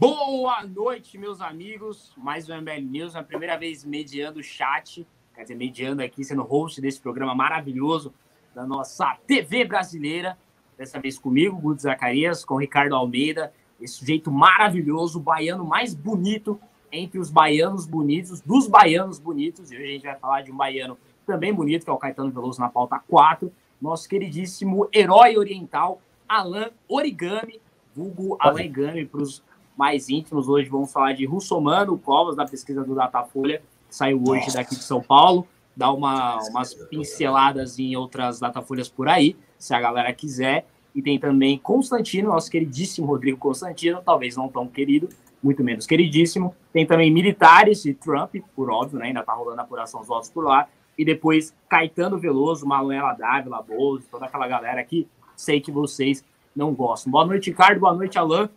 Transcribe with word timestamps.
Boa 0.00 0.64
noite, 0.64 1.18
meus 1.18 1.42
amigos. 1.42 2.14
Mais 2.16 2.48
um 2.48 2.56
MBL 2.56 2.80
News, 2.90 3.14
a 3.14 3.22
primeira 3.22 3.58
vez 3.58 3.84
mediando 3.84 4.40
o 4.40 4.42
chat, 4.42 5.06
quer 5.34 5.42
dizer, 5.42 5.54
mediando 5.54 6.02
aqui, 6.02 6.24
sendo 6.24 6.42
host 6.42 6.80
desse 6.80 6.98
programa 6.98 7.34
maravilhoso 7.34 8.10
da 8.54 8.66
nossa 8.66 9.14
TV 9.26 9.62
brasileira. 9.66 10.38
Dessa 10.78 10.98
vez 10.98 11.18
comigo, 11.18 11.54
Guto 11.58 11.82
Zacarias, 11.82 12.46
com 12.46 12.56
Ricardo 12.56 12.96
Almeida, 12.96 13.52
esse 13.78 13.96
sujeito 13.96 14.30
maravilhoso, 14.30 15.18
o 15.18 15.22
baiano 15.22 15.66
mais 15.66 15.94
bonito 15.94 16.58
entre 16.90 17.18
os 17.18 17.30
baianos 17.30 17.84
bonitos, 17.84 18.40
dos 18.40 18.66
baianos 18.66 19.18
bonitos. 19.18 19.70
E 19.70 19.76
hoje 19.76 19.84
a 19.84 19.92
gente 19.92 20.04
vai 20.04 20.16
falar 20.16 20.40
de 20.40 20.50
um 20.50 20.56
baiano 20.56 20.96
também 21.26 21.52
bonito, 21.52 21.84
que 21.84 21.90
é 21.90 21.92
o 21.92 21.98
Caetano 21.98 22.30
Veloso 22.30 22.58
na 22.58 22.70
pauta 22.70 22.98
4, 23.06 23.52
nosso 23.78 24.08
queridíssimo 24.08 24.88
herói 24.94 25.36
oriental, 25.36 26.00
Alan 26.26 26.70
Origami, 26.88 27.60
vulgo 27.94 28.38
Alan 28.40 28.54
Origami 28.54 29.04
para 29.04 29.20
os 29.20 29.44
mais 29.80 30.10
íntimos. 30.10 30.46
Hoje 30.46 30.68
vamos 30.68 30.92
falar 30.92 31.14
de 31.14 31.24
Russomano 31.24 31.96
Covas, 31.96 32.36
da 32.36 32.44
pesquisa 32.44 32.84
do 32.84 32.94
Datafolha, 32.94 33.62
que 33.88 33.96
saiu 33.96 34.22
hoje 34.28 34.52
daqui 34.52 34.76
de 34.76 34.84
São 34.84 35.00
Paulo. 35.00 35.46
Dá 35.74 35.90
uma, 35.90 36.38
umas 36.50 36.74
pinceladas 36.74 37.78
em 37.78 37.96
outras 37.96 38.38
Datafolhas 38.38 38.90
por 38.90 39.08
aí, 39.08 39.34
se 39.58 39.72
a 39.72 39.80
galera 39.80 40.12
quiser. 40.12 40.66
E 40.94 41.00
tem 41.00 41.18
também 41.18 41.56
Constantino, 41.56 42.28
nosso 42.28 42.50
queridíssimo 42.50 43.06
Rodrigo 43.06 43.38
Constantino, 43.38 44.02
talvez 44.04 44.36
não 44.36 44.50
tão 44.50 44.68
querido, 44.68 45.08
muito 45.42 45.64
menos 45.64 45.86
queridíssimo. 45.86 46.54
Tem 46.74 46.84
também 46.84 47.10
militares 47.10 47.82
de 47.82 47.94
Trump, 47.94 48.34
por 48.54 48.70
óbvio, 48.70 48.98
né? 48.98 49.06
ainda 49.06 49.22
tá 49.22 49.32
rolando 49.32 49.62
a 49.62 49.64
apuração 49.64 50.00
dos 50.00 50.08
votos 50.10 50.28
por 50.28 50.44
lá. 50.44 50.68
E 50.98 51.06
depois 51.06 51.54
Caetano 51.70 52.18
Veloso, 52.18 52.66
Manuela 52.66 53.14
Dávila, 53.14 53.62
Bozo, 53.62 54.04
toda 54.10 54.26
aquela 54.26 54.46
galera 54.46 54.84
que 54.84 55.08
sei 55.34 55.58
que 55.58 55.72
vocês 55.72 56.22
não 56.54 56.74
gostam. 56.74 57.10
Boa 57.10 57.24
noite, 57.24 57.48
Ricardo. 57.48 57.80
Boa 57.80 57.94
noite, 57.94 58.18
Alan. 58.18 58.50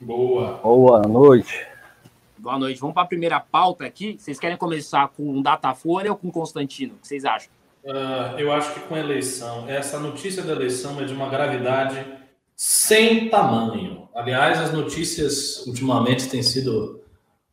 Boa. 0.00 0.58
Boa 0.62 1.02
noite. 1.02 1.66
Boa 2.38 2.58
noite. 2.58 2.80
Vamos 2.80 2.94
para 2.94 3.02
a 3.02 3.06
primeira 3.06 3.40
pauta 3.40 3.86
aqui. 3.86 4.16
Vocês 4.18 4.38
querem 4.38 4.56
começar 4.56 5.08
com 5.08 5.22
um 5.22 5.40
Datafolha 5.40 6.10
ou 6.10 6.16
com 6.16 6.30
Constantino? 6.30 6.94
O 6.94 6.98
que 6.98 7.08
vocês 7.08 7.24
acham? 7.24 7.50
Uh, 7.82 8.38
eu 8.38 8.52
acho 8.52 8.74
que 8.74 8.80
com 8.80 8.96
eleição. 8.96 9.68
Essa 9.68 9.98
notícia 9.98 10.42
da 10.42 10.52
eleição 10.52 11.00
é 11.00 11.04
de 11.04 11.14
uma 11.14 11.28
gravidade 11.28 12.04
sem 12.54 13.30
tamanho. 13.30 14.08
Aliás, 14.14 14.60
as 14.60 14.72
notícias 14.72 15.66
ultimamente 15.66 16.28
têm 16.28 16.42
sido 16.42 17.00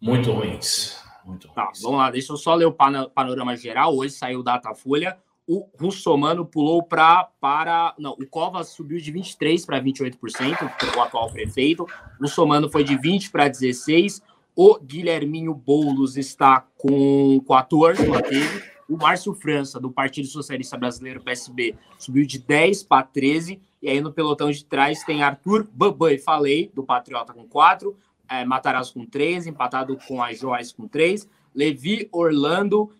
muito 0.02 0.32
ruins. 0.32 0.98
Muito 1.24 1.48
tá, 1.50 1.64
ruins. 1.64 1.80
Tá, 1.80 1.88
vamos 1.88 2.00
lá, 2.00 2.12
deixa 2.12 2.34
eu 2.34 2.38
só 2.38 2.56
ler 2.56 2.66
o 2.66 2.74
panorama 2.74 3.56
geral. 3.56 3.96
Hoje 3.96 4.14
saiu 4.14 4.42
o 4.42 4.44
Datafolha 4.44 5.18
o 5.48 5.68
Russomano 5.80 6.46
pulou 6.46 6.84
pra, 6.84 7.30
para. 7.40 7.94
Não, 7.98 8.12
o 8.12 8.26
Covas 8.28 8.70
subiu 8.70 8.98
de 9.00 9.12
23% 9.12 9.66
para 9.66 9.82
28%, 9.82 10.96
o 10.96 11.02
atual 11.02 11.32
prefeito. 11.32 11.84
O 12.20 12.24
Russomano 12.24 12.70
foi 12.70 12.84
de 12.84 12.96
20% 12.98 13.32
para 13.32 13.50
16%. 13.50 14.22
O 14.56 14.80
Guilherminho 14.80 15.54
Boulos 15.54 16.16
está 16.16 16.66
com 16.78 17.42
14%, 17.42 18.08
manteve. 18.08 18.64
O 18.88 18.96
Márcio 18.96 19.34
França, 19.34 19.80
do 19.80 19.92
Partido 19.92 20.28
Socialista 20.28 20.78
Brasileiro, 20.78 21.24
PSB, 21.24 21.76
subiu 21.98 22.26
de 22.26 22.38
10 22.38 22.84
para 22.84 23.04
13. 23.04 23.60
E 23.82 23.90
aí 23.90 24.00
no 24.00 24.14
pelotão 24.14 24.52
de 24.52 24.64
trás 24.64 25.04
tem 25.04 25.24
Arthur 25.24 25.68
Babai 25.74 26.20
Falei, 26.20 26.72
do 26.74 26.84
Patriota, 26.84 27.34
com 27.34 27.48
4. 27.48 27.98
É, 28.30 28.46
Matarazzo 28.46 28.94
com 28.94 29.06
3, 29.06 29.48
empatado 29.48 29.98
com 30.08 30.22
a 30.22 30.32
Joyce 30.32 30.74
com 30.74 30.88
3. 30.88 31.28
Levi 31.56 32.08
Orlando 32.12 32.92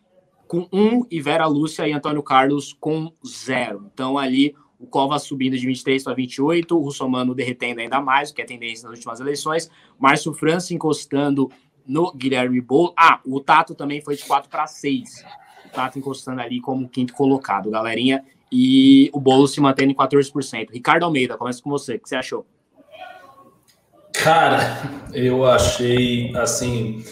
com 0.54 0.68
um 0.72 1.04
e 1.10 1.20
Vera 1.20 1.48
Lúcia 1.48 1.88
e 1.88 1.94
Antônio 1.94 2.22
Carlos 2.22 2.78
com 2.80 3.12
zero. 3.26 3.90
Então, 3.92 4.20
ali, 4.20 4.56
o 4.78 4.86
Covas 4.86 5.24
subindo 5.24 5.58
de 5.58 5.66
23 5.66 6.04
para 6.04 6.14
28, 6.14 6.78
o 6.78 6.80
Russomano 6.80 7.34
derretendo 7.34 7.82
ainda 7.82 8.00
mais, 8.00 8.32
que 8.32 8.40
é 8.40 8.46
tendência 8.46 8.88
nas 8.88 9.00
últimas 9.00 9.20
eleições, 9.20 9.72
Márcio 9.98 10.32
França 10.32 10.72
encostando 10.72 11.50
no 11.88 12.14
Guilherme 12.14 12.62
Boulos. 12.62 12.94
Ah, 12.96 13.20
o 13.26 13.40
Tato 13.40 13.74
também 13.74 14.00
foi 14.00 14.16
de 14.16 14.24
4 14.26 14.48
para 14.48 14.68
6. 14.68 15.26
O 15.66 15.70
Tato 15.70 15.98
encostando 15.98 16.40
ali 16.40 16.62
como 16.62 16.88
quinto 16.88 17.14
colocado, 17.14 17.72
galerinha. 17.72 18.24
E 18.52 19.10
o 19.12 19.20
Boulos 19.20 19.54
se 19.54 19.60
mantendo 19.60 19.92
em 19.92 19.96
14%. 19.96 20.70
Ricardo 20.72 21.02
Almeida, 21.02 21.36
começa 21.36 21.64
com 21.64 21.72
você. 21.72 21.96
O 21.96 22.00
que 22.00 22.08
você 22.08 22.16
achou? 22.16 22.46
Cara, 24.14 24.84
eu 25.14 25.44
achei, 25.46 26.32
assim, 26.36 27.04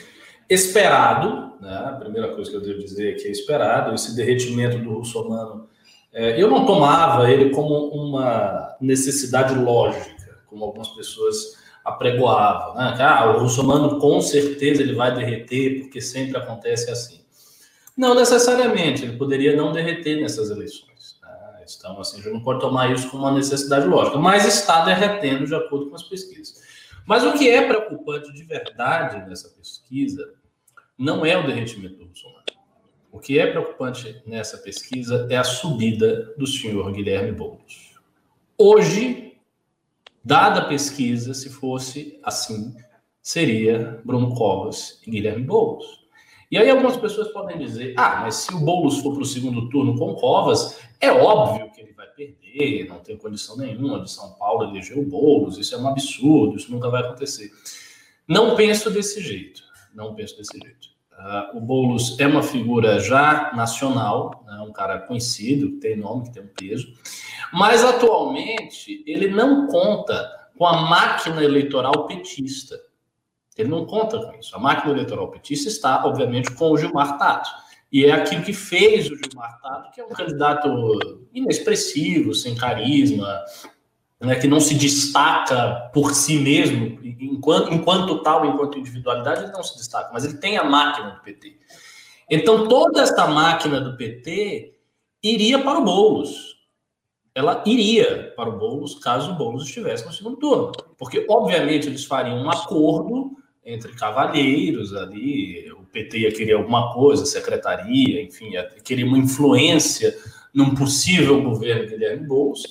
esperado, 0.54 1.54
né? 1.62 1.78
A 1.86 1.94
primeira 1.94 2.34
coisa 2.36 2.50
que 2.50 2.58
eu 2.58 2.62
devo 2.62 2.80
dizer 2.80 3.14
é 3.14 3.16
que 3.16 3.28
é 3.28 3.32
esperado, 3.32 3.94
esse 3.94 4.16
derretimento 4.16 4.78
do 4.80 4.96
russomano. 4.96 5.70
É, 6.12 6.42
eu 6.42 6.50
não 6.50 6.66
tomava 6.66 7.32
ele 7.32 7.52
como 7.52 7.88
uma 7.88 8.76
necessidade 8.82 9.56
lógica, 9.56 10.40
como 10.48 10.66
algumas 10.66 10.90
pessoas 10.90 11.58
apregoavam. 11.86 12.76
Né? 12.76 12.98
Ah, 13.00 13.32
o 13.32 13.40
russomano 13.40 13.98
com 14.00 14.20
certeza 14.20 14.82
ele 14.82 14.94
vai 14.94 15.16
derreter, 15.16 15.82
porque 15.82 16.02
sempre 16.02 16.38
acontece 16.38 16.92
assim. 16.92 17.22
Não 17.96 18.14
necessariamente, 18.14 19.04
ele 19.04 19.18
poderia 19.18 19.56
não 19.56 19.72
derreter 19.72 20.20
nessas 20.20 20.50
eleições. 20.50 21.18
Né? 21.22 21.64
Então, 21.78 22.00
assim, 22.02 22.20
a 22.20 22.24
gente 22.24 22.34
não 22.34 22.44
pode 22.44 22.60
tomar 22.60 22.92
isso 22.92 23.10
como 23.10 23.24
uma 23.24 23.34
necessidade 23.34 23.88
lógica, 23.88 24.18
mas 24.18 24.46
está 24.46 24.84
derretendo 24.84 25.46
de 25.46 25.56
acordo 25.56 25.90
com 25.90 25.96
as 25.96 26.04
pesquisas. 26.04 26.60
Mas 27.06 27.24
o 27.24 27.34
que 27.34 27.50
é 27.50 27.66
preocupante 27.66 28.34
de 28.34 28.44
verdade 28.44 29.28
nessa 29.30 29.50
pesquisa 29.50 30.41
não 30.98 31.26
é 31.26 31.38
o 31.38 31.46
derretimento 31.46 31.96
do 31.96 32.06
Bolsonaro. 32.06 32.42
O 33.12 33.20
que 33.20 33.38
é 33.38 33.48
preocupante 33.48 34.22
nessa 34.26 34.58
pesquisa 34.58 35.28
é 35.30 35.36
a 35.36 35.44
subida 35.44 36.34
do 36.38 36.48
senhor 36.48 36.92
Guilherme 36.92 37.32
Boulos. 37.32 37.96
Hoje, 38.58 39.38
dada 40.24 40.62
a 40.62 40.66
pesquisa, 40.66 41.34
se 41.34 41.50
fosse 41.50 42.20
assim, 42.24 42.76
seria 43.22 44.02
Bruno 44.06 44.34
Covas 44.36 45.02
e 45.06 45.12
Guilherme 45.12 45.44
Boulos. 45.44 46.02
E 46.50 46.58
aí 46.58 46.70
algumas 46.70 46.98
pessoas 46.98 47.30
podem 47.30 47.58
dizer: 47.58 47.94
ah, 47.98 48.22
mas 48.22 48.36
se 48.36 48.54
o 48.54 48.60
Boulos 48.60 49.00
for 49.00 49.14
para 49.14 49.24
o 49.24 49.26
segundo 49.26 49.70
turno 49.70 49.98
com 49.98 50.14
Covas, 50.16 50.80
é 51.00 51.12
óbvio 51.12 51.72
que 51.72 51.82
ele 51.82 51.94
vai 51.94 52.08
perder, 52.08 52.88
não 52.88 53.00
tem 53.00 53.18
condição 53.18 53.58
nenhuma 53.58 54.02
de 54.02 54.12
São 54.12 54.34
Paulo 54.34 54.70
eleger 54.70 54.98
o 54.98 55.06
Boulos, 55.06 55.58
isso 55.58 55.74
é 55.74 55.78
um 55.78 55.88
absurdo, 55.88 56.58
isso 56.58 56.72
nunca 56.72 56.90
vai 56.90 57.02
acontecer. 57.02 57.52
Não 58.28 58.56
penso 58.56 58.92
desse 58.92 59.22
jeito, 59.22 59.64
não 59.94 60.16
penso 60.16 60.38
desse 60.38 60.58
jeito. 60.58 60.90
Uh, 61.12 61.58
o 61.58 61.62
Boulos 61.62 62.20
é 62.20 62.26
uma 62.26 62.42
figura 62.42 63.00
já 63.00 63.52
nacional, 63.54 64.44
né, 64.48 64.60
um 64.68 64.72
cara 64.72 65.00
conhecido, 65.00 65.72
que 65.72 65.78
tem 65.78 65.96
nome, 65.96 66.24
que 66.24 66.32
tem 66.32 66.44
um 66.44 66.48
peso, 66.48 66.88
mas 67.54 67.84
atualmente 67.84 69.04
ele 69.06 69.28
não 69.28 69.68
conta 69.68 70.30
com 70.58 70.66
a 70.66 70.82
máquina 70.90 71.44
eleitoral 71.44 72.08
petista. 72.08 72.80
Ele 73.58 73.70
não 73.70 73.86
conta 73.86 74.20
com 74.20 74.40
isso. 74.40 74.56
A 74.56 74.60
máquina 74.60 74.94
eleitoral 74.94 75.30
petista 75.30 75.68
está, 75.68 76.06
obviamente, 76.06 76.52
com 76.52 76.72
o 76.72 76.78
Gilmar 76.78 77.18
Tato. 77.18 77.50
E 77.92 78.06
é 78.06 78.12
aquilo 78.12 78.44
que 78.44 78.54
fez 78.54 79.12
o 79.12 79.16
Gilmar 79.16 79.60
Tato, 79.62 79.92
que 79.92 80.00
é 80.00 80.06
um 80.06 80.10
candidato 80.10 81.28
inexpressivo, 81.34 82.34
sem 82.34 82.56
carisma, 82.56 83.44
né, 84.22 84.36
que 84.36 84.48
não 84.48 84.60
se 84.60 84.76
destaca 84.76 85.90
por 85.92 86.14
si 86.14 86.38
mesmo, 86.38 87.00
enquanto, 87.20 87.74
enquanto 87.74 88.22
tal, 88.22 88.46
enquanto 88.46 88.78
individualidade, 88.78 89.44
ele 89.44 89.52
não 89.52 89.64
se 89.64 89.76
destaca, 89.76 90.12
mas 90.14 90.24
ele 90.24 90.36
tem 90.36 90.58
a 90.58 90.64
máquina 90.64 91.12
do 91.12 91.22
PT. 91.22 91.58
Então, 92.30 92.68
toda 92.68 93.02
essa 93.02 93.28
máquina 93.28 93.82
do 93.82 93.98
PT 93.98 94.76
iria 95.24 95.60
para 95.60 95.80
o 95.80 95.84
Boulos. 95.84 96.56
Ela 97.34 97.64
iria 97.66 98.32
para 98.36 98.50
o 98.50 98.58
Boulos 98.58 98.96
caso 98.96 99.32
o 99.32 99.36
Boulos 99.36 99.64
estivesse 99.64 100.06
no 100.06 100.14
segundo 100.14 100.38
turno. 100.38 100.72
Porque, 100.98 101.26
obviamente, 101.28 101.88
eles 101.88 102.06
fariam 102.06 102.38
um 102.38 102.50
acordo 102.50 103.32
entre 103.66 103.94
cavalheiros 103.94 104.94
ali, 104.94 105.72
o 105.72 105.84
PT 105.84 106.20
ia 106.20 106.32
querer 106.32 106.54
alguma 106.54 106.94
coisa, 106.94 107.26
secretaria, 107.26 108.22
enfim, 108.22 108.52
ia 108.52 108.64
querer 108.84 109.04
uma 109.04 109.18
influência 109.18 110.16
num 110.54 110.76
possível 110.76 111.42
governo 111.42 111.88
Guilherme 111.88 112.28
Boulos 112.28 112.64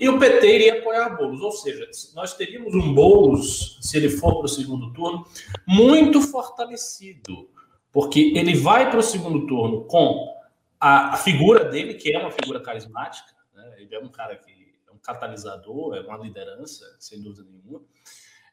e 0.00 0.08
o 0.08 0.18
PT 0.18 0.54
iria 0.54 0.78
apoiar 0.78 1.10
Boulos. 1.10 1.42
Ou 1.42 1.52
seja, 1.52 1.86
nós 2.14 2.34
teríamos 2.34 2.74
um 2.74 2.94
Boulos, 2.94 3.78
se 3.82 3.98
ele 3.98 4.08
for 4.08 4.36
para 4.36 4.46
o 4.46 4.48
segundo 4.48 4.92
turno, 4.94 5.26
muito 5.66 6.22
fortalecido, 6.22 7.50
porque 7.92 8.32
ele 8.34 8.54
vai 8.54 8.90
para 8.90 8.98
o 8.98 9.02
segundo 9.02 9.46
turno 9.46 9.84
com 9.84 10.34
a, 10.80 11.16
figura 11.18 11.66
dele, 11.66 11.94
que 11.94 12.14
é 12.14 12.18
uma 12.18 12.30
figura 12.30 12.60
carismática, 12.60 13.34
né? 13.54 13.74
ele 13.78 13.94
é 13.94 14.00
um 14.00 14.08
cara 14.08 14.34
que 14.36 14.50
é 14.88 14.90
um 14.90 14.98
catalisador, 14.98 15.94
é 15.94 16.00
uma 16.00 16.16
liderança, 16.16 16.84
sem 16.98 17.20
dúvida 17.20 17.46
nenhuma. 17.50 17.82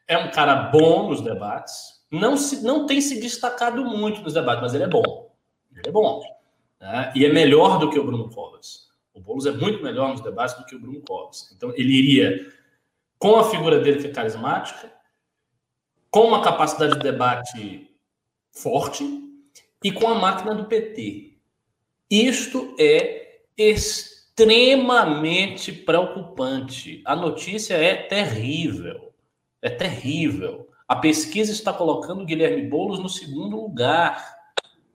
É 0.06 0.18
um 0.18 0.30
cara 0.30 0.54
bom 0.54 1.08
nos 1.08 1.22
debates, 1.22 1.98
não, 2.10 2.36
se, 2.36 2.62
não 2.62 2.86
tem 2.86 3.00
se 3.00 3.20
destacado 3.20 3.84
muito 3.84 4.20
nos 4.20 4.34
debates, 4.34 4.62
mas 4.62 4.74
ele 4.74 4.84
é 4.84 4.88
bom. 4.88 5.34
Ele 5.72 5.88
é 5.88 5.90
bom. 5.90 6.22
Né? 6.80 7.12
E 7.14 7.24
é 7.24 7.32
melhor 7.32 7.78
do 7.78 7.90
que 7.90 7.98
o 7.98 8.04
Bruno 8.04 8.30
Covas. 8.30 8.87
Boulos 9.28 9.44
é 9.44 9.52
muito 9.52 9.82
melhor 9.82 10.12
nos 10.12 10.22
debates 10.22 10.56
do 10.56 10.64
que 10.64 10.74
o 10.74 10.80
Bruno 10.80 11.02
Covas. 11.02 11.52
Então, 11.54 11.70
ele 11.76 11.92
iria 11.92 12.50
com 13.18 13.36
a 13.36 13.50
figura 13.50 13.78
dele 13.78 14.00
que 14.00 14.06
é 14.06 14.10
carismática, 14.10 14.90
com 16.10 16.28
uma 16.28 16.42
capacidade 16.42 16.94
de 16.94 17.00
debate 17.00 17.94
forte 18.50 19.04
e 19.84 19.92
com 19.92 20.08
a 20.08 20.14
máquina 20.14 20.54
do 20.54 20.64
PT. 20.64 21.36
Isto 22.10 22.74
é 22.80 23.42
extremamente 23.54 25.72
preocupante. 25.72 27.02
A 27.04 27.14
notícia 27.14 27.74
é 27.74 27.96
terrível. 27.96 29.12
É 29.60 29.68
terrível. 29.68 30.70
A 30.88 30.96
pesquisa 30.96 31.52
está 31.52 31.70
colocando 31.70 32.24
Guilherme 32.24 32.62
Boulos 32.62 32.98
no 32.98 33.10
segundo 33.10 33.60
lugar. 33.60 34.38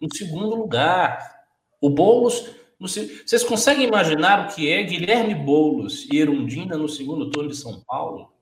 No 0.01 0.11
segundo 0.11 0.55
lugar. 0.55 1.45
O 1.79 1.91
Boulos. 1.91 2.62
Vocês 2.83 3.45
conseguem 3.45 3.87
imaginar 3.87 4.45
o 4.45 4.53
que 4.53 4.69
é 4.69 4.83
Guilherme 4.83 5.33
Boulos 5.33 6.05
e 6.11 6.17
Erundina 6.17 6.77
no 6.77 6.89
segundo 6.89 7.31
turno 7.31 7.49
de 7.49 7.55
São 7.55 7.79
Paulo? 7.79 8.33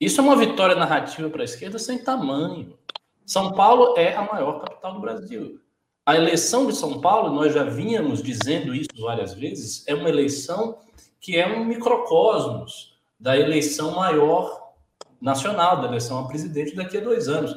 Isso 0.00 0.20
é 0.20 0.24
uma 0.24 0.36
vitória 0.36 0.76
narrativa 0.76 1.28
para 1.28 1.42
a 1.42 1.44
esquerda 1.44 1.76
sem 1.76 1.98
tamanho. 1.98 2.78
São 3.24 3.52
Paulo 3.54 3.98
é 3.98 4.14
a 4.14 4.22
maior 4.22 4.60
capital 4.60 4.94
do 4.94 5.00
Brasil. 5.00 5.60
A 6.04 6.14
eleição 6.14 6.68
de 6.68 6.76
São 6.76 7.00
Paulo, 7.00 7.34
nós 7.34 7.52
já 7.52 7.64
vínhamos 7.64 8.22
dizendo 8.22 8.72
isso 8.72 8.88
várias 9.00 9.34
vezes, 9.34 9.82
é 9.88 9.94
uma 9.96 10.08
eleição 10.08 10.78
que 11.20 11.36
é 11.36 11.48
um 11.48 11.64
microcosmos 11.64 12.96
da 13.18 13.36
eleição 13.36 13.96
maior 13.96 14.74
nacional, 15.20 15.80
da 15.80 15.88
eleição 15.88 16.20
a 16.20 16.28
presidente 16.28 16.76
daqui 16.76 16.98
a 16.98 17.00
dois 17.00 17.26
anos. 17.26 17.52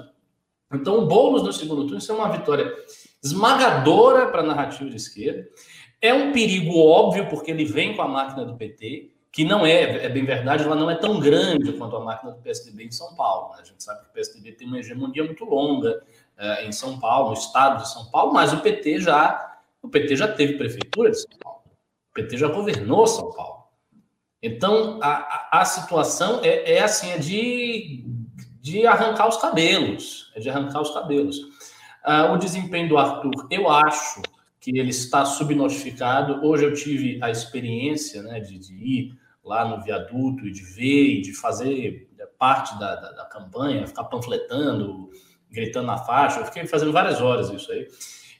Então, 0.73 0.97
o 0.97 1.07
Boulos 1.07 1.43
no 1.43 1.53
segundo 1.53 1.83
turno, 1.83 1.99
isso 1.99 2.11
é 2.11 2.15
uma 2.15 2.29
vitória 2.29 2.73
esmagadora 3.23 4.27
para 4.27 4.41
a 4.41 4.45
narrativa 4.45 4.89
de 4.89 4.95
esquerda. 4.95 5.47
É 6.01 6.13
um 6.13 6.31
perigo 6.31 6.77
óbvio, 6.79 7.27
porque 7.27 7.51
ele 7.51 7.65
vem 7.65 7.95
com 7.95 8.01
a 8.01 8.07
máquina 8.07 8.45
do 8.45 8.55
PT, 8.55 9.11
que 9.31 9.43
não 9.43 9.65
é, 9.65 10.05
é 10.05 10.09
bem 10.09 10.25
verdade, 10.25 10.63
ela 10.63 10.75
não 10.75 10.89
é 10.89 10.95
tão 10.95 11.19
grande 11.19 11.73
quanto 11.73 11.95
a 11.95 11.99
máquina 11.99 12.31
do 12.31 12.41
PSDB 12.41 12.85
em 12.85 12.91
São 12.91 13.15
Paulo. 13.15 13.53
Né? 13.53 13.61
A 13.61 13.65
gente 13.65 13.83
sabe 13.83 14.01
que 14.01 14.09
o 14.09 14.13
PSDB 14.13 14.53
tem 14.53 14.67
uma 14.67 14.79
hegemonia 14.79 15.23
muito 15.23 15.45
longa 15.45 16.03
uh, 16.37 16.65
em 16.65 16.71
São 16.71 16.99
Paulo, 16.99 17.29
no 17.29 17.33
estado 17.33 17.83
de 17.83 17.89
São 17.89 18.05
Paulo, 18.09 18.33
mas 18.33 18.53
o 18.53 18.61
PT 18.61 19.01
já 19.01 19.49
o 19.81 19.87
PT 19.87 20.15
já 20.15 20.27
teve 20.27 20.57
prefeitura 20.57 21.11
de 21.11 21.21
São 21.21 21.31
Paulo. 21.41 21.61
O 22.11 22.13
PT 22.13 22.37
já 22.37 22.47
governou 22.47 23.07
São 23.07 23.31
Paulo. 23.31 23.63
Então, 24.41 24.99
a, 25.01 25.09
a, 25.09 25.61
a 25.61 25.65
situação 25.65 26.41
é, 26.43 26.73
é, 26.73 26.83
assim, 26.83 27.11
é 27.11 27.17
de, 27.17 28.05
de 28.61 28.85
arrancar 28.85 29.27
os 29.27 29.37
cabelos. 29.37 30.31
É 30.35 30.39
de 30.39 30.49
arrancar 30.49 30.81
os 30.81 30.91
cabelos. 30.91 31.37
Uh, 32.05 32.33
o 32.33 32.37
desempenho 32.37 32.89
do 32.89 32.97
Arthur, 32.97 33.47
eu 33.49 33.69
acho 33.69 34.21
que 34.59 34.77
ele 34.77 34.89
está 34.89 35.25
subnotificado. 35.25 36.45
Hoje 36.45 36.65
eu 36.65 36.73
tive 36.73 37.19
a 37.21 37.31
experiência 37.31 38.21
né, 38.21 38.39
de, 38.39 38.59
de 38.59 38.73
ir 38.73 39.19
lá 39.43 39.67
no 39.67 39.81
viaduto 39.81 40.45
e 40.45 40.51
de 40.51 40.63
ver 40.63 41.17
e 41.17 41.21
de 41.21 41.33
fazer 41.33 42.09
parte 42.39 42.79
da, 42.79 42.95
da, 42.95 43.11
da, 43.11 43.25
campanha, 43.25 43.85
ficar 43.85 44.05
panfletando, 44.05 45.09
gritando 45.51 45.87
na 45.87 45.97
faixa. 45.97 46.39
Eu 46.39 46.45
fiquei 46.45 46.65
fazendo 46.65 46.93
várias 46.93 47.21
horas 47.21 47.49
isso 47.49 47.69
aí. 47.71 47.87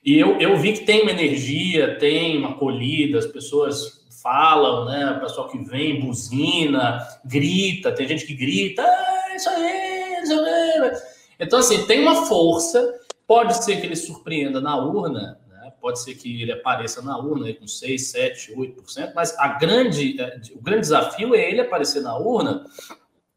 E 0.03 0.17
eu, 0.17 0.39
eu 0.39 0.57
vi 0.57 0.73
que 0.73 0.85
tem 0.85 1.01
uma 1.01 1.11
energia, 1.11 1.97
tem 1.99 2.37
uma 2.37 2.51
acolhida, 2.51 3.19
as 3.19 3.27
pessoas 3.27 4.07
falam, 4.23 4.85
né? 4.85 5.11
O 5.11 5.19
pessoal 5.19 5.49
que 5.49 5.57
vem, 5.57 5.99
buzina, 5.99 7.05
grita, 7.25 7.91
tem 7.91 8.07
gente 8.07 8.25
que 8.25 8.33
grita, 8.33 8.81
ah, 8.81 9.35
isso 9.35 9.49
aí, 9.49 10.23
isso 10.23 10.39
aí. 10.39 10.91
Então, 11.37 11.59
assim, 11.59 11.85
tem 11.85 12.01
uma 12.01 12.25
força, 12.25 13.01
pode 13.27 13.63
ser 13.63 13.79
que 13.79 13.85
ele 13.85 13.95
surpreenda 13.95 14.61
na 14.61 14.77
urna, 14.77 15.39
pode 15.79 16.01
ser 16.01 16.15
que 16.15 16.41
ele 16.41 16.51
apareça 16.51 17.01
na 17.01 17.17
urna 17.17 17.53
com 17.53 17.67
6, 17.67 18.07
7, 18.07 18.53
8%, 18.53 19.13
mas 19.15 19.37
a 19.37 19.47
grande, 19.59 20.19
é, 20.19 20.39
o 20.53 20.61
grande 20.61 20.81
desafio 20.81 21.33
é 21.35 21.49
ele 21.49 21.61
aparecer 21.61 22.01
na 22.01 22.17
urna 22.17 22.65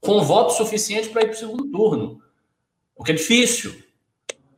com 0.01 0.23
voto 0.23 0.53
suficiente 0.53 1.09
para 1.09 1.23
ir 1.23 1.27
para 1.27 1.35
o 1.35 1.39
segundo 1.39 1.71
turno. 1.71 2.23
O 2.97 3.05
que 3.05 3.13
é 3.13 3.15
difícil, 3.15 3.83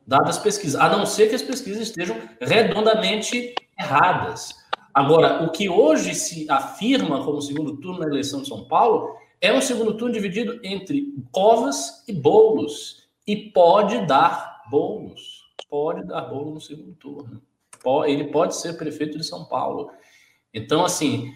dadas 0.05 0.37
as 0.37 0.43
pesquisas, 0.43 0.79
a 0.79 0.89
não 0.89 1.05
ser 1.05 1.29
que 1.29 1.35
as 1.35 1.41
pesquisas 1.41 1.87
estejam 1.87 2.17
redondamente 2.41 3.55
erradas. 3.79 4.53
Agora, 4.93 5.43
o 5.43 5.51
que 5.51 5.69
hoje 5.69 6.15
se 6.15 6.49
afirma 6.49 7.23
como 7.23 7.41
segundo 7.41 7.77
turno 7.77 7.99
na 7.99 8.07
eleição 8.07 8.41
de 8.41 8.47
São 8.47 8.65
Paulo 8.65 9.15
é 9.41 9.53
um 9.53 9.61
segundo 9.61 9.95
turno 9.95 10.13
dividido 10.13 10.59
entre 10.63 11.13
Covas 11.31 12.03
e 12.07 12.13
Bolos. 12.13 13.03
E 13.27 13.35
pode 13.51 14.05
dar 14.05 14.63
bolos. 14.69 15.43
Pode 15.69 16.05
dar 16.05 16.21
bolo 16.21 16.53
no 16.53 16.61
segundo 16.61 16.93
turno 16.93 17.41
ele 18.05 18.25
pode 18.25 18.55
ser 18.55 18.73
prefeito 18.73 19.17
de 19.17 19.23
São 19.23 19.45
Paulo. 19.45 19.91
Então, 20.53 20.85
assim, 20.85 21.33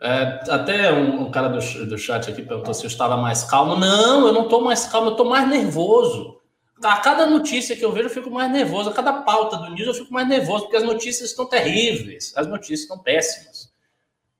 é, 0.00 0.40
até 0.48 0.92
um, 0.92 1.22
um 1.22 1.30
cara 1.30 1.48
do, 1.48 1.86
do 1.86 1.98
chat 1.98 2.30
aqui 2.30 2.42
perguntou 2.42 2.74
se 2.74 2.84
eu 2.84 2.88
estava 2.88 3.16
mais 3.16 3.44
calmo. 3.44 3.76
Não, 3.76 4.26
eu 4.26 4.32
não 4.32 4.44
estou 4.44 4.60
mais 4.60 4.86
calmo, 4.86 5.08
eu 5.08 5.12
estou 5.12 5.28
mais 5.28 5.48
nervoso. 5.48 6.40
A 6.82 6.96
cada 6.96 7.26
notícia 7.26 7.76
que 7.76 7.84
eu 7.84 7.92
vejo, 7.92 8.06
eu 8.06 8.10
fico 8.10 8.30
mais 8.30 8.50
nervoso. 8.50 8.90
A 8.90 8.92
cada 8.92 9.12
pauta 9.22 9.56
do 9.56 9.70
News, 9.70 9.86
eu 9.86 9.94
fico 9.94 10.12
mais 10.12 10.26
nervoso, 10.26 10.64
porque 10.64 10.76
as 10.76 10.82
notícias 10.82 11.30
estão 11.30 11.46
terríveis, 11.46 12.32
as 12.36 12.46
notícias 12.48 12.80
estão 12.80 12.98
péssimas. 12.98 13.72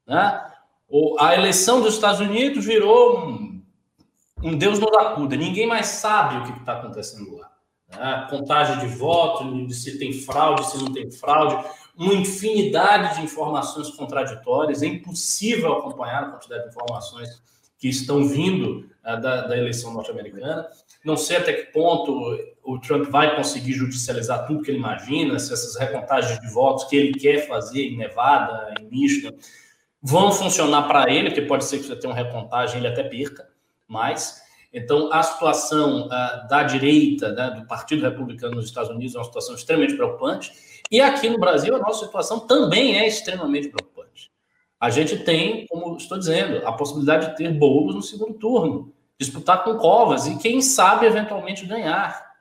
Né? 0.06 0.44
O, 0.88 1.16
a 1.20 1.34
eleição 1.34 1.80
dos 1.80 1.94
Estados 1.94 2.20
Unidos 2.20 2.64
virou 2.64 3.20
um, 3.20 3.62
um 4.42 4.58
Deus 4.58 4.80
nos 4.80 4.92
acuda. 4.96 5.36
Ninguém 5.36 5.66
mais 5.66 5.86
sabe 5.86 6.38
o 6.38 6.52
que 6.52 6.58
está 6.58 6.78
acontecendo 6.78 7.36
lá 7.36 7.51
né? 7.96 8.26
contagem 8.30 8.78
de 8.78 8.94
votos, 8.94 9.68
de 9.68 9.74
se 9.74 9.98
tem 9.98 10.12
fraude, 10.12 10.70
se 10.70 10.78
não 10.78 10.92
tem 10.92 11.10
fraude, 11.10 11.64
uma 11.96 12.14
infinidade 12.14 13.16
de 13.16 13.22
informações 13.22 13.90
contraditórias, 13.90 14.82
é 14.82 14.86
impossível 14.86 15.74
acompanhar 15.74 16.22
a 16.22 16.30
quantidade 16.30 16.64
de 16.64 16.68
informações 16.70 17.42
que 17.78 17.88
estão 17.88 18.24
vindo 18.24 18.88
uh, 19.04 19.20
da, 19.20 19.48
da, 19.48 19.58
eleição 19.58 19.92
norte-americana. 19.92 20.68
Não 21.04 21.16
sei 21.16 21.38
até 21.38 21.52
que 21.52 21.72
ponto 21.72 22.38
o 22.62 22.78
Trump 22.78 23.10
vai 23.10 23.34
conseguir 23.34 23.72
judicializar 23.72 24.46
tudo 24.46 24.62
que 24.62 24.70
ele 24.70 24.78
imagina, 24.78 25.38
se 25.38 25.52
essas 25.52 25.76
recontagens 25.76 26.38
de 26.40 26.48
votos 26.48 26.84
que 26.84 26.96
ele 26.96 27.12
quer 27.12 27.46
fazer 27.48 27.82
em 27.82 27.96
Nevada, 27.96 28.72
em 28.80 28.84
Michigan, 28.88 29.32
vão 30.00 30.32
funcionar 30.32 30.82
para 30.84 31.12
ele, 31.12 31.30
porque 31.30 31.42
pode 31.42 31.64
ser 31.64 31.78
que 31.78 31.84
você 31.84 31.96
tenha 31.96 32.12
uma 32.12 32.16
recontagem 32.16 32.78
ele 32.78 32.88
até 32.88 33.02
perca, 33.02 33.48
mas 33.86 34.41
então, 34.72 35.12
a 35.12 35.22
situação 35.22 36.06
uh, 36.06 36.48
da 36.48 36.62
direita, 36.62 37.30
né, 37.32 37.50
do 37.50 37.66
Partido 37.66 38.02
Republicano 38.02 38.54
nos 38.54 38.64
Estados 38.64 38.90
Unidos, 38.90 39.14
é 39.14 39.18
uma 39.18 39.24
situação 39.24 39.54
extremamente 39.54 39.94
preocupante. 39.94 40.50
E 40.90 41.00
aqui 41.00 41.28
no 41.28 41.38
Brasil, 41.38 41.74
a 41.76 41.78
nossa 41.78 42.06
situação 42.06 42.40
também 42.40 42.98
é 42.98 43.06
extremamente 43.06 43.68
preocupante. 43.68 44.30
A 44.80 44.88
gente 44.88 45.18
tem, 45.18 45.66
como 45.66 45.96
estou 45.96 46.18
dizendo, 46.18 46.66
a 46.66 46.72
possibilidade 46.72 47.30
de 47.30 47.36
ter 47.36 47.52
bolos 47.52 47.94
no 47.94 48.02
segundo 48.02 48.34
turno, 48.34 48.92
disputar 49.18 49.62
com 49.62 49.76
Covas 49.76 50.26
e, 50.26 50.38
quem 50.38 50.62
sabe, 50.62 51.06
eventualmente 51.06 51.66
ganhar. 51.66 52.32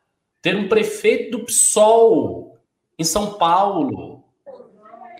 Ter 0.41 0.55
um 0.55 0.69
prefeito 0.69 1.37
do 1.37 1.45
PSOL 1.45 2.57
em 2.97 3.03
São 3.03 3.33
Paulo, 3.33 4.23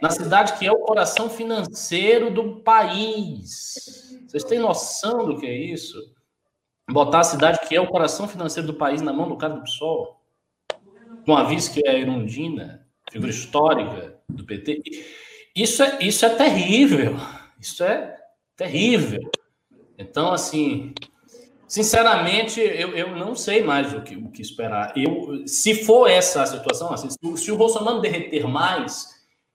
na 0.01 0.09
cidade 0.09 0.57
que 0.57 0.65
é 0.65 0.71
o 0.71 0.79
coração 0.79 1.29
financeiro 1.29 2.31
do 2.31 2.61
país. 2.61 4.09
Vocês 4.27 4.43
têm 4.45 4.59
noção 4.59 5.25
do 5.25 5.37
que 5.37 5.45
é 5.45 5.53
isso? 5.53 5.97
Botar 6.91 7.19
a 7.19 7.23
cidade 7.23 7.59
que 7.67 7.75
é 7.75 7.81
o 7.81 7.87
coração 7.87 8.27
financeiro 8.27 8.67
do 8.67 8.73
país 8.73 9.01
na 9.01 9.13
mão 9.13 9.29
do 9.29 9.37
cara 9.37 9.55
do 9.55 9.63
PSOL, 9.63 10.21
com 11.25 11.35
a 11.35 11.43
vice 11.43 11.71
que 11.71 11.87
é 11.87 11.91
a 11.91 11.97
Irundina, 11.97 12.85
figura 13.11 13.31
histórica 13.31 14.19
do 14.27 14.43
PT. 14.43 14.81
Isso 15.55 15.83
é, 15.83 15.97
isso 16.01 16.25
é 16.25 16.29
terrível. 16.29 17.15
Isso 17.59 17.83
é 17.83 18.17
terrível. 18.55 19.29
Então, 19.97 20.31
assim, 20.33 20.93
sinceramente, 21.67 22.59
eu, 22.59 22.95
eu 22.95 23.15
não 23.15 23.35
sei 23.35 23.61
mais 23.63 23.93
o 23.93 24.01
que, 24.01 24.15
o 24.15 24.31
que 24.31 24.41
esperar. 24.41 24.93
Eu, 24.95 25.47
se 25.47 25.85
for 25.85 26.07
essa 26.09 26.41
a 26.41 26.45
situação, 26.45 26.93
assim, 26.93 27.09
se, 27.35 27.51
o 27.51 27.57
Bolsonaro 27.57 28.01
derreter 28.01 28.47
mais, 28.47 29.07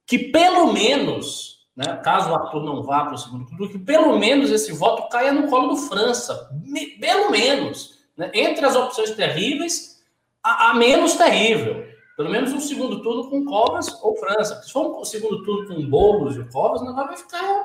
que 0.07 0.19
pelo 0.19 0.73
menos 0.73 1.56
né, 1.77 2.01
caso 2.03 2.31
o 2.31 2.35
Arthur 2.35 2.65
não 2.65 2.83
vá 2.83 3.05
para 3.05 3.15
o 3.15 3.19
segundo 3.19 3.45
turno, 3.47 3.69
que 3.69 3.79
pelo 3.79 4.19
menos 4.19 4.51
esse 4.51 4.73
voto 4.73 5.11
caia 5.11 5.31
no 5.31 5.49
colo 5.49 5.69
do 5.69 5.77
França. 5.77 6.51
Pelo 6.99 7.31
menos. 7.31 7.99
Né, 8.17 8.31
entre 8.33 8.65
as 8.65 8.75
opções 8.75 9.11
terríveis, 9.11 10.03
a, 10.43 10.71
a, 10.71 10.75
menos 10.75 11.15
terrível. 11.15 11.87
Pelo 12.17 12.31
menos 12.31 12.51
um 12.51 12.61
segundo 12.61 13.03
turno 13.03 13.29
com 13.29 13.45
Covas 13.45 14.03
ou 14.03 14.17
França. 14.17 14.63
Se 14.63 14.73
for 14.73 14.99
um 14.99 15.05
segundo 15.05 15.45
turno 15.45 15.69
com 15.69 15.87
Boulos 15.87 16.39
e 16.39 16.45
Covas, 16.45 16.81
o 16.81 16.87
negócio 16.87 17.09
vai 17.09 17.17
ficar. 17.19 17.65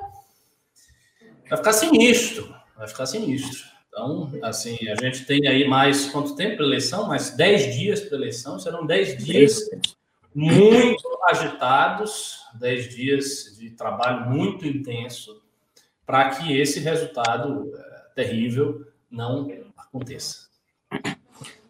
Vai 1.47 1.57
ficar 1.57 1.73
sinistro. 1.73 2.53
Vai 2.77 2.87
ficar 2.89 3.05
sinistro. 3.05 3.71
Então, 3.87 4.29
assim, 4.41 4.77
a 4.89 4.95
gente 5.01 5.25
tem 5.25 5.47
aí 5.47 5.67
mais 5.67 6.09
quanto 6.09 6.35
tempo 6.35 6.57
para 6.57 6.65
eleição? 6.65 7.07
Mais 7.07 7.31
10 7.31 7.75
dias 7.75 8.01
para 8.01 8.17
eleição. 8.17 8.59
Serão 8.59 8.85
10 8.85 9.23
dias 9.23 9.69
muito 10.35 11.07
agitados, 11.29 12.40
10 12.57 12.95
dias 12.95 13.57
de 13.57 13.71
trabalho 13.71 14.29
muito 14.29 14.65
intenso, 14.65 15.41
para 16.05 16.29
que 16.29 16.59
esse 16.59 16.79
resultado 16.79 17.71
é, 17.75 18.01
terrível 18.15 18.85
não 19.09 19.49
aconteça. 19.77 20.49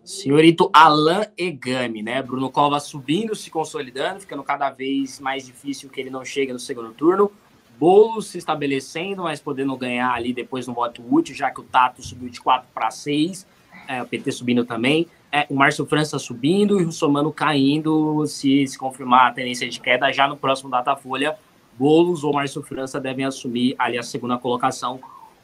Senhorito 0.04 0.70
Alain 0.74 1.28
Egami, 1.38 2.02
né? 2.02 2.22
Bruno 2.22 2.52
Covas 2.52 2.84
subindo, 2.84 3.36
se 3.36 3.50
consolidando, 3.50 4.20
ficando 4.20 4.44
cada 4.44 4.70
vez 4.70 5.20
mais 5.20 5.46
difícil 5.46 5.90
que 5.90 6.02
ele 6.02 6.10
não 6.10 6.26
chegue 6.26 6.52
no 6.52 6.60
segundo 6.60 6.92
turno. 6.92 7.32
Boulos 7.80 8.28
se 8.28 8.38
estabelecendo, 8.38 9.24
mas 9.24 9.40
podendo 9.40 9.76
ganhar 9.78 10.12
ali 10.14 10.34
depois 10.34 10.68
no 10.68 10.74
voto 10.74 11.04
útil, 11.10 11.34
já 11.34 11.50
que 11.50 11.62
o 11.62 11.64
Tato 11.64 12.04
subiu 12.04 12.30
de 12.30 12.42
4 12.42 12.68
para 12.74 12.92
6, 12.92 13.48
é, 13.88 14.02
o 14.04 14.08
PT 14.08 14.32
subindo 14.32 14.66
também 14.66 15.08
é, 15.32 15.46
o 15.50 15.56
Márcio 15.56 15.86
França 15.86 16.20
subindo 16.20 16.80
e 16.80 16.84
o 16.84 16.86
Russomano 16.88 17.32
caindo, 17.32 18.26
se, 18.28 18.68
se 18.68 18.78
confirmar 18.78 19.28
a 19.28 19.34
tendência 19.34 19.70
de 19.70 19.80
queda, 19.80 20.12
já 20.12 20.28
no 20.28 20.36
próximo 20.36 20.70
Datafolha, 20.70 21.38
Boulos 21.78 22.24
ou 22.24 22.34
Márcio 22.34 22.62
França 22.62 23.00
devem 23.00 23.26
assumir 23.26 23.76
ali 23.80 23.98
a 23.98 24.04
segunda 24.04 24.38
colocação 24.38 25.00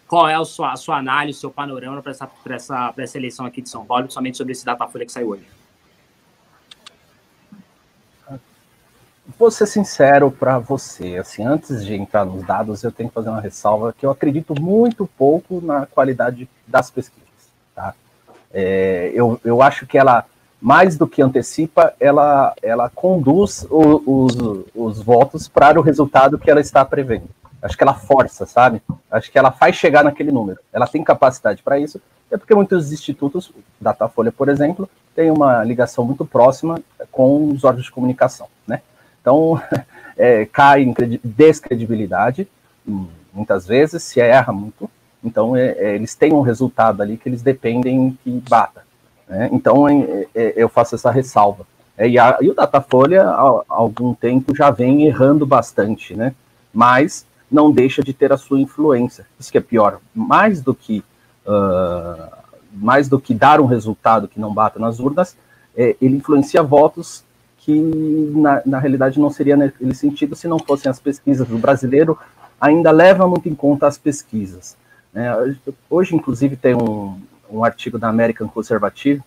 qual 0.07 0.27
é 0.27 0.35
a 0.35 0.43
sua, 0.45 0.71
a 0.71 0.75
sua 0.75 0.97
análise, 0.97 1.37
o 1.37 1.41
seu 1.41 1.51
panorama 1.51 2.01
para 2.01 2.11
essa, 2.11 2.29
essa, 2.49 2.93
essa 2.97 3.17
eleição 3.17 3.45
aqui 3.45 3.61
de 3.61 3.69
São 3.69 3.85
Paulo, 3.85 4.03
principalmente 4.03 4.37
sobre 4.37 4.53
esse 4.53 4.65
Datafolha 4.65 5.05
que 5.05 5.11
saiu 5.11 5.29
hoje. 5.29 5.45
Vou 9.37 9.51
ser 9.51 9.67
sincero 9.67 10.31
para 10.31 10.57
você, 10.57 11.17
assim, 11.17 11.43
antes 11.43 11.85
de 11.85 11.93
entrar 11.93 12.25
nos 12.25 12.43
dados, 12.43 12.83
eu 12.83 12.91
tenho 12.91 13.09
que 13.09 13.15
fazer 13.15 13.29
uma 13.29 13.41
ressalva 13.41 13.93
que 13.93 14.05
eu 14.05 14.09
acredito 14.09 14.59
muito 14.59 15.05
pouco 15.05 15.59
na 15.59 15.85
qualidade 15.85 16.49
das 16.65 16.89
pesquisas, 16.89 17.51
tá? 17.75 17.93
É, 18.53 19.11
eu, 19.13 19.39
eu 19.43 19.61
acho 19.61 19.85
que 19.85 19.97
ela, 19.97 20.25
mais 20.61 20.97
do 20.97 21.07
que 21.07 21.21
antecipa, 21.21 21.93
ela, 21.99 22.53
ela 22.61 22.89
conduz 22.89 23.65
o, 23.69 24.01
os, 24.05 24.35
os 24.75 25.01
votos 25.01 25.47
para 25.47 25.79
o 25.79 25.83
resultado 25.83 26.37
que 26.37 26.49
ela 26.49 26.61
está 26.61 26.83
prevendo. 26.83 27.29
Acho 27.61 27.75
que 27.75 27.83
ela 27.83 27.93
força, 27.93 28.45
sabe? 28.45 28.81
Acho 29.11 29.31
que 29.31 29.37
ela 29.37 29.51
faz 29.51 29.75
chegar 29.75 30.03
naquele 30.03 30.31
número. 30.31 30.59
Ela 30.71 30.87
tem 30.87 31.03
capacidade 31.03 31.63
para 31.63 31.79
isso, 31.79 31.99
é 32.29 32.37
porque 32.37 32.53
muitos 32.53 32.91
institutos, 32.91 33.51
Datafolha, 33.79 34.31
por 34.31 34.49
exemplo, 34.49 34.89
tem 35.15 35.31
uma 35.31 35.63
ligação 35.63 36.05
muito 36.05 36.25
próxima 36.25 36.79
com 37.11 37.49
os 37.49 37.63
órgãos 37.63 37.85
de 37.85 37.91
comunicação, 37.91 38.47
né? 38.67 38.81
Então, 39.21 39.61
é, 40.17 40.45
cai 40.45 40.83
em 40.83 40.93
descredibilidade, 41.23 42.47
muitas 43.33 43.65
vezes, 43.65 44.03
se 44.03 44.19
erra 44.19 44.51
muito. 44.51 44.89
Então, 45.23 45.55
é, 45.55 45.69
é, 45.71 45.95
eles 45.95 46.15
têm 46.15 46.33
um 46.33 46.41
resultado 46.41 47.01
ali 47.01 47.17
que 47.17 47.27
eles 47.27 47.41
dependem 47.41 48.17
que 48.23 48.31
bata. 48.49 48.83
Né? 49.27 49.49
Então, 49.51 49.87
é, 49.87 50.27
é, 50.33 50.53
eu 50.55 50.69
faço 50.69 50.95
essa 50.95 51.11
ressalva. 51.11 51.65
É, 51.97 52.07
e, 52.07 52.19
a, 52.19 52.37
e, 52.41 52.49
o 52.49 52.53
Datafolha, 52.53 53.23
há 53.23 53.63
algum 53.67 54.13
tempo, 54.13 54.55
já 54.55 54.69
vem 54.69 55.05
errando 55.05 55.45
bastante, 55.45 56.15
né? 56.15 56.33
Mas 56.73 57.25
não 57.49 57.71
deixa 57.71 58.03
de 58.03 58.13
ter 58.13 58.31
a 58.31 58.37
sua 58.37 58.59
influência. 58.59 59.25
Isso 59.39 59.51
que 59.51 59.57
é 59.57 59.61
pior. 59.61 59.99
Mais 60.13 60.61
do 60.61 60.75
que, 60.75 61.03
uh, 61.45 62.29
mais 62.71 63.09
do 63.09 63.19
que 63.19 63.33
dar 63.33 63.59
um 63.59 63.65
resultado 63.65 64.27
que 64.27 64.39
não 64.39 64.53
bata 64.53 64.77
nas 64.79 64.99
urnas, 64.99 65.35
ele 65.75 66.17
influencia 66.17 66.61
votos 66.61 67.23
que 67.57 67.79
na, 68.35 68.61
na 68.65 68.79
realidade 68.79 69.19
não 69.19 69.29
seria 69.29 69.55
naquele 69.55 69.93
sentido 69.93 70.35
se 70.35 70.47
não 70.47 70.57
fossem 70.57 70.89
as 70.89 70.99
pesquisas. 70.99 71.49
O 71.49 71.57
brasileiro 71.57 72.17
ainda 72.59 72.91
leva 72.91 73.27
muito 73.27 73.47
em 73.47 73.53
conta 73.53 73.87
as 73.87 73.97
pesquisas. 73.97 74.75
Né? 75.17 75.57
Hoje, 75.89 76.15
inclusive, 76.15 76.55
tem 76.55 76.75
um, 76.75 77.19
um 77.49 77.63
artigo 77.63 77.97
da 77.97 78.07
American 78.07 78.47
Conservative 78.47 79.19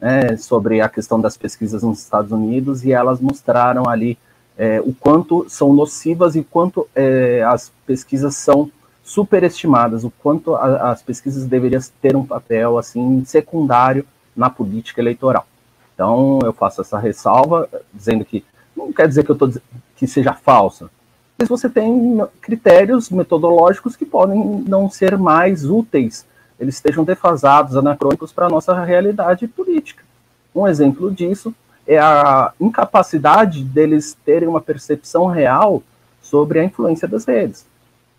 né, 0.00 0.36
sobre 0.36 0.80
a 0.80 0.88
questão 0.88 1.20
das 1.20 1.36
pesquisas 1.36 1.84
nos 1.84 2.00
Estados 2.00 2.32
Unidos 2.32 2.84
e 2.84 2.90
elas 2.90 3.20
mostraram 3.20 3.88
ali 3.88 4.18
é, 4.56 4.80
o 4.80 4.92
quanto 4.92 5.48
são 5.48 5.72
nocivas 5.72 6.34
e 6.34 6.42
quanto 6.42 6.88
é, 6.92 7.44
as 7.44 7.70
pesquisas 7.86 8.34
são 8.34 8.68
superestimadas, 9.04 10.02
o 10.02 10.10
quanto 10.10 10.56
a, 10.56 10.90
as 10.90 11.02
pesquisas 11.02 11.46
deveriam 11.46 11.80
ter 12.02 12.16
um 12.16 12.26
papel 12.26 12.76
assim 12.76 13.24
secundário 13.24 14.04
na 14.36 14.50
política 14.50 15.00
eleitoral. 15.00 15.46
Então, 15.94 16.40
eu 16.42 16.52
faço 16.52 16.80
essa 16.80 16.98
ressalva, 16.98 17.68
dizendo 17.94 18.24
que 18.24 18.44
não 18.76 18.92
quer 18.92 19.06
dizer 19.06 19.24
que 19.24 19.30
eu 19.30 19.34
estou 19.34 19.52
que 19.94 20.06
seja 20.08 20.32
falsa, 20.34 20.90
mas 21.38 21.48
você 21.48 21.68
tem 21.68 22.20
critérios 22.40 23.10
metodológicos 23.10 23.94
que 23.94 24.04
podem 24.04 24.64
não 24.66 24.90
ser 24.90 25.16
mais 25.16 25.64
úteis, 25.64 26.26
eles 26.58 26.74
estejam 26.74 27.04
defasados, 27.04 27.76
anacrônicos 27.76 28.32
para 28.32 28.46
a 28.46 28.50
nossa 28.50 28.74
realidade 28.82 29.46
política. 29.46 30.02
Um 30.52 30.66
exemplo 30.66 31.10
disso 31.12 31.54
é 31.86 31.98
a 31.98 32.52
incapacidade 32.60 33.62
deles 33.62 34.16
terem 34.24 34.48
uma 34.48 34.60
percepção 34.60 35.26
real 35.26 35.82
sobre 36.20 36.58
a 36.58 36.64
influência 36.64 37.06
das 37.06 37.24
redes. 37.24 37.64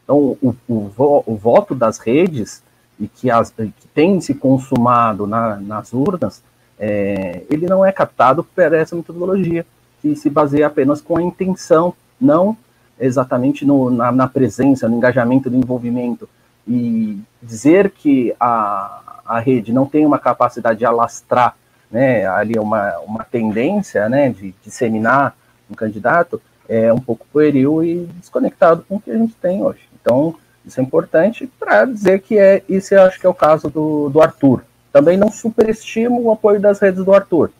Então, 0.03 0.37
o, 0.41 0.55
o, 0.67 1.23
o 1.25 1.35
voto 1.35 1.75
das 1.75 1.99
redes 1.99 2.63
e 2.97 3.07
que, 3.07 3.29
as, 3.29 3.51
que 3.51 3.87
tem 3.93 4.19
se 4.21 4.33
consumado 4.33 5.27
na, 5.27 5.57
nas 5.57 5.93
urnas 5.93 6.41
é, 6.79 7.43
ele 7.49 7.67
não 7.67 7.85
é 7.85 7.91
captado 7.91 8.43
por 8.43 8.73
essa 8.73 8.95
metodologia, 8.95 9.65
que 10.01 10.15
se 10.15 10.29
baseia 10.29 10.67
apenas 10.67 11.01
com 11.01 11.17
a 11.17 11.21
intenção, 11.21 11.93
não 12.19 12.57
exatamente 12.99 13.65
no, 13.65 13.89
na, 13.89 14.11
na, 14.11 14.27
presença, 14.27 14.87
no 14.87 14.97
engajamento, 14.97 15.49
no 15.49 15.57
envolvimento. 15.57 16.27
E 16.67 17.19
dizer 17.41 17.91
que 17.91 18.35
a, 18.39 19.21
a 19.25 19.39
rede 19.39 19.73
não 19.73 19.85
tem 19.85 20.05
uma 20.05 20.19
capacidade 20.19 20.79
de 20.79 20.85
alastrar 20.85 21.55
né, 21.89 22.27
ali 22.27 22.59
uma, 22.59 22.99
uma 22.99 23.23
tendência 23.23 24.07
né, 24.07 24.29
de 24.29 24.53
disseminar 24.63 25.35
um 25.69 25.73
candidato 25.73 26.41
é 26.69 26.93
um 26.93 26.99
pouco 26.99 27.25
pueril 27.33 27.83
e 27.83 28.05
desconectado 28.19 28.85
com 28.87 28.97
o 28.97 29.01
que 29.01 29.09
a 29.09 29.17
gente 29.17 29.33
tem 29.35 29.63
hoje. 29.63 29.81
Então, 29.99 30.35
isso 30.63 30.79
é 30.79 30.83
importante 30.83 31.49
para 31.59 31.85
dizer 31.85 32.21
que 32.21 32.37
é, 32.37 32.61
isso 32.69 32.93
eu 32.93 33.01
acho 33.01 33.19
que 33.19 33.25
é 33.25 33.29
o 33.29 33.33
caso 33.33 33.69
do, 33.71 34.07
do 34.09 34.21
Arthur. 34.21 34.63
Também 34.93 35.17
não 35.17 35.31
superestimo 35.31 36.21
o 36.21 36.31
apoio 36.31 36.59
das 36.59 36.79
redes 36.79 37.03
do 37.03 37.11
Arthur. 37.11 37.51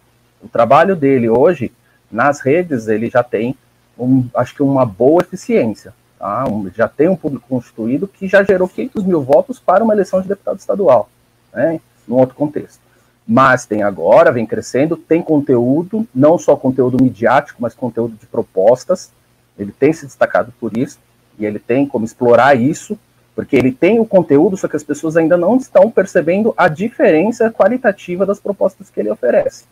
O 0.42 0.48
trabalho 0.48 0.96
dele 0.96 1.28
hoje, 1.28 1.72
nas 2.12 2.40
redes, 2.40 2.88
ele 2.88 3.10
já 3.10 3.24
tem, 3.24 3.56
um, 4.00 4.28
acho 4.34 4.56
que 4.56 4.64
uma 4.64 4.86
boa 4.86 5.22
eficiência. 5.22 5.94
Tá? 6.18 6.46
Um, 6.48 6.70
já 6.76 6.88
tem 6.88 7.08
um 7.08 7.16
público 7.16 7.48
constituído 7.48 8.08
que 8.08 8.28
já 8.28 8.44
gerou 8.44 8.68
500 8.68 9.04
mil 9.04 9.22
votos 9.22 9.60
para 9.60 9.84
uma 9.84 9.94
eleição 9.94 10.22
de 10.22 10.28
deputado 10.28 10.60
estadual, 10.60 11.10
né, 11.54 11.80
num 12.08 12.18
outro 12.18 12.36
contexto. 12.36 12.80
Mas 13.28 13.66
tem 13.66 13.84
agora, 13.84 14.32
vem 14.32 14.46
crescendo, 14.46 14.98
tem 14.98 15.22
conteúdo, 15.22 16.08
não 16.14 16.38
só 16.38 16.56
conteúdo 16.56 17.02
midiático, 17.02 17.62
mas 17.62 17.76
conteúdo 17.76 18.16
de 18.16 18.26
propostas. 18.26 19.12
Ele 19.58 19.72
tem 19.72 19.94
se 19.94 20.06
destacado 20.06 20.52
por 20.60 20.76
isso, 20.76 20.98
e 21.38 21.46
ele 21.46 21.60
tem 21.60 21.86
como 21.86 22.06
explorar 22.06 22.56
isso 22.56 22.98
porque 23.40 23.56
ele 23.56 23.72
tem 23.72 24.02
o 24.02 24.06
conteúdo, 24.06 24.58
só 24.58 24.68
que 24.68 24.76
as 24.76 24.84
pessoas 24.84 25.16
ainda 25.16 25.38
não 25.38 25.56
estão 25.56 25.90
percebendo 25.90 26.54
a 26.58 26.68
diferença 26.68 27.50
qualitativa 27.50 28.26
das 28.26 28.38
propostas 28.38 28.90
que 28.90 29.00
ele 29.00 29.10
oferece 29.10 29.64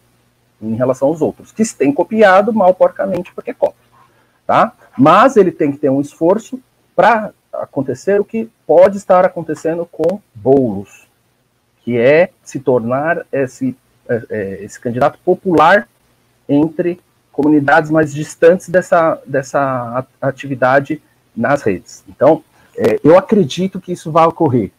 em 0.62 0.74
relação 0.76 1.10
aos 1.10 1.22
outros, 1.22 1.52
que 1.52 1.66
se 1.66 1.76
tem 1.76 1.92
copiado 1.92 2.54
mal 2.54 2.74
porcamente 2.74 3.34
porque 3.34 3.54
cópia, 3.54 3.76
tá? 4.48 4.74
Mas 4.98 5.36
ele 5.36 5.52
tem 5.52 5.72
que 5.72 5.78
ter 5.78 5.90
um 5.90 6.02
esforço 6.02 6.60
para 6.96 7.32
acontecer 7.54 8.20
o 8.20 8.26
que 8.26 8.50
pode 8.66 8.98
estar 8.98 9.26
acontecendo 9.26 9.86
com 9.86 10.20
Boulos, 10.34 11.08
que 11.84 11.98
é 11.98 12.32
se 12.44 12.60
tornar 12.60 13.26
esse, 13.32 13.76
é, 14.08 14.24
é, 14.30 14.64
esse 14.64 14.80
candidato 14.80 15.20
popular 15.24 15.88
entre 16.48 17.00
comunidades 17.32 17.92
mais 17.92 18.14
distantes 18.14 18.70
dessa, 18.70 19.22
dessa 19.26 20.08
atividade 20.20 21.02
nas 21.36 21.62
redes. 21.62 22.04
Então, 22.08 22.44
é, 22.76 23.00
eu 23.04 23.18
acredito 23.18 23.80
que 23.80 23.92
isso 23.92 24.12
vai 24.12 24.26
ocorrer. 24.26 24.72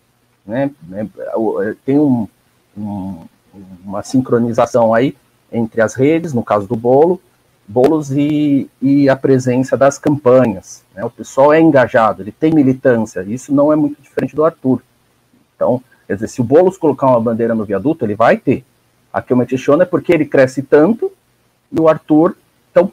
Né? 0.45 0.71
Tem 1.85 1.99
um, 1.99 2.27
um, 2.77 3.27
uma 3.85 4.03
sincronização 4.03 4.93
aí 4.95 5.17
entre 5.53 5.81
as 5.81 5.95
redes, 5.95 6.33
no 6.33 6.43
caso 6.43 6.67
do 6.67 6.75
bolo, 6.75 7.21
bolos 7.69 8.11
e, 8.11 8.69
e 8.81 9.11
a 9.11 9.15
presença 9.15 9.77
das 9.77 9.99
campanhas. 9.99 10.83
Né? 10.95 11.05
O 11.05 11.11
pessoal 11.11 11.53
é 11.53 11.61
engajado, 11.61 12.23
ele 12.23 12.33
tem 12.33 12.51
militância, 12.53 13.23
isso 13.29 13.55
não 13.55 13.71
é 13.71 13.77
muito 13.77 14.01
diferente 14.01 14.35
do 14.35 14.43
Arthur. 14.43 14.83
Então, 15.55 15.83
quer 16.07 16.15
dizer, 16.15 16.29
se 16.29 16.41
o 16.41 16.45
Boulos 16.45 16.79
colocar 16.79 17.09
uma 17.09 17.21
bandeira 17.21 17.55
no 17.55 17.67
viaduto, 17.67 18.07
ele 18.07 18.15
vai 18.15 18.39
ter. 18.39 18.65
Aqui 19.13 19.35
eu 19.35 19.37
me 19.37 19.45
questiono 19.45 19.83
é 19.83 19.87
porque 19.87 20.13
ele 20.13 20.25
cresce 20.25 20.63
tanto 20.63 21.13
e 21.71 21.79
o 21.79 21.89
Arthur 21.89 22.35
tão, 22.73 22.91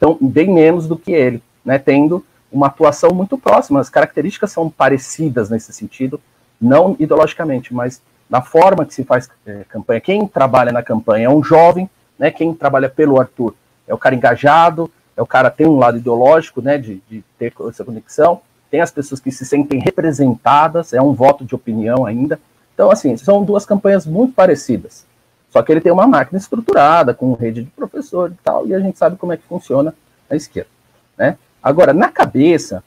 tão 0.00 0.18
bem 0.20 0.52
menos 0.52 0.88
do 0.88 0.96
que 0.96 1.12
ele, 1.12 1.42
né? 1.64 1.78
Tendo 1.78 2.24
uma 2.50 2.68
atuação 2.68 3.10
muito 3.10 3.36
próxima, 3.36 3.80
as 3.80 3.90
características 3.90 4.50
são 4.50 4.70
parecidas 4.70 5.50
nesse 5.50 5.72
sentido, 5.72 6.20
não 6.60 6.96
ideologicamente, 6.98 7.74
mas 7.74 8.00
na 8.30 8.40
forma 8.40 8.84
que 8.84 8.94
se 8.94 9.04
faz 9.04 9.28
é, 9.44 9.64
campanha. 9.68 10.00
Quem 10.00 10.26
trabalha 10.26 10.72
na 10.72 10.82
campanha 10.82 11.26
é 11.26 11.30
um 11.30 11.42
jovem, 11.42 11.90
né? 12.18 12.30
Quem 12.30 12.54
trabalha 12.54 12.88
pelo 12.88 13.20
Arthur 13.20 13.54
é 13.86 13.94
o 13.94 13.98
cara 13.98 14.14
engajado, 14.14 14.90
é 15.16 15.22
o 15.22 15.26
cara 15.26 15.50
tem 15.50 15.66
um 15.66 15.76
lado 15.76 15.98
ideológico, 15.98 16.60
né? 16.60 16.78
De, 16.78 17.00
de 17.08 17.22
ter 17.38 17.52
essa 17.68 17.84
conexão. 17.84 18.40
Tem 18.70 18.80
as 18.80 18.90
pessoas 18.90 19.20
que 19.20 19.30
se 19.30 19.44
sentem 19.44 19.78
representadas, 19.78 20.92
é 20.92 21.00
um 21.00 21.12
voto 21.12 21.44
de 21.44 21.54
opinião 21.54 22.04
ainda. 22.04 22.40
Então, 22.74 22.90
assim, 22.90 23.16
são 23.16 23.44
duas 23.44 23.64
campanhas 23.64 24.04
muito 24.04 24.34
parecidas. 24.34 25.06
Só 25.50 25.62
que 25.62 25.70
ele 25.70 25.80
tem 25.80 25.92
uma 25.92 26.06
máquina 26.06 26.38
estruturada, 26.38 27.14
com 27.14 27.32
rede 27.34 27.62
de 27.62 27.70
professor 27.70 28.32
e 28.32 28.38
tal, 28.42 28.66
e 28.66 28.74
a 28.74 28.80
gente 28.80 28.98
sabe 28.98 29.16
como 29.16 29.32
é 29.32 29.36
que 29.36 29.44
funciona 29.44 29.94
a 30.28 30.34
esquerda, 30.34 30.70
né? 31.16 31.38
Agora, 31.62 31.92
na 31.92 32.08
cabeça, 32.08 32.82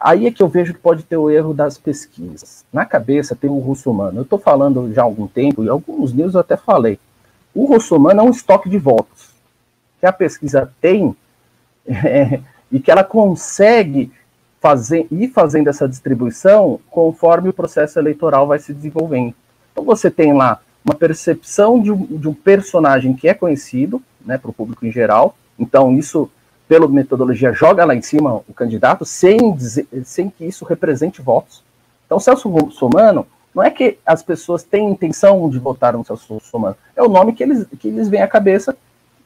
aí 0.00 0.26
é 0.26 0.32
que 0.32 0.42
eu 0.42 0.48
vejo 0.48 0.74
que 0.74 0.80
pode 0.80 1.04
ter 1.04 1.16
o 1.16 1.30
erro 1.30 1.54
das 1.54 1.78
pesquisas. 1.78 2.64
Na 2.72 2.84
cabeça 2.84 3.36
tem 3.36 3.48
o 3.48 3.60
russomano. 3.60 4.18
Eu 4.18 4.22
estou 4.24 4.40
falando 4.40 4.92
já 4.92 5.02
há 5.02 5.04
algum 5.04 5.28
tempo, 5.28 5.62
e 5.62 5.68
alguns 5.68 6.12
news 6.12 6.34
eu 6.34 6.40
até 6.40 6.56
falei. 6.56 6.98
O 7.54 7.66
russomano 7.66 8.20
é 8.20 8.24
um 8.24 8.30
estoque 8.30 8.68
de 8.68 8.76
votos 8.76 9.33
que 10.04 10.06
a 10.06 10.12
pesquisa 10.12 10.70
tem 10.82 11.16
é, 11.88 12.40
e 12.70 12.78
que 12.78 12.90
ela 12.90 13.02
consegue 13.02 14.12
fazer, 14.60 15.06
ir 15.10 15.28
fazendo 15.28 15.68
essa 15.68 15.88
distribuição 15.88 16.78
conforme 16.90 17.48
o 17.48 17.54
processo 17.54 17.98
eleitoral 17.98 18.46
vai 18.46 18.58
se 18.58 18.74
desenvolvendo. 18.74 19.34
Então 19.72 19.82
você 19.82 20.10
tem 20.10 20.34
lá 20.34 20.60
uma 20.84 20.94
percepção 20.94 21.80
de 21.80 21.90
um, 21.90 22.04
de 22.04 22.28
um 22.28 22.34
personagem 22.34 23.14
que 23.14 23.26
é 23.26 23.32
conhecido 23.32 24.02
né, 24.24 24.36
para 24.36 24.50
o 24.50 24.54
público 24.54 24.84
em 24.84 24.92
geral, 24.92 25.36
então 25.58 25.96
isso 25.96 26.30
pela 26.68 26.88
metodologia, 26.88 27.52
joga 27.52 27.84
lá 27.84 27.94
em 27.94 28.02
cima 28.02 28.42
o 28.48 28.54
candidato 28.54 29.04
sem, 29.04 29.54
dizer, 29.54 29.86
sem 30.04 30.30
que 30.30 30.44
isso 30.44 30.64
represente 30.64 31.20
votos. 31.20 31.62
Então, 32.06 32.18
Celso 32.18 32.48
Russomano, 32.48 33.26
não 33.54 33.62
é 33.62 33.70
que 33.70 33.98
as 34.04 34.22
pessoas 34.22 34.62
têm 34.62 34.90
intenção 34.90 35.48
de 35.48 35.58
votar 35.58 35.92
no 35.92 36.04
Celso 36.04 36.34
Russomano, 36.34 36.76
é 36.96 37.02
o 37.02 37.08
nome 37.08 37.34
que 37.34 37.42
eles, 37.42 37.66
que 37.78 37.88
eles 37.88 38.08
vêm 38.08 38.22
à 38.22 38.28
cabeça 38.28 38.74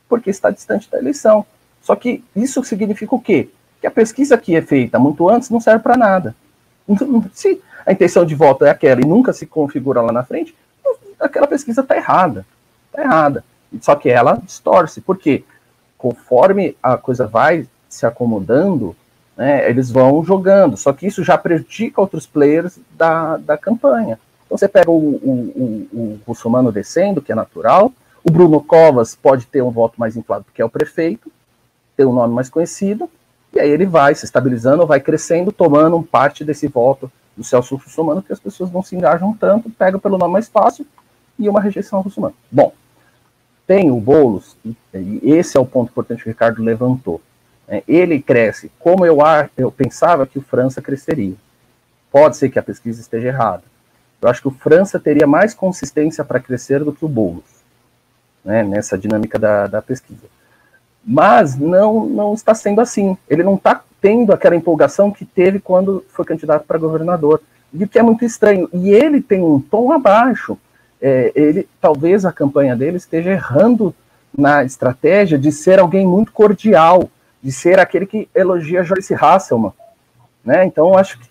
porque 0.09 0.31
está 0.31 0.51
distante 0.51 0.91
da 0.91 0.99
eleição. 0.99 1.45
Só 1.83 1.95
que 1.95 2.25
isso 2.35 2.63
significa 2.65 3.15
o 3.15 3.21
quê? 3.21 3.49
Que 3.81 3.87
a 3.87 3.91
pesquisa 3.91 4.37
que 4.37 4.57
é 4.57 4.63
feita 4.63 4.99
muito 4.99 5.29
antes 5.29 5.51
não 5.51 5.61
serve 5.61 5.83
para 5.83 5.97
nada. 5.97 6.35
Se 7.33 7.61
a 7.87 7.93
intenção 7.93 8.25
de 8.25 8.35
voto 8.35 8.65
é 8.65 8.71
aquela 8.71 9.01
e 9.01 9.07
nunca 9.07 9.33
se 9.33 9.47
configura 9.47 10.01
lá 10.01 10.13
na 10.13 10.25
frente, 10.25 10.55
aquela 11.21 11.47
pesquisa 11.47 11.83
está 11.83 11.97
errada. 11.97 12.47
Está 12.91 13.03
errada. 13.03 13.45
Só 13.81 13.95
que 13.95 14.09
ela 14.09 14.41
distorce. 14.43 15.01
Por 15.01 15.19
quê? 15.19 15.45
Conforme 15.97 16.77
a 16.83 16.97
coisa 16.97 17.27
vai 17.27 17.67
se 17.89 18.07
acomodando, 18.07 18.97
né, 19.37 19.69
eles 19.69 19.91
vão 19.91 20.25
jogando. 20.25 20.77
Só 20.77 20.93
que 20.93 21.07
isso 21.07 21.23
já 21.23 21.37
prejudica 21.37 22.01
outros 22.01 22.27
players 22.27 22.79
da, 22.97 23.37
da 23.37 23.57
campanha. 23.57 24.19
Então 24.47 24.57
você 24.57 24.67
pega 24.67 24.91
o, 24.91 24.97
o, 24.97 25.89
o, 25.93 26.01
o 26.01 26.21
russomano 26.27 26.73
descendo, 26.73 27.21
que 27.21 27.33
é 27.33 27.35
natural, 27.35 27.93
o 28.25 28.31
Bruno 28.31 28.61
Covas 28.61 29.15
pode 29.15 29.47
ter 29.47 29.63
um 29.63 29.71
voto 29.71 29.99
mais 29.99 30.17
inflado, 30.17 30.45
porque 30.45 30.63
é 30.63 30.65
o 30.65 30.71
prefeito, 30.71 31.31
ter 31.97 32.05
um 32.05 32.13
nome 32.13 32.35
mais 32.35 32.49
conhecido, 32.49 33.11
e 33.53 33.61
aí 33.61 33.71
ele 33.71 33.87
vai 33.87 34.15
se 34.15 34.25
estabilizando, 34.25 34.87
vai 34.87 35.01
crescendo, 35.01 35.51
tomando 35.51 36.03
parte 36.03 36.45
desse 36.45 36.69
voto 36.69 37.11
do 37.37 37.45
Celso 37.45 37.77
Russomano, 37.77 38.23
que 38.23 38.33
as 38.33 38.41
pessoas 38.41 38.71
não 38.71 38.83
se 38.83 38.97
engajam 38.97 39.33
tanto, 39.35 39.71
pega 39.71 39.99
pelo 39.99 40.19
nome 40.19 40.33
mais 40.33 40.49
fácil 40.49 40.87
e 41.39 41.49
uma 41.49 41.61
rejeição 41.61 41.99
ao 41.99 42.03
Russomano. 42.03 42.35
Bom, 42.51 42.73
tem 43.67 43.91
o 43.91 44.01
Boulos, 44.01 44.57
e 44.65 44.77
esse 45.23 45.57
é 45.57 45.61
o 45.61 45.67
ponto 45.67 45.91
importante 45.91 46.23
que 46.23 46.29
o 46.29 46.33
Ricardo 46.33 46.63
levantou. 46.63 47.21
É, 47.67 47.83
ele 47.87 48.21
cresce 48.21 48.73
como 48.79 49.05
eu, 49.05 49.19
eu 49.57 49.71
pensava 49.71 50.27
que 50.27 50.39
o 50.39 50.43
França 50.43 50.81
cresceria. 50.81 51.35
Pode 52.11 52.37
ser 52.39 52.49
que 52.49 52.59
a 52.59 52.63
pesquisa 52.63 53.01
esteja 53.01 53.29
errada. 53.29 53.63
Eu 54.21 54.29
acho 54.29 54.41
que 54.41 54.49
o 54.49 54.53
França 54.53 54.99
teria 54.99 55.27
mais 55.27 55.55
consistência 55.55 56.25
para 56.25 56.41
crescer 56.41 56.83
do 56.83 56.93
que 56.93 57.05
o 57.05 57.09
Boulos, 57.09 57.58
né, 58.45 58.63
nessa 58.63 58.97
dinâmica 58.97 59.39
da, 59.39 59.67
da 59.67 59.83
pesquisa. 59.83 60.27
Mas 61.05 61.57
não, 61.57 62.07
não 62.07 62.35
está 62.35 62.55
sendo 62.55 62.81
assim. 62.81 63.17
Ele 63.29 63.43
não 63.43 63.55
está 63.55 63.83
tendo 64.01 64.33
aquela 64.33 64.57
empolgação 64.57 65.11
que 65.11 65.25
teve 65.25 65.59
quando 65.59 66.05
foi 66.09 66.25
candidato 66.25 66.67
para 66.67 66.79
governador. 66.79 67.41
E 67.73 67.85
o 67.85 67.89
que 67.89 67.99
é 67.99 68.03
muito 68.03 68.25
estranho. 68.25 68.69
E 68.73 68.91
ele 68.91 69.21
tem 69.21 69.43
um 69.43 69.61
tom 69.61 69.93
abaixo. 69.93 70.59
É, 71.01 71.33
ele 71.35 71.69
talvez 71.81 72.25
a 72.25 72.33
campanha 72.33 72.75
dele 72.75 72.97
esteja 72.97 73.31
errando 73.31 73.95
na 74.37 74.65
estratégia 74.65 75.39
de 75.39 75.51
ser 75.53 75.79
alguém 75.79 76.07
muito 76.07 76.33
cordial, 76.33 77.09
de 77.43 77.53
ser 77.53 77.79
aquele 77.79 78.05
que 78.05 78.29
elogia 78.35 78.83
Joyce 78.83 79.15
Hasselman. 79.15 79.73
Né? 80.45 80.65
Então, 80.65 80.97
acho 80.97 81.19
que. 81.19 81.29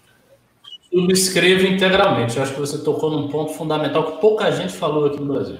Subscrevo 0.91 1.67
integralmente. 1.67 2.37
Eu 2.37 2.43
acho 2.43 2.53
que 2.53 2.59
você 2.59 2.77
tocou 2.79 3.11
num 3.11 3.27
ponto 3.27 3.53
fundamental 3.53 4.11
que 4.11 4.21
pouca 4.21 4.51
gente 4.51 4.73
falou 4.73 5.05
aqui 5.05 5.19
no 5.19 5.33
Brasil. 5.33 5.57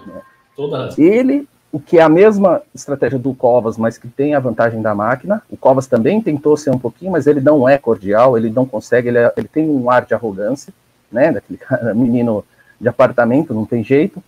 Toda 0.57 0.89
Ele 0.97 1.47
o 1.71 1.79
que 1.79 1.99
é 1.99 2.01
a 2.01 2.09
mesma 2.09 2.61
estratégia 2.73 3.19
do 3.19 3.33
Covas, 3.35 3.77
mas 3.77 3.97
que 3.97 4.07
tem 4.07 4.33
a 4.33 4.39
vantagem 4.39 4.81
da 4.81 4.95
máquina. 4.95 5.43
O 5.49 5.55
Covas 5.55 5.85
também 5.85 6.19
tentou 6.19 6.57
ser 6.57 6.71
um 6.71 6.79
pouquinho, 6.79 7.11
mas 7.11 7.27
ele 7.27 7.39
não 7.39 7.69
é 7.69 7.77
cordial, 7.77 8.37
ele 8.37 8.49
não 8.49 8.65
consegue, 8.65 9.09
ele, 9.09 9.19
é, 9.19 9.31
ele 9.37 9.47
tem 9.47 9.69
um 9.69 9.91
ar 9.91 10.05
de 10.05 10.13
arrogância, 10.13 10.73
né, 11.11 11.31
daquele 11.31 11.59
cara, 11.61 11.93
menino 11.93 12.43
de 12.81 12.87
apartamento, 12.87 13.53
não 13.53 13.65
tem 13.65 13.83
jeito. 13.83 14.23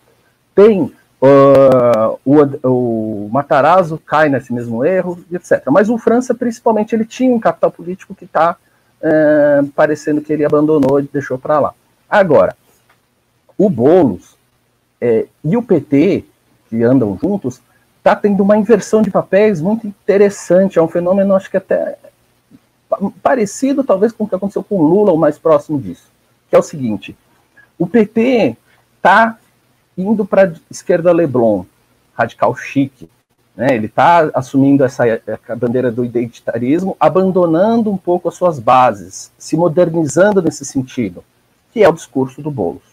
Tem 0.54 0.82
uh, 0.84 2.20
o, 2.26 2.68
o 2.68 3.30
Matarazzo 3.32 3.98
cai 4.06 4.30
nesse 4.30 4.54
mesmo 4.54 4.86
erro, 4.86 5.18
etc. 5.32 5.64
Mas 5.72 5.90
o 5.90 5.98
França, 5.98 6.36
principalmente, 6.36 6.94
ele 6.94 7.06
tinha 7.06 7.34
um 7.34 7.40
capital 7.40 7.72
político 7.72 8.14
que 8.14 8.26
está 8.26 8.58
uh, 9.02 9.68
parecendo 9.70 10.22
que 10.22 10.34
ele 10.34 10.46
abandonou 10.46 11.00
e 11.00 11.10
deixou 11.12 11.38
para 11.38 11.60
lá. 11.60 11.74
Agora, 12.10 12.56
o 13.58 13.70
Boulos 13.70 14.39
é, 15.02 15.28
e 15.44 15.56
o 15.56 15.64
PT 15.64 16.26
que 16.70 16.84
andam 16.84 17.18
juntos, 17.22 17.60
está 17.98 18.16
tendo 18.16 18.44
uma 18.44 18.58
inversão 18.58 19.02
de 19.02 19.10
papéis 19.10 19.60
muito 19.60 19.88
interessante. 19.88 20.78
É 20.78 20.82
um 20.82 20.88
fenômeno, 20.88 21.36
acho 21.36 21.50
que 21.50 21.58
até 21.58 21.98
parecido, 23.22 23.84
talvez, 23.84 24.12
com 24.12 24.24
o 24.24 24.28
que 24.28 24.36
aconteceu 24.36 24.64
com 24.64 24.82
Lula, 24.82 25.12
ou 25.12 25.18
mais 25.18 25.38
próximo 25.38 25.80
disso. 25.80 26.08
Que 26.50 26.56
é 26.56 26.60
o 26.60 26.64
seguinte: 26.64 27.18
o 27.78 27.88
PT 27.88 28.56
está 28.98 29.38
indo 29.98 30.26
para 30.26 30.50
a 30.50 30.54
esquerda 30.70 31.12
Leblon, 31.12 31.66
radical 32.14 32.56
chique. 32.56 33.10
Né? 33.56 33.76
Ele 33.76 33.88
está 33.88 34.30
assumindo 34.34 34.86
essa 34.86 35.04
bandeira 35.58 35.92
do 35.92 36.06
identitarismo, 36.06 36.96
abandonando 37.00 37.92
um 37.92 37.98
pouco 37.98 38.30
as 38.30 38.36
suas 38.36 38.58
bases, 38.58 39.32
se 39.38 39.58
modernizando 39.58 40.42
nesse 40.42 40.64
sentido, 40.64 41.24
que 41.74 41.84
é 41.84 41.90
o 41.90 41.94
discurso 41.94 42.42
do 42.42 42.50
Boulos. 42.50 42.89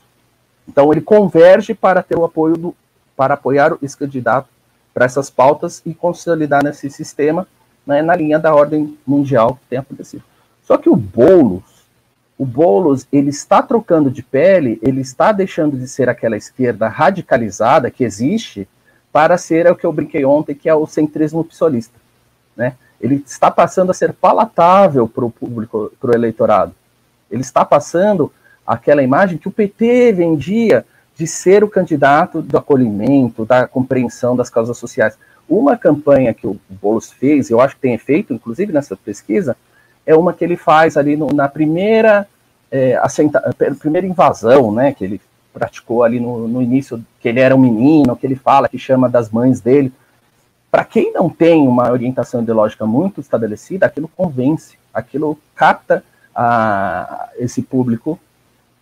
Então 0.68 0.92
ele 0.92 1.00
converge 1.00 1.74
para 1.74 2.02
ter 2.02 2.16
o 2.16 2.24
apoio 2.24 2.57
do, 2.57 2.76
para 3.16 3.35
apoiar 3.35 3.76
esse 3.83 3.96
candidato 3.96 4.48
para 4.92 5.05
essas 5.05 5.29
pautas 5.29 5.83
e 5.85 5.94
consolidar 5.94 6.64
nesse 6.64 6.88
sistema 6.90 7.46
né, 7.87 8.02
na 8.02 8.16
linha 8.16 8.38
da 8.38 8.55
ordem 8.55 8.96
mundial 9.07 9.57
que 9.57 9.68
tem 9.70 9.79
acontecido. 9.79 10.24
Só 10.62 10.76
que 10.76 10.88
o 10.88 10.96
Boulos, 10.96 11.87
o 12.38 12.44
Boulos, 12.44 13.07
ele 13.12 13.31
está 13.31 13.62
trocando 13.62 14.11
de 14.11 14.22
pele, 14.22 14.79
ele 14.83 15.00
está 15.00 15.33
deixando 15.33 15.79
de 15.79 15.87
ser 15.87 16.09
aquela 16.09 16.37
esquerda 16.37 16.88
radicalizada 16.88 17.90
que 17.90 18.05
existe 18.05 18.68
para 19.12 19.38
ser 19.38 19.70
o 19.70 19.76
que 19.76 19.87
eu 19.87 19.92
brinquei 19.92 20.24
ontem, 20.24 20.55
que 20.55 20.68
é 20.68 20.74
o 20.74 20.87
centrismo 20.87 21.44
psolista, 21.44 21.98
né? 22.57 22.74
Ele 23.00 23.22
está 23.26 23.50
passando 23.50 23.90
a 23.90 23.94
ser 23.94 24.12
palatável 24.12 25.07
para 25.07 25.24
o 25.24 25.31
público, 25.31 25.92
para 26.00 26.11
o 26.11 26.14
eleitorado. 26.14 26.74
Ele 27.31 27.42
está 27.42 27.64
passando 27.64 28.33
aquela 28.66 29.02
imagem 29.02 29.38
que 29.38 29.48
o 29.48 29.52
PT 29.52 30.12
vendia 30.12 30.85
de 31.16 31.26
ser 31.26 31.64
o 31.64 31.68
candidato 31.68 32.42
do 32.42 32.59
acolhimento, 32.59 33.44
da 33.44 33.66
compreensão 33.66 34.37
das 34.37 34.50
causas 34.50 34.76
sociais. 34.76 35.16
Uma 35.48 35.76
campanha 35.76 36.35
que 36.35 36.46
o 36.46 36.59
Boulos 36.68 37.11
fez, 37.11 37.48
eu 37.48 37.61
acho 37.61 37.76
que 37.76 37.81
tem 37.81 37.94
efeito, 37.94 38.35
inclusive 38.35 38.72
nessa 38.72 38.96
pesquisa, 38.96 39.57
é 40.05 40.14
uma 40.14 40.33
que 40.33 40.44
ele 40.44 40.57
faz 40.57 40.96
ali 40.96 41.16
no, 41.16 41.29
na 41.29 41.48
primeira, 41.48 42.29
é, 42.70 42.96
assenta, 42.96 43.55
primeira 43.79 44.07
invasão, 44.07 44.72
né, 44.72 44.92
que 44.92 45.05
ele 45.05 45.20
praticou 45.52 46.02
ali 46.02 46.20
no, 46.20 46.46
no 46.46 46.61
início, 46.61 47.02
que 47.18 47.29
ele 47.29 47.40
era 47.40 47.57
um 47.57 47.59
menino, 47.59 48.14
que 48.14 48.26
ele 48.26 48.37
fala, 48.37 48.68
que 48.68 48.79
chama 48.79 49.09
das 49.09 49.31
mães 49.31 49.61
dele. 49.61 49.92
Para 50.70 50.85
quem 50.85 51.12
não 51.12 51.31
tem 51.31 51.66
uma 51.66 51.90
orientação 51.90 52.42
ideológica 52.42 52.85
muito 52.85 53.20
estabelecida, 53.20 53.87
aquilo 53.87 54.09
convence, 54.09 54.76
aquilo 54.92 55.38
capta 55.55 56.05
a, 56.35 57.31
esse 57.38 57.62
público 57.62 58.20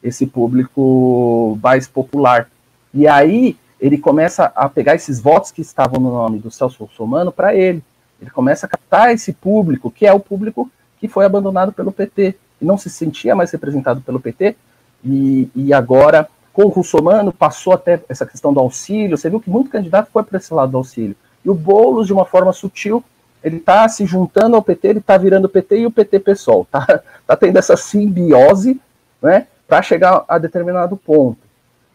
esse 0.05 0.27
público 0.27 1.59
mais 1.63 1.89
popular. 1.89 2.49
E 2.93 3.09
aí 3.09 3.57
ele 3.81 3.97
começa 3.97 4.53
a 4.55 4.69
pegar 4.69 4.95
esses 4.95 5.19
votos 5.19 5.51
que 5.51 5.63
estavam 5.63 5.99
no 5.99 6.11
nome 6.11 6.39
do 6.39 6.51
Celso 6.51 6.85
Russomano 6.85 7.33
para 7.33 7.55
ele. 7.55 7.83
Ele 8.21 8.31
começa 8.31 8.67
a 8.67 8.69
captar 8.69 9.13
esse 9.13 9.33
público, 9.33 9.91
que 9.91 10.07
é 10.07 10.13
o 10.13 10.21
público 10.21 10.71
que 11.01 11.09
foi 11.09 11.25
abandonado 11.25 11.73
pelo 11.73 11.91
PT, 11.91 12.37
que 12.59 12.65
não 12.65 12.79
se 12.79 12.89
sentia 12.89 13.35
mais 13.35 13.51
representado 13.51 14.01
pelo 14.03 14.21
PT, 14.21 14.57
e, 15.05 15.51
e 15.55 15.73
agora, 15.73 16.29
com 16.53 16.65
o 16.65 16.69
Russomano, 16.69 17.33
passou 17.33 17.73
até 17.73 18.01
essa 18.09 18.25
questão 18.25 18.55
do 18.55 18.61
auxílio. 18.61 19.19
Você 19.19 19.29
viu 19.29 19.41
que 19.41 19.51
muito 19.51 19.71
candidato 19.71 20.11
foi 20.13 20.23
para 20.23 20.39
esse 20.39 20.55
lado 20.55 20.73
do 20.73 20.79
auxílio. 20.79 21.17
E 21.45 21.51
o 21.51 21.55
Boulos, 21.55 22.07
de 22.07 22.13
uma 22.13 22.25
forma 22.25 22.53
sutil, 22.53 23.05
ele 23.43 23.57
está 23.57 23.87
se 23.89 24.07
juntando 24.07 24.57
ao 24.57 24.63
PT, 24.63 24.89
ele 24.89 24.99
está 25.01 25.19
virando 25.19 25.49
PT 25.49 25.81
e 25.81 25.87
o 25.87 25.91
PT 25.91 26.21
PSOL. 26.21 26.67
Tá, 26.71 27.03
tá 27.27 27.37
tendo 27.37 27.59
essa 27.59 27.77
simbiose, 27.77 28.81
né? 29.21 29.47
Para 29.67 29.83
chegar 29.83 30.25
a 30.29 30.39
determinado 30.39 30.97
ponto. 30.97 31.39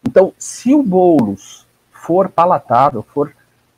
Então, 0.08 0.34
se 0.38 0.74
o 0.74 0.82
Boulos 0.82 1.66
for 1.92 2.30
palatável, 2.30 3.04
for 3.14 3.32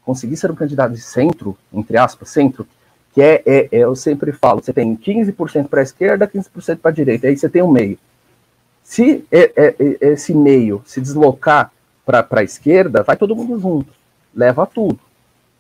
conseguir 0.06 0.38
ser 0.38 0.51
um 0.51 0.56
candidato 0.56 0.93
de 0.93 1.01
centro, 1.01 1.58
entre 1.73 1.97
aspas, 1.97 2.30
centro, 2.30 2.67
que 3.13 3.21
é, 3.21 3.41
é, 3.45 3.69
é 3.71 3.80
eu 3.80 3.95
sempre 3.95 4.32
falo, 4.32 4.62
você 4.63 4.71
tem 4.71 4.95
15% 4.95 5.67
para 5.67 5.82
a 5.82 5.84
esquerda, 5.84 6.27
15% 6.27 6.77
para 6.77 6.91
a 6.91 6.93
direita, 6.93 7.27
aí 7.27 7.36
você 7.36 7.49
tem 7.49 7.62
um 7.62 7.71
meio. 7.71 7.97
Se 8.84 9.25
é, 9.32 9.51
é, 9.56 9.75
é, 9.80 10.08
esse 10.10 10.34
meio 10.34 10.82
se 10.86 11.01
deslocar 11.01 11.71
para 12.06 12.27
a 12.32 12.43
esquerda, 12.43 13.04
vai 13.04 13.15
todo 13.15 13.36
mundo 13.36 13.60
junto, 13.60 13.93
leva 14.36 14.65
tudo. 14.65 14.99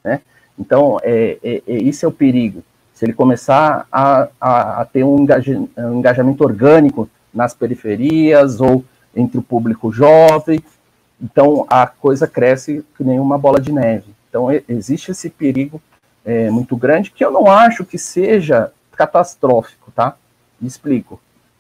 Né? 0.03 0.21
Então, 0.57 0.99
é, 1.03 1.37
é, 1.43 1.55
é, 1.67 1.83
esse 1.83 2.03
é 2.03 2.07
o 2.07 2.11
perigo. 2.11 2.63
Se 2.93 3.05
ele 3.05 3.13
começar 3.13 3.87
a, 3.91 4.27
a, 4.39 4.81
a 4.81 4.85
ter 4.85 5.03
um, 5.03 5.25
um 5.77 5.99
engajamento 5.99 6.43
orgânico 6.43 7.09
nas 7.33 7.53
periferias 7.53 8.59
ou 8.59 8.83
entre 9.15 9.37
o 9.37 9.41
público 9.43 9.91
jovem. 9.91 10.63
Então 11.21 11.65
a 11.69 11.85
coisa 11.87 12.27
cresce 12.27 12.83
que 12.97 13.03
nem 13.03 13.19
uma 13.19 13.37
bola 13.37 13.59
de 13.59 13.71
neve. 13.71 14.13
Então 14.29 14.47
existe 14.67 15.11
esse 15.11 15.29
perigo 15.29 15.81
é, 16.25 16.49
muito 16.49 16.75
grande 16.75 17.11
que 17.11 17.23
eu 17.23 17.31
não 17.31 17.47
acho 17.49 17.85
que 17.85 17.97
seja 17.97 18.71
catastrófico, 18.95 19.91
tá? 19.91 20.15
Me 20.59 20.67
explico. 20.67 21.19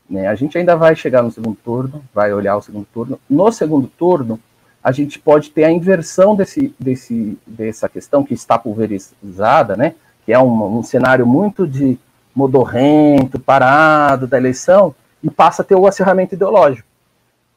Né? 0.09 0.27
A 0.27 0.35
gente 0.35 0.57
ainda 0.57 0.75
vai 0.75 0.95
chegar 0.95 1.21
no 1.21 1.31
segundo 1.31 1.57
turno, 1.63 2.03
vai 2.13 2.33
olhar 2.33 2.57
o 2.57 2.61
segundo 2.61 2.85
turno. 2.93 3.19
No 3.29 3.51
segundo 3.51 3.87
turno, 3.87 4.39
a 4.83 4.91
gente 4.91 5.19
pode 5.19 5.51
ter 5.51 5.63
a 5.63 5.71
inversão 5.71 6.35
desse, 6.35 6.73
desse, 6.79 7.37
dessa 7.45 7.87
questão 7.87 8.23
que 8.23 8.33
está 8.33 8.57
pulverizada, 8.57 9.75
né? 9.75 9.95
Que 10.25 10.33
é 10.33 10.39
um, 10.39 10.79
um 10.79 10.83
cenário 10.83 11.25
muito 11.25 11.67
de 11.67 11.97
modorrento, 12.33 13.39
parado 13.39 14.27
da 14.27 14.37
eleição, 14.37 14.95
e 15.23 15.29
passa 15.29 15.61
a 15.61 15.65
ter 15.65 15.75
o 15.75 15.87
acirramento 15.87 16.35
ideológico. 16.35 16.87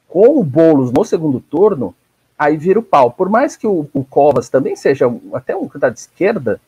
Com 0.09 0.38
o 0.38 0.44
Boulos 0.44 0.92
no 0.92 1.05
segundo 1.05 1.40
turno, 1.40 1.94
aí 2.38 2.57
vira 2.57 2.79
o 2.79 2.83
pau. 2.83 3.11
Por 3.11 3.29
mais 3.29 3.57
que 3.57 3.66
o, 3.66 3.88
o 3.92 4.05
Covas 4.05 4.48
também 4.48 4.77
seja 4.77 5.12
até 5.33 5.57
um 5.57 5.66
candidato 5.66 5.94
de 5.94 6.00
esquerda, 6.00 6.61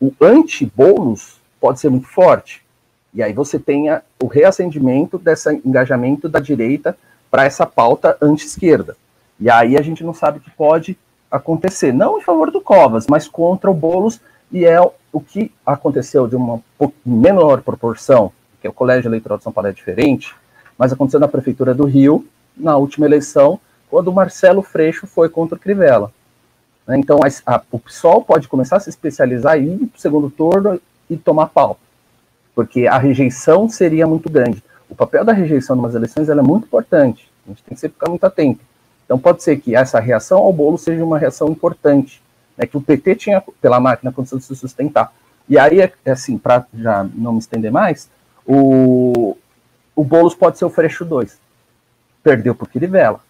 o 0.00 0.12
anti-Boulos 0.20 1.40
pode 1.60 1.80
ser 1.80 1.88
muito 1.88 2.08
forte. 2.08 2.62
E 3.14 3.22
aí 3.22 3.32
você 3.32 3.58
tenha 3.58 4.02
o 4.22 4.26
reacendimento 4.26 5.18
desse 5.18 5.60
engajamento 5.64 6.28
da 6.28 6.40
direita 6.40 6.96
para 7.30 7.44
essa 7.44 7.66
pauta 7.66 8.16
anti-esquerda. 8.20 8.96
E 9.38 9.50
aí 9.50 9.76
a 9.76 9.82
gente 9.82 10.04
não 10.04 10.14
sabe 10.14 10.38
o 10.38 10.40
que 10.40 10.50
pode 10.50 10.96
acontecer, 11.30 11.92
não 11.92 12.18
em 12.18 12.22
favor 12.22 12.50
do 12.50 12.60
Covas, 12.60 13.06
mas 13.06 13.26
contra 13.26 13.70
o 13.70 13.74
Boulos, 13.74 14.20
e 14.50 14.66
é 14.66 14.78
o 14.80 15.20
que 15.20 15.50
aconteceu 15.64 16.28
de 16.28 16.36
uma 16.36 16.60
menor 17.04 17.62
proporção, 17.62 18.30
que 18.60 18.68
o 18.68 18.72
Colégio 18.72 19.08
Eleitoral 19.08 19.38
de 19.38 19.44
São 19.44 19.52
Paulo 19.52 19.68
é 19.68 19.72
diferente, 19.72 20.34
mas 20.82 20.92
aconteceu 20.92 21.20
na 21.20 21.28
Prefeitura 21.28 21.72
do 21.72 21.84
Rio, 21.84 22.26
na 22.56 22.76
última 22.76 23.06
eleição, 23.06 23.60
quando 23.88 24.08
o 24.08 24.12
Marcelo 24.12 24.62
Freixo 24.62 25.06
foi 25.06 25.28
contra 25.28 25.56
o 25.56 25.60
Crivella. 25.60 26.12
Né, 26.84 26.98
então, 26.98 27.20
a, 27.22 27.54
a, 27.54 27.62
o 27.70 27.78
PSOL 27.78 28.24
pode 28.24 28.48
começar 28.48 28.78
a 28.78 28.80
se 28.80 28.90
especializar 28.90 29.56
e 29.56 29.74
ir 29.74 29.86
para 29.86 29.96
o 29.96 30.00
segundo 30.00 30.28
turno 30.28 30.80
e 31.08 31.16
tomar 31.16 31.50
pau, 31.50 31.78
porque 32.52 32.88
a 32.88 32.98
rejeição 32.98 33.68
seria 33.68 34.08
muito 34.08 34.28
grande. 34.28 34.60
O 34.90 34.94
papel 34.96 35.24
da 35.24 35.32
rejeição 35.32 35.78
umas 35.78 35.94
eleições 35.94 36.28
é 36.28 36.34
muito 36.34 36.64
importante, 36.64 37.30
a 37.46 37.50
gente 37.50 37.62
tem 37.62 37.76
que 37.76 37.88
ficar 37.88 38.10
muito 38.10 38.24
atento. 38.24 38.64
Então, 39.04 39.16
pode 39.20 39.40
ser 39.40 39.60
que 39.60 39.76
essa 39.76 40.00
reação 40.00 40.38
ao 40.38 40.52
bolo 40.52 40.76
seja 40.76 41.04
uma 41.04 41.16
reação 41.16 41.46
importante, 41.48 42.20
né, 42.58 42.66
que 42.66 42.76
o 42.76 42.82
PT 42.82 43.14
tinha, 43.14 43.40
pela 43.60 43.78
máquina, 43.78 44.12
de 44.12 44.26
se 44.26 44.56
sustentar. 44.56 45.12
E 45.48 45.56
aí, 45.56 45.80
é, 45.80 45.92
é 46.04 46.10
assim, 46.10 46.36
para 46.36 46.66
já 46.74 47.06
não 47.14 47.34
me 47.34 47.38
estender 47.38 47.70
mais, 47.70 48.10
o, 48.44 49.36
o 49.94 50.04
Boulos 50.04 50.34
pode 50.34 50.58
ser 50.58 50.64
o 50.64 50.70
Freixo 50.70 51.04
2. 51.04 51.38
Perdeu 52.22 52.54
por 52.54 52.68
Crivella. 52.68 53.20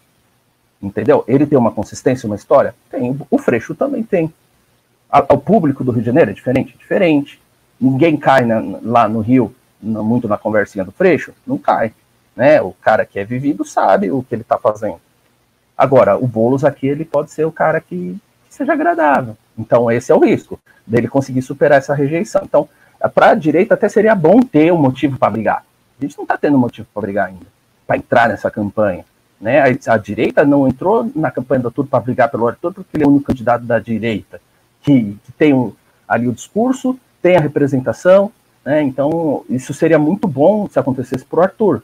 Entendeu? 0.81 1.23
Ele 1.27 1.45
tem 1.45 1.57
uma 1.57 1.71
consistência, 1.71 2.27
uma 2.27 2.35
história? 2.35 2.75
Tem. 2.89 3.17
O 3.29 3.37
Freixo 3.37 3.73
também 3.73 4.03
tem. 4.03 4.33
o 5.29 5.37
público 5.37 5.83
do 5.83 5.91
Rio 5.91 6.01
de 6.01 6.07
Janeiro 6.07 6.31
é 6.31 6.33
diferente? 6.33 6.77
Diferente. 6.77 7.41
Ninguém 7.79 8.17
cai 8.17 8.45
na, 8.45 8.61
lá 8.81 9.07
no 9.07 9.19
Rio 9.21 9.53
muito 9.81 10.27
na 10.27 10.37
conversinha 10.37 10.85
do 10.85 10.91
Freixo? 10.91 11.33
Não 11.45 11.57
cai. 11.57 11.93
Né? 12.35 12.61
O 12.61 12.71
cara 12.71 13.05
que 13.05 13.19
é 13.19 13.25
vivido 13.25 13.65
sabe 13.65 14.11
o 14.11 14.23
que 14.23 14.35
ele 14.35 14.41
está 14.41 14.57
fazendo. 14.57 14.99
Agora, 15.77 16.17
o 16.17 16.27
Boulos 16.27 16.63
aqui, 16.63 16.87
ele 16.87 17.03
pode 17.03 17.31
ser 17.31 17.45
o 17.45 17.51
cara 17.51 17.81
que 17.81 18.17
seja 18.49 18.73
agradável. 18.73 19.35
Então, 19.57 19.91
esse 19.91 20.11
é 20.11 20.15
o 20.15 20.19
risco 20.19 20.59
dele 20.85 21.07
conseguir 21.07 21.41
superar 21.41 21.79
essa 21.79 21.93
rejeição. 21.93 22.41
Então, 22.43 22.69
para 23.13 23.31
a 23.31 23.35
direita 23.35 23.73
até 23.73 23.89
seria 23.89 24.15
bom 24.15 24.39
ter 24.41 24.71
um 24.71 24.77
motivo 24.77 25.17
para 25.17 25.31
brigar. 25.31 25.65
A 25.99 26.03
gente 26.03 26.17
não 26.17 26.23
está 26.23 26.37
tendo 26.37 26.57
motivo 26.57 26.87
para 26.93 27.01
brigar 27.01 27.27
ainda, 27.27 27.45
para 27.85 27.97
entrar 27.97 28.29
nessa 28.29 28.49
campanha. 28.49 29.05
Né? 29.39 29.59
A, 29.59 29.93
a, 29.93 29.97
direita 29.97 30.45
não 30.45 30.67
entrou 30.67 31.09
na 31.15 31.29
campanha 31.29 31.61
do 31.61 31.67
Arthur 31.67 31.85
para 31.85 31.99
brigar 31.99 32.29
pelo 32.29 32.47
Arthur, 32.47 32.73
porque 32.73 32.95
ele 32.95 33.03
é 33.03 33.07
o 33.07 33.09
único 33.09 33.25
candidato 33.25 33.65
da 33.65 33.79
direita 33.79 34.39
que, 34.81 35.17
que 35.25 35.31
tem 35.33 35.53
um, 35.53 35.73
ali 36.07 36.27
o 36.27 36.33
discurso, 36.33 36.97
tem 37.21 37.35
a 37.35 37.41
representação. 37.41 38.31
Né? 38.65 38.81
Então, 38.83 39.43
isso 39.49 39.73
seria 39.73 39.99
muito 39.99 40.27
bom 40.27 40.67
se 40.69 40.79
acontecesse 40.79 41.25
para 41.25 41.39
o 41.39 41.43
Arthur. 41.43 41.83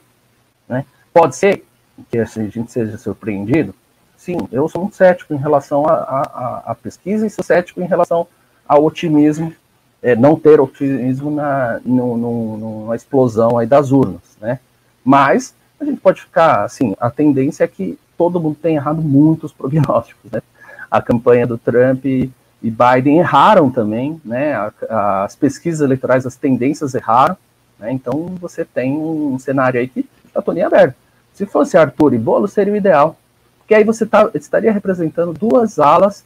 Né? 0.68 0.84
Pode 1.12 1.36
ser 1.36 1.64
que 2.10 2.18
a 2.18 2.24
gente 2.24 2.72
seja 2.72 2.96
surpreendido. 2.96 3.74
Sim, 4.16 4.36
eu 4.52 4.68
sou 4.68 4.82
muito 4.82 4.96
cético 4.96 5.32
em 5.32 5.38
relação 5.38 5.86
à 5.86 6.76
pesquisa 6.80 7.26
e 7.26 7.30
sou 7.30 7.44
cético 7.44 7.80
em 7.80 7.86
relação 7.86 8.26
ao 8.68 8.84
otimismo 8.84 9.52
é, 10.02 10.16
não 10.16 10.36
ter 10.36 10.60
otimismo 10.60 11.30
na, 11.30 11.80
no, 11.84 12.16
no, 12.16 12.86
na 12.88 12.96
explosão 12.96 13.58
aí 13.58 13.66
das 13.66 13.92
urnas, 13.92 14.22
né? 14.40 14.58
Mas 15.04 15.54
a 15.80 15.84
gente 15.84 16.00
pode 16.00 16.20
ficar, 16.20 16.64
assim, 16.64 16.94
a 17.00 17.10
tendência 17.10 17.64
é 17.64 17.68
que 17.68 17.98
todo 18.16 18.40
mundo 18.40 18.56
tem 18.60 18.76
errado 18.76 19.00
muitos 19.00 19.52
prognósticos, 19.52 20.30
né? 20.30 20.42
A 20.90 21.00
campanha 21.00 21.46
do 21.46 21.56
Trump 21.56 22.04
e 22.04 22.30
Biden 22.62 23.18
erraram 23.18 23.70
também, 23.70 24.20
né? 24.24 24.54
A, 24.54 25.24
as 25.24 25.34
pesquisas 25.36 25.80
eleitorais, 25.80 26.26
as 26.26 26.36
tendências 26.36 26.94
erraram, 26.94 27.36
né? 27.78 27.92
Então 27.92 28.34
você 28.40 28.64
tem 28.64 28.96
um 28.96 29.38
cenário 29.38 29.80
aí 29.80 29.88
que 29.88 30.06
está 30.26 30.42
todo 30.42 30.60
aberto. 30.60 30.94
Se 31.34 31.46
fosse 31.46 31.76
Arthur 31.76 32.14
e 32.14 32.18
Bolo, 32.18 32.48
seria 32.48 32.72
o 32.72 32.76
ideal, 32.76 33.16
porque 33.58 33.74
aí 33.74 33.84
você 33.84 34.04
tá, 34.04 34.30
estaria 34.34 34.72
representando 34.72 35.32
duas 35.32 35.78
alas 35.78 36.24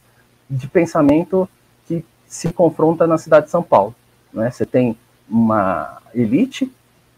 de 0.49 0.67
pensamento 0.67 1.47
se 2.35 2.51
confronta 2.51 3.07
na 3.07 3.17
cidade 3.17 3.45
de 3.45 3.51
São 3.51 3.63
Paulo. 3.63 3.95
Né? 4.33 4.51
Você 4.51 4.65
tem 4.65 4.97
uma 5.29 5.99
elite 6.13 6.71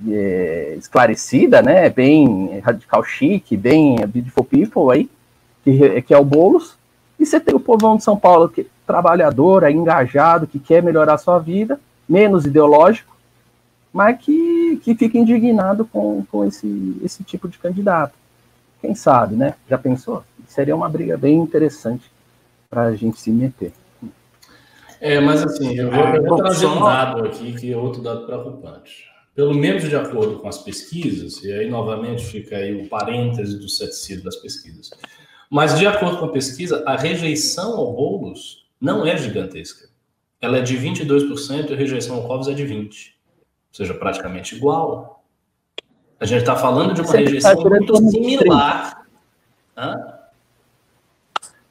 é, 0.08 0.76
esclarecida, 0.78 1.62
né? 1.62 1.90
bem 1.90 2.60
radical 2.60 3.04
chique, 3.04 3.58
bem 3.58 3.98
beautiful 4.08 4.44
people 4.44 4.92
aí, 4.92 5.10
que, 5.64 6.02
que 6.04 6.14
é 6.14 6.18
o 6.18 6.24
Boulos, 6.24 6.78
e 7.20 7.26
você 7.26 7.40
tem 7.40 7.56
o 7.56 7.60
povão 7.60 7.98
de 7.98 8.04
São 8.04 8.16
Paulo, 8.16 8.48
que 8.48 8.68
trabalhador, 8.86 9.64
é 9.64 9.72
engajado, 9.72 10.46
que 10.46 10.60
quer 10.60 10.84
melhorar 10.84 11.16
a 11.16 11.18
sua 11.18 11.40
vida, 11.40 11.80
menos 12.08 12.46
ideológico, 12.46 13.18
mas 13.92 14.20
que, 14.20 14.80
que 14.84 14.94
fica 14.94 15.18
indignado 15.18 15.84
com, 15.86 16.24
com 16.32 16.46
esse, 16.46 16.96
esse 17.04 17.24
tipo 17.24 17.50
de 17.50 17.58
candidato. 17.58 18.14
Quem 18.80 18.94
sabe, 18.94 19.36
né? 19.36 19.56
Já 19.68 19.80
pensou? 19.80 20.24
Seria 20.48 20.76
uma 20.76 20.88
briga 20.88 21.18
bem 21.18 21.38
interessante 21.40 22.10
para 22.70 22.84
a 22.84 22.96
gente 22.96 23.20
se 23.20 23.32
meter. 23.32 23.74
É, 25.00 25.20
mas 25.20 25.44
assim, 25.44 25.76
eu 25.76 25.92
vou, 25.92 26.04
eu 26.06 26.24
vou 26.24 26.38
trazer 26.38 26.66
um 26.66 26.80
dado 26.80 27.26
aqui 27.26 27.54
que 27.54 27.72
é 27.72 27.78
outro 27.78 28.02
dado 28.02 28.26
preocupante. 28.26 29.06
Pelo 29.36 29.54
menos 29.54 29.88
de 29.88 29.96
acordo 29.96 30.40
com 30.40 30.48
as 30.48 30.58
pesquisas, 30.58 31.44
e 31.44 31.54
aí 31.54 31.70
novamente 31.70 32.26
fica 32.26 32.58
aí 32.58 32.74
o 32.74 32.90
parêntese 32.90 33.60
do 33.60 33.70
ceticismo 33.70 34.24
das 34.24 34.36
pesquisas. 34.38 34.90
Mas 35.50 35.78
de 35.78 35.86
acordo 35.86 36.18
com 36.18 36.26
a 36.26 36.32
pesquisa, 36.32 36.84
a 36.86 36.96
rejeição 36.96 37.78
ao 37.78 37.94
Boulos 37.94 38.66
não 38.82 39.06
é 39.06 39.16
gigantesca. 39.16 39.90
Ela 40.42 40.58
é 40.58 40.62
de 40.62 40.78
22% 40.78 41.70
e 41.70 41.74
a 41.74 41.76
rejeição 41.76 42.18
ao 42.18 42.28
Covas 42.28 42.48
é 42.48 42.54
de 42.54 42.64
20%. 42.64 42.88
Ou 42.88 42.92
seja, 43.72 43.94
praticamente 43.94 44.56
igual. 44.56 45.24
A 46.20 46.26
gente 46.26 46.40
está 46.40 46.56
falando 46.56 46.94
de 46.94 47.02
uma 47.02 47.08
Você 47.08 47.18
rejeição 47.18 47.56
tá 47.56 47.70
muito 47.70 47.96
similar. 48.10 49.06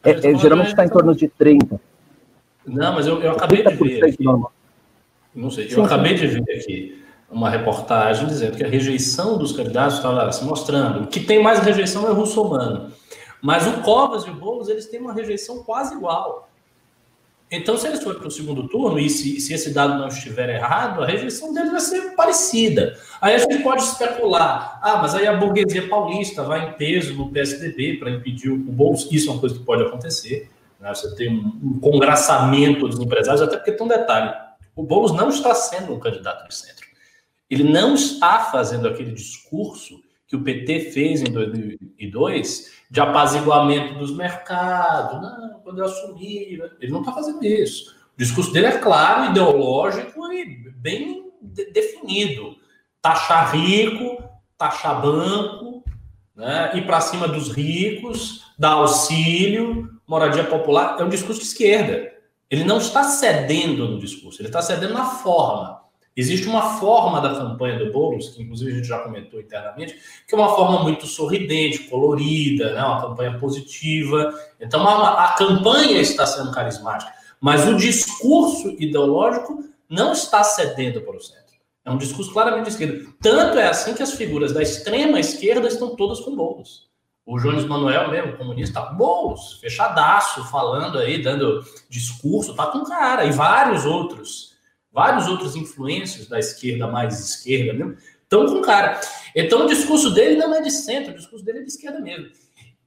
É, 0.05 0.11
é, 0.11 0.35
geralmente 0.37 0.69
está 0.69 0.85
em 0.85 0.89
torno 0.89 1.15
de 1.15 1.29
30%. 1.29 1.81
Não, 2.67 2.95
mas 2.95 3.07
eu, 3.07 3.23
eu 3.23 3.33
acabei 3.33 3.63
de 3.63 3.75
ver. 3.75 4.05
Aqui, 4.05 4.25
não 5.35 5.51
sei, 5.51 5.69
eu 5.71 5.85
acabei 5.85 6.15
de 6.15 6.27
ver 6.27 6.43
aqui 6.53 7.03
uma 7.31 7.51
reportagem 7.51 8.27
dizendo 8.27 8.57
que 8.57 8.65
a 8.65 8.69
rejeição 8.69 9.37
dos 9.37 9.53
candidatos 9.53 9.97
estava 9.97 10.31
se 10.33 10.45
mostrando. 10.45 11.05
O 11.05 11.07
que 11.07 11.21
tem 11.21 11.43
mais 11.43 11.61
rejeição 11.61 12.07
é 12.07 12.11
o 12.11 12.15
russomano. 12.15 12.93
Mas 13.43 13.67
o 13.67 13.83
Covas 13.83 14.25
e 14.25 14.31
o 14.31 14.35
Boulos, 14.35 14.69
eles 14.69 14.87
têm 14.87 15.01
uma 15.01 15.13
rejeição 15.13 15.63
quase 15.63 15.95
igual. 15.95 16.49
Então, 17.49 17.77
se 17.77 17.87
eles 17.87 18.03
forem 18.03 18.19
para 18.19 18.27
o 18.27 18.31
segundo 18.31 18.67
turno, 18.67 18.99
e 18.99 19.09
se, 19.09 19.41
se, 19.41 19.55
esse 19.55 19.73
dado 19.73 19.97
não 19.97 20.09
estiver 20.09 20.49
errado, 20.49 21.01
a 21.03 21.07
rejeição 21.07 21.55
deles 21.55 21.71
vai 21.71 21.81
ser 21.81 22.17
parecida. 22.17 22.99
Aí 23.21 23.37
a 23.37 23.39
gente 23.39 23.63
pode 23.63 23.83
especular, 23.83 24.81
ah, 24.83 24.97
mas 24.97 25.15
aí 25.15 25.29
a 25.29 25.37
burguesia 25.37 25.89
paulista 25.89 26.43
vai 26.43 26.69
em 26.69 26.73
peso 26.73 27.15
no 27.15 27.31
PSDB 27.31 27.99
para 27.99 28.11
impedir 28.11 28.51
o 28.51 28.57
Boulos. 28.57 29.07
Isso 29.13 29.29
é 29.29 29.33
uma 29.33 29.41
coisa 29.41 29.55
que 29.55 29.65
pode 29.65 29.83
acontecer. 29.83 30.51
Né? 30.81 30.95
Você 30.95 31.15
tem 31.15 31.31
um, 31.31 31.61
um 31.63 31.81
congraçamento 31.81 32.89
dos 32.89 32.99
empresários, 32.99 33.43
até 33.43 33.57
porque 33.57 33.73
tem 33.73 33.85
um 33.85 33.89
detalhe: 33.89 34.35
o 34.75 34.83
Boulos 34.83 35.13
não 35.13 35.29
está 35.29 35.55
sendo 35.55 35.95
um 35.95 36.01
candidato 36.01 36.49
de 36.49 36.55
centro. 36.55 36.87
Ele 37.49 37.65
não 37.65 37.95
está 37.95 38.41
fazendo 38.41 38.89
aquele 38.89 39.13
discurso 39.13 40.03
que 40.27 40.35
o 40.35 40.43
PT 40.43 40.91
fez 40.91 41.23
em 41.23 41.31
2002 41.31 42.73
de 42.91 43.01
apaziguamento 43.01 43.99
dos 43.99 44.15
mercados. 44.15 45.23
Não, 45.23 45.61
quando 45.61 45.79
eu 45.79 45.85
assumir. 45.85 46.61
Ele 46.81 46.93
não 46.93 47.01
está 47.01 47.13
fazendo 47.13 47.45
isso. 47.45 47.95
O 48.15 48.19
discurso 48.19 48.53
dele 48.53 48.67
é 48.67 48.79
claro, 48.79 49.31
ideológico 49.31 50.33
e 50.33 50.71
bem 50.71 51.31
de 51.41 51.71
definido. 51.71 52.57
Taxar 53.01 53.55
rico, 53.55 54.23
taxar 54.59 55.01
banco, 55.01 55.85
né? 56.35 56.73
ir 56.75 56.87
para 56.87 57.01
cima 57.01 57.29
dos 57.29 57.53
ricos, 57.53 58.45
dar 58.59 58.73
auxílio, 58.73 59.96
moradia 60.07 60.45
popular, 60.45 60.97
é 61.01 61.05
um 61.05 61.09
discurso 61.09 61.41
de 61.41 61.47
esquerda. 61.47 62.13
Ele 62.51 62.65
não 62.65 62.79
está 62.79 63.05
cedendo 63.05 63.89
no 63.89 63.99
discurso, 63.99 64.41
ele 64.41 64.49
está 64.49 64.63
cedendo 64.63 64.95
na 64.95 65.05
forma. 65.05 65.85
Existe 66.17 66.49
uma 66.49 66.79
forma 66.79 67.21
da 67.21 67.35
campanha 67.35 67.79
do 67.79 67.93
Boulos, 67.93 68.31
que 68.31 68.43
inclusive 68.43 68.73
a 68.73 68.75
gente 68.77 68.89
já 68.89 69.01
comentou 69.01 69.39
internamente, 69.39 70.01
que 70.27 70.35
é 70.35 70.39
uma 70.39 70.55
forma 70.57 70.83
muito 70.83 71.07
sorridente, 71.07 71.81
colorida, 71.91 72.73
né? 72.73 72.83
uma 72.83 73.03
campanha 73.03 73.39
positiva. 73.39 74.33
Então 74.59 74.87
a, 74.89 75.27
a 75.27 75.33
campanha 75.35 76.01
está 76.01 76.25
sendo 76.25 76.53
carismática, 76.53 77.13
mas 77.39 77.69
o 77.69 77.77
discurso 77.77 78.75
ideológico 78.79 79.63
não 79.91 80.13
está 80.13 80.43
cedendo 80.43 81.03
para 81.03 81.17
o 81.17 81.21
centro. 81.21 81.45
É 81.85 81.91
um 81.91 81.99
discurso 81.99 82.33
claramente 82.33 82.65
de 82.65 82.71
esquerda. 82.71 83.07
Tanto 83.21 83.59
é 83.59 83.69
assim 83.69 83.93
que 83.93 84.03
as 84.03 84.15
figuras 84.15 84.53
da 84.53 84.63
extrema 84.63 85.21
esquerda 85.21 85.69
estão 85.69 85.95
todas 85.95 86.21
com 86.21 86.35
Boulos. 86.35 86.89
O 87.27 87.41
Jones 87.41 87.65
Manuel 87.65 88.09
mesmo, 88.09 88.37
comunista, 88.37 88.81
com 88.81 88.95
Boulos, 88.95 89.55
fechadaço, 89.61 90.49
falando 90.49 90.97
aí, 90.97 91.21
dando 91.21 91.61
discurso, 91.91 92.55
tá 92.55 92.69
com 92.69 92.85
cara. 92.85 93.25
E 93.25 93.33
vários 93.33 93.85
outros, 93.85 94.55
vários 94.93 95.27
outros 95.27 95.57
influências 95.57 96.29
da 96.29 96.39
esquerda 96.39 96.87
mais 96.87 97.19
esquerda 97.19 97.73
mesmo, 97.73 97.97
estão 98.23 98.47
com 98.47 98.63
cara. 98.63 99.01
Então 99.35 99.65
o 99.65 99.69
discurso 99.69 100.11
dele 100.11 100.37
não 100.37 100.55
é 100.55 100.63
de 100.63 100.71
centro, 100.71 101.13
o 101.13 101.17
discurso 101.17 101.45
dele 101.45 101.59
é 101.59 101.63
de 101.63 101.69
esquerda 101.69 101.99
mesmo. 101.99 102.31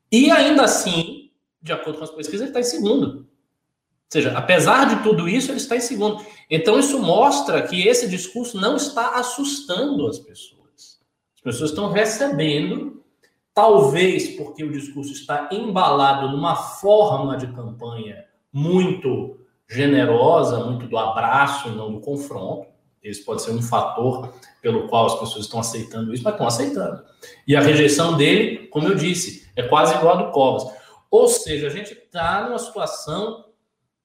E 0.10 0.32
ainda 0.32 0.64
assim, 0.64 1.30
de 1.62 1.74
acordo 1.74 1.98
com 1.98 2.06
as 2.06 2.12
pesquisas, 2.12 2.42
ele 2.42 2.50
está 2.50 2.62
em 2.62 2.64
segundo. 2.64 3.08
Ou 3.08 4.12
seja, 4.14 4.32
apesar 4.38 4.86
de 4.86 5.04
tudo 5.04 5.28
isso, 5.28 5.52
ele 5.52 5.58
está 5.58 5.76
em 5.76 5.82
segundo. 5.82 6.26
Então 6.50 6.80
isso 6.80 6.98
mostra 6.98 7.62
que 7.62 7.86
esse 7.86 8.08
discurso 8.08 8.58
não 8.58 8.78
está 8.78 9.16
assustando 9.16 10.08
as 10.08 10.18
pessoas. 10.18 11.00
As 11.36 11.42
pessoas 11.42 11.70
estão 11.72 11.92
recebendo, 11.92 13.04
talvez 13.54 14.36
porque 14.36 14.64
o 14.64 14.72
discurso 14.72 15.12
está 15.12 15.50
embalado 15.52 16.30
numa 16.30 16.56
forma 16.56 17.38
de 17.38 17.48
campanha 17.48 18.26
muito 18.52 19.40
generosa, 19.70 20.64
muito 20.66 20.88
do 20.88 20.98
abraço 20.98 21.70
e 21.70 21.76
não 21.76 21.92
do 21.92 22.00
confronto. 22.00 22.68
Esse 23.02 23.24
pode 23.24 23.42
ser 23.42 23.52
um 23.52 23.62
fator 23.62 24.34
pelo 24.62 24.88
qual 24.88 25.06
as 25.06 25.20
pessoas 25.20 25.46
estão 25.46 25.60
aceitando 25.60 26.14
isso, 26.14 26.24
mas 26.24 26.34
estão 26.34 26.48
aceitando. 26.48 27.04
E 27.48 27.56
a 27.56 27.62
rejeição 27.62 28.18
dele, 28.18 28.68
como 28.68 28.88
eu 28.88 28.96
disse, 28.96 29.50
é 29.56 29.64
quase 29.64 29.96
igual 29.96 30.18
a 30.18 30.24
do 30.24 30.32
Covas. 30.32 30.66
Ou 31.10 31.28
seja, 31.28 31.68
a 31.68 31.70
gente 31.70 31.94
está 31.94 32.44
numa 32.46 32.60
situação 32.60 33.46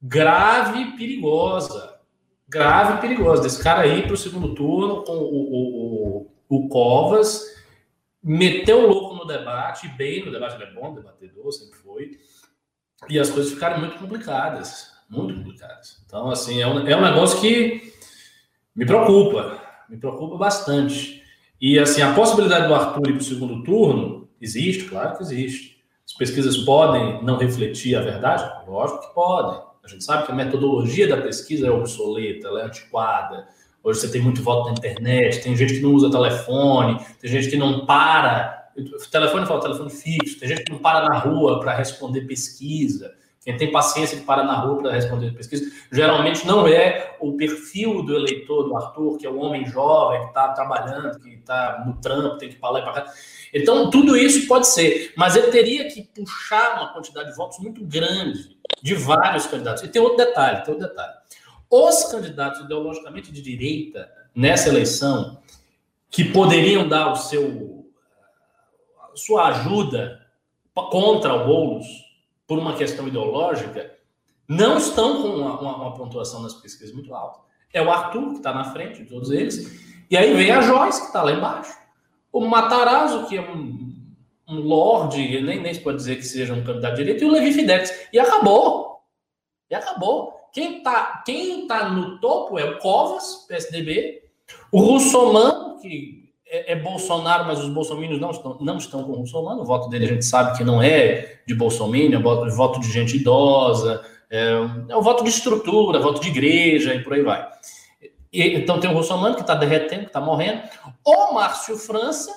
grave 0.01 0.81
e 0.81 0.97
perigosa. 0.97 1.95
Grave 2.49 2.95
e 2.95 3.01
perigosa. 3.01 3.43
Desse 3.43 3.63
cara 3.63 3.83
aí 3.83 4.03
para 4.03 4.15
o 4.15 4.17
segundo 4.17 4.55
turno 4.55 5.03
com 5.03 5.13
o, 5.13 5.35
o, 5.35 6.27
o, 6.49 6.57
o 6.57 6.69
Covas, 6.69 7.54
meteu 8.25 8.85
o 8.85 8.87
louco 8.87 9.15
no 9.17 9.27
debate, 9.27 9.87
bem 9.89 10.25
no 10.25 10.33
debate, 10.33 10.55
ele 10.55 10.65
é 10.65 10.73
bom 10.73 10.95
debatedor, 10.95 11.53
sempre 11.53 11.79
foi, 11.79 12.19
e 13.09 13.19
as 13.19 13.29
coisas 13.29 13.53
ficaram 13.53 13.79
muito 13.81 13.99
complicadas. 13.99 14.93
Muito 15.11 15.35
complicadas. 15.35 16.03
Então, 16.07 16.31
assim, 16.31 16.63
é 16.63 16.67
um, 16.67 16.87
é 16.89 16.97
um 16.97 17.03
negócio 17.03 17.41
que 17.41 17.93
me 18.75 18.87
preocupa, 18.87 19.61
me 19.89 19.99
preocupa 19.99 20.37
bastante. 20.37 21.23
E 21.61 21.79
assim, 21.79 22.03
a 22.03 22.15
possibilidade 22.15 22.67
do 22.67 22.75
Arthur 22.75 23.09
ir 23.09 23.13
para 23.13 23.21
o 23.21 23.25
segundo 23.25 23.63
turno 23.63 24.29
existe, 24.41 24.85
claro 24.85 25.17
que 25.17 25.23
existe. 25.23 25.75
As 26.07 26.13
pesquisas 26.15 26.57
podem 26.59 27.23
não 27.23 27.37
refletir 27.37 27.95
a 27.97 28.01
verdade? 28.01 28.67
Lógico 28.67 29.01
que 29.01 29.15
podem. 29.15 29.63
A 29.85 29.89
gente 29.89 30.03
sabe 30.03 30.25
que 30.25 30.33
a 30.33 30.35
metodologia 30.35 31.07
da 31.07 31.21
pesquisa 31.21 31.67
é 31.67 31.71
obsoleta, 31.71 32.49
ela 32.49 32.63
é 32.63 32.65
antiquada. 32.65 33.47
Hoje 33.85 34.01
você 34.01 34.11
tem 34.11 34.23
muito 34.23 34.43
voto 34.43 34.69
na 34.69 34.73
internet, 34.73 35.43
tem 35.43 35.55
gente 35.55 35.75
que 35.75 35.81
não 35.81 35.93
usa 35.93 36.11
telefone, 36.11 36.99
tem 37.21 37.31
gente 37.31 37.51
que 37.51 37.57
não 37.57 37.85
para. 37.85 38.71
Telefone 39.13 39.47
fala 39.47 39.61
telefone 39.61 39.91
fixo, 39.91 40.41
tem 40.41 40.49
gente 40.49 40.65
que 40.65 40.73
não 40.73 40.79
para 40.79 41.07
na 41.07 41.19
rua 41.19 41.61
para 41.61 41.75
responder 41.75 42.23
pesquisa. 42.23 43.15
Quem 43.45 43.59
tem 43.59 43.71
paciência 43.71 44.17
de 44.17 44.25
parar 44.25 44.45
na 44.45 44.55
rua 44.55 44.79
para 44.79 44.93
responder 44.93 45.31
pesquisa, 45.33 45.71
geralmente 45.93 46.47
não 46.47 46.67
é 46.67 47.15
o 47.21 47.37
perfil 47.37 48.03
do 48.03 48.17
eleitor 48.17 48.63
do 48.63 48.75
Arthur, 48.75 49.19
que 49.19 49.27
é 49.27 49.31
o 49.31 49.37
homem 49.37 49.67
jovem, 49.67 50.23
que 50.23 50.29
está 50.29 50.49
trabalhando, 50.55 51.21
que 51.21 51.35
está 51.35 51.85
no 51.87 52.01
trampo, 52.01 52.39
tem 52.39 52.49
que 52.49 52.55
ir 52.55 52.59
para 52.59 52.71
lá 52.71 52.79
e 52.81 52.83
para 52.83 52.93
cá. 52.95 53.13
Então, 53.53 53.91
tudo 53.91 54.17
isso 54.17 54.49
pode 54.49 54.67
ser, 54.67 55.13
mas 55.15 55.37
ele 55.37 55.49
teria 55.49 55.87
que 55.89 56.03
puxar 56.03 56.77
uma 56.79 56.95
quantidade 56.95 57.29
de 57.29 57.37
votos 57.37 57.59
muito 57.59 57.85
grande 57.85 58.57
de 58.83 58.95
vários 58.95 59.47
candidatos. 59.47 59.83
E 59.83 59.89
tem 59.89 60.01
outro 60.01 60.17
detalhe, 60.17 60.65
tem 60.65 60.73
outro 60.73 60.89
detalhe. 60.89 61.13
Os 61.71 62.05
candidatos 62.05 62.61
ideologicamente 62.61 63.33
de 63.33 63.43
direita 63.43 64.11
nessa 64.35 64.69
eleição, 64.69 65.39
que 66.11 66.25
poderiam 66.25 66.89
dar 66.89 67.13
o 67.13 67.17
seu 67.17 67.85
sua 69.15 69.49
ajuda 69.49 70.21
contra 70.75 71.35
o 71.35 71.47
Boulos, 71.47 71.87
por 72.47 72.59
uma 72.59 72.77
questão 72.77 73.09
ideológica, 73.09 73.95
não 74.47 74.77
estão 74.77 75.23
com 75.23 75.29
uma, 75.29 75.61
uma, 75.61 75.77
uma 75.77 75.95
pontuação 75.95 76.43
nas 76.43 76.55
pesquisas 76.55 76.95
muito 76.95 77.15
alta. 77.15 77.41
É 77.73 77.81
o 77.81 77.91
Arthur, 77.91 78.31
que 78.33 78.37
está 78.37 78.53
na 78.53 78.65
frente 78.65 79.03
de 79.03 79.09
todos 79.09 79.31
eles, 79.31 79.83
e 80.11 80.17
aí 80.17 80.35
vem 80.35 80.51
a 80.51 80.61
Joyce, 80.61 81.01
que 81.01 81.07
está 81.07 81.23
lá 81.23 81.33
embaixo. 81.33 81.77
O 82.31 82.41
Matarazzo, 82.47 83.27
que 83.27 83.37
é 83.37 83.41
um, 83.41 84.05
um 84.47 84.61
lorde, 84.61 85.41
nem, 85.41 85.61
nem 85.61 85.73
se 85.73 85.81
pode 85.81 85.97
dizer 85.97 86.17
que 86.17 86.25
seja 86.25 86.53
um 86.53 86.63
candidato 86.63 86.97
de 86.97 87.05
direita, 87.05 87.25
e 87.25 87.29
o 87.29 87.33
Levi 87.33 87.53
Fidelis. 87.53 88.09
E 88.13 88.19
acabou. 88.19 89.01
E 89.71 89.75
acabou. 89.75 90.34
Quem 90.55 90.79
está 90.79 91.21
quem 91.27 91.67
tá 91.67 91.89
no 91.89 92.21
topo 92.21 92.57
é 92.61 92.65
o 92.65 92.79
Covas, 92.79 93.45
PSDB, 93.49 94.23
o 94.71 94.81
Russomano, 94.81 95.81
que 95.81 96.33
é, 96.47 96.73
é, 96.73 96.77
Bolsonaro, 96.77 97.45
mas 97.45 97.59
os 97.59 97.69
bolsominions 97.69 98.21
não 98.21 98.31
estão, 98.31 98.57
não 98.61 98.79
estão 98.79 99.03
com 99.03 99.11
o 99.11 99.17
Russomano. 99.17 99.63
O 99.63 99.65
voto 99.65 99.89
dele 99.89 100.05
a 100.05 100.09
gente 100.09 100.25
sabe 100.25 100.57
que 100.57 100.63
não 100.63 100.81
é 100.81 101.41
de 101.45 101.57
Bolsonaro, 101.57 102.15
é 102.15 102.51
voto, 102.51 102.79
de 102.79 102.89
gente 102.89 103.17
idosa, 103.17 104.01
é, 104.31 104.53
é 104.89 104.97
um 104.97 105.03
voto 105.03 105.25
de 105.25 105.31
estrutura, 105.31 105.99
voto 105.99 106.21
de 106.21 106.29
igreja 106.29 106.95
e 106.95 107.03
por 107.03 107.15
aí 107.15 107.23
vai. 107.23 107.51
E, 108.33 108.55
então 108.55 108.79
tem 108.79 108.89
o 108.89 108.95
Russomano 108.95 109.35
que 109.35 109.41
está 109.41 109.57
derretendo, 109.57 110.03
que 110.03 110.09
está 110.11 110.21
morrendo. 110.21 110.63
O 111.05 111.33
Márcio 111.35 111.77
França, 111.77 112.31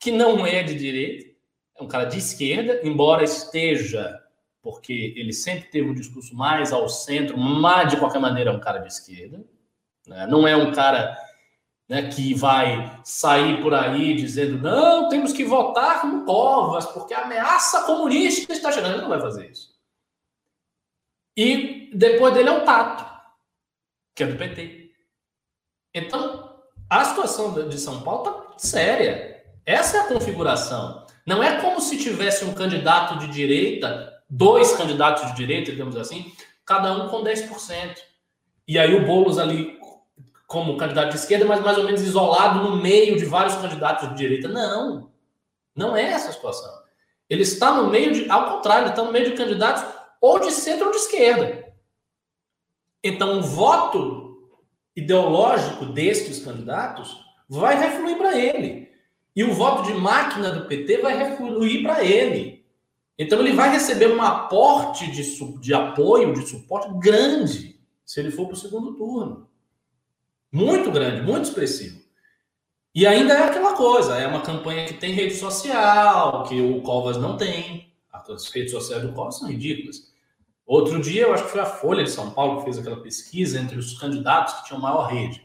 que 0.00 0.10
não 0.10 0.46
é 0.46 0.62
de 0.62 0.74
direita, 0.74 1.36
é 1.78 1.82
um 1.82 1.86
cara 1.86 2.04
de 2.04 2.16
esquerda, 2.16 2.80
embora 2.82 3.22
esteja, 3.22 4.18
porque 4.66 5.14
ele 5.16 5.32
sempre 5.32 5.68
teve 5.68 5.88
um 5.88 5.94
discurso 5.94 6.34
mais 6.34 6.72
ao 6.72 6.88
centro, 6.88 7.38
mas 7.38 7.88
de 7.88 7.98
qualquer 7.98 8.18
maneira 8.18 8.50
é 8.50 8.52
um 8.52 8.58
cara 8.58 8.80
de 8.80 8.88
esquerda. 8.88 9.40
Né? 10.04 10.26
Não 10.26 10.46
é 10.46 10.56
um 10.56 10.72
cara 10.72 11.16
né, 11.88 12.08
que 12.08 12.34
vai 12.34 13.00
sair 13.04 13.62
por 13.62 13.72
aí 13.72 14.16
dizendo 14.16 14.58
não, 14.58 15.08
temos 15.08 15.32
que 15.32 15.44
votar 15.44 16.04
no 16.04 16.24
Covas, 16.24 16.84
porque 16.86 17.14
a 17.14 17.22
ameaça 17.22 17.84
comunista 17.84 18.52
está 18.52 18.72
chegando. 18.72 18.94
Ele 18.94 19.02
não 19.02 19.08
vai 19.08 19.20
fazer 19.20 19.48
isso. 19.48 19.72
E 21.36 21.88
depois 21.94 22.34
dele 22.34 22.48
é 22.48 22.52
o 22.52 22.64
Tato, 22.64 23.06
que 24.16 24.24
é 24.24 24.26
do 24.26 24.36
PT. 24.36 24.90
Então, 25.94 26.60
a 26.90 27.04
situação 27.04 27.68
de 27.68 27.78
São 27.78 28.02
Paulo 28.02 28.48
está 28.56 28.58
séria. 28.58 29.44
Essa 29.64 29.98
é 29.98 30.00
a 30.00 30.08
configuração. 30.08 31.06
Não 31.24 31.40
é 31.40 31.60
como 31.60 31.80
se 31.80 31.96
tivesse 32.02 32.44
um 32.44 32.52
candidato 32.52 33.20
de 33.20 33.28
direita, 33.28 34.15
dois 34.28 34.76
candidatos 34.76 35.26
de 35.28 35.36
direita, 35.36 35.70
digamos 35.70 35.96
assim, 35.96 36.32
cada 36.64 36.92
um 36.92 37.08
com 37.08 37.22
10%. 37.22 37.96
E 38.66 38.78
aí 38.78 38.94
o 38.94 39.06
Boulos 39.06 39.38
ali 39.38 39.78
como 40.46 40.76
candidato 40.76 41.10
de 41.10 41.16
esquerda, 41.16 41.44
mas 41.44 41.60
mais 41.60 41.76
ou 41.78 41.84
menos 41.84 42.02
isolado 42.02 42.68
no 42.68 42.76
meio 42.76 43.16
de 43.16 43.24
vários 43.24 43.56
candidatos 43.56 44.08
de 44.10 44.16
direita. 44.16 44.48
Não, 44.48 45.10
não 45.74 45.96
é 45.96 46.02
essa 46.04 46.30
a 46.30 46.32
situação. 46.32 46.72
Ele 47.28 47.42
está 47.42 47.72
no 47.72 47.90
meio 47.90 48.12
de, 48.12 48.30
ao 48.30 48.56
contrário, 48.56 48.84
ele 48.84 48.90
está 48.90 49.02
no 49.02 49.12
meio 49.12 49.30
de 49.30 49.36
candidatos 49.36 49.84
ou 50.20 50.38
de 50.38 50.52
centro 50.52 50.86
ou 50.86 50.92
de 50.92 50.98
esquerda. 50.98 51.66
Então, 53.02 53.38
o 53.38 53.42
voto 53.42 54.50
ideológico 54.94 55.86
destes 55.86 56.44
candidatos 56.44 57.20
vai 57.48 57.78
refluir 57.78 58.16
para 58.16 58.36
ele. 58.36 58.90
E 59.34 59.44
o 59.44 59.52
voto 59.52 59.82
de 59.82 59.92
máquina 59.92 60.50
do 60.50 60.66
PT 60.66 60.98
vai 60.98 61.16
refluir 61.16 61.82
para 61.82 62.02
ele. 62.02 62.55
Então, 63.18 63.40
ele 63.40 63.52
vai 63.52 63.70
receber 63.70 64.12
um 64.12 64.22
aporte 64.22 65.10
de, 65.10 65.22
de 65.60 65.74
apoio, 65.74 66.34
de 66.34 66.46
suporte 66.46 66.88
grande, 66.98 67.80
se 68.04 68.20
ele 68.20 68.30
for 68.30 68.46
para 68.46 68.54
o 68.54 68.58
segundo 68.58 68.94
turno. 68.94 69.48
Muito 70.52 70.90
grande, 70.90 71.22
muito 71.22 71.44
expressivo. 71.44 72.00
E 72.94 73.06
ainda 73.06 73.34
é 73.34 73.44
aquela 73.44 73.74
coisa, 73.74 74.16
é 74.16 74.26
uma 74.26 74.40
campanha 74.40 74.86
que 74.86 74.94
tem 74.94 75.12
rede 75.12 75.34
social, 75.34 76.44
que 76.44 76.60
o 76.60 76.80
Covas 76.80 77.18
não 77.18 77.36
tem. 77.36 77.92
As 78.10 78.50
redes 78.50 78.72
sociais 78.72 79.02
do 79.02 79.12
Covas 79.12 79.38
são 79.38 79.48
ridículas. 79.48 80.10
Outro 80.66 81.00
dia, 81.00 81.22
eu 81.22 81.34
acho 81.34 81.44
que 81.44 81.50
foi 81.50 81.60
a 81.60 81.66
Folha 81.66 82.02
de 82.02 82.10
São 82.10 82.30
Paulo 82.30 82.58
que 82.58 82.64
fez 82.64 82.78
aquela 82.78 83.00
pesquisa 83.00 83.60
entre 83.60 83.78
os 83.78 83.98
candidatos 83.98 84.54
que 84.54 84.68
tinham 84.68 84.80
maior 84.80 85.06
rede. 85.08 85.44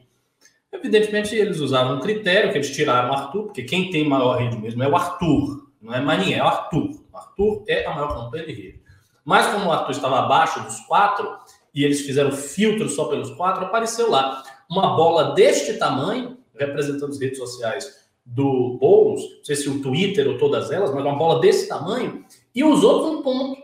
Evidentemente, 0.71 1.35
eles 1.35 1.59
usavam 1.59 1.97
um 1.97 1.99
critério 1.99 2.51
que 2.51 2.57
eles 2.57 2.73
tiraram 2.73 3.09
o 3.09 3.13
Arthur, 3.13 3.43
porque 3.43 3.63
quem 3.63 3.89
tem 3.89 4.07
maior 4.07 4.39
rede 4.39 4.57
mesmo 4.57 4.81
é 4.81 4.87
o 4.87 4.95
Arthur, 4.95 5.69
não 5.81 5.93
é 5.93 6.17
ninguém, 6.17 6.35
é 6.35 6.43
o 6.43 6.47
Arthur. 6.47 7.00
Arthur 7.21 7.63
é 7.67 7.85
a 7.85 7.93
maior 7.93 8.13
campanha 8.13 8.45
de 8.45 8.53
rede. 8.53 8.81
Mas 9.23 9.47
como 9.47 9.67
o 9.67 9.71
Arthur 9.71 9.91
estava 9.91 10.19
abaixo 10.19 10.63
dos 10.63 10.79
quatro, 10.81 11.37
e 11.73 11.83
eles 11.83 12.01
fizeram 12.01 12.31
filtro 12.31 12.89
só 12.89 13.05
pelos 13.05 13.31
quatro, 13.31 13.65
apareceu 13.65 14.09
lá 14.09 14.43
uma 14.69 14.95
bola 14.95 15.33
deste 15.33 15.77
tamanho, 15.77 16.37
representando 16.55 17.11
as 17.11 17.19
redes 17.19 17.37
sociais 17.37 18.09
do 18.25 18.77
Boulos, 18.79 19.21
não 19.37 19.43
sei 19.43 19.55
se 19.55 19.69
o 19.69 19.81
Twitter 19.81 20.27
ou 20.27 20.37
todas 20.37 20.71
elas, 20.71 20.93
mas 20.93 21.03
uma 21.03 21.15
bola 21.15 21.39
desse 21.39 21.67
tamanho, 21.67 22.25
e 22.53 22.63
os 22.63 22.83
outros 22.83 23.11
um 23.11 23.21
ponto. 23.21 23.61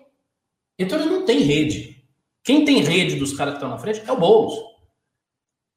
Então 0.80 1.00
ele 1.00 1.10
não 1.10 1.26
tem 1.26 1.40
rede. 1.40 2.04
Quem 2.44 2.64
tem 2.64 2.82
rede 2.82 3.16
dos 3.16 3.34
caras 3.34 3.54
que 3.54 3.58
estão 3.58 3.70
na 3.70 3.78
frente 3.78 4.02
é 4.06 4.12
o 4.12 4.18
Boulos. 4.18 4.58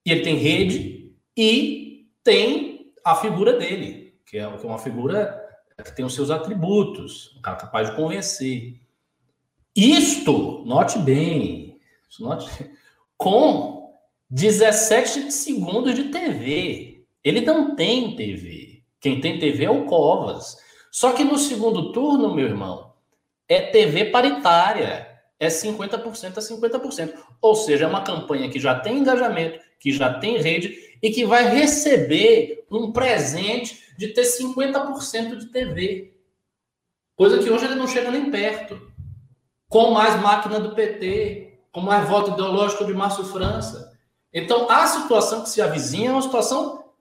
E 0.07 0.13
ele 0.13 0.23
tem 0.23 0.37
rede 0.37 1.15
e 1.37 2.09
tem 2.23 2.93
a 3.05 3.17
figura 3.17 3.59
dele, 3.59 4.15
que 4.27 4.39
é 4.39 4.47
uma 4.47 4.79
figura 4.79 5.50
que 5.83 5.95
tem 5.95 6.05
os 6.05 6.15
seus 6.15 6.31
atributos, 6.31 7.35
um 7.37 7.41
cara 7.41 7.57
capaz 7.57 7.91
de 7.91 7.97
convencer. 7.97 8.81
Isto, 9.75 10.65
note 10.67 10.99
bem, 10.99 11.79
note, 12.19 12.49
com 13.17 13.95
17 14.31 15.33
segundos 15.33 15.95
de 15.95 16.05
TV. 16.05 17.05
Ele 17.23 17.41
não 17.41 17.75
tem 17.75 18.17
TV. 18.17 18.83
Quem 19.01 19.21
tem 19.21 19.39
TV 19.39 19.65
é 19.65 19.71
o 19.71 19.85
Covas. 19.87 20.57
Só 20.91 21.13
que 21.13 21.25
no 21.25 21.39
segundo 21.39 21.93
turno, 21.93 22.35
meu 22.35 22.47
irmão, 22.47 22.93
é 23.49 23.61
TV 23.61 24.07
paritária. 24.07 25.09
É 25.39 25.49
50% 25.49 26.37
a 26.37 26.41
50%. 26.41 27.15
Ou 27.41 27.55
seja, 27.55 27.85
é 27.85 27.89
uma 27.89 28.03
campanha 28.03 28.49
que 28.51 28.61
já 28.61 28.79
tem 28.79 28.99
engajamento, 28.99 29.59
que 29.79 29.91
já 29.91 30.13
tem 30.15 30.37
rede 30.39 30.77
e 31.03 31.11
que 31.11 31.25
vai 31.25 31.49
receber 31.49 32.65
um 32.71 32.93
presente 32.93 33.90
de 34.01 34.09
ter 34.09 34.23
50% 34.23 35.37
de 35.37 35.47
TV. 35.49 36.15
Coisa 37.15 37.37
que 37.37 37.51
hoje 37.51 37.67
ele 37.67 37.75
não 37.75 37.87
chega 37.87 38.11
nem 38.11 38.31
perto. 38.31 38.81
Com 39.69 39.91
mais 39.91 40.19
máquina 40.23 40.59
do 40.59 40.75
PT, 40.75 41.61
com 41.71 41.83
mais 41.83 42.09
voto 42.09 42.31
ideológico 42.31 42.87
de 42.87 42.95
Márcio 42.95 43.27
França. 43.27 43.93
Então, 44.33 44.71
a 44.71 44.87
situação 44.87 45.43
que 45.43 45.51
se 45.51 45.61
avizinha 45.61 46.09
é 46.09 46.13
uma 46.15 46.23
situação 46.23 46.93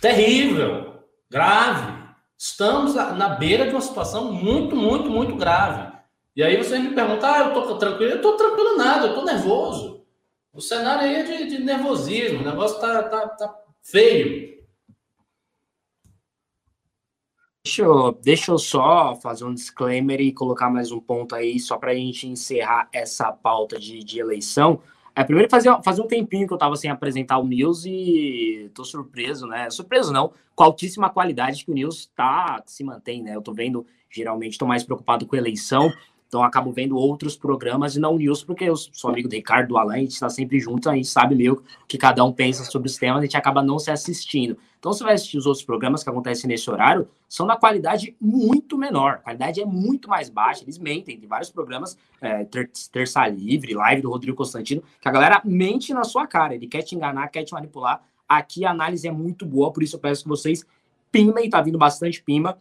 terrível, 0.00 1.02
grave. 1.28 2.04
Estamos 2.38 2.94
na 2.94 3.30
beira 3.30 3.66
de 3.66 3.72
uma 3.72 3.80
situação 3.80 4.32
muito, 4.32 4.76
muito, 4.76 5.10
muito 5.10 5.34
grave. 5.34 5.92
E 6.36 6.44
aí 6.44 6.56
você 6.56 6.78
me 6.78 6.94
pergunta, 6.94 7.28
ah, 7.28 7.38
eu 7.40 7.54
tô 7.54 7.76
tranquilo. 7.76 8.12
Eu 8.12 8.22
tô 8.22 8.36
tranquilo 8.36 8.76
nada, 8.76 9.08
eu 9.08 9.14
tô 9.16 9.24
nervoso. 9.24 10.06
O 10.52 10.60
cenário 10.60 11.02
aí 11.02 11.16
é 11.16 11.22
de, 11.24 11.46
de 11.46 11.58
nervosismo, 11.58 12.38
o 12.38 12.44
negócio 12.44 12.78
tá, 12.78 13.02
tá, 13.02 13.28
tá 13.30 13.54
feio. 13.82 14.53
Deixa 17.66 17.82
eu, 17.82 18.12
deixa 18.22 18.52
eu 18.52 18.58
só 18.58 19.16
fazer 19.16 19.46
um 19.46 19.54
disclaimer 19.54 20.20
e 20.20 20.30
colocar 20.34 20.68
mais 20.68 20.92
um 20.92 21.00
ponto 21.00 21.34
aí, 21.34 21.58
só 21.58 21.78
para 21.78 21.92
a 21.92 21.94
gente 21.94 22.28
encerrar 22.28 22.90
essa 22.92 23.32
pauta 23.32 23.80
de, 23.80 24.04
de 24.04 24.20
eleição. 24.20 24.82
É, 25.16 25.24
primeiro, 25.24 25.48
fazia, 25.48 25.80
fazia 25.82 26.04
um 26.04 26.06
tempinho 26.06 26.46
que 26.46 26.52
eu 26.52 26.56
estava 26.56 26.76
sem 26.76 26.90
apresentar 26.90 27.38
o 27.38 27.46
News 27.46 27.86
e 27.86 28.70
tô 28.74 28.84
surpreso, 28.84 29.46
né? 29.46 29.70
Surpreso 29.70 30.12
não, 30.12 30.30
com 30.54 30.62
a 30.62 30.66
altíssima 30.66 31.08
qualidade 31.08 31.64
que 31.64 31.70
o 31.70 31.74
News 31.74 32.10
tá, 32.14 32.62
se 32.66 32.84
mantém, 32.84 33.22
né? 33.22 33.34
Eu 33.34 33.40
tô 33.40 33.54
vendo, 33.54 33.86
geralmente, 34.10 34.58
tô 34.58 34.66
mais 34.66 34.84
preocupado 34.84 35.26
com 35.26 35.34
eleição, 35.34 35.90
então 36.34 36.42
acabo 36.42 36.72
vendo 36.72 36.96
outros 36.96 37.36
programas 37.36 37.94
e 37.94 38.00
não 38.00 38.18
News, 38.18 38.42
porque 38.42 38.64
eu 38.64 38.74
sou 38.74 39.08
amigo 39.08 39.28
do 39.28 39.36
Ricardo, 39.36 39.68
do 39.68 39.78
Alain, 39.78 39.98
a 39.98 40.00
gente 40.00 40.14
está 40.14 40.28
sempre 40.28 40.58
junto, 40.58 40.90
a 40.90 40.94
gente 40.96 41.06
sabe 41.06 41.36
meio 41.36 41.62
que 41.86 41.96
cada 41.96 42.24
um 42.24 42.32
pensa 42.32 42.64
sobre 42.64 42.88
os 42.88 42.96
temas, 42.96 43.20
a 43.20 43.22
gente 43.22 43.36
acaba 43.36 43.62
não 43.62 43.78
se 43.78 43.88
assistindo. 43.88 44.58
Então, 44.80 44.92
você 44.92 45.04
vai 45.04 45.14
assistir 45.14 45.38
os 45.38 45.46
outros 45.46 45.64
programas 45.64 46.02
que 46.02 46.10
acontecem 46.10 46.48
nesse 46.48 46.68
horário, 46.68 47.08
são 47.28 47.46
da 47.46 47.56
qualidade 47.56 48.16
muito 48.20 48.76
menor. 48.76 49.12
A 49.12 49.18
qualidade 49.18 49.60
é 49.60 49.64
muito 49.64 50.08
mais 50.08 50.28
baixa. 50.28 50.64
Eles 50.64 50.76
mentem. 50.76 51.16
Tem 51.16 51.28
vários 51.28 51.50
programas, 51.50 51.96
é, 52.20 52.44
ter, 52.44 52.68
Terça 52.90 53.24
Livre, 53.28 53.72
live 53.72 54.02
do 54.02 54.10
Rodrigo 54.10 54.36
Constantino, 54.36 54.82
que 55.00 55.08
a 55.08 55.12
galera 55.12 55.40
mente 55.44 55.94
na 55.94 56.02
sua 56.02 56.26
cara. 56.26 56.56
Ele 56.56 56.66
quer 56.66 56.82
te 56.82 56.96
enganar, 56.96 57.28
quer 57.28 57.44
te 57.44 57.52
manipular. 57.52 58.02
Aqui 58.28 58.64
a 58.64 58.72
análise 58.72 59.06
é 59.06 59.12
muito 59.12 59.46
boa, 59.46 59.72
por 59.72 59.84
isso 59.84 59.94
eu 59.94 60.00
peço 60.00 60.24
que 60.24 60.28
vocês 60.28 60.66
pimem, 61.12 61.48
tá 61.48 61.62
vindo 61.62 61.78
bastante 61.78 62.20
pima, 62.20 62.58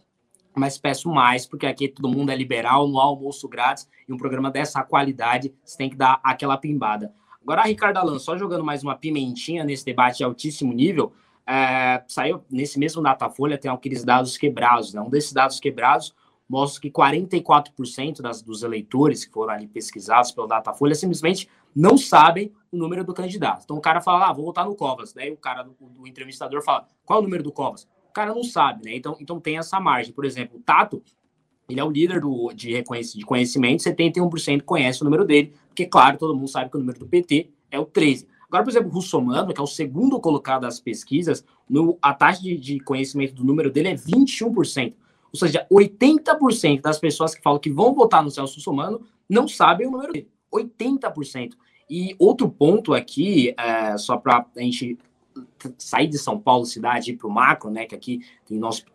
mas 0.59 0.77
peço 0.77 1.09
mais, 1.09 1.45
porque 1.45 1.65
aqui 1.65 1.87
todo 1.87 2.09
mundo 2.09 2.31
é 2.31 2.35
liberal, 2.35 2.87
no 2.87 2.99
almoço 2.99 3.47
grátis, 3.47 3.87
e 4.07 4.13
um 4.13 4.17
programa 4.17 4.51
dessa 4.51 4.83
qualidade, 4.83 5.53
você 5.63 5.77
tem 5.77 5.89
que 5.89 5.95
dar 5.95 6.19
aquela 6.23 6.57
pimbada. 6.57 7.13
Agora, 7.41 7.63
Ricardo 7.63 7.97
Alan, 7.97 8.19
só 8.19 8.37
jogando 8.37 8.63
mais 8.63 8.83
uma 8.83 8.95
pimentinha 8.95 9.63
nesse 9.63 9.83
debate 9.83 10.17
de 10.17 10.23
altíssimo 10.23 10.71
nível, 10.71 11.13
é, 11.45 12.03
saiu 12.07 12.43
nesse 12.49 12.79
mesmo 12.79 13.01
Datafolha, 13.01 13.57
tem 13.57 13.69
aqueles 13.69 14.03
dados 14.03 14.37
quebrados. 14.37 14.93
Né? 14.93 15.01
Um 15.01 15.09
desses 15.09 15.33
dados 15.33 15.59
quebrados 15.59 16.15
mostra 16.47 16.81
que 16.81 16.91
44% 16.91 18.21
das, 18.21 18.41
dos 18.41 18.63
eleitores 18.63 19.25
que 19.25 19.33
foram 19.33 19.53
ali 19.53 19.67
pesquisados 19.67 20.31
pelo 20.31 20.47
Datafolha 20.47 20.95
simplesmente 20.95 21.49
não 21.75 21.97
sabem 21.97 22.51
o 22.71 22.77
número 22.77 23.03
do 23.03 23.13
candidato. 23.13 23.63
Então 23.63 23.77
o 23.77 23.81
cara 23.81 24.01
fala, 24.01 24.29
ah, 24.29 24.33
vou 24.33 24.45
votar 24.45 24.65
no 24.65 24.75
Covas. 24.75 25.13
Daí 25.13 25.31
o 25.31 25.37
cara, 25.37 25.63
do 25.63 26.07
entrevistador, 26.07 26.63
fala, 26.63 26.87
qual 27.05 27.19
é 27.19 27.21
o 27.21 27.23
número 27.23 27.43
do 27.43 27.51
Covas? 27.51 27.87
Cara 28.13 28.33
não 28.33 28.43
sabe, 28.43 28.85
né? 28.85 28.95
Então, 28.95 29.17
então 29.19 29.39
tem 29.39 29.57
essa 29.57 29.79
margem. 29.79 30.13
Por 30.13 30.25
exemplo, 30.25 30.59
o 30.59 30.61
Tato, 30.61 31.01
ele 31.67 31.79
é 31.79 31.83
o 31.83 31.89
líder 31.89 32.21
do, 32.21 32.51
de, 32.53 32.81
de 32.81 33.25
conhecimento, 33.25 33.83
71% 33.83 34.61
conhece 34.61 35.01
o 35.01 35.05
número 35.05 35.25
dele, 35.25 35.53
porque, 35.67 35.85
claro, 35.85 36.17
todo 36.17 36.35
mundo 36.35 36.47
sabe 36.47 36.69
que 36.69 36.77
o 36.77 36.79
número 36.79 36.99
do 36.99 37.07
PT 37.07 37.49
é 37.71 37.79
o 37.79 37.85
13. 37.85 38.27
Agora, 38.47 38.63
por 38.63 38.69
exemplo, 38.69 38.89
o 38.89 38.93
Russomano, 38.93 39.51
que 39.51 39.59
é 39.59 39.63
o 39.63 39.67
segundo 39.67 40.19
colocado 40.19 40.61
das 40.61 40.79
pesquisas, 40.79 41.43
no, 41.67 41.97
a 41.99 42.13
taxa 42.13 42.41
de, 42.43 42.55
de 42.55 42.79
conhecimento 42.79 43.33
do 43.33 43.43
número 43.43 43.71
dele 43.71 43.87
é 43.89 43.95
21%. 43.95 44.93
Ou 45.33 45.39
seja, 45.39 45.65
80% 45.71 46.81
das 46.81 46.99
pessoas 46.99 47.33
que 47.33 47.41
falam 47.41 47.59
que 47.59 47.71
vão 47.71 47.95
votar 47.95 48.23
no 48.23 48.29
Celso 48.29 48.57
Russomano 48.57 49.01
não 49.27 49.47
sabem 49.47 49.87
o 49.87 49.91
número 49.91 50.13
dele. 50.13 50.29
80%. 50.53 51.53
E 51.89 52.15
outro 52.19 52.47
ponto 52.47 52.93
aqui, 52.93 53.55
é, 53.57 53.97
só 53.97 54.17
para 54.17 54.45
a 54.55 54.61
gente 54.61 54.99
sair 55.77 56.07
de 56.07 56.17
São 56.17 56.39
Paulo, 56.39 56.65
cidade, 56.65 57.11
ir 57.11 57.17
para 57.17 57.27
o 57.27 57.31
macro, 57.31 57.69
né? 57.69 57.85
Que 57.85 57.95
aqui 57.95 58.21
tem 58.45 58.57
nossos 58.57 58.85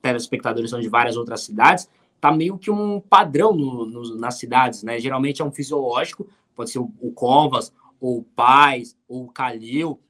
telespectadores 0.00 0.70
são 0.70 0.80
de 0.80 0.88
várias 0.88 1.16
outras 1.16 1.42
cidades, 1.42 1.88
tá 2.20 2.30
meio 2.30 2.56
que 2.56 2.70
um 2.70 3.00
padrão 3.00 3.54
no, 3.54 3.84
no, 3.84 4.16
nas 4.16 4.36
cidades, 4.36 4.82
né? 4.82 4.98
Geralmente 4.98 5.42
é 5.42 5.44
um 5.44 5.52
fisiológico, 5.52 6.26
pode 6.54 6.70
ser 6.70 6.78
o, 6.78 6.92
o 7.00 7.12
Covas, 7.12 7.72
ou 8.00 8.24
Paz, 8.34 8.96
ou 9.08 9.28
Calil, 9.28 10.00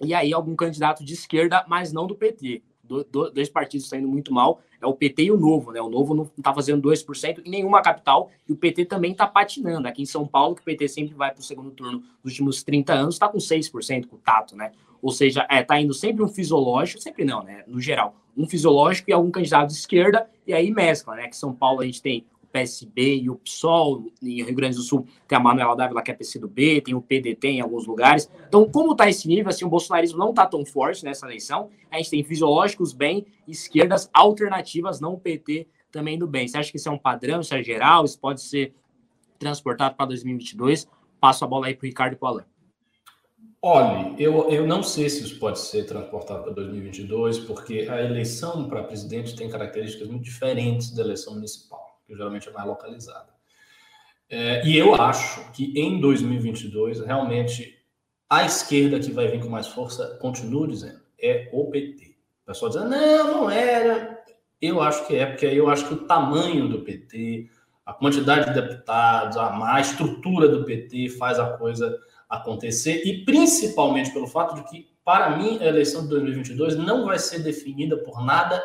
e 0.00 0.14
aí 0.14 0.32
algum 0.32 0.56
candidato 0.56 1.04
de 1.04 1.12
esquerda, 1.12 1.64
mas 1.68 1.92
não 1.92 2.06
do 2.06 2.14
PT. 2.14 2.62
Do, 2.82 3.02
do, 3.04 3.30
dois 3.30 3.48
partidos 3.48 3.84
estão 3.84 3.98
indo 3.98 4.08
muito 4.08 4.32
mal, 4.32 4.60
é 4.80 4.86
o 4.86 4.94
PT 4.94 5.24
e 5.24 5.30
o 5.30 5.38
Novo, 5.38 5.72
né? 5.72 5.80
O 5.80 5.88
Novo 5.88 6.14
não 6.14 6.30
está 6.36 6.52
fazendo 6.52 6.86
2% 6.86 7.42
em 7.44 7.50
nenhuma 7.50 7.80
capital, 7.80 8.30
e 8.46 8.52
o 8.52 8.56
PT 8.56 8.84
também 8.84 9.12
está 9.12 9.26
patinando. 9.26 9.88
Aqui 9.88 10.02
em 10.02 10.06
São 10.06 10.26
Paulo, 10.26 10.54
que 10.54 10.60
o 10.60 10.64
PT 10.64 10.88
sempre 10.88 11.14
vai 11.14 11.30
para 11.30 11.40
o 11.40 11.44
segundo 11.44 11.70
turno 11.70 12.02
nos 12.22 12.32
últimos 12.32 12.62
30 12.62 12.92
anos, 12.92 13.14
está 13.14 13.28
com 13.28 13.38
6% 13.38 14.06
com 14.06 14.16
o 14.16 14.18
Tato, 14.18 14.54
né? 14.54 14.72
Ou 15.04 15.10
seja, 15.10 15.46
é, 15.50 15.62
tá 15.62 15.78
indo 15.78 15.92
sempre 15.92 16.24
um 16.24 16.28
fisiológico, 16.28 16.98
sempre 16.98 17.26
não, 17.26 17.42
né? 17.42 17.62
No 17.66 17.78
geral, 17.78 18.16
um 18.34 18.48
fisiológico 18.48 19.10
e 19.10 19.12
algum 19.12 19.30
candidato 19.30 19.66
de 19.68 19.74
esquerda, 19.74 20.26
e 20.46 20.54
aí 20.54 20.70
mescla, 20.70 21.14
né? 21.14 21.28
Que 21.28 21.36
São 21.36 21.52
Paulo 21.54 21.82
a 21.82 21.84
gente 21.84 22.00
tem 22.00 22.24
PSB 22.50 23.16
e 23.16 23.28
o 23.28 23.34
PSOL, 23.34 24.10
em 24.22 24.42
Rio 24.42 24.54
Grande 24.54 24.76
do 24.76 24.82
Sul 24.82 25.06
tem 25.28 25.36
a 25.36 25.40
Manuela 25.40 25.76
Dávila, 25.76 26.02
que 26.02 26.10
é 26.10 26.14
PCdoB, 26.14 26.80
tem 26.80 26.94
o 26.94 27.02
PDT 27.02 27.48
em 27.48 27.60
alguns 27.60 27.86
lugares. 27.86 28.30
Então, 28.48 28.66
como 28.66 28.92
está 28.92 29.06
esse 29.06 29.28
nível, 29.28 29.50
assim, 29.50 29.66
o 29.66 29.68
bolsonarismo 29.68 30.16
não 30.18 30.30
está 30.30 30.46
tão 30.46 30.64
forte 30.64 31.04
nessa 31.04 31.26
eleição, 31.26 31.68
a 31.90 31.98
gente 31.98 32.08
tem 32.08 32.24
fisiológicos 32.24 32.94
bem, 32.94 33.26
esquerdas 33.46 34.08
alternativas, 34.10 35.02
não 35.02 35.12
o 35.12 35.20
PT 35.20 35.68
também 35.92 36.18
do 36.18 36.26
bem. 36.26 36.48
Você 36.48 36.56
acha 36.56 36.70
que 36.70 36.78
isso 36.78 36.88
é 36.88 36.92
um 36.92 36.98
padrão, 36.98 37.42
isso 37.42 37.54
é 37.54 37.62
geral, 37.62 38.06
isso 38.06 38.18
pode 38.18 38.40
ser 38.40 38.72
transportado 39.38 39.96
para 39.96 40.06
2022? 40.06 40.88
Passo 41.20 41.44
a 41.44 41.46
bola 41.46 41.66
aí 41.66 41.74
para 41.74 41.84
o 41.84 41.88
Ricardo 41.88 42.14
e 42.14 42.16
para 42.16 42.26
o 42.26 42.28
Alain. 42.30 42.53
Olhe, 43.66 44.14
eu, 44.22 44.50
eu 44.50 44.66
não 44.66 44.82
sei 44.82 45.08
se 45.08 45.24
isso 45.24 45.38
pode 45.38 45.58
ser 45.58 45.86
transportado 45.86 46.42
para 46.42 46.52
2022, 46.52 47.38
porque 47.38 47.88
a 47.90 48.02
eleição 48.02 48.68
para 48.68 48.82
presidente 48.82 49.34
tem 49.34 49.48
características 49.48 50.06
muito 50.06 50.24
diferentes 50.24 50.94
da 50.94 51.02
eleição 51.02 51.32
municipal 51.32 51.84
que 52.06 52.14
geralmente 52.14 52.46
é 52.46 52.52
mais 52.52 52.66
localizada. 52.66 53.28
É, 54.28 54.66
e 54.66 54.76
eu 54.76 54.94
acho 54.94 55.50
que 55.52 55.72
em 55.80 55.98
2022, 55.98 57.00
realmente, 57.00 57.82
a 58.28 58.44
esquerda 58.44 59.00
que 59.00 59.10
vai 59.10 59.28
vir 59.28 59.40
com 59.40 59.48
mais 59.48 59.68
força, 59.68 60.18
continuo 60.20 60.68
dizendo, 60.68 61.00
é 61.18 61.48
o 61.50 61.70
PT. 61.70 62.16
O 62.42 62.46
pessoal 62.46 62.70
diz, 62.70 62.82
não, 62.82 63.30
não 63.30 63.50
era. 63.50 64.22
Eu 64.60 64.82
acho 64.82 65.06
que 65.06 65.16
é, 65.16 65.24
porque 65.24 65.46
eu 65.46 65.70
acho 65.70 65.88
que 65.88 65.94
o 65.94 66.06
tamanho 66.06 66.68
do 66.68 66.82
PT, 66.82 67.48
a 67.86 67.94
quantidade 67.94 68.52
de 68.52 68.60
deputados, 68.60 69.38
a, 69.38 69.74
a 69.74 69.80
estrutura 69.80 70.48
do 70.48 70.66
PT 70.66 71.08
faz 71.08 71.38
a 71.38 71.56
coisa 71.56 71.98
acontecer, 72.28 73.02
e 73.06 73.24
principalmente 73.24 74.12
pelo 74.12 74.26
fato 74.26 74.54
de 74.54 74.64
que, 74.68 74.88
para 75.04 75.36
mim, 75.36 75.58
a 75.60 75.66
eleição 75.66 76.02
de 76.02 76.08
2022 76.08 76.76
não 76.76 77.04
vai 77.04 77.18
ser 77.18 77.40
definida 77.40 77.96
por 77.98 78.24
nada 78.24 78.62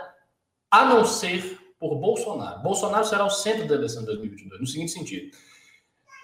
a 0.71 0.85
não 0.85 1.05
ser 1.05 1.59
por 1.79 1.95
Bolsonaro. 1.95 2.61
Bolsonaro 2.61 3.05
será 3.05 3.25
o 3.25 3.29
centro 3.29 3.67
da 3.67 3.75
eleição 3.75 4.01
de 4.01 4.07
2022, 4.07 4.61
no 4.61 4.67
seguinte 4.67 4.91
sentido. 4.91 5.35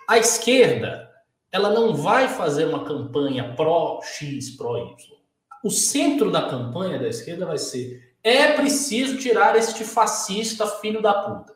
A 0.08 0.18
esquerda, 0.18 1.10
ela 1.52 1.70
não 1.70 1.96
vai 1.96 2.28
fazer 2.28 2.66
uma 2.66 2.84
campanha 2.84 3.56
pró-X, 3.56 4.52
pró-Y. 4.52 4.96
O 5.64 5.70
centro 5.72 6.30
da 6.30 6.48
campanha 6.48 7.00
da 7.00 7.08
esquerda 7.08 7.46
vai 7.46 7.58
ser 7.58 8.16
é 8.26 8.54
preciso 8.54 9.18
tirar 9.18 9.56
este 9.56 9.84
fascista 9.84 10.66
filho 10.66 11.00
da 11.00 11.14
puta, 11.14 11.54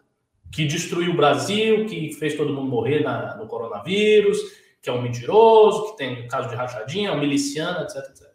que 0.52 0.66
destruiu 0.66 1.14
o 1.14 1.18
Brasil, 1.18 1.88
que 1.88 2.14
fez 2.14 2.36
todo 2.36 2.54
mundo 2.54 2.70
morrer 2.70 3.04
na, 3.04 3.36
no 3.38 3.48
coronavírus, 3.48 4.38
que 4.82 4.90
é 4.90 4.94
um 4.94 5.02
mentiroso, 5.02 5.92
que 5.92 5.98
tem 5.98 6.28
caso 6.28 6.50
de 6.50 6.56
rachadinha, 6.56 7.10
é 7.10 7.12
um 7.12 7.20
miliciano, 7.20 7.84
etc, 7.84 7.98
etc. 8.10 8.30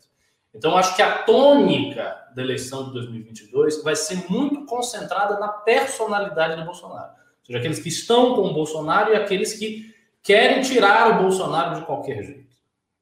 Então, 0.54 0.76
acho 0.76 0.94
que 0.94 1.02
a 1.02 1.18
tônica 1.24 2.16
da 2.34 2.42
eleição 2.42 2.86
de 2.86 2.92
2022 2.92 3.82
vai 3.82 3.96
ser 3.96 4.30
muito 4.30 4.64
concentrada 4.66 5.38
na 5.38 5.48
personalidade 5.48 6.56
do 6.56 6.64
Bolsonaro. 6.64 7.10
Ou 7.10 7.46
seja, 7.46 7.58
aqueles 7.58 7.80
que 7.80 7.88
estão 7.88 8.34
com 8.34 8.42
o 8.42 8.54
Bolsonaro 8.54 9.12
e 9.12 9.16
aqueles 9.16 9.54
que 9.54 9.92
querem 10.22 10.62
tirar 10.62 11.10
o 11.10 11.22
Bolsonaro 11.22 11.80
de 11.80 11.86
qualquer 11.86 12.22
jeito. 12.22 12.54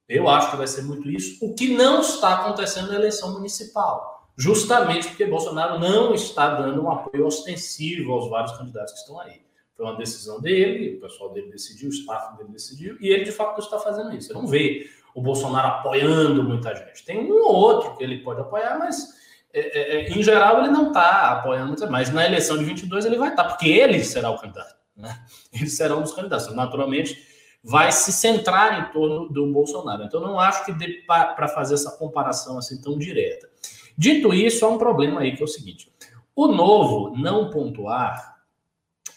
Eu 0.09 0.29
acho 0.29 0.51
que 0.51 0.57
vai 0.57 0.67
ser 0.67 0.83
muito 0.83 1.11
isso, 1.11 1.45
o 1.45 1.55
que 1.55 1.75
não 1.75 2.01
está 2.01 2.35
acontecendo 2.35 2.89
na 2.89 2.97
eleição 2.97 3.33
municipal. 3.33 4.29
Justamente 4.37 5.09
porque 5.09 5.27
Bolsonaro 5.27 5.79
não 5.79 6.15
está 6.15 6.55
dando 6.55 6.83
um 6.83 6.91
apoio 6.91 7.27
ostensivo 7.27 8.13
aos 8.13 8.29
vários 8.29 8.57
candidatos 8.57 8.95
que 8.95 9.01
estão 9.01 9.21
aí. 9.21 9.43
Foi 9.77 9.87
uma 9.87 9.97
decisão 9.97 10.41
dele, 10.41 10.97
o 10.97 11.01
pessoal 11.01 11.33
dele 11.33 11.51
decidiu, 11.51 11.89
o 11.89 11.93
staff 11.93 12.37
dele 12.37 12.51
decidiu, 12.51 12.97
e 13.01 13.09
ele 13.09 13.25
de 13.25 13.33
fato 13.33 13.61
está 13.61 13.79
fazendo 13.79 14.15
isso. 14.15 14.29
Você 14.29 14.35
não 14.35 14.47
vê 14.47 14.89
o 15.15 15.23
Bolsonaro 15.23 15.69
apoiando 15.69 16.43
muita 16.43 16.75
gente. 16.75 17.05
Tem 17.05 17.19
um 17.19 17.43
ou 17.43 17.55
outro 17.55 17.97
que 17.97 18.05
ele 18.05 18.19
pode 18.19 18.41
apoiar, 18.41 18.79
mas 18.79 19.15
é, 19.53 19.61
é, 19.61 20.07
é 20.07 20.11
em 20.11 20.23
geral 20.23 20.61
ele 20.61 20.69
não 20.69 20.89
está 20.89 21.33
apoiando 21.33 21.69
muita 21.69 21.87
Mas 21.91 22.11
na 22.11 22.25
eleição 22.25 22.57
de 22.57 22.65
22 22.65 23.05
ele 23.05 23.19
vai 23.19 23.31
estar, 23.31 23.45
tá, 23.45 23.49
porque 23.51 23.69
ele 23.69 24.03
será 24.03 24.31
o 24.31 24.39
candidato. 24.39 24.75
Né? 24.97 25.19
Ele 25.53 25.69
será 25.69 25.97
um 25.97 26.03
dos 26.03 26.13
candidatos. 26.13 26.55
Naturalmente, 26.55 27.19
vai 27.63 27.93
se 27.93 28.13
centrar 28.13 28.81
em 28.81 28.93
torno 28.93 29.29
do 29.29 29.47
Bolsonaro. 29.53 30.05
Então, 30.05 30.21
não 30.21 30.41
acho 30.41 30.65
que 30.65 30.73
dê 30.73 31.03
para 31.07 31.49
fazer 31.49 31.75
essa 31.75 31.93
comparação 31.93 32.59
assim 32.59 32.81
tão 32.81 32.99
direta. 32.99 33.49
Dito 33.97 34.33
isso, 34.33 34.65
há 34.65 34.69
um 34.69 34.79
problema 34.79 35.21
aí 35.21 35.37
que 35.37 35.43
é 35.43 35.45
o 35.45 35.49
seguinte: 35.49 35.93
o 36.35 36.49
novo 36.49 37.17
não 37.17 37.51
pontuar 37.51 38.32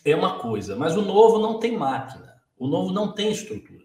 é 0.06 0.16
uma 0.16 0.40
coisa, 0.40 0.76
mas 0.76 0.96
o 0.96 1.02
novo 1.02 1.40
não 1.40 1.60
tem 1.60 1.76
máquina, 1.76 2.36
o 2.58 2.68
novo 2.68 2.94
não 2.94 3.12
tem 3.12 3.32
estrutura. 3.32 3.84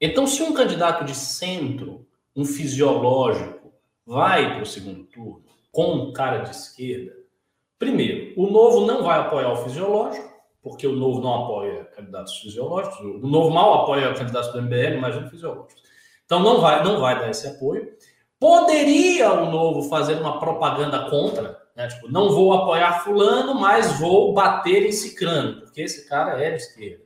Então, 0.00 0.26
se 0.26 0.42
um 0.42 0.52
candidato 0.52 1.04
de 1.04 1.14
centro, 1.14 2.06
um 2.34 2.44
fisiológico, 2.44 3.72
vai 4.04 4.54
para 4.54 4.62
o 4.62 4.66
segundo 4.66 5.04
turno 5.04 5.44
com 5.70 5.94
um 5.94 6.12
cara 6.12 6.38
de 6.38 6.50
esquerda, 6.50 7.12
primeiro, 7.78 8.34
o 8.36 8.50
novo 8.50 8.84
não 8.84 9.04
vai 9.04 9.20
apoiar 9.20 9.52
o 9.52 9.56
fisiológico, 9.56 10.30
porque 10.62 10.86
o 10.86 10.94
Novo 10.94 11.20
não 11.20 11.44
apoia 11.44 11.84
candidatos 11.96 12.36
fisiológicos, 12.38 12.98
o 13.00 13.26
Novo 13.26 13.50
mal 13.50 13.82
apoia 13.82 14.12
candidatos 14.14 14.52
do 14.52 14.60
MBL, 14.60 14.96
imagina 14.96 15.30
fisiológicos. 15.30 15.82
Então 16.24 16.40
não 16.40 16.60
vai, 16.60 16.84
não 16.84 17.00
vai 17.00 17.18
dar 17.18 17.30
esse 17.30 17.46
apoio. 17.46 17.92
Poderia 18.38 19.32
o 19.32 19.50
Novo 19.50 19.88
fazer 19.88 20.14
uma 20.14 20.38
propaganda 20.38 21.10
contra, 21.10 21.60
né? 21.80 21.88
tipo, 21.88 22.10
não 22.10 22.30
vou 22.30 22.52
apoiar 22.52 23.02
fulano, 23.02 23.54
mas 23.54 23.98
vou 23.98 24.34
bater 24.34 24.84
em 24.84 24.92
Cicrano, 24.92 25.62
porque 25.62 25.80
esse 25.80 26.08
cara 26.08 26.42
é 26.42 26.50
de 26.50 26.56
esquerda. 26.56 27.02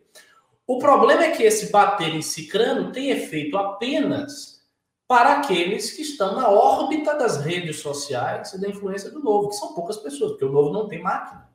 O 0.66 0.78
problema 0.78 1.24
é 1.24 1.30
que 1.30 1.42
esse 1.42 1.70
bater 1.70 2.14
em 2.14 2.22
Cicrano 2.22 2.90
tem 2.90 3.10
efeito 3.10 3.56
apenas 3.56 4.64
para 5.06 5.34
aqueles 5.34 5.92
que 5.92 6.02
estão 6.02 6.34
na 6.34 6.48
órbita 6.48 7.14
das 7.14 7.36
redes 7.44 7.80
sociais 7.80 8.52
e 8.54 8.60
da 8.60 8.68
influência 8.68 9.10
do 9.10 9.20
Novo, 9.20 9.50
que 9.50 9.56
são 9.56 9.74
poucas 9.74 9.98
pessoas, 9.98 10.32
porque 10.32 10.46
o 10.46 10.52
Novo 10.52 10.72
não 10.72 10.88
tem 10.88 11.02
máquina. 11.02 11.48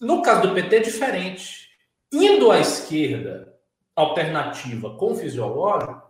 No 0.00 0.20
caso 0.22 0.42
do 0.42 0.54
PT 0.54 0.76
é 0.76 0.80
diferente. 0.80 1.70
Indo 2.12 2.50
à 2.50 2.60
esquerda 2.60 3.54
alternativa 3.96 4.94
com 4.96 5.14
fisiológico, 5.14 6.05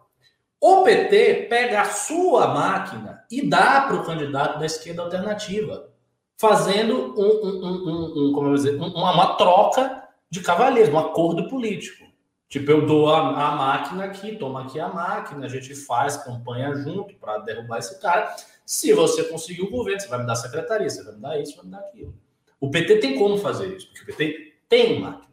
o 0.61 0.83
PT 0.83 1.47
pega 1.49 1.83
a 1.83 1.85
sua 1.85 2.49
máquina 2.49 3.25
e 3.31 3.49
dá 3.49 3.83
para 3.83 3.97
o 3.97 4.05
candidato 4.05 4.59
da 4.59 4.67
esquerda 4.67 5.03
alternativa, 5.03 5.91
fazendo 6.39 7.15
um, 7.19 7.47
um, 7.47 8.29
um, 8.29 8.33
como 8.33 8.55
dizer, 8.55 8.77
uma, 8.77 9.13
uma, 9.13 9.37
troca 9.37 10.09
de 10.31 10.41
cavalheiros, 10.41 10.93
um 10.93 10.99
acordo 10.99 11.49
político. 11.49 12.05
Tipo, 12.49 12.71
eu 12.71 12.87
dou 12.87 13.09
a, 13.13 13.49
a, 13.49 13.57
máquina 13.57 14.05
aqui, 14.05 14.37
toma 14.37 14.63
aqui 14.63 14.79
a 14.79 14.89
máquina, 14.89 15.47
a 15.47 15.49
gente 15.49 15.75
faz 15.75 16.17
campanha 16.17 16.75
junto 16.75 17.15
para 17.15 17.39
derrubar 17.39 17.79
esse 17.79 18.01
cara. 18.01 18.35
Se 18.65 18.93
você 18.93 19.25
conseguir 19.25 19.63
o 19.63 19.71
governo, 19.71 20.01
você 20.01 20.09
vai 20.09 20.21
me 20.21 20.27
dar 20.27 20.37
secretaria, 20.37 20.89
você 20.89 21.03
vai 21.03 21.15
me 21.15 21.21
dar 21.21 21.41
isso, 21.41 21.57
vai 21.57 21.65
me 21.65 21.71
dar 21.73 21.79
aquilo. 21.81 22.15
O 22.61 22.71
PT 22.71 22.99
tem 22.99 23.19
como 23.19 23.37
fazer 23.37 23.77
isso, 23.77 23.89
porque 23.89 24.03
o 24.03 24.07
PT 24.07 24.55
tem 24.69 25.01
máquina. 25.01 25.26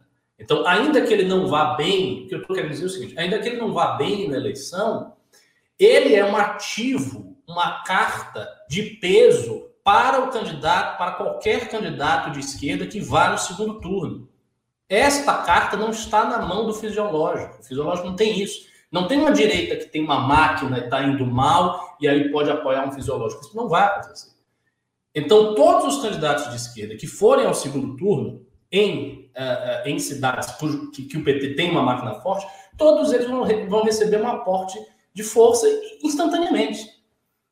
Então, 0.44 0.68
ainda 0.68 1.02
que 1.02 1.14
ele 1.14 1.24
não 1.24 1.48
vá 1.48 1.74
bem, 1.76 2.26
o 2.26 2.28
que 2.28 2.36
eu 2.36 2.42
estou 2.42 2.54
querendo 2.54 2.72
dizer 2.72 2.84
é 2.84 2.88
o 2.88 2.90
seguinte: 2.90 3.18
ainda 3.18 3.40
que 3.40 3.48
ele 3.48 3.58
não 3.58 3.72
vá 3.72 3.94
bem 3.96 4.28
na 4.28 4.36
eleição, 4.36 5.14
ele 5.80 6.14
é 6.14 6.26
um 6.26 6.36
ativo, 6.36 7.38
uma 7.48 7.82
carta 7.84 8.50
de 8.70 8.84
peso 8.84 9.70
para 9.84 10.22
o 10.22 10.32
candidato, 10.32 10.98
para 10.98 11.14
qualquer 11.14 11.70
candidato 11.70 12.32
de 12.32 12.42
esquerda 12.42 12.86
que 12.86 13.00
vá 13.00 13.30
no 13.30 13.38
segundo 13.38 13.80
turno. 13.80 14.30
Esta 14.90 15.38
carta 15.44 15.78
não 15.78 15.92
está 15.92 16.26
na 16.26 16.40
mão 16.40 16.66
do 16.66 16.74
fisiológico. 16.74 17.62
O 17.62 17.64
fisiológico 17.64 18.08
não 18.08 18.16
tem 18.16 18.40
isso. 18.42 18.68
Não 18.92 19.08
tem 19.08 19.20
uma 19.20 19.32
direita 19.32 19.78
que 19.78 19.86
tem 19.86 20.04
uma 20.04 20.20
máquina 20.20 20.78
e 20.78 20.84
está 20.84 21.02
indo 21.04 21.26
mal 21.26 21.98
e 22.00 22.08
aí 22.08 22.30
pode 22.32 22.52
apoiar 22.52 22.86
um 22.86 22.92
fisiológico. 22.92 23.42
Isso 23.42 23.56
não 23.56 23.68
vai 23.68 23.86
acontecer. 23.86 24.32
Então, 25.16 25.56
todos 25.56 25.96
os 25.96 26.02
candidatos 26.02 26.50
de 26.50 26.58
esquerda 26.58 26.96
que 26.96 27.08
forem 27.08 27.46
ao 27.46 27.54
segundo 27.54 27.96
turno 27.96 28.46
em, 28.72 29.23
uh, 29.36 29.88
em 29.88 30.00
cidades 30.00 30.52
que, 30.94 31.04
que, 31.04 31.18
o 31.18 31.24
PT 31.24 31.56
tem 31.56 31.72
uma 31.72 31.82
máquina 31.82 32.16
forte, 32.16 32.46
todos 32.78 33.12
eles 33.12 33.28
vão, 33.28 33.46
vão 33.68 33.84
receber 33.84 34.22
um 34.22 34.28
aporte 34.28 34.80
de 35.14 35.24
força 35.24 35.68
instantaneamente. 36.04 36.88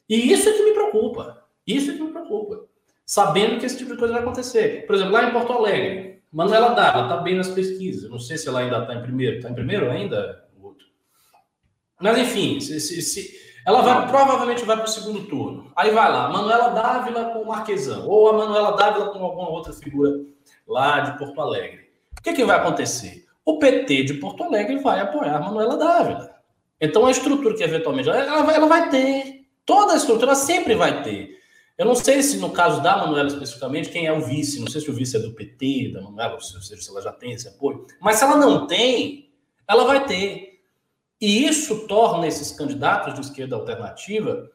E 0.09 0.31
isso 0.31 0.49
é 0.49 0.53
que 0.53 0.63
me 0.63 0.73
preocupa. 0.73 1.43
Isso 1.65 1.91
é 1.91 1.93
que 1.93 2.01
me 2.01 2.11
preocupa. 2.11 2.65
Sabendo 3.05 3.59
que 3.59 3.65
esse 3.65 3.77
tipo 3.77 3.91
de 3.91 3.97
coisa 3.97 4.13
vai 4.13 4.21
acontecer. 4.21 4.85
Por 4.85 4.95
exemplo, 4.95 5.13
lá 5.13 5.27
em 5.27 5.31
Porto 5.31 5.53
Alegre, 5.53 6.21
Manuela 6.31 6.69
Dávila 6.69 7.03
está 7.03 7.17
bem 7.17 7.35
nas 7.35 7.49
pesquisas. 7.49 8.09
Não 8.09 8.19
sei 8.19 8.37
se 8.37 8.47
ela 8.47 8.61
ainda 8.61 8.79
está 8.79 8.95
em 8.95 9.01
primeiro. 9.01 9.37
Está 9.37 9.49
em 9.49 9.53
primeiro 9.53 9.89
ainda? 9.89 10.41
Mas, 12.01 12.17
enfim, 12.17 12.59
se, 12.59 12.79
se, 12.79 13.01
se 13.01 13.41
ela 13.65 13.81
vai, 13.81 14.07
provavelmente 14.07 14.65
vai 14.65 14.75
para 14.75 14.85
o 14.85 14.89
segundo 14.89 15.27
turno. 15.27 15.71
Aí 15.75 15.91
vai 15.91 16.11
lá, 16.11 16.29
Manuela 16.29 16.69
Dávila 16.69 17.25
com 17.25 17.45
Marquesão, 17.45 18.07
ou 18.07 18.29
a 18.29 18.33
Manuela 18.33 18.75
Dávila 18.75 19.09
com 19.11 19.23
alguma 19.23 19.49
outra 19.49 19.71
figura 19.71 20.19
lá 20.67 20.99
de 21.01 21.17
Porto 21.17 21.39
Alegre. 21.41 21.89
O 22.17 22.21
que, 22.21 22.33
que 22.33 22.45
vai 22.45 22.57
acontecer? 22.57 23.25
O 23.45 23.57
PT 23.57 24.03
de 24.03 24.13
Porto 24.15 24.43
Alegre 24.43 24.77
vai 24.77 24.99
apoiar 24.99 25.37
a 25.37 25.39
Manuela 25.39 25.77
Dávila. 25.77 26.35
Então 26.79 27.05
a 27.05 27.11
estrutura 27.11 27.55
que 27.55 27.63
eventualmente 27.63 28.09
ela 28.09 28.43
vai, 28.43 28.55
ela 28.55 28.67
vai 28.67 28.89
ter. 28.89 29.45
Toda 29.65 29.93
a 29.93 29.97
estrutura 29.97 30.35
sempre 30.35 30.75
vai 30.75 31.03
ter. 31.03 31.39
Eu 31.77 31.85
não 31.85 31.95
sei 31.95 32.21
se 32.21 32.37
no 32.37 32.51
caso 32.51 32.81
da 32.81 32.97
Manuela 32.97 33.27
especificamente, 33.27 33.89
quem 33.89 34.05
é 34.05 34.13
o 34.13 34.21
vice, 34.21 34.59
não 34.59 34.67
sei 34.67 34.81
se 34.81 34.89
o 34.91 34.93
vice 34.93 35.17
é 35.17 35.19
do 35.19 35.33
PT, 35.33 35.91
da 35.93 36.01
Manuela, 36.01 36.33
ou 36.33 36.41
seja, 36.41 36.81
se 36.81 36.89
ela 36.89 37.01
já 37.01 37.11
tem 37.11 37.31
esse 37.31 37.47
apoio, 37.47 37.87
mas 37.99 38.17
se 38.17 38.23
ela 38.23 38.35
não 38.37 38.67
tem, 38.67 39.31
ela 39.67 39.85
vai 39.85 40.05
ter. 40.05 40.61
E 41.19 41.45
isso 41.45 41.87
torna 41.87 42.27
esses 42.27 42.51
candidatos 42.51 43.13
de 43.13 43.21
esquerda 43.21 43.55
alternativa 43.55 44.49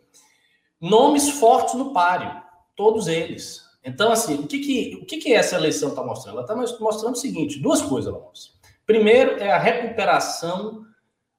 nomes 0.81 1.31
fortes 1.31 1.75
no 1.75 1.93
páreo, 1.93 2.31
todos 2.75 3.09
eles. 3.09 3.66
Então, 3.87 4.11
assim, 4.11 4.35
o 4.35 4.47
que, 4.47 4.59
que, 4.59 4.99
o 5.01 5.07
que, 5.07 5.19
que 5.19 5.33
essa 5.33 5.57
eleição 5.57 5.91
está 5.91 6.03
mostrando? 6.03 6.39
Ela 6.39 6.43
está 6.43 6.81
mostrando 6.81 7.15
o 7.15 7.19
seguinte: 7.19 7.61
duas 7.61 7.81
coisas 7.81 8.13
ela 8.13 8.23
mostra. 8.23 8.53
Primeiro 8.85 9.39
é 9.39 9.53
a 9.53 9.59
recuperação 9.59 10.85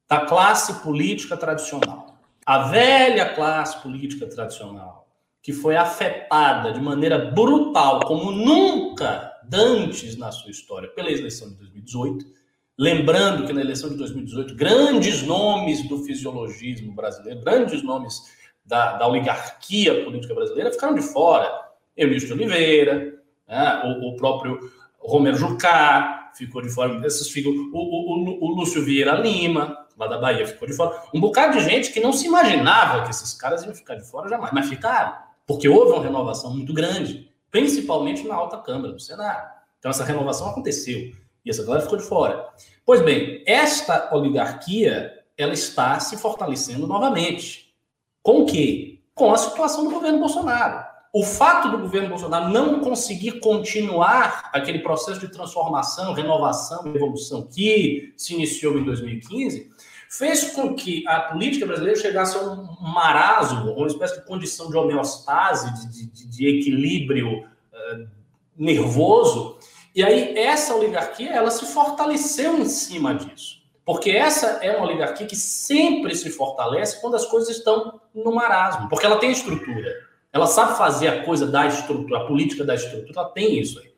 da 0.09 0.21
classe 0.25 0.81
política 0.81 1.35
tradicional. 1.35 2.17
A 2.45 2.69
velha 2.69 3.35
classe 3.35 3.81
política 3.81 4.25
tradicional, 4.25 5.07
que 5.41 5.51
foi 5.51 5.75
afetada 5.75 6.71
de 6.71 6.79
maneira 6.79 7.17
brutal, 7.31 7.99
como 8.05 8.31
nunca 8.31 9.33
dantes 9.43 10.17
na 10.17 10.31
sua 10.31 10.49
história, 10.49 10.87
pela 10.89 11.11
eleição 11.11 11.49
de 11.49 11.55
2018, 11.55 12.37
Lembrando 12.79 13.47
que 13.47 13.53
na 13.53 13.61
eleição 13.61 13.89
de 13.89 13.95
2018, 13.95 14.55
grandes 14.55 15.23
nomes 15.23 15.87
do 15.89 15.97
fisiologismo 16.03 16.93
brasileiro, 16.93 17.41
grandes 17.41 17.81
nomes 17.81 18.21
da, 18.63 18.97
da 18.97 19.07
oligarquia 19.07 20.03
política 20.03 20.35
brasileira 20.35 20.71
ficaram 20.71 20.93
de 20.93 21.01
fora. 21.01 21.51
Eunício 21.97 22.33
Oliveira, 22.35 23.15
né, 23.47 23.81
o, 23.83 24.09
o, 24.09 24.15
próprio 24.15 24.71
Romero 24.99 25.37
Jucá 25.37 26.31
ficou 26.35 26.61
de 26.61 26.69
fora, 26.69 27.05
esses 27.05 27.29
ficam, 27.29 27.51
o, 27.51 27.77
o, 27.77 28.45
o, 28.45 28.55
Lúcio 28.55 28.83
Vieira 28.83 29.13
Lima, 29.13 29.85
lá 29.97 30.07
da 30.07 30.19
Bahia, 30.19 30.45
ficou 30.45 30.67
de 30.67 30.75
fora. 30.75 31.01
Um 31.13 31.19
bocado 31.19 31.57
de 31.57 31.63
gente 31.63 31.91
que 31.91 31.99
não 31.99 32.13
se 32.13 32.27
imaginava 32.27 33.03
que 33.03 33.09
esses 33.09 33.33
caras 33.33 33.63
iam 33.63 33.73
ficar 33.73 33.95
de 33.95 34.07
fora 34.07 34.29
jamais, 34.29 34.53
mas 34.53 34.69
ficaram, 34.69 35.13
porque 35.45 35.67
houve 35.67 35.93
uma 35.93 36.03
renovação 36.03 36.53
muito 36.53 36.73
grande, 36.73 37.31
principalmente 37.49 38.27
na 38.27 38.35
alta 38.35 38.57
Câmara 38.57 38.93
do 38.93 38.99
Senado. 38.99 39.57
Então, 39.79 39.91
essa 39.91 40.03
renovação 40.03 40.49
aconteceu. 40.49 41.11
E 41.45 41.49
essa 41.49 41.63
galera 41.63 41.83
ficou 41.83 41.97
de 41.97 42.03
fora. 42.03 42.49
Pois 42.85 43.01
bem, 43.01 43.43
esta 43.45 44.13
oligarquia 44.13 45.23
ela 45.37 45.53
está 45.53 45.99
se 45.99 46.17
fortalecendo 46.17 46.87
novamente. 46.87 47.73
Com 48.21 48.41
o 48.41 48.45
quê? 48.45 48.99
Com 49.13 49.31
a 49.31 49.37
situação 49.37 49.85
do 49.85 49.91
governo 49.91 50.19
Bolsonaro. 50.19 50.85
O 51.13 51.23
fato 51.23 51.69
do 51.69 51.79
governo 51.79 52.09
Bolsonaro 52.09 52.49
não 52.49 52.79
conseguir 52.79 53.39
continuar 53.39 54.49
aquele 54.53 54.79
processo 54.79 55.19
de 55.19 55.29
transformação, 55.29 56.13
renovação, 56.13 56.85
evolução 56.87 57.43
que 57.43 58.13
se 58.17 58.33
iniciou 58.33 58.77
em 58.77 58.83
2015, 58.83 59.69
fez 60.09 60.51
com 60.51 60.73
que 60.75 61.07
a 61.07 61.19
política 61.21 61.65
brasileira 61.65 61.99
chegasse 61.99 62.37
a 62.37 62.41
um 62.41 62.65
marasmo, 62.81 63.71
uma 63.73 63.87
espécie 63.87 64.19
de 64.19 64.25
condição 64.25 64.69
de 64.69 64.77
homeostase, 64.77 65.89
de, 65.89 66.07
de, 66.07 66.27
de 66.27 66.47
equilíbrio 66.47 67.39
uh, 67.39 68.07
nervoso, 68.55 69.57
e 69.95 70.03
aí 70.03 70.37
essa 70.37 70.75
oligarquia, 70.75 71.31
ela 71.31 71.49
se 71.49 71.65
fortaleceu 71.65 72.57
em 72.59 72.65
cima 72.65 73.15
disso. 73.15 73.57
Porque 73.83 74.11
essa 74.11 74.59
é 74.61 74.75
uma 74.75 74.85
oligarquia 74.85 75.25
que 75.25 75.35
sempre 75.35 76.13
se 76.13 76.29
fortalece 76.29 77.01
quando 77.01 77.15
as 77.15 77.25
coisas 77.25 77.55
estão 77.55 77.99
no 78.13 78.31
marasmo, 78.31 78.89
porque 78.89 79.05
ela 79.05 79.17
tem 79.17 79.31
estrutura. 79.31 80.06
Ela 80.37 80.47
sabe 80.47 80.77
fazer 80.77 81.07
a 81.07 81.23
coisa 81.23 81.45
da 81.47 81.67
estrutura, 81.67 82.19
a 82.19 82.25
política 82.25 82.63
da 82.63 82.75
estrutura, 82.75 83.11
ela 83.15 83.29
tem 83.29 83.59
isso 83.59 83.79
aí. 83.79 83.91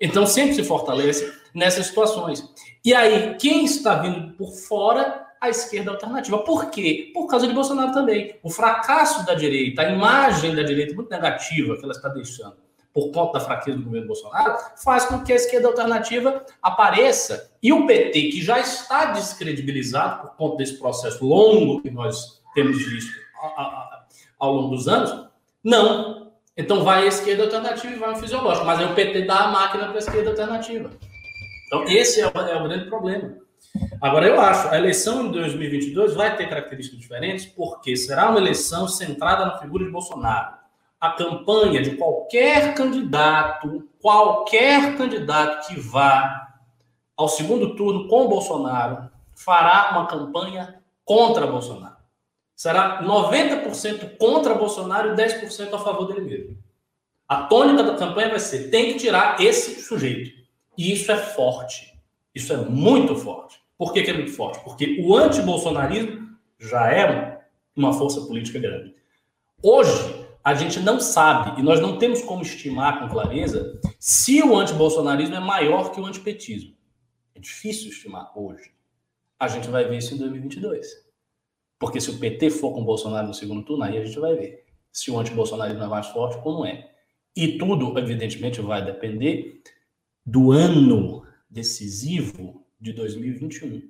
Então 0.00 0.26
sempre 0.26 0.54
se 0.54 0.64
fortalece 0.64 1.32
nessas 1.54 1.86
situações. 1.86 2.44
E 2.84 2.94
aí, 2.94 3.34
quem 3.38 3.64
está 3.64 3.96
vindo 3.96 4.34
por 4.34 4.52
fora 4.52 5.26
a 5.40 5.48
esquerda 5.48 5.90
alternativa. 5.90 6.38
Por 6.38 6.70
quê? 6.70 7.10
Por 7.12 7.26
causa 7.26 7.46
de 7.46 7.54
Bolsonaro 7.54 7.92
também. 7.92 8.38
O 8.42 8.50
fracasso 8.50 9.24
da 9.26 9.34
direita, 9.34 9.82
a 9.82 9.90
imagem 9.90 10.54
da 10.54 10.62
direita 10.62 10.94
muito 10.94 11.10
negativa 11.10 11.76
que 11.76 11.84
ela 11.84 11.92
está 11.92 12.08
deixando 12.08 12.56
por 12.92 13.10
conta 13.12 13.38
da 13.38 13.44
fraqueza 13.44 13.76
do 13.76 13.84
governo 13.84 14.06
Bolsonaro, 14.06 14.56
faz 14.82 15.04
com 15.04 15.22
que 15.22 15.30
a 15.30 15.36
esquerda 15.36 15.68
alternativa 15.68 16.42
apareça. 16.62 17.50
E 17.62 17.70
o 17.70 17.86
PT, 17.86 18.12
que 18.30 18.42
já 18.42 18.58
está 18.58 19.12
descredibilizado 19.12 20.22
por 20.22 20.36
conta 20.36 20.56
desse 20.56 20.78
processo 20.78 21.22
longo 21.22 21.82
que 21.82 21.90
nós 21.90 22.40
temos 22.54 22.78
visto 22.78 23.12
ao 24.38 24.54
longo 24.54 24.74
dos 24.74 24.88
anos, 24.88 25.25
não. 25.66 26.32
Então 26.56 26.84
vai 26.84 27.02
a 27.02 27.06
esquerda 27.06 27.42
alternativa 27.42 27.92
e 27.92 27.98
vai 27.98 28.12
o 28.12 28.16
fisiológico. 28.16 28.64
Mas 28.64 28.78
aí 28.78 28.86
o 28.86 28.94
PT 28.94 29.22
dá 29.22 29.40
a 29.40 29.48
máquina 29.48 29.86
para 29.86 29.96
a 29.96 29.98
esquerda 29.98 30.30
alternativa. 30.30 30.90
Então 31.66 31.84
esse 31.88 32.20
é 32.20 32.26
o, 32.26 32.30
é 32.30 32.56
o 32.56 32.62
grande 32.62 32.88
problema. 32.88 33.34
Agora, 34.00 34.26
eu 34.26 34.40
acho, 34.40 34.68
a 34.68 34.78
eleição 34.78 35.26
de 35.26 35.38
2022 35.38 36.14
vai 36.14 36.34
ter 36.36 36.48
características 36.48 37.00
diferentes, 37.00 37.46
porque 37.46 37.96
será 37.96 38.30
uma 38.30 38.38
eleição 38.38 38.86
centrada 38.88 39.44
na 39.44 39.58
figura 39.58 39.84
de 39.84 39.90
Bolsonaro. 39.90 40.54
A 41.00 41.10
campanha 41.10 41.82
de 41.82 41.96
qualquer 41.96 42.74
candidato, 42.74 43.86
qualquer 44.00 44.96
candidato 44.96 45.66
que 45.66 45.78
vá 45.78 46.48
ao 47.16 47.28
segundo 47.28 47.74
turno 47.74 48.08
com 48.08 48.28
Bolsonaro, 48.28 49.10
fará 49.34 49.90
uma 49.92 50.06
campanha 50.06 50.80
contra 51.04 51.46
Bolsonaro. 51.46 51.95
Será 52.56 53.02
90% 53.02 54.16
contra 54.16 54.54
Bolsonaro 54.54 55.12
e 55.12 55.16
10% 55.16 55.74
a 55.74 55.78
favor 55.78 56.06
dele 56.06 56.22
mesmo. 56.22 56.58
A 57.28 57.42
tônica 57.42 57.82
da 57.82 57.96
campanha 57.96 58.30
vai 58.30 58.40
ser: 58.40 58.70
tem 58.70 58.94
que 58.94 58.98
tirar 58.98 59.38
esse 59.40 59.82
sujeito. 59.82 60.34
E 60.76 60.90
isso 60.92 61.12
é 61.12 61.16
forte. 61.18 61.94
Isso 62.34 62.52
é 62.54 62.56
muito 62.56 63.14
forte. 63.14 63.60
Por 63.76 63.92
que, 63.92 64.02
que 64.02 64.10
é 64.10 64.14
muito 64.14 64.32
forte? 64.32 64.64
Porque 64.64 65.02
o 65.04 65.14
antibolsonarismo 65.14 66.34
já 66.58 66.90
é 66.90 67.42
uma 67.76 67.92
força 67.92 68.22
política 68.22 68.58
grande. 68.58 68.94
Hoje, 69.62 70.26
a 70.42 70.54
gente 70.54 70.80
não 70.80 70.98
sabe, 70.98 71.60
e 71.60 71.62
nós 71.62 71.80
não 71.80 71.98
temos 71.98 72.22
como 72.22 72.40
estimar 72.40 73.00
com 73.00 73.08
clareza, 73.08 73.78
se 73.98 74.42
o 74.42 74.56
antibolsonarismo 74.56 75.34
é 75.34 75.40
maior 75.40 75.90
que 75.90 76.00
o 76.00 76.06
antipetismo. 76.06 76.74
É 77.34 77.40
difícil 77.40 77.90
estimar 77.90 78.32
hoje. 78.34 78.70
A 79.38 79.48
gente 79.48 79.68
vai 79.68 79.84
ver 79.84 79.98
isso 79.98 80.14
em 80.14 80.18
2022. 80.18 81.05
Porque 81.78 82.00
se 82.00 82.10
o 82.10 82.18
PT 82.18 82.50
for 82.50 82.72
com 82.72 82.82
o 82.82 82.84
Bolsonaro 82.84 83.26
no 83.26 83.34
segundo 83.34 83.64
turno, 83.64 83.84
aí 83.84 83.98
a 83.98 84.04
gente 84.04 84.18
vai 84.18 84.34
ver 84.34 84.64
se 84.90 85.10
o 85.10 85.18
antibolsonarismo 85.18 85.82
é 85.82 85.86
mais 85.86 86.06
forte 86.06 86.40
ou 86.42 86.54
não 86.54 86.66
é. 86.66 86.90
E 87.36 87.58
tudo, 87.58 87.98
evidentemente, 87.98 88.62
vai 88.62 88.82
depender 88.82 89.60
do 90.24 90.52
ano 90.52 91.26
decisivo 91.50 92.64
de 92.80 92.94
2021. 92.94 93.82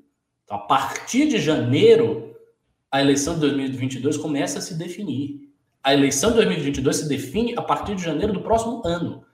Então, 0.44 0.56
a 0.56 0.60
partir 0.60 1.28
de 1.28 1.38
janeiro, 1.38 2.36
a 2.90 3.00
eleição 3.00 3.34
de 3.34 3.40
2022 3.40 4.16
começa 4.16 4.58
a 4.58 4.62
se 4.62 4.74
definir. 4.74 5.52
A 5.80 5.94
eleição 5.94 6.30
de 6.30 6.36
2022 6.36 6.96
se 6.96 7.08
define 7.08 7.54
a 7.56 7.62
partir 7.62 7.94
de 7.94 8.02
janeiro 8.02 8.32
do 8.32 8.42
próximo 8.42 8.82
ano. 8.84 9.24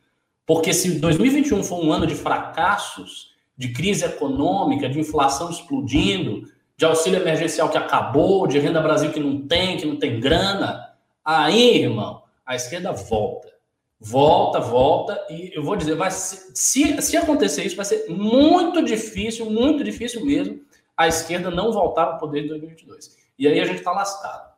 Porque 0.47 0.75
se 0.75 0.99
2021 0.99 1.65
for 1.65 1.83
um 1.83 1.91
ano 1.91 2.07
de 2.07 2.15
fracassos, 2.15 3.33
de 3.57 3.73
crise 3.73 4.05
econômica, 4.05 4.89
de 4.89 4.99
inflação 4.99 5.51
explodindo, 5.51 6.43
de 6.83 6.87
auxílio 6.87 7.21
emergencial 7.21 7.69
que 7.69 7.79
acabou, 7.79 8.45
de 8.45 8.59
renda 8.59 8.83
Brasil 8.83 9.13
que 9.13 9.21
não 9.21 9.47
tem, 9.47 9.77
que 9.77 9.87
não 9.87 10.01
tem 10.01 10.19
grana, 10.19 10.93
aí, 11.25 11.81
irmão, 11.85 12.25
a 12.45 12.57
esquerda 12.57 12.91
volta. 12.91 13.53
Volta, 14.01 14.59
volta, 14.59 15.25
e 15.31 15.53
eu 15.55 15.63
vou 15.63 15.77
dizer, 15.77 15.95
vai 15.95 16.11
se, 16.11 17.01
se 17.01 17.17
acontecer 17.17 17.63
isso, 17.63 17.77
vai 17.77 17.85
ser 17.85 18.09
muito 18.09 18.85
difícil, 18.85 19.49
muito 19.49 19.85
difícil 19.85 20.27
mesmo, 20.27 20.61
a 20.97 21.07
esquerda 21.07 21.53
não 21.53 21.71
voltar 21.71 22.03
ao 22.03 22.19
poder 22.19 22.47
em 22.47 22.49
2022. 22.49 23.17
E 23.39 23.47
aí 23.47 23.61
a 23.61 23.65
gente 23.65 23.79
está 23.79 23.93
lascado. 23.93 24.51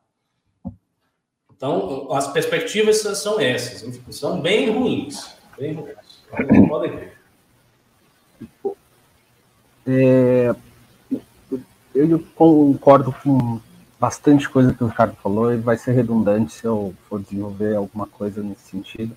Então, 1.55 2.11
as 2.11 2.27
perspectivas 2.29 3.03
são 3.03 3.39
essas, 3.39 4.01
são 4.17 4.41
bem 4.41 4.71
ruins. 4.71 5.37
Bem 5.59 5.75
ruins. 5.75 6.25
Podem 6.71 6.91
ver. 6.97 7.19
É, 9.87 10.55
eu 11.95 12.25
concordo 12.35 13.15
com 13.23 13.61
bastante 14.01 14.49
coisa 14.49 14.75
que 14.75 14.83
o 14.83 14.89
Ricardo 14.89 15.17
falou 15.23 15.53
e 15.53 15.57
vai 15.57 15.79
ser 15.79 15.93
redundante 15.93 16.53
se 16.53 16.65
eu 16.65 16.95
for 17.09 17.21
desenvolver 17.21 17.77
alguma 17.77 18.07
coisa 18.07 18.43
nesse 18.43 18.71
sentido. 18.71 19.17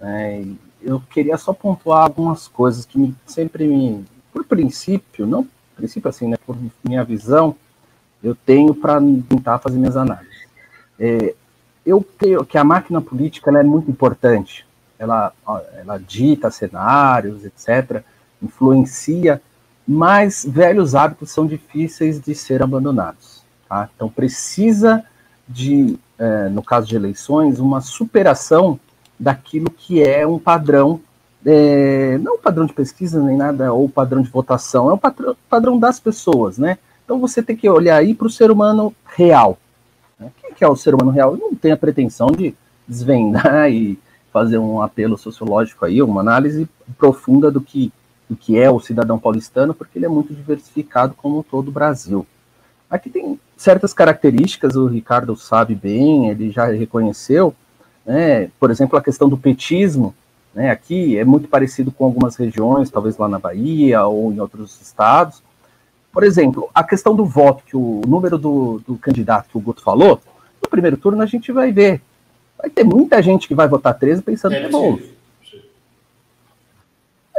É, 0.00 0.44
eu 0.82 1.00
queria 1.10 1.36
só 1.36 1.52
pontuar 1.52 2.04
algumas 2.04 2.48
coisas 2.48 2.84
que 2.84 2.98
me, 2.98 3.14
sempre 3.26 3.66
me, 3.66 4.04
por 4.32 4.44
princípio, 4.44 5.26
não 5.26 5.46
princípio 5.80 6.08
assim, 6.08 6.28
né, 6.28 6.36
por 6.46 6.56
minha 6.84 7.02
visão, 7.02 7.56
eu 8.22 8.34
tenho 8.34 8.74
para 8.74 9.00
tentar 9.28 9.58
fazer 9.58 9.78
minhas 9.78 9.96
análises. 9.96 10.46
É, 10.98 11.34
eu 11.84 12.04
creio 12.18 12.44
que 12.44 12.58
a 12.58 12.64
máquina 12.64 13.00
política 13.00 13.50
é 13.50 13.62
muito 13.62 13.90
importante. 13.90 14.66
Ela, 14.98 15.32
ela 15.78 15.98
dita 15.98 16.50
cenários, 16.50 17.42
etc., 17.44 18.04
influencia, 18.42 19.40
mas 19.92 20.46
velhos 20.48 20.94
hábitos 20.94 21.32
são 21.32 21.48
difíceis 21.48 22.20
de 22.20 22.32
ser 22.32 22.62
abandonados. 22.62 23.42
Tá? 23.68 23.88
Então 23.92 24.08
precisa 24.08 25.04
de, 25.48 25.98
é, 26.16 26.48
no 26.48 26.62
caso 26.62 26.86
de 26.86 26.94
eleições, 26.94 27.58
uma 27.58 27.80
superação 27.80 28.78
daquilo 29.18 29.68
que 29.68 30.00
é 30.00 30.24
um 30.24 30.38
padrão, 30.38 31.00
é, 31.44 32.16
não 32.18 32.36
um 32.36 32.38
padrão 32.38 32.66
de 32.66 32.72
pesquisa 32.72 33.20
nem 33.20 33.36
nada, 33.36 33.72
ou 33.72 33.88
padrão 33.88 34.22
de 34.22 34.30
votação, 34.30 34.88
é 34.88 34.94
um 34.94 34.98
padrão, 34.98 35.36
padrão 35.48 35.76
das 35.76 35.98
pessoas, 35.98 36.56
né? 36.56 36.78
Então 37.04 37.18
você 37.18 37.42
tem 37.42 37.56
que 37.56 37.68
olhar 37.68 37.96
aí 37.96 38.14
para 38.14 38.28
o 38.28 38.30
ser 38.30 38.52
humano 38.52 38.94
real. 39.16 39.58
Né? 40.20 40.30
Quem 40.40 40.54
que 40.54 40.62
é 40.62 40.68
o 40.68 40.76
ser 40.76 40.94
humano 40.94 41.10
real? 41.10 41.36
Não 41.36 41.52
tenho 41.52 41.74
a 41.74 41.76
pretensão 41.76 42.28
de 42.28 42.54
desvendar 42.86 43.68
e 43.74 43.98
fazer 44.32 44.58
um 44.58 44.80
apelo 44.80 45.18
sociológico 45.18 45.84
aí, 45.84 46.00
uma 46.00 46.20
análise 46.20 46.68
profunda 46.96 47.50
do 47.50 47.60
que, 47.60 47.92
do 48.30 48.36
que 48.36 48.56
é 48.56 48.70
o 48.70 48.78
cidadão 48.78 49.18
paulistano, 49.18 49.74
porque 49.74 49.98
ele 49.98 50.06
é 50.06 50.08
muito 50.08 50.32
diversificado 50.32 51.14
como 51.14 51.42
todo 51.42 51.66
o 51.66 51.72
Brasil. 51.72 52.24
Aqui 52.88 53.10
tem 53.10 53.38
certas 53.56 53.92
características, 53.92 54.76
o 54.76 54.86
Ricardo 54.86 55.34
sabe 55.34 55.74
bem, 55.74 56.28
ele 56.28 56.50
já 56.50 56.66
reconheceu, 56.66 57.52
né? 58.06 58.48
Por 58.60 58.70
exemplo, 58.70 58.96
a 58.96 59.02
questão 59.02 59.28
do 59.28 59.36
petismo, 59.36 60.14
né? 60.54 60.70
aqui 60.70 61.18
é 61.18 61.24
muito 61.24 61.48
parecido 61.48 61.90
com 61.90 62.04
algumas 62.04 62.36
regiões, 62.36 62.88
talvez 62.88 63.18
lá 63.18 63.28
na 63.28 63.38
Bahia 63.38 64.04
ou 64.06 64.32
em 64.32 64.38
outros 64.38 64.80
estados. 64.80 65.42
Por 66.12 66.22
exemplo, 66.22 66.70
a 66.72 66.84
questão 66.84 67.14
do 67.14 67.24
voto, 67.24 67.64
que 67.64 67.76
o 67.76 68.00
número 68.06 68.38
do, 68.38 68.80
do 68.86 68.96
candidato 68.96 69.48
que 69.50 69.58
o 69.58 69.60
Guto 69.60 69.82
falou, 69.82 70.20
no 70.62 70.70
primeiro 70.70 70.96
turno 70.96 71.20
a 71.20 71.26
gente 71.26 71.50
vai 71.50 71.72
ver. 71.72 72.00
Vai 72.56 72.70
ter 72.70 72.84
muita 72.84 73.20
gente 73.20 73.48
que 73.48 73.54
vai 73.54 73.66
votar 73.66 73.98
13 73.98 74.22
pensando 74.22 74.54
é, 74.54 74.60
que 74.60 74.66
é 74.66 74.70
bom. 74.70 74.98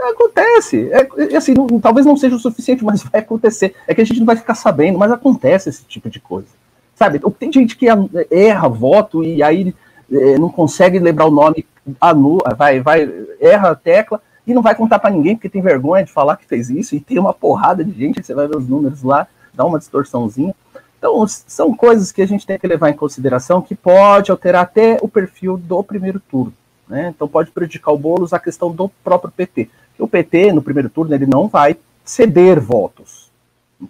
Acontece. 0.10 0.90
É, 0.92 1.36
assim, 1.36 1.54
não, 1.54 1.80
talvez 1.80 2.06
não 2.06 2.18
seja 2.18 2.36
o 2.36 2.40
suficiente, 2.40 2.84
mas 2.84 3.04
vai 3.04 3.22
acontecer. 3.22 3.76
É 3.88 3.94
que 3.94 4.02
a 4.02 4.06
gente 4.06 4.20
não 4.20 4.26
vai 4.26 4.36
ficar 4.36 4.56
sabendo, 4.56 4.98
mas 4.98 5.12
acontece 5.12 5.70
esse 5.70 5.84
tipo 5.84 6.10
de 6.10 6.20
coisa. 6.20 6.48
Sabe? 6.96 7.20
Tem 7.38 7.52
gente 7.52 7.78
que 7.78 7.88
erra 8.30 8.68
voto 8.68 9.24
e 9.24 9.42
aí 9.42 9.74
é, 10.12 10.38
não 10.38 10.50
consegue 10.50 11.00
lembrar 11.00 11.26
o 11.26 11.32
nome, 11.32 11.66
anula, 12.00 12.54
vai, 12.56 12.80
vai, 12.80 13.10
erra 13.40 13.72
a 13.72 13.76
tecla 13.76 14.22
e 14.46 14.54
não 14.54 14.62
vai 14.62 14.76
contar 14.76 15.00
para 15.00 15.10
ninguém 15.10 15.36
porque 15.36 15.50
tem 15.50 15.62
vergonha 15.62 16.04
de 16.04 16.12
falar 16.12 16.38
que 16.38 16.46
fez 16.46 16.70
isso 16.70 16.96
e 16.96 17.00
tem 17.00 17.18
uma 17.18 17.34
porrada 17.34 17.84
de 17.84 17.92
gente, 17.92 18.24
você 18.24 18.34
vai 18.34 18.48
ver 18.48 18.58
os 18.58 18.68
números 18.68 19.04
lá, 19.04 19.28
dá 19.54 19.66
uma 19.66 19.80
distorçãozinha. 19.80 20.54
Então, 20.98 21.26
são 21.28 21.76
coisas 21.76 22.12
que 22.12 22.22
a 22.22 22.28
gente 22.28 22.46
tem 22.46 22.60
que 22.60 22.68
levar 22.68 22.92
em 22.92 22.96
consideração 22.96 23.60
que 23.60 23.74
pode 23.74 24.30
alterar 24.30 24.62
até 24.62 25.00
o 25.02 25.08
perfil 25.08 25.58
do 25.58 25.84
primeiro 25.84 26.20
turno. 26.20 26.54
Né? 26.88 27.12
Então, 27.16 27.28
pode 27.28 27.50
prejudicar 27.50 27.92
o 27.92 27.98
Boulos 27.98 28.34
a 28.34 28.40
questão 28.40 28.72
do 28.72 28.88
próprio 29.04 29.32
PT. 29.32 29.68
O 30.02 30.08
PT, 30.08 30.52
no 30.52 30.62
primeiro 30.62 30.90
turno, 30.90 31.14
ele 31.14 31.26
não 31.26 31.48
vai 31.48 31.78
ceder 32.04 32.60
votos. 32.60 33.30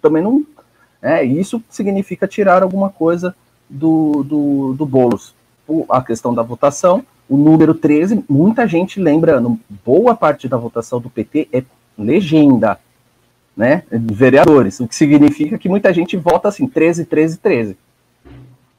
Também 0.02 0.22
não. 0.22 0.46
É, 1.02 1.24
isso 1.24 1.64
significa 1.70 2.28
tirar 2.28 2.62
alguma 2.62 2.90
coisa 2.90 3.36
do, 3.70 4.24
do, 4.24 4.74
do 4.74 4.86
a 5.90 6.02
questão 6.02 6.34
da 6.34 6.44
votação, 6.44 7.04
o 7.30 7.38
número 7.38 7.74
13, 7.74 8.26
muita 8.30 8.68
gente 8.68 9.00
lembra, 9.00 9.42
boa 9.86 10.14
parte 10.16 10.48
da 10.48 10.58
votação 10.58 11.00
do 11.00 11.10
PT 11.10 11.48
é 11.52 11.64
legenda, 11.98 12.78
né, 13.56 13.84
vereadores, 13.90 14.80
o 14.80 14.88
que 14.88 14.96
significa 14.96 15.58
que 15.58 15.70
muita 15.70 15.94
gente 15.94 16.18
vota 16.18 16.50
assim, 16.50 16.68
13, 16.68 17.06
13, 17.06 17.38
13, 17.38 17.78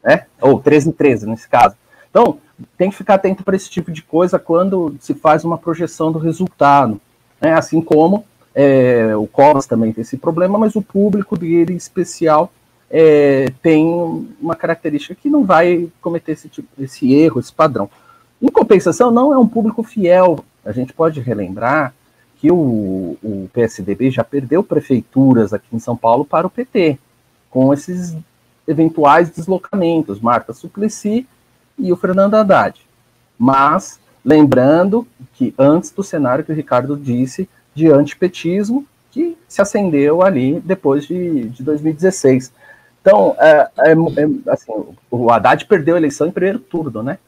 né, 0.04 0.26
ou 0.40 0.60
13, 0.60 0.92
13 0.92 1.26
nesse 1.26 1.48
caso. 1.48 1.76
Então, 2.10 2.38
tem 2.76 2.90
que 2.90 2.96
ficar 2.96 3.14
atento 3.14 3.42
para 3.42 3.56
esse 3.56 3.70
tipo 3.70 3.90
de 3.90 4.02
coisa 4.02 4.38
quando 4.38 4.94
se 5.00 5.14
faz 5.14 5.44
uma 5.44 5.56
projeção 5.56 6.12
do 6.12 6.18
resultado, 6.18 7.00
né, 7.42 7.54
assim 7.54 7.80
como 7.80 8.24
é, 8.54 9.16
o 9.16 9.26
Covas 9.26 9.66
também 9.66 9.92
tem 9.92 10.02
esse 10.02 10.16
problema, 10.16 10.58
mas 10.58 10.76
o 10.76 10.82
público 10.82 11.36
dele 11.36 11.72
em 11.72 11.76
especial 11.76 12.52
é, 12.90 13.46
tem 13.62 13.86
uma 14.40 14.54
característica 14.54 15.14
que 15.14 15.30
não 15.30 15.44
vai 15.44 15.88
cometer 16.00 16.32
esse, 16.32 16.48
tipo, 16.48 16.68
esse 16.78 17.12
erro, 17.12 17.40
esse 17.40 17.52
padrão. 17.52 17.88
Em 18.40 18.48
compensação, 18.48 19.10
não 19.10 19.32
é 19.32 19.38
um 19.38 19.48
público 19.48 19.82
fiel. 19.82 20.44
A 20.64 20.72
gente 20.72 20.92
pode 20.92 21.20
relembrar 21.20 21.94
que 22.38 22.50
o, 22.50 23.16
o 23.22 23.48
PSDB 23.52 24.10
já 24.10 24.22
perdeu 24.22 24.62
prefeituras 24.62 25.52
aqui 25.52 25.68
em 25.72 25.78
São 25.78 25.96
Paulo 25.96 26.24
para 26.24 26.46
o 26.46 26.50
PT, 26.50 26.98
com 27.48 27.72
esses 27.72 28.16
eventuais 28.66 29.30
deslocamentos, 29.30 30.20
Marta 30.20 30.52
Suplicy 30.52 31.26
e 31.78 31.92
o 31.92 31.96
Fernando 31.96 32.34
Haddad. 32.34 32.80
Mas, 33.38 33.98
lembrando 34.24 35.06
que 35.34 35.54
antes 35.58 35.90
do 35.90 36.02
cenário 36.02 36.44
que 36.44 36.52
o 36.52 36.54
Ricardo 36.54 36.96
disse 36.96 37.48
de 37.74 37.88
antipetismo, 37.88 38.86
que 39.10 39.36
se 39.48 39.60
acendeu 39.60 40.22
ali 40.22 40.60
depois 40.60 41.06
de, 41.06 41.48
de 41.48 41.62
2016. 41.62 42.52
Então, 43.00 43.34
é, 43.38 43.68
é, 43.78 43.92
é, 43.92 44.50
assim, 44.50 44.72
o 45.10 45.30
Haddad 45.30 45.66
perdeu 45.66 45.96
a 45.96 45.98
eleição 45.98 46.26
em 46.26 46.30
primeiro 46.30 46.58
turno, 46.58 47.02
né? 47.02 47.18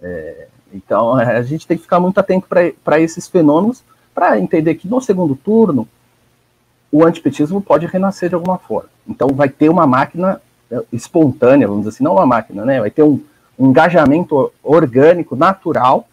É, 0.00 0.48
então, 0.72 1.20
é, 1.20 1.36
a 1.36 1.42
gente 1.42 1.66
tem 1.66 1.76
que 1.76 1.82
ficar 1.82 2.00
muito 2.00 2.18
atento 2.18 2.46
para 2.82 3.00
esses 3.00 3.28
fenômenos, 3.28 3.84
para 4.14 4.38
entender 4.38 4.74
que 4.74 4.88
no 4.88 5.00
segundo 5.00 5.36
turno, 5.36 5.86
o 6.90 7.04
antipetismo 7.04 7.60
pode 7.60 7.86
renascer 7.86 8.28
de 8.28 8.34
alguma 8.34 8.58
forma. 8.58 8.90
Então 9.08 9.28
vai 9.28 9.48
ter 9.48 9.68
uma 9.68 9.86
máquina 9.86 10.40
é, 10.70 10.82
espontânea, 10.92 11.66
vamos 11.66 11.84
dizer 11.84 11.94
assim, 11.94 12.04
não 12.04 12.14
uma 12.14 12.26
máquina, 12.26 12.64
né? 12.64 12.80
Vai 12.80 12.90
ter 12.90 13.02
um, 13.02 13.20
um 13.58 13.70
engajamento 13.70 14.52
orgânico, 14.62 15.34
natural, 15.36 16.06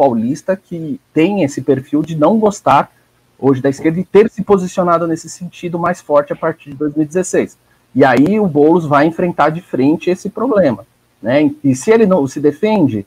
paulista, 0.00 0.56
que 0.56 0.98
tem 1.12 1.44
esse 1.44 1.60
perfil 1.60 2.00
de 2.00 2.16
não 2.16 2.38
gostar 2.38 2.90
hoje 3.38 3.60
da 3.60 3.68
esquerda 3.68 4.00
e 4.00 4.04
ter 4.04 4.30
se 4.30 4.42
posicionado 4.42 5.06
nesse 5.06 5.28
sentido 5.28 5.78
mais 5.78 6.00
forte 6.00 6.32
a 6.32 6.36
partir 6.36 6.70
de 6.70 6.76
2016. 6.76 7.58
E 7.94 8.02
aí 8.02 8.40
o 8.40 8.46
Boulos 8.46 8.86
vai 8.86 9.04
enfrentar 9.04 9.50
de 9.50 9.60
frente 9.60 10.08
esse 10.08 10.30
problema. 10.30 10.86
Né? 11.20 11.50
E 11.62 11.76
se 11.76 11.90
ele 11.90 12.06
não 12.06 12.26
se 12.26 12.40
defende, 12.40 13.04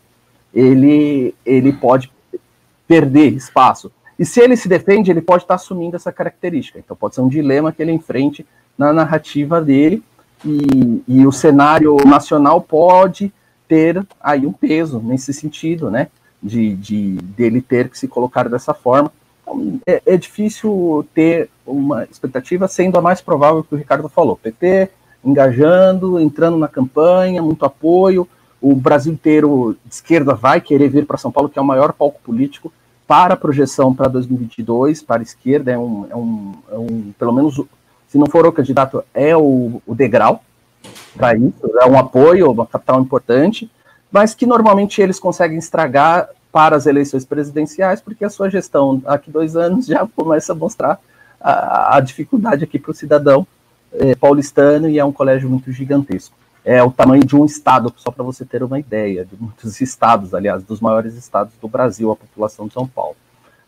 ele, 0.54 1.34
ele 1.44 1.74
pode 1.74 2.12
perder 2.88 3.34
espaço. 3.34 3.92
E 4.20 4.24
se 4.24 4.40
ele 4.40 4.56
se 4.56 4.70
defende, 4.70 5.10
ele 5.10 5.22
pode 5.22 5.46
estar 5.46 5.56
assumindo 5.56 5.96
essa 5.96 6.12
característica. 6.12 6.78
Então 6.78 6.96
pode 6.96 7.16
ser 7.16 7.22
um 7.22 7.28
dilema 7.28 7.72
que 7.72 7.82
ele 7.82 7.92
enfrente 7.92 8.46
na 8.78 8.94
narrativa 8.94 9.60
dele, 9.60 10.04
e, 10.46 11.02
e 11.08 11.26
o 11.26 11.32
cenário 11.32 11.98
nacional 12.06 12.62
pode 12.62 13.34
ter 13.68 14.06
aí 14.22 14.46
um 14.46 14.54
peso 14.54 15.00
nesse 15.00 15.34
sentido, 15.34 15.90
né? 15.90 16.10
De, 16.44 16.76
de 16.76 17.14
dele 17.22 17.62
ter 17.62 17.88
que 17.88 17.98
se 17.98 18.06
colocar 18.08 18.50
dessa 18.50 18.74
forma. 18.74 19.10
Então, 19.42 19.80
é, 19.88 20.02
é, 20.06 20.18
difícil 20.18 21.08
ter 21.14 21.50
uma 21.66 22.04
expectativa, 22.04 22.68
sendo 22.68 22.98
a 22.98 23.02
mais 23.02 23.22
provável 23.22 23.64
que 23.64 23.74
o 23.74 23.78
Ricardo 23.78 24.10
falou. 24.10 24.36
PT 24.36 24.90
engajando, 25.24 26.20
entrando 26.20 26.58
na 26.58 26.68
campanha, 26.68 27.42
muito 27.42 27.64
apoio. 27.64 28.28
O 28.62 28.76
Brasil 28.76 29.14
inteiro 29.14 29.78
de 29.86 29.96
esquerda 29.96 30.34
vai 30.34 30.60
querer 30.60 30.90
vir 30.90 31.06
para 31.06 31.18
São 31.18 31.32
Paulo, 31.32 31.50
que 31.50 31.58
é 31.58 31.62
o 31.62 31.66
maior 31.66 31.94
palco 31.94 32.20
político 32.22 32.72
para 33.08 33.34
a 33.34 33.38
projeção 33.38 33.94
para 33.94 34.08
2022, 34.08 35.02
para 35.04 35.22
a 35.22 35.24
esquerda, 35.24 35.72
é 35.72 35.78
um, 35.78 36.08
é 36.10 36.16
um, 36.16 36.54
é 36.72 36.78
um 36.78 37.14
pelo 37.18 37.34
menos, 37.34 37.62
se 38.08 38.18
não 38.18 38.28
for 38.28 38.46
o 38.46 38.52
candidato, 38.52 39.04
é 39.14 39.36
o, 39.36 39.82
o 39.86 39.94
degrau 39.94 40.44
para 41.16 41.36
isso, 41.36 41.54
é 41.82 41.86
um 41.86 41.98
apoio, 41.98 42.52
uma 42.52 42.66
capital 42.66 43.02
importante, 43.02 43.70
mas 44.14 44.36
que 44.36 44.46
normalmente 44.46 45.02
eles 45.02 45.20
conseguem 45.20 45.58
estragar 45.58 46.30
para 46.52 46.76
as 46.76 46.86
eleições 46.86 47.26
presidenciais, 47.26 48.00
porque 48.00 48.24
a 48.24 48.30
sua 48.30 48.48
gestão 48.48 49.02
aqui 49.08 49.32
dois 49.32 49.56
anos 49.56 49.88
já 49.90 50.08
começa 50.16 50.54
a 50.54 50.56
mostrar 50.56 51.00
a, 51.42 51.98
a 51.98 52.00
dificuldade 52.00 52.64
aqui 52.64 52.78
para 52.78 52.92
o 52.92 52.94
cidadão 52.94 53.48
é, 53.92 54.14
paulistano 54.14 54.88
e 54.88 55.00
é 55.00 55.04
um 55.04 55.12
colégio 55.12 55.50
muito 55.50 55.72
gigantesco. 55.72 56.36
É 56.64 56.82
o 56.82 56.92
tamanho 56.92 57.26
de 57.26 57.36
um 57.36 57.44
estado, 57.44 57.92
só 57.98 58.12
para 58.12 58.24
você 58.24 58.46
ter 58.46 58.64
uma 58.64 58.80
ideia, 58.80 59.26
de 59.26 59.36
muitos 59.36 59.82
estados, 59.82 60.34
aliás, 60.34 60.64
dos 60.64 60.80
maiores 60.80 61.16
estados 61.16 61.54
do 61.60 61.68
Brasil, 61.68 62.12
a 62.12 62.16
população 62.16 62.68
de 62.68 62.74
São 62.74 62.88
Paulo. 62.88 63.18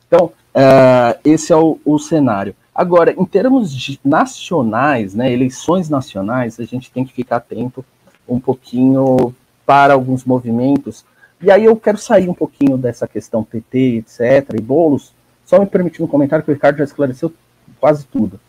Então, 0.07 0.27
uh, 0.27 1.19
esse 1.25 1.51
é 1.51 1.55
o, 1.55 1.79
o, 1.83 1.97
cenário. 1.99 2.55
Agora, 2.73 3.11
em 3.11 3.25
termos 3.25 3.73
de 3.73 3.99
nacionais, 4.05 5.13
né, 5.13 5.29
eleições 5.31 5.89
nacionais, 5.89 6.59
a 6.59 6.63
gente 6.63 6.91
tem 6.91 7.03
que 7.03 7.13
ficar 7.13 7.37
atento 7.37 7.83
um 8.27 8.39
pouquinho 8.39 9.35
para 9.65 9.93
alguns 9.93 10.23
movimentos. 10.23 11.05
E 11.41 11.51
aí 11.51 11.65
eu 11.65 11.75
quero 11.75 11.97
sair 11.97 12.29
um 12.29 12.33
pouquinho 12.33 12.77
dessa 12.77 13.07
questão 13.07 13.43
PT, 13.43 13.97
etc., 13.97 14.55
e 14.57 14.61
bolos, 14.61 15.13
só 15.45 15.59
me 15.59 15.65
permitindo 15.65 16.05
um 16.05 16.07
comentário 16.07 16.43
que 16.43 16.51
o 16.51 16.53
Ricardo 16.53 16.77
já 16.77 16.83
esclareceu 16.83 17.31
quase 17.79 18.05
tudo. 18.05 18.39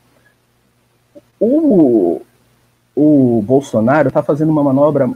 O, 1.39 2.23
o 2.95 3.43
Bolsonaro 3.43 4.09
está 4.09 4.23
fazendo 4.23 4.51
uma 4.51 4.63
manobra 4.63 5.11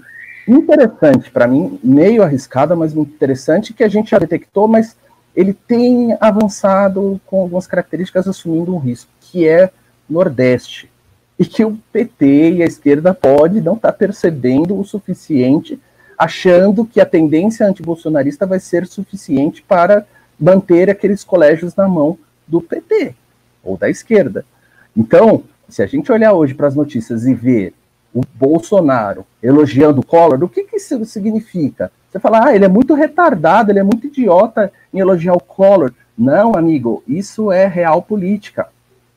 interessante 0.46 1.30
para 1.30 1.46
mim, 1.46 1.78
meio 1.82 2.22
arriscada, 2.22 2.74
mas 2.74 2.94
interessante, 2.94 3.72
que 3.72 3.84
a 3.84 3.88
gente 3.88 4.11
já 4.11 4.18
detectou, 4.18 4.66
mas 4.68 4.96
ele 5.34 5.55
tem 5.55 6.16
avançado 6.20 7.20
com 7.26 7.40
algumas 7.40 7.66
características 7.66 8.26
assumindo 8.26 8.74
um 8.74 8.78
risco, 8.78 9.11
que 9.20 9.46
é 9.48 9.70
Nordeste. 10.09 10.90
E 11.38 11.44
que 11.46 11.64
o 11.64 11.78
PT 11.90 12.53
e 12.53 12.62
a 12.62 12.66
esquerda 12.66 13.14
pode 13.14 13.61
não 13.62 13.74
estar 13.74 13.92
tá 13.92 13.96
percebendo 13.96 14.78
o 14.78 14.84
suficiente, 14.84 15.80
achando 16.21 16.85
que 16.85 17.01
a 17.01 17.07
tendência 17.07 17.66
antibolsonarista 17.66 18.45
vai 18.45 18.61
ser 18.61 18.87
suficiente 18.87 19.62
para 19.62 20.05
manter 20.39 20.91
aqueles 20.91 21.25
colégios 21.25 21.75
na 21.75 21.89
mão 21.89 22.18
do 22.47 22.61
PT 22.61 23.14
ou 23.64 23.79
da 23.79 23.89
esquerda. 23.89 24.45
Então, 24.95 25.43
se 25.66 25.83
a 25.83 25.87
gente 25.87 26.12
olhar 26.12 26.35
hoje 26.35 26.53
para 26.53 26.66
as 26.66 26.75
notícias 26.75 27.25
e 27.25 27.33
ver 27.33 27.73
o 28.12 28.21
Bolsonaro 28.35 29.25
elogiando 29.43 30.03
o 30.03 30.05
Collor, 30.05 30.45
o 30.45 30.49
que, 30.49 30.64
que 30.64 30.77
isso 30.77 31.03
significa? 31.07 31.91
Você 32.11 32.18
fala, 32.18 32.49
ah, 32.49 32.55
ele 32.55 32.66
é 32.66 32.68
muito 32.68 32.93
retardado, 32.93 33.73
ele 33.73 33.79
é 33.79 33.83
muito 33.83 34.09
idiota 34.09 34.71
em 34.93 34.99
elogiar 34.99 35.33
o 35.33 35.41
Collor. 35.41 35.95
Não, 36.18 36.55
amigo, 36.55 37.03
isso 37.09 37.51
é 37.51 37.66
real 37.66 38.03
política. 38.03 38.68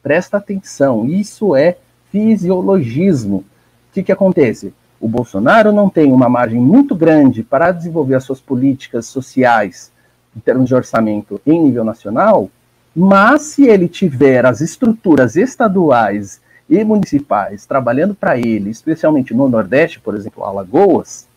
Presta 0.02 0.38
atenção, 0.38 1.06
isso 1.06 1.54
é 1.54 1.76
fisiologismo. 2.14 3.40
O 3.40 3.46
que, 3.94 4.04
que 4.04 4.12
acontece? 4.12 4.74
O 5.04 5.08
Bolsonaro 5.10 5.74
não 5.74 5.90
tem 5.90 6.14
uma 6.14 6.30
margem 6.30 6.62
muito 6.62 6.96
grande 6.96 7.44
para 7.44 7.74
desenvolver 7.74 8.16
as 8.16 8.24
suas 8.24 8.40
políticas 8.40 9.06
sociais 9.06 9.92
em 10.34 10.40
termos 10.40 10.70
de 10.70 10.74
orçamento 10.74 11.42
em 11.46 11.62
nível 11.62 11.84
nacional, 11.84 12.50
mas 12.96 13.42
se 13.42 13.66
ele 13.66 13.90
tiver 13.90 14.46
as 14.46 14.62
estruturas 14.62 15.36
estaduais 15.36 16.40
e 16.70 16.82
municipais 16.86 17.66
trabalhando 17.66 18.16
para 18.16 18.38
ele, 18.38 18.70
especialmente 18.70 19.34
no 19.34 19.50
Nordeste, 19.50 20.00
por 20.00 20.16
exemplo, 20.16 20.46
Alagoas, 20.46 21.28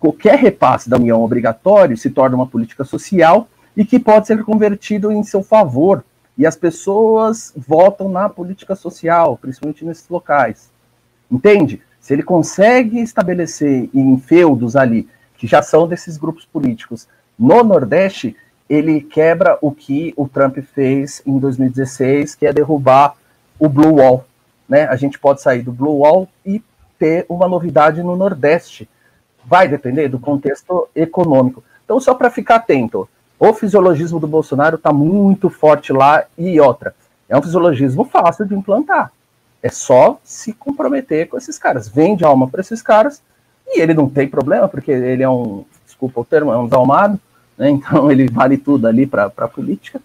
qualquer 0.00 0.38
repasse 0.38 0.88
da 0.88 0.96
União 0.96 1.22
obrigatório 1.22 1.94
se 1.94 2.08
torna 2.08 2.36
uma 2.36 2.46
política 2.46 2.84
social 2.84 3.48
e 3.76 3.84
que 3.84 4.00
pode 4.00 4.26
ser 4.26 4.42
convertido 4.44 5.12
em 5.12 5.22
seu 5.22 5.42
favor. 5.42 6.02
E 6.38 6.46
as 6.46 6.56
pessoas 6.56 7.52
votam 7.54 8.08
na 8.08 8.30
política 8.30 8.74
social, 8.74 9.36
principalmente 9.36 9.84
nesses 9.84 10.08
locais. 10.08 10.70
Entende? 11.30 11.82
Se 12.02 12.12
ele 12.12 12.24
consegue 12.24 13.00
estabelecer 13.00 13.88
em 13.94 14.18
feudos 14.18 14.74
ali, 14.74 15.08
que 15.38 15.46
já 15.46 15.62
são 15.62 15.86
desses 15.86 16.18
grupos 16.18 16.44
políticos, 16.44 17.06
no 17.38 17.62
Nordeste, 17.62 18.36
ele 18.68 19.00
quebra 19.00 19.56
o 19.62 19.70
que 19.70 20.12
o 20.16 20.28
Trump 20.28 20.58
fez 20.74 21.22
em 21.24 21.38
2016, 21.38 22.34
que 22.34 22.44
é 22.44 22.52
derrubar 22.52 23.14
o 23.56 23.68
Blue 23.68 23.94
Wall. 23.94 24.26
Né? 24.68 24.84
A 24.86 24.96
gente 24.96 25.16
pode 25.16 25.40
sair 25.40 25.62
do 25.62 25.70
Blue 25.70 26.00
Wall 26.00 26.28
e 26.44 26.60
ter 26.98 27.24
uma 27.28 27.46
novidade 27.46 28.02
no 28.02 28.16
Nordeste. 28.16 28.88
Vai 29.44 29.68
depender 29.68 30.08
do 30.08 30.18
contexto 30.18 30.88
econômico. 30.96 31.62
Então, 31.84 32.00
só 32.00 32.14
para 32.14 32.30
ficar 32.30 32.56
atento, 32.56 33.08
o 33.38 33.52
fisiologismo 33.54 34.18
do 34.18 34.26
Bolsonaro 34.26 34.74
está 34.74 34.92
muito 34.92 35.48
forte 35.48 35.92
lá 35.92 36.24
e 36.36 36.60
outra. 36.60 36.94
É 37.28 37.38
um 37.38 37.42
fisiologismo 37.42 38.04
fácil 38.04 38.44
de 38.44 38.54
implantar. 38.54 39.12
É 39.62 39.68
só 39.68 40.18
se 40.24 40.52
comprometer 40.52 41.28
com 41.28 41.36
esses 41.36 41.58
caras. 41.58 41.88
Vende 41.88 42.24
alma 42.24 42.48
para 42.48 42.60
esses 42.60 42.82
caras 42.82 43.22
e 43.66 43.80
ele 43.80 43.94
não 43.94 44.08
tem 44.08 44.28
problema, 44.28 44.68
porque 44.68 44.90
ele 44.90 45.22
é 45.22 45.28
um, 45.28 45.64
desculpa 45.84 46.20
o 46.20 46.24
termo, 46.24 46.52
é 46.52 46.58
um 46.58 46.64
desalmado 46.64 47.20
né? 47.56 47.70
Então 47.70 48.10
ele 48.10 48.28
vale 48.28 48.56
tudo 48.56 48.86
ali 48.86 49.06
para 49.06 49.32
a 49.36 49.48
política. 49.48 50.00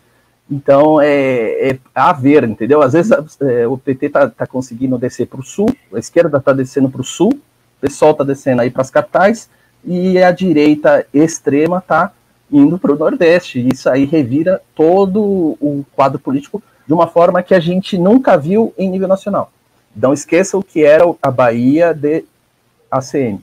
Então 0.49 1.01
é, 1.01 1.71
é, 1.71 1.79
a 1.93 2.13
ver, 2.13 2.43
entendeu? 2.43 2.81
Às 2.81 2.93
vezes 2.93 3.11
é, 3.41 3.67
o 3.67 3.77
PT 3.77 4.05
está 4.05 4.29
tá 4.29 4.47
conseguindo 4.47 4.97
descer 4.97 5.27
para 5.27 5.41
o 5.41 5.43
sul, 5.43 5.69
a 5.93 5.99
esquerda 5.99 6.37
está 6.37 6.53
descendo 6.53 6.89
para 6.89 7.01
o 7.01 7.03
sul, 7.03 7.33
o 7.33 7.81
pessoal 7.81 8.11
está 8.11 8.23
descendo 8.23 8.61
aí 8.61 8.69
para 8.69 8.81
as 8.81 8.89
capitais, 8.89 9.49
e 9.83 10.21
a 10.21 10.31
direita 10.31 11.05
extrema 11.13 11.79
está 11.79 12.13
indo 12.49 12.77
para 12.77 12.93
o 12.93 12.97
Nordeste. 12.97 13.67
Isso 13.67 13.89
aí 13.89 14.05
revira 14.05 14.61
todo 14.73 15.21
o 15.59 15.85
quadro 15.93 16.17
político 16.17 16.63
de 16.87 16.93
uma 16.93 17.07
forma 17.07 17.43
que 17.43 17.53
a 17.53 17.59
gente 17.59 17.97
nunca 17.97 18.37
viu 18.37 18.73
em 18.77 18.89
nível 18.89 19.07
nacional. 19.07 19.51
Não 19.95 20.13
esqueça 20.13 20.57
o 20.57 20.63
que 20.63 20.83
era 20.83 21.03
a 21.21 21.29
Bahia 21.29 21.93
de 21.93 22.23
ACM, 22.89 23.39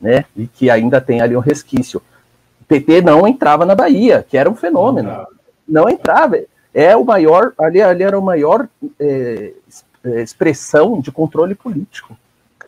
né? 0.00 0.24
E 0.36 0.46
que 0.46 0.68
ainda 0.68 1.00
tem 1.00 1.20
ali 1.20 1.34
um 1.34 1.40
resquício. 1.40 2.02
PT 2.68 3.00
não 3.00 3.26
entrava 3.26 3.64
na 3.64 3.74
Bahia, 3.74 4.24
que 4.28 4.36
era 4.36 4.50
um 4.50 4.54
fenômeno. 4.54 5.08
Não, 5.08 5.26
não 5.82 5.88
entrava. 5.88 6.38
É 6.74 6.94
o 6.94 7.04
maior, 7.04 7.54
ali, 7.58 7.80
ali 7.80 8.02
era 8.02 8.18
o 8.18 8.22
maior 8.22 8.68
é, 9.00 9.52
é 10.04 10.20
expressão 10.20 11.00
de 11.00 11.10
controle 11.10 11.54
político. 11.54 12.16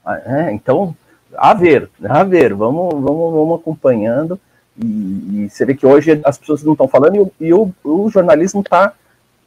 Ah, 0.05 0.21
é, 0.25 0.53
então, 0.53 0.97
a 1.37 1.53
ver, 1.53 1.91
a 2.03 2.25
ver, 2.25 2.55
vamos, 2.55 2.93
vamos, 2.95 3.33
vamos 3.35 3.61
acompanhando. 3.61 4.41
E, 4.83 4.87
e 5.45 5.51
você 5.51 5.67
vê 5.67 5.75
que 5.75 5.87
hoje 5.87 6.19
as 6.25 6.39
pessoas 6.39 6.63
não 6.63 6.73
estão 6.73 6.89
falando 6.89 7.17
e, 7.17 7.21
o, 7.21 7.33
e 7.41 7.53
o, 7.53 7.71
o 7.85 8.09
jornalismo 8.09 8.61
está 8.63 8.95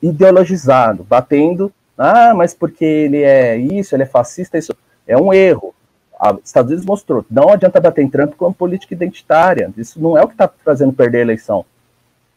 ideologizado, 0.03 1.03
batendo. 1.03 1.71
Ah, 1.97 2.33
mas 2.35 2.53
porque 2.53 2.85
ele 2.85 3.23
é 3.23 3.57
isso, 3.57 3.95
ele 3.95 4.03
é 4.03 4.07
fascista, 4.07 4.57
isso 4.57 4.75
é 5.07 5.17
um 5.17 5.33
erro 5.33 5.73
os 6.31 6.49
Estados 6.49 6.69
Unidos 6.69 6.85
mostrou, 6.85 7.25
não 7.29 7.49
adianta 7.49 7.81
bater 7.81 8.03
em 8.03 8.09
Trump 8.09 8.33
com 8.35 8.53
política 8.53 8.93
identitária. 8.93 9.71
Isso 9.77 10.01
não 10.01 10.17
é 10.17 10.23
o 10.23 10.27
que 10.27 10.33
está 10.33 10.49
fazendo 10.63 10.93
perder 10.93 11.19
a 11.19 11.21
eleição. 11.21 11.65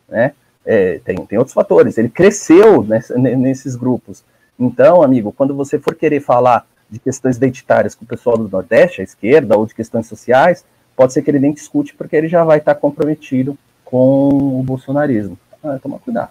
Né? 0.08 0.32
É, 0.64 0.98
tem, 1.04 1.16
tem 1.26 1.38
outros 1.38 1.54
fatores. 1.54 1.96
Ele 1.96 2.08
cresceu 2.08 2.82
nessa, 2.82 3.16
nesses 3.16 3.76
grupos. 3.76 4.24
Então, 4.58 5.02
amigo, 5.02 5.32
quando 5.32 5.54
você 5.54 5.78
for 5.78 5.94
querer 5.94 6.20
falar 6.20 6.66
de 6.90 6.98
questões 6.98 7.36
identitárias 7.36 7.94
com 7.94 8.04
o 8.04 8.08
pessoal 8.08 8.36
do 8.36 8.48
Nordeste, 8.48 9.00
a 9.00 9.04
esquerda, 9.04 9.56
ou 9.56 9.66
de 9.66 9.74
questões 9.74 10.06
sociais, 10.06 10.64
pode 10.96 11.12
ser 11.12 11.22
que 11.22 11.30
ele 11.30 11.40
nem 11.40 11.52
discute, 11.52 11.94
porque 11.94 12.16
ele 12.16 12.28
já 12.28 12.42
vai 12.42 12.58
estar 12.58 12.74
tá 12.74 12.80
comprometido 12.80 13.56
com 13.84 14.28
o 14.60 14.62
bolsonarismo. 14.62 15.38
Ah, 15.62 15.78
toma 15.80 15.98
cuidado. 15.98 16.30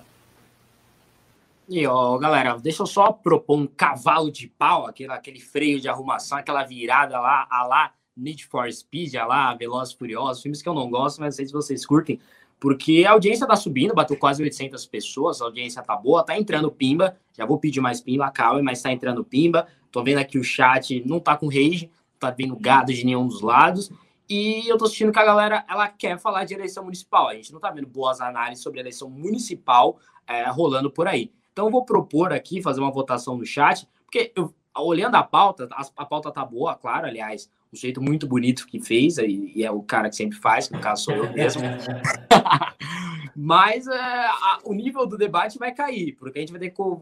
E, 1.68 1.86
ó, 1.88 2.18
galera, 2.20 2.58
deixa 2.60 2.84
eu 2.84 2.88
só 2.88 3.12
propor 3.12 3.58
um 3.58 3.66
cavalo 3.66 4.32
de 4.32 4.48
pau, 4.48 4.86
aquele, 4.86 5.12
aquele 5.12 5.40
freio 5.40 5.82
de 5.82 5.90
arrumação, 5.90 6.38
aquela 6.38 6.64
virada 6.64 7.20
lá, 7.20 7.48
a 7.50 7.66
lá 7.66 7.92
Need 8.16 8.46
for 8.46 8.72
Speed, 8.72 9.16
a 9.16 9.26
lá 9.26 9.54
Velozes 9.56 9.94
Furiosos, 9.94 10.44
filmes 10.44 10.62
que 10.62 10.70
eu 10.70 10.76
não 10.76 10.90
gosto, 10.90 11.20
mas 11.20 11.36
sei 11.36 11.48
se 11.48 11.52
vocês 11.52 11.84
curtem, 11.84 12.20
porque 12.60 13.04
a 13.08 13.12
audiência 13.12 13.48
tá 13.48 13.56
subindo, 13.56 13.96
bateu 13.96 14.16
quase 14.16 14.44
800 14.44 14.86
pessoas, 14.86 15.42
a 15.42 15.46
audiência 15.46 15.82
tá 15.82 15.96
boa, 15.96 16.24
tá 16.24 16.38
entrando 16.38 16.72
pimba, 16.72 17.18
já 17.34 17.46
vou 17.48 17.58
pedir 17.58 17.82
mais 17.82 18.00
pimba, 18.00 18.30
calma, 18.30 18.62
mas 18.62 18.82
tá 18.82 18.92
entrando 18.92 19.24
pimba, 19.24 19.68
tô 19.92 20.04
vendo 20.04 20.20
aqui 20.20 20.38
o 20.38 20.44
chat, 20.44 21.04
não 21.04 21.20
tá 21.20 21.36
com 21.36 21.48
rage, 21.48 21.90
tá 22.20 22.30
vendo 22.30 22.56
gado 22.56 22.94
de 22.94 23.04
nenhum 23.04 23.28
dos 23.28 23.42
lados, 23.42 23.92
e 24.30 24.68
eu 24.68 24.78
tô 24.78 24.86
assistindo 24.86 25.12
que 25.12 25.20
a 25.20 25.26
galera, 25.26 25.66
ela 25.68 25.88
quer 25.88 26.20
falar 26.20 26.46
de 26.46 26.54
eleição 26.54 26.84
municipal, 26.84 27.28
a 27.28 27.34
gente 27.34 27.52
não 27.52 27.60
tá 27.60 27.72
vendo 27.72 27.88
boas 27.88 28.22
análises 28.22 28.64
sobre 28.64 28.80
eleição 28.80 29.10
municipal 29.10 29.98
é, 30.28 30.48
rolando 30.50 30.92
por 30.92 31.08
aí. 31.08 31.32
Então 31.56 31.68
eu 31.68 31.72
vou 31.72 31.86
propor 31.86 32.34
aqui, 32.34 32.62
fazer 32.62 32.82
uma 32.82 32.92
votação 32.92 33.38
no 33.38 33.46
chat, 33.46 33.88
porque 34.04 34.30
eu, 34.36 34.54
olhando 34.78 35.16
a 35.16 35.24
pauta, 35.24 35.70
a, 35.72 35.88
a 35.96 36.06
pauta 36.06 36.30
tá 36.30 36.44
boa, 36.44 36.76
claro, 36.76 37.08
aliás, 37.08 37.50
um 37.74 37.78
jeito 37.78 38.02
muito 38.02 38.28
bonito 38.28 38.68
que 38.68 38.78
fez, 38.78 39.18
e, 39.20 39.54
e, 39.56 39.64
é 39.64 39.72
o 39.72 39.82
cara 39.82 40.10
que 40.10 40.18
sempre 40.18 40.38
faz, 40.38 40.68
que 40.68 40.74
no 40.74 40.82
caso 40.82 41.06
sou 41.06 41.14
eu 41.14 41.32
mesmo. 41.32 41.62
Mas 43.34 43.88
é, 43.88 43.98
a, 43.98 44.60
o 44.66 44.74
nível 44.74 45.08
do 45.08 45.18
debate 45.18 45.58
vai 45.58 45.74
cair, 45.74 46.18
porque 46.20 46.40
a 46.40 46.42
gente 46.42 46.52
vai 46.52 46.60
ter 46.60 46.72
que 46.72 46.76
co 46.76 47.02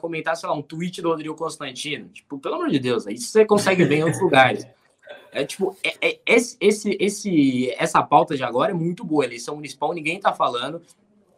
comentar, 0.00 0.36
sei 0.36 0.48
lá, 0.48 0.54
um 0.54 0.62
tweet 0.62 1.02
do 1.02 1.08
Rodrigo 1.08 1.34
Constantino. 1.34 2.08
Tipo, 2.10 2.38
pelo 2.38 2.54
amor 2.54 2.68
de 2.68 2.78
Deus, 2.78 3.04
isso 3.08 3.32
você 3.32 3.44
consegue 3.44 3.84
ver 3.84 3.96
em 3.96 4.04
outros 4.04 4.22
lugares. 4.22 4.64
É 5.32 5.44
tipo, 5.44 5.76
é, 5.82 5.96
é, 6.00 6.20
esse, 6.24 6.56
esse, 6.60 6.96
esse, 7.00 7.70
essa 7.72 8.00
pauta 8.00 8.36
de 8.36 8.44
agora 8.44 8.70
é 8.70 8.74
muito 8.74 9.04
boa. 9.04 9.24
Eleição 9.24 9.56
municipal, 9.56 9.92
ninguém 9.92 10.20
tá 10.20 10.32
falando, 10.32 10.80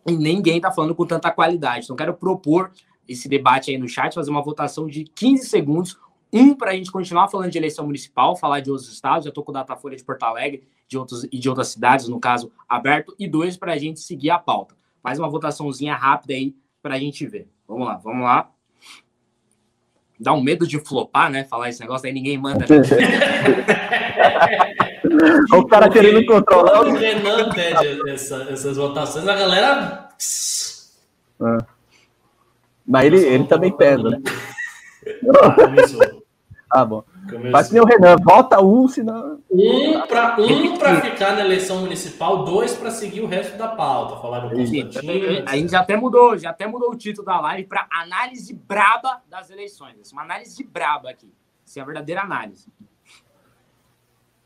e 0.06 0.12
ninguém 0.12 0.60
tá 0.60 0.70
falando 0.70 0.94
com 0.94 1.06
tanta 1.06 1.30
qualidade. 1.30 1.84
Então, 1.84 1.96
quero 1.96 2.14
propor 2.14 2.70
esse 3.08 3.28
debate 3.28 3.70
aí 3.70 3.78
no 3.78 3.88
chat, 3.88 4.14
fazer 4.14 4.30
uma 4.30 4.42
votação 4.42 4.86
de 4.86 5.04
15 5.04 5.46
segundos, 5.46 5.98
um, 6.32 6.54
para 6.54 6.70
a 6.70 6.74
gente 6.74 6.92
continuar 6.92 7.28
falando 7.28 7.50
de 7.50 7.58
eleição 7.58 7.84
municipal, 7.84 8.36
falar 8.36 8.60
de 8.60 8.70
outros 8.70 8.92
estados, 8.92 9.24
já 9.24 9.30
estou 9.30 9.42
com 9.42 9.50
o 9.50 9.54
Datafolha 9.54 9.96
de 9.96 10.04
Porto 10.04 10.22
Alegre 10.22 10.62
de 10.88 10.96
outros, 10.98 11.24
e 11.24 11.38
de 11.38 11.48
outras 11.48 11.68
cidades, 11.68 12.08
no 12.08 12.20
caso, 12.20 12.52
aberto, 12.68 13.14
e 13.18 13.28
dois, 13.28 13.56
para 13.56 13.72
a 13.72 13.78
gente 13.78 14.00
seguir 14.00 14.30
a 14.30 14.38
pauta. 14.38 14.74
Faz 15.02 15.18
uma 15.18 15.28
votaçãozinha 15.28 15.94
rápida 15.94 16.34
aí 16.34 16.54
para 16.82 16.94
a 16.94 16.98
gente 16.98 17.26
ver. 17.26 17.48
Vamos 17.66 17.86
lá, 17.86 17.96
vamos 17.96 18.24
lá. 18.24 18.50
Dá 20.18 20.32
um 20.32 20.42
medo 20.42 20.66
de 20.66 20.78
flopar, 20.78 21.30
né? 21.30 21.44
Falar 21.44 21.68
esse 21.68 21.80
negócio, 21.80 22.06
aí 22.06 22.12
ninguém 22.12 22.36
manda. 22.36 22.66
o 25.52 25.66
cara 25.66 25.88
querendo 25.88 26.24
controlar. 26.26 26.82
O 26.82 26.92
Renan 26.94 27.50
pede 27.50 28.10
essa, 28.10 28.46
essas 28.50 28.76
votações, 28.76 29.26
a 29.26 29.34
galera. 29.34 30.08
Ah. 31.40 31.58
Mas 32.86 33.06
ele, 33.06 33.18
ele 33.18 33.44
também 33.44 33.72
pesa, 33.76 34.10
né? 34.10 34.20
Ah, 36.72 36.84
bom. 36.84 37.02
Mas 37.50 37.66
que 37.66 37.74
nem 37.74 37.82
o 37.82 37.84
Renan, 37.84 38.14
vota 38.22 38.62
um, 38.62 38.86
senão. 38.86 39.40
Um 39.50 40.06
para 40.06 40.40
um 40.40 40.76
pra 40.78 41.00
ficar 41.00 41.34
na 41.34 41.40
eleição 41.40 41.80
municipal, 41.80 42.44
dois 42.44 42.74
para 42.74 42.92
seguir 42.92 43.22
o 43.22 43.26
resto 43.26 43.58
da 43.58 43.68
pauta. 43.68 44.20
Falar 44.22 44.40
do 44.40 44.54
Constantino. 44.54 45.42
A 45.46 45.56
gente 45.56 45.72
já 45.72 45.80
até 45.80 45.96
mudou, 45.96 46.38
já 46.38 46.50
até 46.50 46.68
mudou 46.68 46.92
o 46.92 46.96
título 46.96 47.26
da 47.26 47.40
live 47.40 47.66
para 47.66 47.88
análise 47.90 48.54
braba 48.54 49.20
das 49.28 49.50
eleições. 49.50 50.12
Uma 50.12 50.22
análise 50.22 50.62
braba 50.62 51.10
aqui. 51.10 51.32
Isso 51.66 51.76
é 51.78 51.82
a 51.82 51.84
verdadeira 51.84 52.22
análise. 52.22 52.68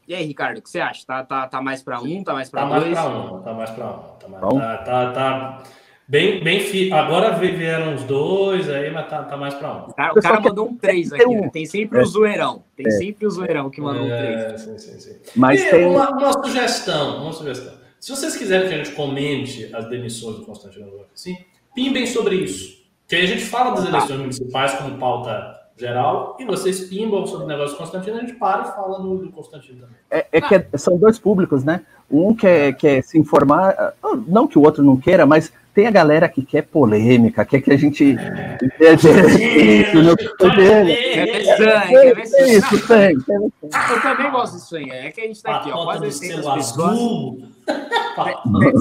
E 0.07 0.15
aí, 0.15 0.25
Ricardo, 0.25 0.59
o 0.59 0.63
que 0.63 0.71
você 0.71 0.81
acha? 0.81 1.05
Tá, 1.07 1.25
tá, 1.25 1.47
tá 1.47 1.63
mais 1.63 1.83
para 1.83 2.01
um, 2.01 2.23
tá 2.23 2.35
mais 2.35 2.51
para 2.51 2.69
tá 2.69 2.79
dois? 2.79 2.95
Mais 2.95 3.07
um, 3.07 3.41
tá 3.41 3.53
mais 3.55 3.71
para 3.71 3.87
um, 3.87 3.99
tá 4.19 4.29
mais 4.29 4.41
para 4.41 4.55
um. 4.55 4.59
Tá, 4.59 4.79
tá, 4.79 5.13
tá 5.13 5.63
Bem, 6.07 6.45
bem 6.45 6.61
fi... 6.61 6.93
Agora 6.93 7.31
vieram 7.33 7.95
os 7.95 8.05
dois 8.05 8.69
aí, 8.69 8.91
mas 8.91 9.09
tá, 9.09 9.23
tá 9.23 9.39
mais 9.39 9.55
para 9.55 9.75
um. 9.75 9.89
O 9.89 9.95
cara, 9.95 10.13
o 10.13 10.21
cara 10.23 10.41
mandou 10.41 10.69
um 10.69 10.77
três 10.77 11.11
aqui. 11.11 11.25
Né? 11.25 11.49
Tem 11.51 11.65
sempre 11.65 11.99
é. 11.99 12.03
o 12.03 12.07
zoeirão. 12.07 12.63
Tem 12.77 12.87
é. 12.87 12.91
sempre 12.91 13.27
o 13.27 13.31
zoeirão 13.31 13.71
que 13.71 13.81
mandou 13.81 14.07
é, 14.07 14.15
um 14.15 14.47
três. 14.47 14.61
Sim, 14.61 14.79
sim, 14.79 15.01
sim. 15.01 15.17
Mas 15.35 15.63
e 15.63 15.71
tem 15.71 15.87
uma, 15.87 16.11
uma, 16.11 16.33
sugestão, 16.45 17.23
uma 17.23 17.33
sugestão. 17.33 17.73
Se 17.99 18.11
vocês 18.11 18.37
quiserem 18.37 18.69
que 18.69 18.75
a 18.75 18.77
gente 18.77 18.93
comente 18.93 19.75
as 19.75 19.89
demissões 19.89 20.37
do 20.37 20.45
Constantino 20.45 20.93
assim, 21.15 21.39
pimbem 21.75 22.07
sobre 22.07 22.37
isso. 22.37 22.85
Que 23.09 23.17
aí 23.17 23.23
a 23.23 23.27
gente 23.27 23.45
fala 23.45 23.75
das 23.75 23.87
eleições 23.87 24.21
municipais 24.21 24.75
como 24.75 24.99
pauta 24.99 25.54
geral 25.77 26.37
e 26.39 26.45
vocês 26.45 26.83
pimbam 26.83 27.27
sobre 27.27 27.47
o 27.47 27.49
negócio 27.49 27.75
do 27.75 27.79
Constantino, 27.79 28.17
a 28.17 28.21
gente 28.21 28.35
para 28.35 28.63
e 28.63 28.75
fala 28.75 28.99
no, 29.01 29.19
do 29.19 29.31
Constantino 29.31 29.81
também. 29.81 29.97
É, 30.11 30.27
é 30.33 30.41
que 30.41 30.55
é, 30.55 30.69
são 30.77 30.97
dois 30.97 31.19
públicos, 31.19 31.65
né? 31.65 31.83
Um 32.11 32.35
quer, 32.35 32.75
quer 32.75 33.03
se 33.03 33.19
informar, 33.19 33.95
não 34.27 34.47
que 34.47 34.59
o 34.59 34.63
outro 34.63 34.85
não 34.85 34.97
queira, 34.97 35.27
mas 35.27 35.53
tem 35.75 35.89
a 35.89 35.91
galera 35.91 36.29
que 36.29 36.45
quer 36.45 36.63
polêmica, 36.63 37.45
quer 37.45 37.61
que 37.61 37.73
a 37.73 37.77
gente. 37.77 38.17
Quer 38.79 38.95
isso, 42.47 42.87
tem. 42.87 43.17
Eu 43.29 44.01
também 44.01 44.31
gosto 44.31 44.55
disso 44.55 44.77
aí. 44.77 44.89
É 44.89 45.11
que 45.11 45.21
a 45.21 45.25
gente 45.25 45.37
está 45.37 45.57
aqui, 45.57 45.73
ó, 45.73 45.83
quase 45.85 46.05
800 46.05 46.55
pessoas. 46.55 46.99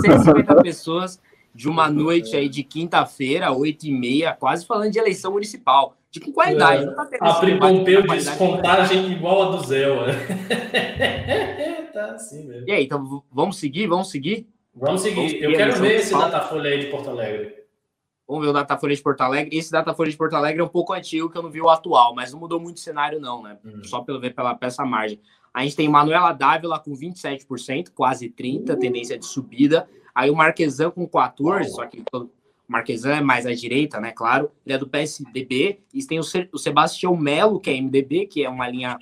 150 0.02 0.62
pessoas 0.62 1.20
de 1.56 1.68
uma 1.68 1.90
noite 1.90 2.36
aí 2.36 2.48
de 2.48 2.64
quinta-feira, 2.64 3.52
8 3.52 3.88
e 3.88 3.92
meia, 3.92 4.34
quase 4.34 4.64
falando 4.66 4.92
de 4.92 5.00
eleição 5.00 5.32
municipal. 5.32 5.96
De 6.14 6.20
com 6.20 6.32
qualidade. 6.32 6.84
É. 6.84 6.86
Não 6.86 6.94
tá 6.94 7.10
a 7.20 7.58
Pompeu 7.58 8.04
diz 8.04 8.30
contagem 8.36 9.12
igual 9.12 9.42
a 9.42 9.56
do 9.56 9.66
Zé. 9.66 9.88
tá 11.92 12.12
assim 12.12 12.46
mesmo. 12.46 12.70
E 12.70 12.72
aí, 12.72 12.84
então 12.84 13.24
vamos 13.32 13.58
seguir? 13.58 13.88
Vamos 13.88 14.12
seguir? 14.12 14.48
Vamos 14.76 15.02
seguir. 15.02 15.42
Eu 15.42 15.54
quero 15.54 15.76
ver 15.78 15.96
esse 15.96 16.14
Datafolha 16.14 16.70
aí 16.70 16.82
de 16.82 16.86
Porto 16.92 17.10
Alegre. 17.10 17.64
Vamos 18.28 18.46
ver 18.46 18.52
o 18.52 18.54
Datafolha 18.54 18.96
de 18.96 19.02
Porto 19.02 19.22
Alegre. 19.22 19.58
Esse 19.58 19.72
Datafolha 19.72 20.12
de 20.12 20.16
Porto 20.16 20.36
Alegre 20.36 20.62
é 20.62 20.64
um 20.64 20.70
pouco 20.70 20.94
antigo, 20.94 21.32
que 21.32 21.38
eu 21.38 21.42
não 21.42 21.50
vi 21.50 21.60
o 21.60 21.70
atual, 21.70 22.14
mas 22.14 22.32
não 22.32 22.40
mudou 22.40 22.60
muito 22.60 22.78
o 22.78 22.80
cenário, 22.80 23.20
não, 23.20 23.42
né? 23.42 23.58
Uhum. 23.66 23.84
Só 23.84 24.02
pelo 24.02 24.20
ver 24.20 24.36
pela 24.36 24.54
peça 24.54 24.86
margem. 24.86 25.20
A 25.52 25.64
gente 25.64 25.76
tem 25.76 25.90
Manuela 25.90 26.32
Dávila 26.32 26.80
com 26.80 26.92
27%, 26.92 27.90
quase 27.90 28.30
30%, 28.30 28.70
uhum. 28.70 28.80
tendência 28.80 29.18
de 29.18 29.26
subida. 29.26 29.90
Aí 30.14 30.30
o 30.30 30.36
Marquesan 30.36 30.92
com 30.92 31.08
14%, 31.08 31.64
só 31.70 31.88
que 31.88 32.04
o 32.68 32.72
Marquesan 32.72 33.16
é 33.16 33.22
mais 33.22 33.46
à 33.46 33.54
direita, 33.54 34.00
né? 34.00 34.12
Claro. 34.12 34.52
Ele 34.66 34.76
é 34.76 34.78
do 34.78 34.88
PSDB. 34.88 35.80
E 35.94 36.06
tem 36.06 36.20
o 36.20 36.58
Sebastião 36.58 37.16
Melo, 37.16 37.60
que 37.60 37.70
é 37.70 37.82
MDB, 37.82 38.28
que 38.28 38.44
é 38.44 38.50
uma 38.50 38.68
linha 38.68 38.98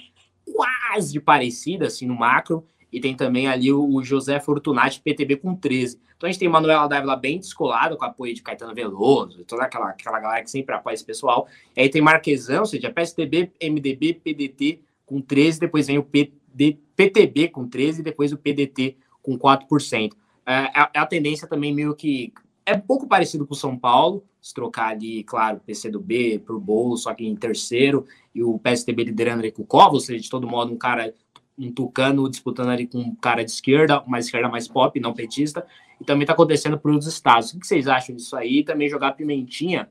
quase 0.54 1.20
parecida, 1.20 1.88
assim, 1.88 2.06
no 2.06 2.16
macro 2.16 2.66
e 2.92 3.00
tem 3.00 3.16
também 3.16 3.48
ali 3.48 3.72
o 3.72 4.04
José 4.04 4.40
Fortunati, 4.40 5.02
PTB, 5.02 5.38
com 5.38 5.56
13. 5.56 6.00
Então 6.18 6.28
a 6.28 6.32
gente 6.32 6.40
tem 6.40 6.50
Manuela 6.50 6.88
Dávila 6.88 7.16
bem 7.16 7.40
descolado, 7.40 7.96
com 7.96 8.04
apoio 8.04 8.34
de 8.34 8.42
Caetano 8.42 8.76
Veloso, 8.76 9.44
toda 9.46 9.64
aquela, 9.64 9.90
aquela 9.90 10.20
galera 10.20 10.44
que 10.44 10.52
sempre 10.52 10.76
apoia 10.76 10.94
esse 10.94 11.06
pessoal. 11.06 11.48
E 11.76 11.82
aí 11.82 11.90
tem 11.90 12.02
Marquesão, 12.02 12.60
ou 12.60 12.66
seja, 12.66 12.92
PSDB, 12.92 13.52
MDB, 13.62 14.16
PDT 14.16 14.82
com 15.06 15.22
13, 15.22 15.60
depois 15.60 15.88
vem 15.88 15.98
o 15.98 16.04
PD, 16.04 16.78
PTB 16.96 17.48
com 17.48 17.68
13, 17.68 18.04
depois 18.04 18.34
o 18.34 18.38
PDT 18.38 18.98
com 19.22 19.38
4%. 19.38 20.12
É, 20.46 20.54
é, 20.54 20.90
é 20.94 21.00
a 21.00 21.06
tendência 21.06 21.48
também 21.48 21.74
meio 21.74 21.96
que 21.96 22.34
é 22.66 22.78
pouco 22.78 23.08
parecido 23.08 23.46
com 23.46 23.54
o 23.54 23.58
São 23.58 23.78
Paulo, 23.78 24.24
se 24.42 24.54
trocar 24.54 24.90
ali, 24.90 25.24
claro, 25.24 25.62
PCdoB 25.66 26.40
por 26.40 26.60
bolo, 26.60 26.98
só 26.98 27.14
que 27.14 27.26
em 27.26 27.36
terceiro, 27.36 28.06
e 28.34 28.44
o 28.44 28.58
PSDB 28.60 29.06
liderando 29.06 29.42
ali 29.42 29.52
com 29.52 29.62
o 29.62 29.66
Cova, 29.66 29.94
ou 29.94 30.00
seja, 30.00 30.20
de 30.20 30.30
todo 30.30 30.48
modo, 30.48 30.74
um 30.74 30.78
cara 30.78 31.14
um 31.58 31.72
tucano 31.72 32.30
disputando 32.30 32.70
ali 32.70 32.88
com 32.88 32.98
um 32.98 33.16
cara 33.16 33.44
de 33.44 33.52
esquerda, 33.52 34.02
uma 34.02 34.18
esquerda 34.18 34.50
mais 34.50 34.68
pop, 34.68 35.00
não 35.00 35.14
petista, 35.14 35.66
e 36.00 36.04
também 36.04 36.24
está 36.24 36.34
acontecendo 36.34 36.80
para 36.80 36.92
outros 36.92 37.12
estados. 37.12 37.54
O 37.54 37.60
que 37.60 37.68
vocês 37.68 37.88
acham 37.88 38.16
disso 38.16 38.36
aí? 38.36 38.64
Também 38.64 38.90
jogar 38.90 39.12
pimentinha, 39.12 39.88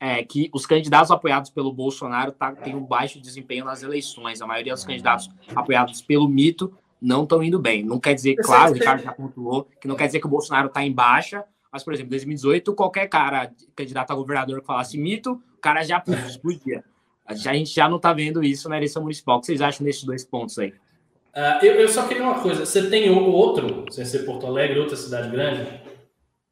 é, 0.00 0.22
que 0.22 0.48
os 0.54 0.64
candidatos 0.64 1.10
apoiados 1.10 1.50
pelo 1.50 1.72
Bolsonaro 1.72 2.32
tá, 2.32 2.52
têm 2.52 2.74
um 2.74 2.84
baixo 2.84 3.20
desempenho 3.20 3.64
nas 3.64 3.82
eleições. 3.82 4.40
A 4.40 4.46
maioria 4.46 4.72
dos 4.72 4.84
candidatos 4.84 5.28
apoiados 5.54 6.00
pelo 6.00 6.28
mito 6.28 6.72
não 7.00 7.22
estão 7.22 7.42
indo 7.42 7.58
bem. 7.58 7.84
Não 7.84 7.98
quer 7.98 8.14
dizer, 8.14 8.34
claro, 8.36 8.72
o 8.72 8.74
Ricardo 8.74 9.02
já 9.02 9.12
pontuou, 9.12 9.68
que 9.80 9.88
não 9.88 9.96
quer 9.96 10.06
dizer 10.06 10.20
que 10.20 10.26
o 10.26 10.30
Bolsonaro 10.30 10.68
está 10.68 10.84
em 10.84 10.92
baixa, 10.92 11.44
mas, 11.72 11.84
por 11.84 11.92
exemplo, 11.92 12.08
em 12.08 12.16
2018, 12.16 12.74
qualquer 12.74 13.08
cara 13.08 13.52
candidato 13.76 14.10
a 14.10 14.14
governador 14.14 14.60
que 14.60 14.66
falasse 14.66 14.96
mito, 14.98 15.32
o 15.56 15.60
cara 15.60 15.82
já 15.82 16.02
explodia. 16.26 16.82
A 17.26 17.34
gente 17.34 17.74
já 17.74 17.86
não 17.90 17.98
está 17.98 18.10
vendo 18.14 18.42
isso 18.42 18.70
na 18.70 18.78
eleição 18.78 19.02
municipal. 19.02 19.36
O 19.36 19.40
que 19.40 19.48
vocês 19.48 19.60
acham 19.60 19.84
desses 19.84 20.02
dois 20.02 20.24
pontos 20.24 20.58
aí? 20.58 20.70
Uh, 20.70 21.62
eu, 21.62 21.74
eu, 21.74 21.88
só 21.90 22.08
queria 22.08 22.22
uma 22.22 22.40
coisa. 22.40 22.64
Você 22.64 22.88
tem 22.88 23.10
outro, 23.10 23.84
sem 23.90 24.02
ser 24.06 24.20
Porto 24.20 24.46
Alegre, 24.46 24.78
outra 24.78 24.96
cidade 24.96 25.30
grande? 25.30 25.68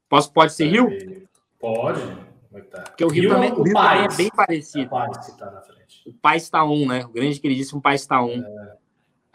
Posso, 0.07 0.31
pode 0.31 0.53
ser 0.53 0.67
Rio? 0.67 0.91
Pode. 1.59 2.03
Como 2.03 2.59
é 2.59 2.61
que 2.61 2.69
tá? 2.69 2.83
Porque 2.83 3.05
o 3.07 3.09
Rio, 3.09 3.23
Rio 3.23 3.31
também, 3.31 3.53
o 3.53 3.63
Rio 3.63 3.73
também 3.73 4.05
é 4.05 4.17
bem 4.17 4.31
parecido. 4.31 4.83
É 4.83 4.87
o 4.87 4.91
Paz 4.91 5.29
está 5.29 5.51
na 5.51 5.61
frente. 5.63 6.03
O 6.07 6.13
Paz 6.13 6.43
está 6.43 6.65
um, 6.65 6.87
né? 6.87 7.07
O 7.07 7.09
grande 7.09 7.41
queridíssimo 7.41 7.81
Paz 7.81 8.03
está 8.03 8.23
um. 8.23 8.45
É. 8.45 8.77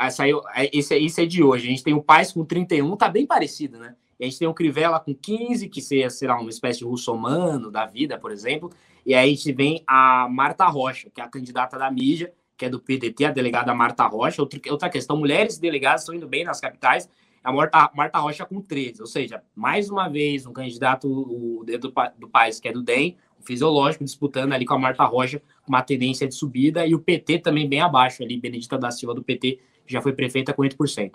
Aí 0.02 0.10
saiu, 0.10 0.42
esse, 0.74 0.96
esse 0.96 1.22
é 1.22 1.26
de 1.28 1.44
hoje. 1.44 1.68
A 1.68 1.70
gente 1.70 1.84
tem 1.84 1.94
o 1.94 2.02
Paz 2.02 2.32
com 2.32 2.44
31, 2.44 2.98
tá 2.98 3.08
bem 3.08 3.24
parecido, 3.24 3.78
né? 3.78 3.96
E 4.20 4.24
a 4.24 4.28
gente 4.28 4.40
tem 4.40 4.48
o 4.48 4.54
Crivella 4.54 5.00
com 5.00 5.14
15, 5.14 5.70
que 5.70 5.80
seria, 5.80 6.10
será 6.10 6.40
uma 6.40 6.50
espécie 6.50 6.80
de 6.80 6.86
russomano 6.86 7.70
da 7.70 7.86
vida, 7.86 8.18
por 8.18 8.32
exemplo. 8.32 8.72
E 9.06 9.14
aí 9.14 9.30
a 9.30 9.36
gente 9.36 9.54
vem 9.54 9.84
a 9.86 10.28
Marta 10.28 10.66
Rocha, 10.66 11.08
que 11.14 11.22
é 11.22 11.24
a 11.24 11.28
candidata 11.28 11.78
da 11.78 11.92
mídia, 11.92 12.34
que 12.58 12.66
é 12.66 12.70
do 12.70 12.80
PDT, 12.80 13.26
a 13.26 13.32
delegada 13.32 13.76
Marta 13.76 14.08
Rocha. 14.08 14.42
Outra, 14.42 14.60
outra 14.72 14.90
questão, 14.90 15.16
mulheres 15.16 15.60
delegadas 15.60 16.02
estão 16.02 16.16
indo 16.16 16.28
bem 16.28 16.44
nas 16.44 16.60
capitais. 16.60 17.08
A 17.44 17.54
Marta, 17.54 17.92
Marta 17.94 18.18
Rocha 18.18 18.44
com 18.44 18.60
13, 18.60 19.02
ou 19.02 19.08
seja, 19.08 19.44
mais 19.56 19.92
uma 19.92 20.10
vez 20.10 20.48
um 20.48 20.54
candidato 20.54 21.08
do, 21.08 21.78
do, 21.78 21.94
do 22.18 22.28
país, 22.28 22.60
que 22.60 22.68
é 22.68 22.72
do 22.72 22.82
DEM, 22.82 23.18
fisiológico, 23.42 24.04
disputando 24.04 24.54
ali 24.54 24.66
com 24.66 24.74
a 24.74 24.80
Marta 24.80 25.04
Rocha 25.04 25.42
uma 25.68 25.82
tendência 25.82 26.28
de 26.28 26.36
subida 26.36 26.86
e 26.86 26.96
o 26.96 27.00
PT 27.00 27.40
também 27.40 27.68
bem 27.68 27.82
abaixo 27.82 28.24
ali, 28.24 28.40
Benedita 28.40 28.78
da 28.78 28.92
Silva 28.92 29.14
do 29.14 29.24
PT 29.24 29.60
já 29.86 30.02
foi 30.02 30.14
prefeita 30.14 30.54
com 30.54 30.62
8%. 30.62 31.12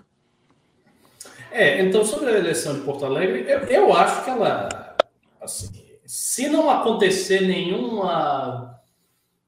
É, 1.51 1.83
então 1.83 2.05
sobre 2.05 2.31
a 2.31 2.39
eleição 2.39 2.75
de 2.75 2.81
Porto 2.81 3.05
Alegre, 3.07 3.45
eu, 3.49 3.61
eu 3.61 3.93
acho 3.93 4.25
que 4.25 4.31
ela, 4.31 4.97
assim, 5.41 5.71
se 6.05 6.49
não 6.49 6.69
acontecer 6.69 7.41
nenhuma 7.41 8.77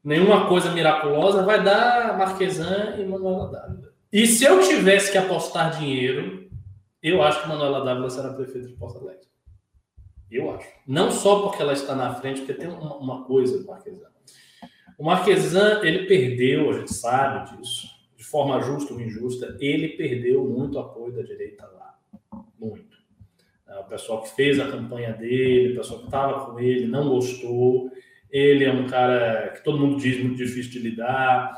nenhuma 0.03 0.49
coisa 0.49 0.73
miraculosa, 0.73 1.43
vai 1.43 1.63
dar 1.63 2.17
Marquesan 2.17 2.97
e 2.99 3.05
Manuela 3.05 3.51
Dávila. 3.51 3.93
E 4.11 4.27
se 4.27 4.45
eu 4.45 4.61
tivesse 4.67 5.13
que 5.13 5.19
apostar 5.19 5.79
dinheiro, 5.79 6.49
eu 7.03 7.23
acho 7.23 7.43
que 7.43 7.49
Manuela 7.49 7.85
Dávila 7.85 8.09
será 8.09 8.33
prefeita 8.33 8.69
de 8.69 8.75
Porto 8.75 9.01
Alegre. 9.01 9.28
Eu 10.31 10.51
acho. 10.55 10.69
Não 10.87 11.11
só 11.11 11.43
porque 11.43 11.63
ela 11.63 11.73
está 11.73 11.95
na 11.95 12.15
frente, 12.15 12.41
porque 12.41 12.55
tem 12.55 12.69
uma, 12.69 12.97
uma 12.97 13.25
coisa 13.25 13.59
do 13.59 13.67
Marquesan. 13.67 14.09
O 14.99 15.05
Marquesan, 15.05 15.81
ele 15.83 16.07
perdeu, 16.07 16.71
a 16.71 16.73
gente 16.75 16.93
sabe 16.93 17.57
disso, 17.57 17.87
de 18.17 18.25
forma 18.25 18.61
justa 18.61 18.93
ou 18.93 19.01
injusta, 19.01 19.57
ele 19.61 19.91
perdeu 19.91 20.45
muito 20.45 20.79
apoio 20.79 21.13
da 21.13 21.23
direita 21.23 21.67
lá. 21.67 21.99
Muito. 22.59 22.99
É, 23.69 23.79
o 23.79 23.85
pessoal 23.85 24.23
que 24.23 24.31
fez 24.35 24.59
a 24.59 24.71
campanha 24.71 25.13
dele, 25.13 25.75
o 25.75 25.77
pessoal 25.77 26.01
que 26.01 26.07
estava 26.07 26.47
com 26.47 26.59
ele, 26.59 26.87
não 26.87 27.09
gostou. 27.09 27.91
Ele 28.31 28.65
é 28.65 28.73
um 28.73 28.87
cara 28.87 29.51
que 29.51 29.63
todo 29.63 29.79
mundo 29.79 29.99
diz 29.99 30.23
muito 30.23 30.37
difícil 30.37 30.73
de 30.73 30.81
lidar. 30.81 31.55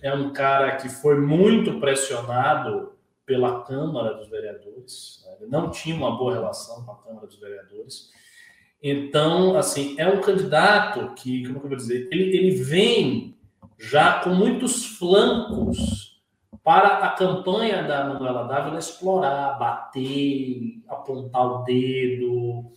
É 0.00 0.14
um 0.14 0.32
cara 0.32 0.76
que 0.76 0.88
foi 0.88 1.18
muito 1.18 1.80
pressionado 1.80 2.92
pela 3.26 3.64
Câmara 3.64 4.14
dos 4.14 4.28
Vereadores. 4.28 5.23
Não 5.48 5.70
tinha 5.70 5.94
uma 5.96 6.16
boa 6.16 6.34
relação 6.34 6.84
com 6.84 6.92
a 6.92 6.96
Câmara 6.96 7.26
dos 7.26 7.38
Vereadores. 7.38 8.10
Então, 8.82 9.56
assim, 9.56 9.94
é 9.98 10.06
um 10.08 10.20
candidato 10.20 11.14
que, 11.14 11.46
como 11.46 11.58
é 11.58 11.62
eu 11.62 11.68
vou 11.68 11.76
dizer, 11.76 12.08
ele, 12.12 12.36
ele 12.36 12.50
vem 12.62 13.34
já 13.78 14.20
com 14.20 14.30
muitos 14.30 14.84
flancos 14.84 16.22
para 16.62 16.98
a 16.98 17.10
campanha 17.10 17.82
da 17.82 18.04
Manuela 18.04 18.44
Dávila 18.44 18.78
explorar, 18.78 19.58
bater, 19.58 20.82
apontar 20.88 21.46
o 21.46 21.64
dedo. 21.64 22.72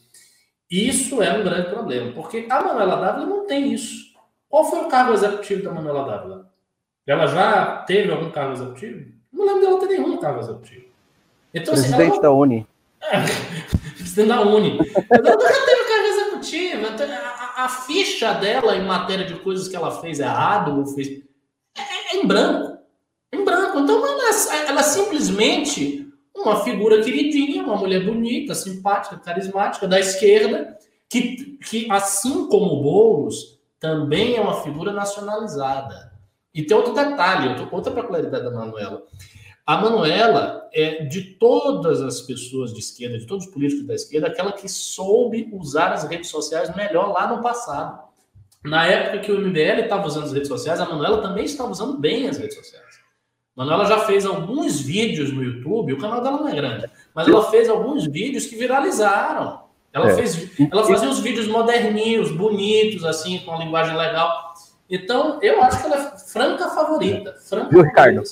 Isso 0.69 1.21
é 1.21 1.37
um 1.37 1.43
grande 1.43 1.69
problema, 1.69 2.11
porque 2.11 2.47
a 2.49 2.61
Manuela 2.61 2.97
Dávila 2.97 3.25
não 3.25 3.45
tem 3.45 3.73
isso. 3.73 4.07
Qual 4.49 4.65
foi 4.65 4.79
o 4.79 4.89
cargo 4.89 5.13
executivo 5.13 5.63
da 5.63 5.71
Manuela 5.71 6.05
Dávila? 6.05 6.51
Ela 7.05 7.27
já 7.27 7.77
teve 7.83 8.11
algum 8.11 8.29
cargo 8.29 8.53
executivo? 8.53 9.11
Não 9.31 9.45
lembro 9.45 9.61
dela 9.61 9.79
ter 9.79 9.87
nenhum 9.87 10.17
cargo 10.17 10.39
executivo. 10.39 10.86
Então, 11.53 11.73
assim, 11.73 11.83
presidente 11.83 12.11
assim, 12.13 12.21
da 12.21 12.31
Uni. 12.31 12.67
É, 13.01 13.21
presidente 13.97 14.27
da 14.27 14.41
Uni. 14.41 14.79
Ela 15.09 15.31
nunca 15.31 15.65
teve 15.65 15.83
cargo 15.83 16.07
executivo. 16.07 16.87
Então, 16.93 17.07
a, 17.09 17.65
a, 17.65 17.69
ficha 17.69 18.33
dela 18.33 18.75
em 18.75 18.85
matéria 18.85 19.25
de 19.25 19.35
coisas 19.35 19.67
que 19.67 19.75
ela 19.75 20.01
fez 20.01 20.19
errado 20.19 20.77
ou 20.77 20.85
fez 20.85 21.07
é, 21.77 22.15
é 22.15 22.17
em 22.17 22.25
branco. 22.25 22.77
Em 23.31 23.43
branco. 23.43 23.79
Então, 23.79 24.05
ela, 24.05 24.67
ela 24.67 24.79
é 24.79 24.83
simplesmente 24.83 26.07
uma 26.35 26.63
figura 26.63 27.03
queridinha, 27.03 27.63
uma 27.63 27.75
mulher 27.75 28.05
bonita, 28.05 28.53
simpática, 28.53 29.17
carismática, 29.17 29.87
da 29.87 29.99
esquerda, 29.99 30.77
que, 31.09 31.57
que 31.57 31.91
assim 31.91 32.47
como 32.47 32.73
o 32.73 32.83
Boulos, 32.83 33.57
também 33.79 34.35
é 34.35 34.41
uma 34.41 34.61
figura 34.61 34.91
nacionalizada. 34.91 36.11
E 36.53 36.63
tem 36.63 36.75
outro 36.75 36.93
detalhe, 36.93 37.67
outra 37.71 37.91
peculiaridade 37.91 38.43
da 38.43 38.51
Manuela. 38.51 39.03
A 39.67 39.81
Manuela 39.81 40.69
é 40.71 41.03
de 41.03 41.21
todas 41.21 42.01
as 42.01 42.21
pessoas 42.21 42.73
de 42.73 42.79
esquerda, 42.79 43.19
de 43.19 43.27
todos 43.27 43.45
os 43.45 43.51
políticos 43.51 43.85
da 43.85 43.93
esquerda, 43.93 44.27
aquela 44.27 44.53
que 44.53 44.69
soube 44.69 45.49
usar 45.51 45.91
as 45.91 46.05
redes 46.05 46.29
sociais 46.29 46.73
melhor 46.73 47.11
lá 47.11 47.27
no 47.27 47.43
passado. 47.43 48.01
Na 48.63 48.87
época 48.87 49.19
que 49.19 49.31
o 49.31 49.41
MBL 49.41 49.81
estava 49.83 50.07
usando 50.07 50.23
as 50.23 50.31
redes 50.31 50.47
sociais, 50.47 50.79
a 50.79 50.85
Manuela 50.85 51.21
também 51.21 51.43
estava 51.43 51.69
usando 51.69 51.99
bem 51.99 52.29
as 52.29 52.37
redes 52.37 52.55
sociais. 52.55 52.85
A 53.57 53.61
Manuela 53.61 53.83
já 53.83 53.99
fez 54.05 54.25
alguns 54.25 54.79
vídeos 54.79 55.33
no 55.33 55.43
YouTube, 55.43 55.91
o 55.91 55.99
canal 55.99 56.23
dela 56.23 56.37
não 56.37 56.47
é 56.47 56.55
grande, 56.55 56.89
mas 57.13 57.27
ela 57.27 57.51
fez 57.51 57.67
alguns 57.67 58.05
vídeos 58.07 58.45
que 58.45 58.55
viralizaram. 58.55 59.63
Ela, 59.91 60.11
é. 60.11 60.15
fez, 60.15 60.49
ela 60.71 60.85
fazia 60.85 61.09
os 61.09 61.19
vídeos 61.19 61.45
moderninhos, 61.45 62.31
bonitos, 62.31 63.03
assim, 63.03 63.39
com 63.39 63.53
a 63.53 63.57
linguagem 63.57 63.97
legal. 63.97 64.53
Então, 64.89 65.39
eu 65.41 65.61
acho 65.61 65.81
que 65.81 65.87
ela 65.87 66.13
é 66.13 66.17
franca 66.19 66.69
favorita. 66.69 67.33
Franca 67.33 67.69
Viu, 67.69 67.83
Ricardo? 67.83 68.23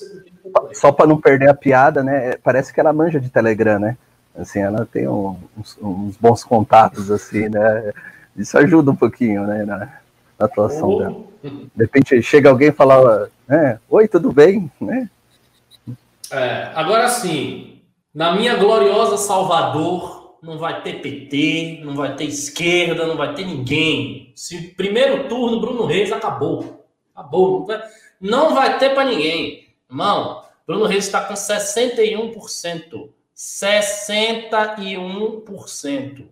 Só 0.73 0.91
para 0.91 1.07
não 1.07 1.19
perder 1.19 1.49
a 1.49 1.53
piada, 1.53 2.03
né? 2.03 2.37
Parece 2.43 2.73
que 2.73 2.79
ela 2.79 2.93
manja 2.93 3.19
de 3.19 3.29
Telegram, 3.29 3.79
né? 3.79 3.97
Assim, 4.37 4.59
ela 4.59 4.85
tem 4.85 5.07
uns, 5.07 5.37
uns 5.81 6.17
bons 6.17 6.43
contatos, 6.43 7.09
assim, 7.09 7.47
né? 7.49 7.93
Isso 8.35 8.57
ajuda 8.57 8.91
um 8.91 8.95
pouquinho, 8.95 9.45
né? 9.47 9.63
Na, 9.63 9.77
na 9.77 10.45
atuação 10.45 10.89
oh. 10.89 10.99
dela. 10.99 11.15
De 11.43 11.83
repente 11.83 12.21
chega 12.21 12.49
alguém 12.49 12.69
e 12.69 12.73
fala, 12.73 13.29
né? 13.47 13.79
Oi, 13.89 14.07
tudo 14.07 14.31
bem? 14.31 14.69
Né? 14.81 15.09
É, 16.31 16.71
agora 16.73 17.07
sim, 17.07 17.81
na 18.13 18.35
minha 18.35 18.55
gloriosa 18.55 19.17
Salvador, 19.17 20.37
não 20.41 20.57
vai 20.57 20.81
ter 20.81 21.01
PT, 21.01 21.81
não 21.83 21.95
vai 21.95 22.15
ter 22.15 22.25
esquerda, 22.25 23.07
não 23.07 23.17
vai 23.17 23.33
ter 23.33 23.45
ninguém. 23.45 24.31
Se 24.35 24.69
primeiro 24.75 25.27
turno 25.27 25.59
Bruno 25.59 25.85
Reis 25.85 26.11
acabou. 26.11 26.85
Acabou. 27.15 27.59
Não 27.59 27.65
vai, 27.65 27.83
não 28.19 28.53
vai 28.53 28.77
ter 28.77 28.93
para 28.93 29.05
ninguém. 29.05 29.64
Irmão, 29.89 30.45
Bruno 30.65 30.86
Reis 30.86 31.05
está 31.05 31.25
com 31.25 31.33
61%. 31.33 33.09
61%. 33.36 36.29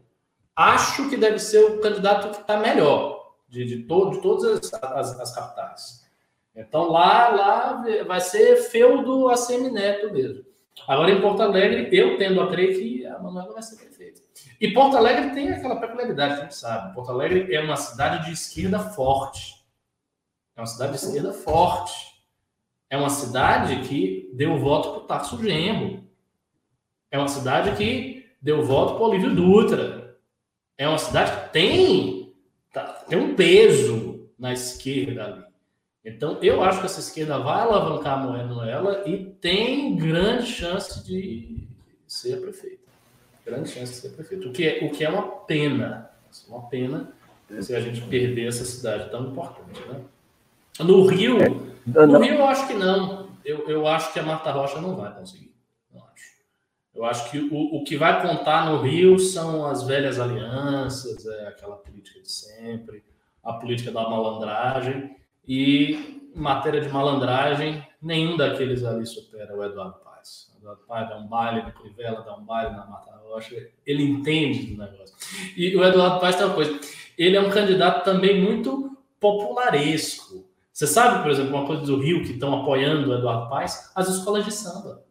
Acho 0.56 1.10
que 1.10 1.18
deve 1.18 1.40
ser 1.40 1.66
o 1.66 1.82
candidato 1.82 2.30
que 2.30 2.40
está 2.42 2.56
melhor 2.58 3.34
de, 3.50 3.66
de, 3.66 3.80
to, 3.84 4.12
de 4.12 4.22
todas 4.22 4.74
as, 4.74 4.74
as, 4.74 5.20
as, 5.20 5.36
capitais. 5.36 6.08
Então 6.56 6.90
lá, 6.90 7.28
lá 7.30 7.84
vai 8.08 8.22
ser 8.22 8.58
feudo 8.58 9.30
a 9.30 9.38
Semineto 9.38 10.12
mesmo. 10.12 10.44
Agora 10.88 11.12
em 11.12 11.22
Porto 11.22 11.42
Alegre, 11.42 11.90
eu 11.92 12.18
tendo 12.18 12.42
a 12.42 12.50
crer 12.50 12.76
que 12.78 13.06
a 13.06 13.20
Manuela 13.20 13.54
vai 13.54 13.62
ser 13.62 13.76
prefeita. 13.76 14.22
E 14.60 14.72
Porto 14.72 14.98
Alegre 14.98 15.30
tem 15.32 15.52
aquela 15.52 15.76
peculiaridade, 15.76 16.34
a 16.34 16.38
gente 16.44 16.56
sabe. 16.56 16.96
Porto 16.96 17.12
Alegre 17.12 17.54
é 17.54 17.60
uma 17.60 17.76
cidade 17.76 18.26
de 18.26 18.32
esquerda 18.32 18.80
forte. 18.80 19.62
É 20.56 20.62
uma 20.62 20.68
cidade 20.68 20.94
de 20.94 21.06
esquerda 21.06 21.34
forte. 21.34 22.13
É 22.94 22.98
uma 22.98 23.10
cidade 23.10 23.88
que 23.90 24.30
deu 24.36 24.60
voto 24.60 24.92
para 24.92 25.00
o 25.00 25.08
Tarso 25.08 25.42
Genro. 25.42 26.04
É 27.10 27.18
uma 27.18 27.28
cidade 27.28 27.76
que 27.76 28.24
deu 28.40 28.64
voto 28.64 28.94
para 28.94 29.04
o 29.04 29.10
Olívio 29.10 29.34
Dutra. 29.34 30.16
É 30.78 30.88
uma 30.88 31.00
cidade 31.00 31.32
que 31.32 31.54
tem, 31.54 32.36
tá, 32.72 32.84
tem 33.10 33.18
um 33.18 33.34
peso 33.36 34.30
na 34.38 34.54
esquerda 34.54 35.26
ali. 35.26 35.44
Então, 36.06 36.38
eu 36.44 36.62
acho 36.62 36.82
que 36.82 36.86
essa 36.86 37.00
esquerda 37.00 37.40
vai 37.40 37.62
alavancar 37.62 38.20
a 38.20 38.28
Manuela 38.28 39.10
e 39.10 39.26
tem 39.42 39.96
grande 39.96 40.46
chance 40.46 41.04
de 41.04 41.68
ser 42.06 42.42
prefeito. 42.42 42.88
Grande 43.44 43.70
chance 43.70 43.92
de 43.92 43.98
ser 44.02 44.10
prefeito. 44.10 44.50
O 44.50 44.54
que 44.54 44.68
é, 44.68 44.86
o 44.86 44.92
que 44.92 45.04
é 45.04 45.10
uma 45.10 45.30
pena. 45.48 46.12
Uma 46.48 46.70
pena 46.70 47.12
se 47.60 47.76
a 47.76 47.80
gente 47.80 48.02
perder 48.02 48.50
essa 48.50 48.64
cidade 48.64 49.10
tão 49.10 49.32
importante. 49.32 49.82
Né? 49.88 50.00
No 50.80 51.06
Rio, 51.06 51.38
é, 51.40 51.50
no 52.06 52.20
Rio 52.20 52.36
eu 52.36 52.46
acho 52.46 52.68
que 52.68 52.74
não. 52.74 53.30
Eu, 53.46 53.68
eu 53.70 53.88
acho 53.88 54.12
que 54.14 54.20
a 54.20 54.24
Marta 54.24 54.52
Rocha 54.52 54.82
não 54.82 54.96
vai 54.96 55.14
conseguir. 55.14 55.54
Não 55.94 56.02
acho. 56.06 56.24
Eu 56.96 57.06
acho 57.06 57.30
que 57.30 57.40
o, 57.40 57.76
o 57.76 57.84
que 57.84 57.98
vai 57.98 58.22
contar 58.22 58.70
no 58.70 58.82
Rio 58.82 59.20
são 59.20 59.66
as 59.66 59.84
velhas 59.84 60.20
alianças, 60.20 61.26
é 61.26 61.48
aquela 61.48 61.76
política 61.76 62.22
de 62.22 62.32
sempre, 62.32 63.04
a 63.44 63.54
política 63.54 63.92
da 63.92 64.10
malandragem. 64.10 65.16
E 65.46 66.24
em 66.34 66.42
matéria 66.42 66.82
de 66.82 66.90
malandragem, 66.90 67.86
nenhum 68.02 68.38
daqueles 68.38 68.84
ali 68.84 69.06
supera 69.06 69.56
o 69.56 69.64
Eduardo 69.64 70.00
Paz. 70.00 70.52
O 70.56 70.58
Eduardo 70.58 70.82
Paz 70.88 71.10
dá 71.10 71.18
um 71.18 71.28
baile 71.28 71.64
no 71.64 71.74
Crivella, 71.74 72.22
dá 72.22 72.36
um 72.36 72.46
baile 72.46 72.72
na 72.72 72.86
Mata 72.86 73.12
Rocha, 73.18 73.56
ele 73.86 74.04
entende 74.04 74.74
do 74.74 74.82
negócio. 74.82 75.16
E 75.56 75.76
o 75.76 75.84
Eduardo 75.84 76.20
Paz 76.20 76.36
tem 76.36 76.46
uma 76.46 76.56
coisa, 76.56 76.80
ele 77.18 77.36
é 77.36 77.42
um 77.42 77.50
candidato 77.50 78.04
também 78.04 78.42
muito 78.42 78.98
popularesco. 79.20 80.53
Você 80.74 80.88
sabe, 80.88 81.22
por 81.22 81.30
exemplo, 81.30 81.56
uma 81.56 81.68
coisa 81.68 81.84
do 81.84 82.02
Rio 82.02 82.24
que 82.24 82.32
estão 82.32 82.62
apoiando 82.62 83.12
o 83.12 83.14
Eduardo 83.14 83.48
Paz? 83.48 83.92
As 83.94 84.10
escolas 84.10 84.44
de 84.44 84.52
samba. 84.52 85.04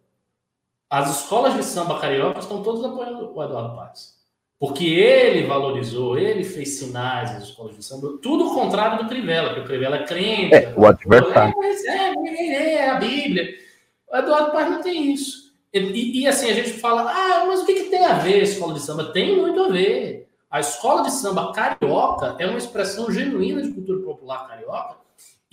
As 0.90 1.20
escolas 1.20 1.54
de 1.54 1.62
samba 1.62 2.00
carioca 2.00 2.40
estão 2.40 2.64
todas 2.64 2.84
apoiando 2.84 3.32
o 3.32 3.42
Eduardo 3.44 3.76
Paz. 3.76 4.20
Porque 4.58 4.84
ele 4.84 5.46
valorizou, 5.46 6.18
ele 6.18 6.42
fez 6.42 6.78
sinais 6.78 7.32
nas 7.32 7.44
escolas 7.44 7.76
de 7.76 7.84
samba, 7.84 8.18
tudo 8.20 8.48
o 8.48 8.54
contrário 8.54 9.04
do 9.04 9.08
Crivella, 9.08 9.50
porque 9.50 9.60
o 9.60 9.66
Crivella 9.66 9.96
é 9.98 10.04
crente. 10.04 10.54
É, 10.54 10.74
o 10.76 10.84
adversário. 10.84 11.54
É, 11.62 12.28
é, 12.28 12.74
é, 12.74 12.90
a 12.90 12.94
Bíblia. 12.96 13.54
O 14.10 14.16
Eduardo 14.16 14.50
Paz 14.50 14.68
não 14.68 14.82
tem 14.82 15.12
isso. 15.12 15.52
E, 15.72 16.22
e, 16.22 16.26
assim, 16.26 16.50
a 16.50 16.54
gente 16.54 16.72
fala, 16.72 17.08
ah, 17.08 17.44
mas 17.46 17.60
o 17.60 17.66
que, 17.66 17.74
que 17.74 17.88
tem 17.88 18.04
a 18.04 18.14
ver 18.14 18.40
a 18.40 18.42
escola 18.42 18.74
de 18.74 18.80
samba? 18.80 19.12
Tem 19.12 19.36
muito 19.40 19.62
a 19.62 19.68
ver. 19.68 20.28
A 20.50 20.58
escola 20.58 21.04
de 21.04 21.12
samba 21.12 21.52
carioca 21.52 22.34
é 22.40 22.46
uma 22.46 22.58
expressão 22.58 23.10
genuína 23.12 23.62
de 23.62 23.72
cultura 23.72 24.02
popular 24.02 24.48
carioca 24.48 25.01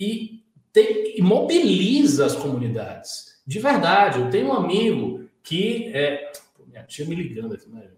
e, 0.00 0.42
tem, 0.72 1.18
e 1.18 1.22
mobiliza 1.22 2.24
as 2.24 2.34
comunidades. 2.34 3.40
De 3.46 3.58
verdade, 3.58 4.20
eu 4.20 4.30
tenho 4.30 4.48
um 4.48 4.52
amigo 4.52 5.28
que 5.42 5.90
é. 5.94 6.32
Pô, 6.56 6.64
minha 6.66 6.82
tia 6.84 7.04
me 7.04 7.14
ligando 7.14 7.54
aqui, 7.54 7.68
né? 7.68 7.88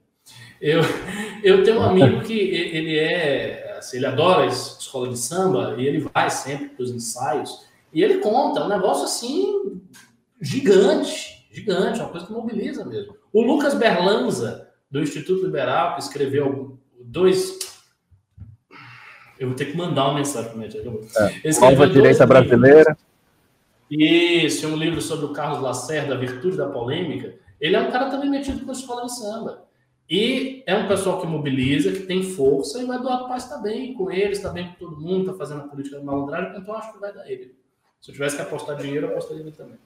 Eu, 0.61 0.81
eu 1.43 1.65
tenho 1.65 1.79
um 1.79 1.83
amigo 1.83 2.23
que 2.23 2.39
ele 2.39 2.99
é, 2.99 3.77
assim, 3.79 3.97
ele 3.97 4.07
adora 4.07 4.47
escola 4.47 5.09
de 5.09 5.19
samba 5.19 5.77
e 5.79 5.87
ele 5.87 6.07
vai 6.13 6.31
sempre 6.31 6.69
para 6.71 6.83
os 6.83 6.91
ensaios 6.91 7.67
e 7.93 8.03
ele 8.03 8.19
conta 8.19 8.65
um 8.65 8.69
negócio 8.69 9.05
assim 9.05 9.81
gigante, 10.41 11.47
gigante, 11.51 12.01
uma 12.01 12.09
coisa 12.09 12.27
que 12.27 12.33
mobiliza 12.33 12.85
mesmo. 12.85 13.17
O 13.33 13.43
Lucas 13.43 13.75
Berlanza, 13.75 14.69
do 14.91 15.01
Instituto 15.01 15.45
Liberal, 15.45 15.95
que 15.95 16.03
escreveu 16.03 16.79
dois. 17.01 17.59
Eu 19.43 19.49
vou 19.49 19.57
ter 19.57 19.65
que 19.65 19.77
mandar 19.77 20.05
uma 20.05 20.15
mensagem 20.15 20.53
para 20.53 20.61
o 20.61 21.01
é, 21.17 21.61
Nova 21.61 21.89
Direita 21.89 22.25
Brasileira. 22.25 22.97
Isso, 23.91 24.69
um 24.69 24.77
livro 24.77 25.01
sobre 25.01 25.27
o 25.27 25.33
Carlos 25.33 25.61
Lacerda, 25.61 26.15
A 26.15 26.17
Virtude 26.17 26.57
da 26.57 26.69
Polêmica. 26.69 27.35
Ele 27.61 27.75
é 27.75 27.81
um 27.81 27.91
cara 27.91 28.09
também 28.09 28.31
metido 28.31 28.65
com 28.65 28.71
a 28.71 28.73
escola 28.73 29.05
de 29.05 29.19
samba. 29.19 29.65
E 30.09 30.63
é 30.65 30.77
um 30.77 30.87
pessoal 30.87 31.21
que 31.21 31.27
mobiliza, 31.27 31.91
que 31.91 32.07
tem 32.07 32.23
força, 32.23 32.79
e 32.79 32.85
o 32.85 32.95
Eduardo 32.95 33.27
Paz 33.27 33.43
está 33.43 33.59
bem 33.59 33.95
com 33.95 34.13
eles, 34.13 34.39
está 34.39 34.51
bem 34.51 34.69
com 34.69 34.75
todo 34.75 35.01
mundo, 35.01 35.23
está 35.23 35.35
fazendo 35.37 35.63
a 35.63 35.69
política 35.69 35.99
de 35.99 36.05
malandragem, 36.05 36.61
então 36.61 36.77
acho 36.77 36.93
que 36.93 37.01
vai 37.01 37.13
dar 37.13 37.29
ele. 37.29 37.53
Se 38.01 38.11
eu 38.11 38.15
tivesse 38.15 38.37
que 38.37 38.43
apostar 38.43 38.77
dinheiro, 38.77 39.07
eu 39.07 39.11
apostaria 39.11 39.43
nele 39.43 39.57
também. 39.57 39.79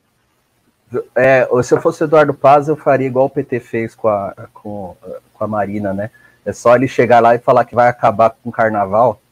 É, 1.15 1.49
se 1.63 1.73
eu 1.73 1.81
fosse 1.81 2.05
Eduardo 2.05 2.35
Paz, 2.35 2.69
eu 2.69 2.77
faria 2.77 3.07
igual 3.07 3.25
o 3.25 3.31
PT 3.31 3.61
fez 3.61 3.95
com 3.95 4.09
a, 4.09 4.35
com, 4.53 4.95
com 5.33 5.45
a 5.45 5.49
Marina, 5.49 5.95
né? 5.95 6.11
É 6.45 6.53
só 6.53 6.77
ele 6.77 6.87
chegar 6.87 7.21
lá 7.21 7.35
e 7.35 7.39
falar 7.39 7.65
que 7.65 7.75
vai 7.75 7.89
acabar 7.89 8.29
com 8.31 8.51
o 8.51 8.53
carnaval. 8.53 9.23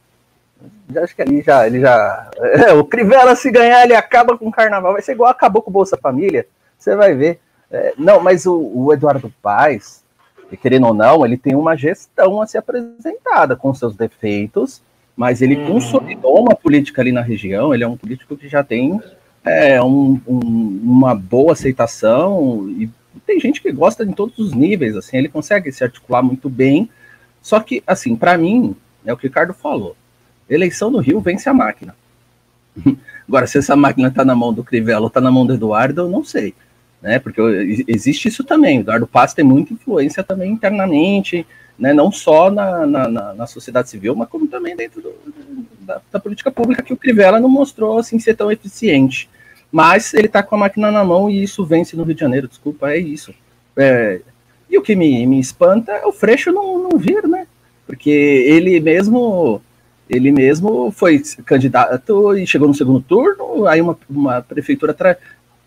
Já 0.93 1.03
acho 1.03 1.17
que 1.17 1.23
ali 1.23 1.43
já, 1.43 1.67
ele 1.67 1.81
já. 1.81 2.31
É, 2.39 2.73
o 2.73 2.85
Crivella, 2.85 3.35
se 3.35 3.51
ganhar, 3.51 3.85
ele 3.85 3.95
acaba 3.95 4.37
com 4.37 4.49
o 4.49 4.53
carnaval. 4.53 4.93
Vai 4.93 5.03
ser 5.03 5.13
igual 5.13 5.31
acabou 5.31 5.63
com 5.63 5.71
o 5.71 5.73
Bolsa 5.73 5.97
Família. 5.97 6.47
Você 6.79 6.95
vai 6.95 7.15
ver. 7.15 7.41
É, 7.71 7.95
não, 7.99 8.21
mas 8.21 8.47
o, 8.47 8.55
o 8.55 8.93
Eduardo 8.93 9.33
Paz, 9.43 10.05
querendo 10.63 10.87
ou 10.87 10.95
não, 10.95 11.25
ele 11.25 11.37
tem 11.37 11.55
uma 11.55 11.77
gestão 11.77 12.41
a 12.41 12.47
ser 12.47 12.59
apresentada 12.59 13.57
com 13.57 13.75
seus 13.75 13.97
defeitos, 13.97 14.83
mas 15.17 15.43
ele 15.43 15.57
uhum. 15.57 15.73
consolidou 15.73 16.41
uma 16.41 16.55
política 16.55 17.03
ali 17.03 17.11
na 17.11 17.21
região. 17.21 17.75
Ele 17.75 17.85
é 17.85 17.89
um 17.89 17.97
político 17.97 18.37
que 18.37 18.49
já 18.49 18.63
tem 18.63 19.01
é, 19.45 19.83
um, 19.83 20.21
um, 20.27 20.81
uma 20.83 21.15
boa 21.15 21.53
aceitação 21.53 22.69
e 22.71 22.89
tem 23.27 23.41
gente 23.41 23.61
que 23.61 23.73
gosta 23.73 24.05
em 24.05 24.13
todos 24.13 24.39
os 24.39 24.53
níveis. 24.53 24.97
Assim, 24.97 25.17
ele 25.17 25.29
consegue 25.29 25.71
se 25.73 25.83
articular 25.83 26.23
muito 26.23 26.49
bem. 26.49 26.89
Só 27.41 27.61
que, 27.61 27.83
assim, 27.87 28.17
para 28.17 28.37
mim, 28.39 28.77
é 29.05 29.13
o 29.13 29.17
que 29.17 29.27
o 29.27 29.29
Ricardo 29.29 29.53
falou. 29.53 29.97
Eleição 30.49 30.91
no 30.91 30.99
Rio 30.99 31.21
vence 31.21 31.49
a 31.49 31.55
máquina. 31.55 31.95
Agora, 33.27 33.47
se 33.47 33.59
essa 33.59 33.75
máquina 33.75 34.09
está 34.09 34.25
na 34.25 34.35
mão 34.35 34.53
do 34.53 34.65
Crivella 34.65 35.03
ou 35.03 35.09
está 35.09 35.21
na 35.21 35.31
mão 35.31 35.47
do 35.47 35.55
Eduardo, 35.55 36.03
eu 36.03 36.09
não 36.09 36.25
sei. 36.25 36.55
Né? 37.01 37.19
Porque 37.19 37.41
existe 37.89 38.29
isso 38.29 38.45
também. 38.45 38.79
O 38.79 38.81
Eduardo 38.83 39.07
Paz 39.07 39.33
tem 39.33 39.45
muita 39.45 39.73
influência 39.73 40.23
também 40.23 40.53
internamente, 40.53 41.47
né, 41.79 41.93
não 41.93 42.11
só 42.13 42.51
na, 42.51 42.87
na, 42.87 43.35
na, 43.35 43.47
sociedade 43.47 43.91
civil, 43.91 44.15
mas 44.15 44.29
como 44.29 44.47
também 44.47 44.77
dentro 44.77 45.03
do, 45.03 45.13
da, 45.81 46.01
da, 46.13 46.21
política 46.21 46.51
pública, 46.51 46.83
que 46.83 46.93
o 46.93 46.97
Crivella 46.97 47.41
não 47.41 47.49
mostrou 47.49 47.99
assim, 47.99 48.19
ser 48.19 48.37
tão 48.37 48.51
eficiente. 48.51 49.29
Mas 49.73 50.15
ele 50.15 50.29
está 50.29 50.43
com 50.43 50.55
a 50.55 50.59
máquina 50.59 50.91
na 50.91 51.05
mão 51.05 51.29
e 51.29 51.43
isso 51.43 51.65
vence 51.65 51.97
no 51.97 52.05
Rio 52.05 52.15
de 52.15 52.21
Janeiro, 52.21 52.47
desculpa, 52.47 52.91
é 52.91 52.99
isso. 52.99 53.35
É, 53.77 54.21
e 54.71 54.79
o 54.79 54.83
que 54.83 54.95
me, 54.95 55.27
me 55.27 55.41
espanta 55.41 55.93
é 55.93 56.07
o 56.07 56.13
Freixo 56.13 56.53
não, 56.53 56.79
não 56.79 56.99
vir, 56.99 57.27
né? 57.27 57.47
Porque 57.87 58.11
ele 58.11 58.79
mesmo 58.81 59.61
ele 60.09 60.31
mesmo 60.31 60.91
foi 60.91 61.23
candidato 61.45 62.37
e 62.37 62.47
chegou 62.47 62.69
no 62.69 62.75
segundo 62.75 63.01
turno, 63.01 63.67
aí 63.67 63.81
uma, 63.81 63.97
uma 64.09 64.43
prefeitura 64.43 64.93
atrás. 64.93 65.17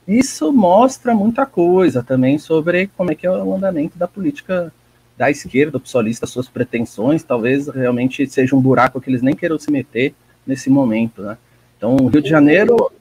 Isso 0.08 0.54
mostra 0.54 1.14
muita 1.14 1.46
coisa 1.46 2.02
também 2.02 2.38
sobre 2.38 2.88
como 2.96 3.12
é 3.12 3.16
que 3.16 3.28
é 3.28 3.32
o 3.32 3.54
andamento 3.54 3.98
da 3.98 4.08
política 4.08 4.72
da 5.18 5.32
esquerda, 5.32 5.80
psolista, 5.80 6.28
suas 6.28 6.48
pretensões, 6.48 7.24
talvez 7.24 7.68
realmente 7.68 8.26
seja 8.30 8.56
um 8.56 8.62
buraco 8.62 9.02
que 9.02 9.10
eles 9.10 9.24
nem 9.24 9.36
queiram 9.36 9.58
se 9.58 9.72
meter 9.72 10.14
nesse 10.46 10.70
momento, 10.70 11.24
né? 11.24 11.38
Então, 11.76 11.96
o 11.96 12.08
Rio 12.08 12.22
de 12.22 12.30
Janeiro... 12.30 12.92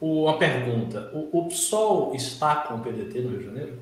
Uma 0.00 0.36
pergunta, 0.36 1.10
o, 1.14 1.38
o 1.38 1.48
PSOL 1.48 2.14
está 2.14 2.56
com 2.56 2.74
o 2.74 2.78
PDT 2.80 3.20
no 3.20 3.30
Rio 3.30 3.38
de 3.38 3.44
Janeiro? 3.46 3.72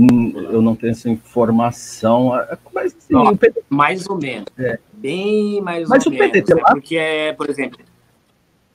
Hum, 0.00 0.32
eu 0.50 0.62
não 0.62 0.74
tenho 0.74 0.92
essa 0.92 1.10
informação, 1.10 2.32
mas 2.72 2.92
sim, 2.98 3.12
não, 3.12 3.36
PDT... 3.36 3.62
mais 3.68 4.08
ou 4.08 4.16
menos, 4.16 4.46
é. 4.56 4.78
Bem 5.04 5.60
mais 5.60 5.86
mas 5.86 6.06
ou 6.06 6.12
menos, 6.12 6.28
PDT 6.28 6.54
né? 6.54 6.62
lá... 6.62 6.70
porque 6.70 6.96
é, 6.96 7.32
por 7.34 7.50
exemplo, 7.50 7.78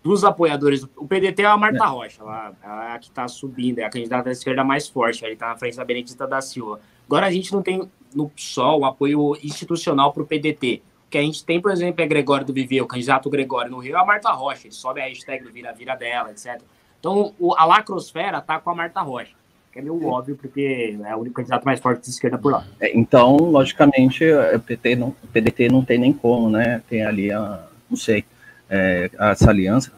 dos 0.03 0.23
apoiadores, 0.23 0.83
o 0.95 1.07
PDT 1.07 1.41
é 1.41 1.45
a 1.45 1.57
Marta 1.57 1.83
é. 1.83 1.87
Rocha, 1.87 2.23
lá, 2.23 2.53
a 2.61 2.99
que 2.99 3.07
está 3.07 3.27
subindo, 3.27 3.79
é 3.79 3.83
a 3.83 3.89
candidata 3.89 4.25
da 4.25 4.31
esquerda 4.31 4.63
mais 4.63 4.87
forte, 4.87 5.25
ele 5.25 5.33
está 5.33 5.47
na 5.47 5.57
frente 5.57 5.75
da 5.75 5.83
Benedita 5.83 6.27
da 6.27 6.39
Silva. 6.39 6.79
Agora 7.07 7.25
a 7.25 7.31
gente 7.31 7.51
não 7.51 7.63
tem 7.63 7.89
no 8.13 8.29
PSOL 8.29 8.85
apoio 8.85 9.35
institucional 9.43 10.13
para 10.13 10.21
o 10.21 10.25
PDT. 10.25 10.83
O 11.07 11.09
que 11.09 11.17
a 11.17 11.21
gente 11.21 11.43
tem, 11.43 11.59
por 11.59 11.71
exemplo, 11.71 12.03
é 12.03 12.07
Gregório 12.07 12.45
do 12.45 12.53
Viver, 12.53 12.81
o 12.81 12.87
candidato 12.87 13.27
Gregório 13.31 13.71
no 13.71 13.79
Rio 13.79 13.95
é 13.95 13.99
a 13.99 14.05
Marta 14.05 14.29
Rocha. 14.31 14.67
Ele 14.67 14.73
sobe 14.73 15.01
a 15.01 15.05
hashtag 15.05 15.43
do 15.43 15.51
vira-vira 15.51 15.95
dela, 15.95 16.29
etc. 16.29 16.61
Então 16.99 17.33
o, 17.39 17.55
a 17.55 17.65
lacrosfera 17.65 18.39
tá 18.39 18.59
com 18.59 18.69
a 18.69 18.75
Marta 18.75 19.01
Rocha. 19.01 19.38
É 19.79 19.81
meio 19.81 20.05
óbvio, 20.05 20.35
porque 20.35 20.97
é 21.05 21.15
o 21.15 21.19
único 21.19 21.35
candidato 21.35 21.63
mais 21.63 21.79
forte 21.79 22.03
de 22.03 22.09
esquerda 22.09 22.37
por 22.37 22.51
lá. 22.51 22.65
É, 22.81 22.97
então, 22.97 23.37
logicamente, 23.37 24.25
o, 24.29 24.59
PT 24.59 24.97
não, 24.97 25.15
o 25.23 25.27
PDT 25.31 25.69
não 25.69 25.85
tem 25.85 25.97
nem 25.97 26.11
como, 26.11 26.49
né? 26.49 26.81
Tem 26.89 27.05
ali 27.05 27.31
a. 27.31 27.63
Não 27.89 27.95
sei. 27.95 28.25
É, 28.69 29.09
essa 29.17 29.49
aliança. 29.49 29.93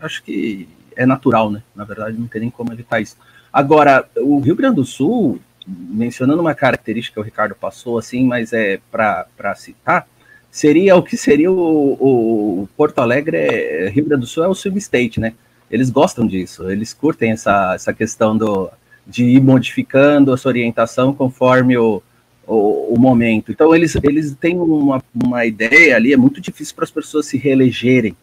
Acho 0.00 0.20
que 0.24 0.68
é 0.96 1.06
natural, 1.06 1.48
né? 1.48 1.62
Na 1.76 1.84
verdade, 1.84 2.18
não 2.18 2.26
tem 2.26 2.40
nem 2.40 2.50
como 2.50 2.72
evitar 2.72 3.00
isso. 3.00 3.16
Agora, 3.52 4.04
o 4.16 4.40
Rio 4.40 4.56
Grande 4.56 4.76
do 4.76 4.84
Sul, 4.84 5.40
mencionando 5.64 6.40
uma 6.40 6.54
característica 6.54 7.14
que 7.14 7.20
o 7.20 7.24
Ricardo 7.24 7.54
passou, 7.54 7.98
assim, 7.98 8.26
mas 8.26 8.52
é 8.52 8.80
para 8.90 9.54
citar, 9.54 10.08
seria 10.50 10.96
o 10.96 11.04
que 11.04 11.16
seria 11.16 11.52
o, 11.52 12.62
o, 12.62 12.68
Porto 12.76 12.98
Alegre, 12.98 13.36
é, 13.36 13.88
Rio 13.90 14.06
Grande 14.06 14.22
do 14.22 14.26
Sul 14.26 14.42
é 14.42 14.48
o 14.48 14.52
State, 14.52 15.20
né? 15.20 15.34
Eles 15.70 15.88
gostam 15.88 16.26
disso, 16.26 16.68
eles 16.68 16.92
curtem 16.92 17.30
essa, 17.30 17.74
essa 17.74 17.92
questão 17.92 18.36
do, 18.36 18.70
de 19.08 19.24
ir 19.24 19.40
modificando 19.40 20.32
a 20.32 20.36
sua 20.36 20.50
orientação 20.50 21.14
conforme 21.14 21.78
o, 21.78 22.02
o, 22.46 22.94
o 22.94 23.00
momento. 23.00 23.50
Então, 23.50 23.74
eles, 23.74 23.96
eles 24.02 24.36
têm 24.38 24.58
uma, 24.58 25.02
uma 25.14 25.46
ideia 25.46 25.96
ali, 25.96 26.12
é 26.12 26.16
muito 26.16 26.40
difícil 26.40 26.74
para 26.74 26.84
as 26.84 26.90
pessoas 26.90 27.26
se 27.26 27.38
reelegerem. 27.38 28.14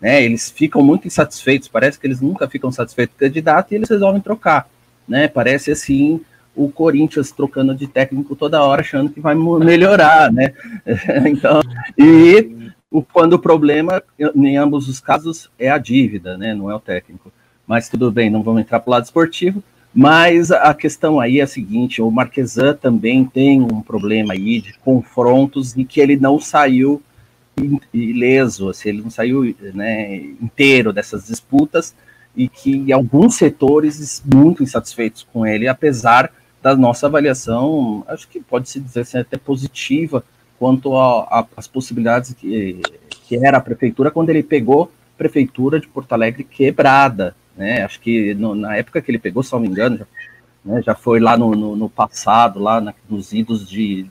Né, 0.00 0.24
eles 0.24 0.50
ficam 0.50 0.82
muito 0.82 1.06
insatisfeitos, 1.06 1.68
parece 1.68 2.00
que 2.00 2.06
eles 2.06 2.22
nunca 2.22 2.48
ficam 2.48 2.72
satisfeitos 2.72 3.14
com 3.14 3.24
o 3.24 3.28
candidato 3.28 3.72
e 3.72 3.74
eles 3.74 3.88
resolvem 3.88 4.20
trocar. 4.20 4.68
Né, 5.06 5.28
parece 5.28 5.70
assim 5.70 6.20
o 6.54 6.70
Corinthians 6.70 7.30
trocando 7.30 7.74
de 7.74 7.86
técnico 7.86 8.34
toda 8.34 8.62
hora, 8.62 8.80
achando 8.80 9.10
que 9.10 9.20
vai 9.20 9.34
melhorar, 9.34 10.32
né? 10.32 10.52
então, 11.26 11.60
e 11.96 12.72
quando 13.12 13.34
o 13.34 13.38
problema, 13.38 14.02
em 14.18 14.56
ambos 14.56 14.88
os 14.88 15.00
casos, 15.00 15.50
é 15.58 15.70
a 15.70 15.78
dívida, 15.78 16.36
né? 16.36 16.54
Não 16.54 16.70
é 16.70 16.74
o 16.74 16.80
técnico. 16.80 17.32
Mas 17.66 17.88
tudo 17.88 18.10
bem, 18.10 18.30
não 18.30 18.42
vamos 18.42 18.62
entrar 18.62 18.80
para 18.80 18.90
o 18.90 18.92
lado 18.92 19.04
esportivo. 19.04 19.62
Mas 19.94 20.50
a 20.52 20.72
questão 20.72 21.18
aí 21.18 21.40
é 21.40 21.42
a 21.42 21.46
seguinte: 21.46 22.00
o 22.00 22.10
Marquesan 22.10 22.74
também 22.74 23.24
tem 23.24 23.60
um 23.60 23.80
problema 23.80 24.34
aí 24.34 24.60
de 24.60 24.72
confrontos 24.78 25.76
em 25.76 25.84
que 25.84 26.00
ele 26.00 26.16
não 26.16 26.38
saiu 26.38 27.02
ileso, 27.92 28.70
assim, 28.70 28.88
ele 28.90 29.02
não 29.02 29.10
saiu 29.10 29.54
né, 29.74 30.16
inteiro 30.40 30.92
dessas 30.92 31.26
disputas 31.26 31.94
e 32.34 32.48
que 32.48 32.92
alguns 32.92 33.34
setores 33.34 34.22
muito 34.24 34.62
insatisfeitos 34.62 35.26
com 35.32 35.44
ele, 35.44 35.68
apesar 35.68 36.32
da 36.62 36.76
nossa 36.76 37.06
avaliação, 37.06 38.04
acho 38.06 38.28
que 38.28 38.40
pode 38.40 38.68
se 38.68 38.80
dizer 38.80 39.00
assim, 39.00 39.18
até 39.18 39.36
positiva 39.36 40.24
quanto 40.58 40.92
às 41.56 41.66
possibilidades 41.66 42.34
que, 42.34 42.80
que 43.26 43.44
era 43.44 43.58
a 43.58 43.62
prefeitura 43.62 44.10
quando 44.10 44.30
ele 44.30 44.42
pegou 44.42 44.84
a 44.84 45.18
prefeitura 45.18 45.80
de 45.80 45.88
Porto 45.88 46.12
Alegre 46.12 46.44
quebrada, 46.44 47.34
né? 47.56 47.82
Acho 47.82 48.00
que 48.00 48.34
no, 48.34 48.54
na 48.54 48.76
época 48.76 49.00
que 49.00 49.10
ele 49.10 49.18
pegou, 49.18 49.42
se 49.42 49.52
não 49.52 49.60
me 49.60 49.68
engano, 49.68 49.98
já, 49.98 50.06
né, 50.64 50.82
já 50.82 50.94
foi 50.94 51.20
lá 51.20 51.36
no, 51.36 51.52
no, 51.52 51.76
no 51.76 51.88
passado, 51.88 52.58
lá 52.58 52.80
na, 52.80 52.94
nos 53.08 53.32
idos 53.32 53.68
de 53.68 54.06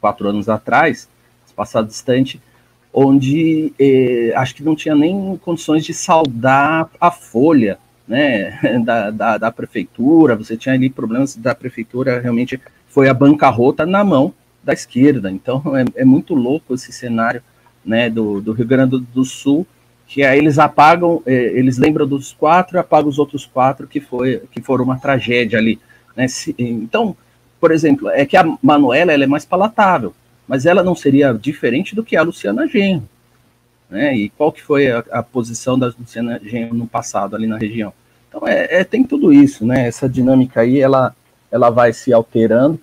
quatro 0.00 0.28
anos 0.28 0.48
atrás, 0.48 1.08
passado 1.54 1.86
distante, 1.86 2.40
onde 2.92 3.72
eh, 3.78 4.32
acho 4.36 4.54
que 4.54 4.62
não 4.62 4.76
tinha 4.76 4.94
nem 4.94 5.36
condições 5.38 5.84
de 5.84 5.94
saldar 5.94 6.88
a 7.00 7.10
folha 7.10 7.78
né, 8.06 8.58
da, 8.84 9.10
da, 9.10 9.38
da, 9.38 9.52
prefeitura, 9.52 10.36
você 10.36 10.56
tinha 10.56 10.74
ali 10.74 10.90
problemas 10.90 11.36
da 11.36 11.54
prefeitura, 11.54 12.20
realmente 12.20 12.60
foi 12.88 13.08
a 13.08 13.14
bancarrota 13.14 13.86
na 13.86 14.04
mão 14.04 14.32
da 14.62 14.72
esquerda. 14.72 15.30
Então 15.30 15.62
é, 15.76 15.84
é 16.02 16.04
muito 16.04 16.34
louco 16.34 16.74
esse 16.74 16.92
cenário 16.92 17.42
né, 17.84 18.08
do, 18.08 18.40
do 18.40 18.52
Rio 18.52 18.66
Grande 18.66 18.98
do 18.98 19.24
Sul, 19.24 19.66
que 20.14 20.22
aí 20.22 20.38
eles 20.38 20.60
apagam, 20.60 21.20
é, 21.26 21.32
eles 21.32 21.76
lembram 21.76 22.06
dos 22.06 22.32
quatro 22.32 22.76
e 22.76 22.78
apagam 22.78 23.08
os 23.08 23.18
outros 23.18 23.44
quatro 23.44 23.88
que, 23.88 24.00
foi, 24.00 24.42
que 24.52 24.62
foram 24.62 24.84
uma 24.84 24.96
tragédia 24.96 25.58
ali. 25.58 25.80
Né? 26.16 26.26
Então, 26.56 27.16
por 27.60 27.72
exemplo, 27.72 28.08
é 28.10 28.24
que 28.24 28.36
a 28.36 28.44
Manuela 28.62 29.12
ela 29.12 29.24
é 29.24 29.26
mais 29.26 29.44
palatável, 29.44 30.14
mas 30.46 30.66
ela 30.66 30.84
não 30.84 30.94
seria 30.94 31.34
diferente 31.34 31.96
do 31.96 32.04
que 32.04 32.16
a 32.16 32.22
Luciana 32.22 32.68
Genro 32.68 33.08
né? 33.90 34.16
E 34.16 34.28
qual 34.30 34.52
que 34.52 34.62
foi 34.62 34.90
a, 34.90 35.04
a 35.10 35.22
posição 35.22 35.78
da 35.78 35.92
Luciana 35.98 36.40
Genro 36.42 36.74
no 36.74 36.86
passado 36.86 37.36
ali 37.36 37.46
na 37.46 37.58
região? 37.58 37.92
Então 38.28 38.46
é, 38.46 38.80
é, 38.80 38.84
tem 38.84 39.04
tudo 39.04 39.32
isso, 39.32 39.66
né? 39.66 39.86
Essa 39.86 40.08
dinâmica 40.08 40.60
aí 40.60 40.80
ela 40.80 41.14
ela 41.50 41.70
vai 41.70 41.92
se 41.92 42.12
alterando 42.12 42.80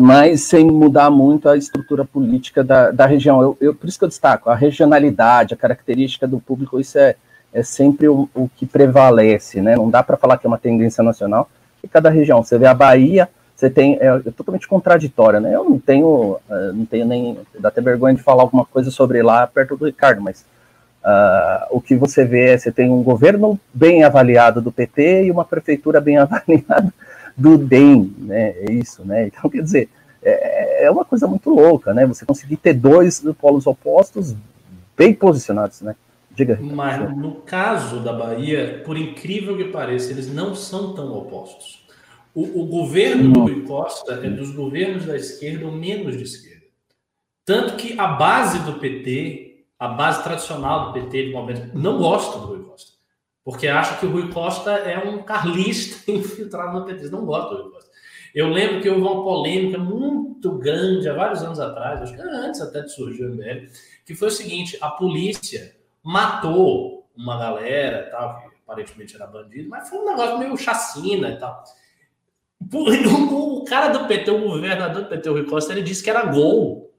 mas 0.00 0.42
sem 0.42 0.64
mudar 0.64 1.10
muito 1.10 1.48
a 1.48 1.56
estrutura 1.56 2.04
política 2.04 2.64
da, 2.64 2.90
da 2.90 3.06
região. 3.06 3.40
Eu, 3.42 3.56
eu, 3.60 3.74
por 3.74 3.88
isso 3.88 3.98
que 3.98 4.04
eu 4.04 4.08
destaco, 4.08 4.50
a 4.50 4.54
regionalidade, 4.54 5.54
a 5.54 5.56
característica 5.56 6.26
do 6.26 6.40
público, 6.40 6.80
isso 6.80 6.98
é, 6.98 7.14
é 7.52 7.62
sempre 7.62 8.08
o, 8.08 8.28
o 8.34 8.48
que 8.48 8.66
prevalece, 8.66 9.60
né? 9.60 9.76
Não 9.76 9.90
dá 9.90 10.02
para 10.02 10.16
falar 10.16 10.38
que 10.38 10.46
é 10.46 10.48
uma 10.48 10.58
tendência 10.58 11.04
nacional, 11.04 11.48
e 11.82 11.88
cada 11.88 12.10
região, 12.10 12.42
você 12.42 12.58
vê 12.58 12.66
a 12.66 12.74
Bahia, 12.74 13.28
você 13.54 13.68
tem, 13.68 13.98
é, 14.00 14.06
é 14.06 14.30
totalmente 14.30 14.66
contraditória, 14.66 15.38
né? 15.38 15.54
Eu 15.54 15.64
não 15.64 15.78
tenho, 15.78 16.38
é, 16.48 16.72
não 16.72 16.86
tenho 16.86 17.06
nem, 17.06 17.38
dá 17.58 17.68
até 17.68 17.80
vergonha 17.80 18.14
de 18.14 18.22
falar 18.22 18.42
alguma 18.42 18.64
coisa 18.64 18.90
sobre 18.90 19.22
lá 19.22 19.46
perto 19.46 19.76
do 19.76 19.86
Ricardo, 19.86 20.22
mas 20.22 20.44
uh, 21.04 21.66
o 21.70 21.80
que 21.80 21.94
você 21.94 22.24
vê 22.24 22.50
é, 22.50 22.58
você 22.58 22.72
tem 22.72 22.90
um 22.90 23.02
governo 23.02 23.60
bem 23.72 24.02
avaliado 24.02 24.62
do 24.62 24.72
PT 24.72 25.24
e 25.24 25.30
uma 25.30 25.44
prefeitura 25.44 26.00
bem 26.00 26.16
avaliada 26.18 26.92
do 27.40 27.56
DEM, 27.56 28.14
né? 28.18 28.50
É 28.50 28.72
isso, 28.72 29.04
né? 29.04 29.26
Então, 29.26 29.48
quer 29.48 29.62
dizer, 29.62 29.88
é, 30.22 30.84
é 30.84 30.90
uma 30.90 31.04
coisa 31.04 31.26
muito 31.26 31.48
louca, 31.50 31.94
né? 31.94 32.06
Você 32.06 32.26
conseguir 32.26 32.58
ter 32.58 32.74
dois 32.74 33.24
polos 33.40 33.66
opostos 33.66 34.34
bem 34.96 35.14
posicionados, 35.14 35.80
né? 35.80 35.96
Diga. 36.30 36.58
Mas 36.60 37.16
no 37.16 37.36
caso 37.36 38.00
da 38.00 38.12
Bahia, 38.12 38.82
por 38.84 38.96
incrível 38.96 39.56
que 39.56 39.64
pareça, 39.64 40.12
eles 40.12 40.32
não 40.32 40.54
são 40.54 40.94
tão 40.94 41.12
opostos. 41.12 41.86
O, 42.34 42.62
o 42.62 42.66
governo 42.66 43.32
do 43.32 43.40
Rui 43.40 43.62
Costa 43.62 44.12
é 44.22 44.30
dos 44.30 44.52
governos 44.52 45.06
da 45.06 45.16
esquerda 45.16 45.66
ou 45.66 45.72
menos 45.72 46.16
de 46.16 46.22
esquerda. 46.22 46.66
Tanto 47.44 47.76
que 47.76 47.98
a 47.98 48.06
base 48.06 48.60
do 48.60 48.74
PT, 48.74 49.64
a 49.78 49.88
base 49.88 50.22
tradicional 50.22 50.86
do 50.86 50.92
PT 50.92 51.26
de 51.26 51.32
momento, 51.32 51.76
não 51.76 51.98
gosta 51.98 52.38
do 52.38 52.46
Rui 52.46 52.62
Costa. 52.62 52.89
Porque 53.44 53.68
acha 53.68 53.96
que 53.96 54.06
o 54.06 54.10
Rui 54.10 54.30
Costa 54.30 54.72
é 54.72 54.98
um 54.98 55.22
carlista 55.22 56.10
infiltrado 56.10 56.78
no 56.78 56.84
PT. 56.84 57.08
Não 57.08 57.24
gostam 57.24 57.56
do 57.56 57.62
Rui 57.64 57.72
Costa. 57.72 57.90
Eu 58.34 58.48
lembro 58.48 58.80
que 58.80 58.88
houve 58.88 59.02
uma 59.02 59.24
polêmica 59.24 59.78
muito 59.78 60.52
grande 60.52 61.08
há 61.08 61.14
vários 61.14 61.42
anos 61.42 61.58
atrás, 61.58 62.00
acho 62.00 62.14
que 62.14 62.20
antes 62.20 62.60
até 62.60 62.82
de 62.82 62.92
surgir 62.92 63.24
o 63.24 63.34
MBL, 63.34 63.66
que 64.06 64.14
foi 64.14 64.28
o 64.28 64.30
seguinte: 64.30 64.78
a 64.80 64.90
polícia 64.90 65.74
matou 66.02 67.08
uma 67.16 67.38
galera, 67.38 68.08
tal, 68.10 68.40
que 68.40 68.56
aparentemente 68.64 69.16
era 69.16 69.26
bandido, 69.26 69.68
mas 69.68 69.88
foi 69.88 69.98
um 69.98 70.06
negócio 70.06 70.38
meio 70.38 70.56
chacina 70.56 71.30
e 71.30 71.38
tal. 71.38 71.64
O 73.60 73.64
cara 73.64 73.88
do 73.88 74.08
PT, 74.08 74.30
o 74.30 74.48
governador 74.48 75.02
do 75.02 75.08
PT, 75.08 75.28
o 75.28 75.32
Rui 75.34 75.44
Costa, 75.44 75.72
ele 75.72 75.82
disse 75.82 76.02
que 76.02 76.10
era 76.10 76.24
gol. 76.24 76.92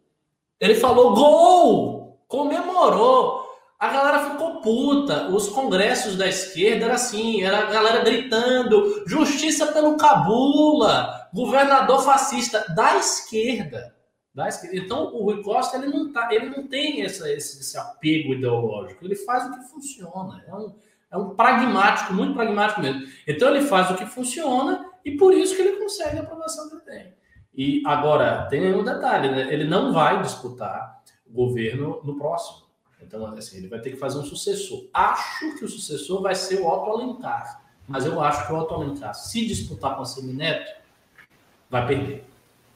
Ele 0.60 0.76
falou 0.76 1.14
gol! 1.14 2.24
Comemorou. 2.28 3.41
A 3.82 3.90
galera 3.90 4.30
ficou 4.30 4.62
puta. 4.62 5.28
Os 5.30 5.50
congressos 5.50 6.16
da 6.16 6.28
esquerda 6.28 6.86
era 6.86 6.94
assim, 6.94 7.42
era 7.42 7.64
a 7.64 7.72
galera 7.72 8.04
gritando: 8.04 9.04
justiça 9.08 9.72
pelo 9.72 9.98
Cabula, 9.98 11.28
governador 11.34 12.04
fascista 12.04 12.64
da 12.76 12.98
esquerda. 12.98 13.96
Da 14.36 14.48
esquerda. 14.48 14.78
Então 14.78 15.12
o 15.16 15.24
Rui 15.24 15.42
Costa 15.42 15.78
ele 15.78 15.88
não, 15.88 16.14
tá, 16.14 16.30
ele 16.32 16.52
não 16.52 16.68
tem 16.68 17.02
esse, 17.02 17.28
esse, 17.34 17.60
esse 17.60 17.76
apego 17.76 18.36
ideológico, 18.36 19.04
ele 19.04 19.16
faz 19.16 19.48
o 19.48 19.52
que 19.52 19.64
funciona. 19.64 20.44
É 20.48 20.54
um, 20.54 20.76
é 21.14 21.18
um 21.18 21.30
pragmático, 21.32 22.14
muito 22.14 22.36
pragmático 22.36 22.82
mesmo. 22.82 23.02
Então 23.28 23.50
ele 23.50 23.66
faz 23.66 23.90
o 23.90 23.96
que 23.96 24.06
funciona 24.06 24.86
e 25.04 25.18
por 25.18 25.34
isso 25.34 25.56
que 25.56 25.62
ele 25.64 25.78
consegue 25.78 26.20
a 26.20 26.22
aprovação 26.22 26.70
que 26.70 26.76
ele 26.76 26.84
tem. 26.84 27.14
E 27.56 27.82
agora, 27.84 28.46
tem 28.48 28.76
um 28.76 28.84
detalhe, 28.84 29.28
né? 29.32 29.52
ele 29.52 29.64
não 29.64 29.92
vai 29.92 30.22
disputar 30.22 31.02
o 31.26 31.34
governo 31.34 32.00
no 32.04 32.16
próximo. 32.16 32.70
Então, 33.02 33.26
assim, 33.28 33.58
ele 33.58 33.68
vai 33.68 33.80
ter 33.80 33.92
que 33.92 33.98
fazer 33.98 34.20
um 34.20 34.24
sucessor. 34.24 34.86
Acho 34.94 35.58
que 35.58 35.66
o 35.66 35.70
sucessor 35.70 36.22
vai 36.22 36.36
ser 36.36 36.60
o 36.60 36.68
Otto 36.68 36.92
Alencar. 36.92 37.62
Mas 37.88 38.06
eu 38.06 38.22
acho 38.22 38.48
que 38.48 38.54
o 38.54 38.58
Otto 38.58 38.74
Alencar, 38.74 39.14
se 39.14 39.46
disputar 39.46 39.96
com 39.96 40.04
a 40.04 40.06
Semineto, 40.06 40.72
vai 41.70 41.88
perder. 41.88 42.24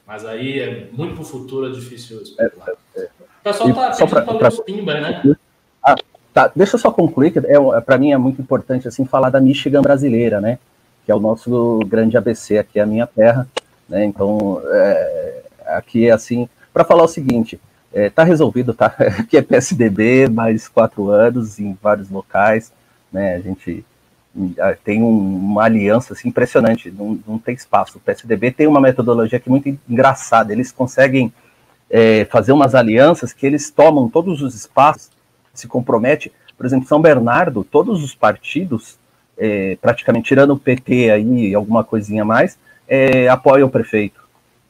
Mas 0.06 0.26
aí 0.26 0.60
é 0.60 0.90
muito 0.92 1.14
para 1.14 1.24
o 1.24 1.26
futuro, 1.26 1.68
é 1.68 1.72
difícil 1.72 2.22
especular. 2.22 2.70
É, 2.96 3.00
é, 3.00 3.04
é. 3.04 3.06
O 3.06 3.44
pessoal 3.44 3.70
está 3.70 3.92
pedindo 3.92 4.26
para 4.26 4.38
ler 4.38 4.48
os 4.48 4.60
Pimba, 4.62 4.94
né? 5.00 5.36
Ah, 5.84 5.96
tá. 6.34 6.52
Deixa 6.56 6.76
eu 6.76 6.80
só 6.80 6.92
concluir, 6.92 7.32
que 7.32 7.40
é, 7.40 7.82
para 7.82 7.98
mim 7.98 8.12
é 8.12 8.18
muito 8.18 8.42
importante 8.42 8.88
assim 8.88 9.06
falar 9.06 9.30
da 9.30 9.40
Michigan 9.40 9.82
brasileira, 9.82 10.42
né? 10.42 10.60
que 11.06 11.12
é 11.12 11.16
o 11.16 11.20
nosso 11.20 11.80
grande 11.88 12.18
ABC, 12.18 12.58
aqui 12.58 12.80
é 12.80 12.82
a 12.82 12.88
minha 12.88 13.06
terra, 13.06 13.48
né? 13.88 14.04
Então, 14.04 14.60
é, 14.66 15.44
aqui 15.68 16.08
é 16.08 16.12
assim, 16.12 16.50
para 16.74 16.84
falar 16.84 17.04
o 17.04 17.08
seguinte, 17.08 17.60
é, 17.96 18.10
tá 18.10 18.26
resolvido, 18.26 18.74
tá? 18.74 18.88
Aqui 19.20 19.38
é 19.38 19.42
PSDB, 19.42 20.28
mais 20.28 20.68
quatro 20.68 21.10
anos 21.10 21.58
em 21.60 21.76
vários 21.82 22.10
locais, 22.10 22.72
né? 23.12 23.36
A 23.36 23.40
gente 23.40 23.86
tem 24.84 25.02
um, 25.02 25.38
uma 25.38 25.64
aliança 25.64 26.12
assim, 26.12 26.28
impressionante, 26.28 26.92
não, 26.92 27.18
não 27.26 27.40
tem 27.40 27.56
espaço. 27.56 27.98
O 27.98 28.02
PSDB 28.02 28.52
tem 28.52 28.68
uma 28.68 28.82
metodologia 28.82 29.40
que 29.40 29.48
é 29.48 29.50
muito 29.50 29.70
engraçada, 29.90 30.52
eles 30.52 30.74
conseguem 30.74 31.34
é, 31.90 32.26
fazer 32.26 32.52
umas 32.52 32.76
alianças 32.76 33.32
que 33.32 33.46
eles 33.46 33.72
tomam 33.72 34.10
todos 34.10 34.42
os 34.42 34.54
espaços, 34.54 35.10
se 35.54 35.66
compromete. 35.66 36.34
Por 36.58 36.66
exemplo, 36.66 36.86
São 36.86 37.02
Bernardo, 37.02 37.64
todos 37.64 38.04
os 38.04 38.14
partidos 38.14 38.98
é, 39.38 39.78
praticamente 39.82 40.28
tirando 40.28 40.52
o 40.52 40.60
PT 40.60 41.12
aí, 41.12 41.56
alguma 41.56 41.84
coisinha 41.84 42.26
mais, 42.26 42.58
é, 42.90 43.30
apoia 43.30 43.66
o 43.66 43.70
prefeito. 43.70 44.22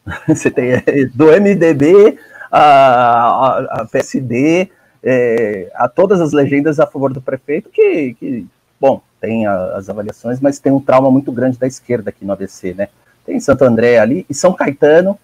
Você 0.27 0.51
tem 0.51 0.73
é, 0.73 0.83
do 1.11 1.25
MDB 1.25 2.19
a, 2.57 3.81
a, 3.81 3.85
PSD, 3.85 4.69
é, 5.03 5.69
a 5.75 5.89
todas 5.89 6.21
as 6.21 6.31
legendas 6.31 6.79
a 6.79 6.87
favor 6.87 7.11
do 7.11 7.21
prefeito, 7.21 7.69
que, 7.69 8.15
que 8.19 8.47
bom, 8.79 9.01
tem 9.19 9.45
a, 9.45 9.75
as 9.75 9.89
avaliações, 9.89 10.39
mas 10.39 10.59
tem 10.59 10.71
um 10.71 10.79
trauma 10.79 11.11
muito 11.11 11.31
grande 11.31 11.57
da 11.57 11.67
esquerda 11.67 12.09
aqui 12.09 12.23
no 12.23 12.31
ABC, 12.31 12.73
né? 12.73 12.87
Tem 13.25 13.39
Santo 13.39 13.63
André 13.65 13.99
ali 13.99 14.25
e 14.29 14.33
São 14.33 14.53
Caetano, 14.53 15.19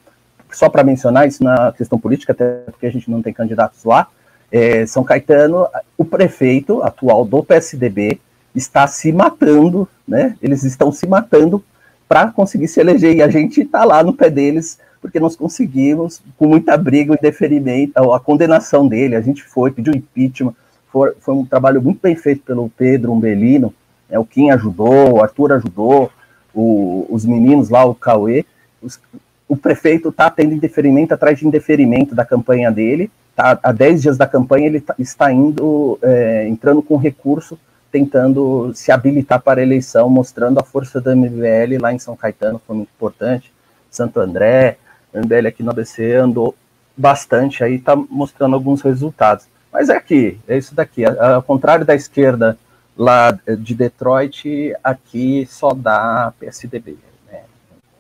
só 0.52 0.68
para 0.68 0.84
mencionar 0.84 1.28
isso 1.28 1.44
na 1.44 1.72
questão 1.72 1.98
política, 1.98 2.34
até 2.34 2.64
porque 2.66 2.88
a 2.88 2.92
gente 2.92 3.10
não 3.10 3.22
tem 3.22 3.32
candidatos 3.32 3.84
lá. 3.86 4.08
É, 4.52 4.86
São 4.86 5.04
Caetano, 5.04 5.68
o 5.98 6.04
prefeito 6.04 6.84
atual 6.84 7.24
do 7.24 7.42
PSDB, 7.44 8.20
está 8.54 8.86
se 8.88 9.14
matando, 9.14 9.88
né? 10.06 10.36
Eles 10.42 10.64
estão 10.64 10.92
se 10.92 11.08
matando 11.08 11.64
para 12.10 12.30
conseguir 12.30 12.68
se 12.68 12.82
eleger 12.82 13.16
e 13.16 13.22
a 13.22 13.30
gente 13.30 13.62
está 13.62 13.86
lá 13.86 14.04
no 14.04 14.12
pé 14.12 14.30
deles 14.30 14.78
porque 15.02 15.20
nós 15.20 15.36
conseguimos, 15.36 16.22
com 16.38 16.48
muita 16.48 16.78
briga, 16.78 17.12
o 17.12 17.16
indeferimento, 17.16 17.98
a 18.14 18.20
condenação 18.20 18.88
dele. 18.88 19.16
A 19.16 19.22
gente 19.22 19.44
foi, 19.44 19.72
pediu 19.72 19.94
impeachment. 19.94 20.54
Foi, 20.92 21.14
foi 21.20 21.34
um 21.34 21.46
trabalho 21.46 21.82
muito 21.82 22.00
bem 22.02 22.16
feito 22.16 22.44
pelo 22.44 22.70
Pedro 22.70 23.12
Umbelino. 23.12 23.74
Né, 24.08 24.20
o 24.20 24.26
Kim 24.26 24.52
ajudou, 24.52 25.14
o 25.14 25.24
Arthur 25.24 25.54
ajudou, 25.54 26.12
o, 26.54 27.08
os 27.10 27.26
meninos 27.26 27.70
lá, 27.70 27.84
o 27.84 27.96
Cauê. 27.96 28.46
Os, 28.82 29.00
o 29.48 29.58
prefeito 29.58 30.10
está 30.10 30.30
tendo 30.30 30.54
indeferimento 30.54 31.14
atrás 31.14 31.40
de 31.40 31.48
indeferimento 31.48 32.14
da 32.14 32.24
campanha 32.24 32.72
dele. 32.72 33.10
Tá, 33.36 33.60
há 33.64 33.72
10 33.72 34.02
dias 34.04 34.18
da 34.18 34.28
campanha, 34.28 34.68
ele 34.68 34.82
tá, 34.82 34.94
está 35.00 35.32
indo, 35.34 35.98
é, 36.04 36.48
entrando 36.48 36.82
com 36.82 36.96
recurso 36.96 37.58
tentando 37.92 38.72
se 38.74 38.92
habilitar 38.92 39.42
para 39.42 39.60
a 39.60 39.64
eleição, 39.64 40.10
mostrando 40.10 40.60
a 40.60 40.64
força 40.64 41.02
da 41.02 41.14
MBL 41.14 41.78
lá 41.80 41.94
em 41.94 42.00
São 42.00 42.16
Caetano, 42.16 42.62
foi 42.66 42.78
muito 42.78 42.90
importante. 42.96 43.52
Santo 43.90 44.22
André, 44.22 44.78
MBL 45.14 45.48
aqui 45.48 45.64
no 45.64 45.72
ABC 45.72 46.16
andou 46.16 46.56
bastante, 46.96 47.64
aí 47.64 47.76
está 47.76 47.96
mostrando 47.96 48.56
alguns 48.56 48.82
resultados. 48.82 49.46
Mas 49.72 49.90
é 49.90 49.96
aqui, 49.96 50.40
é 50.48 50.58
isso 50.58 50.76
daqui. 50.76 51.04
Ao 51.06 51.42
contrário 51.42 51.86
da 51.86 51.96
esquerda 51.96 52.58
lá 52.98 53.32
de 53.32 53.74
Detroit, 53.74 54.74
aqui 54.84 55.46
só 55.50 55.74
dá 55.74 56.34
PSDB. 56.40 56.98
Né? 57.32 57.44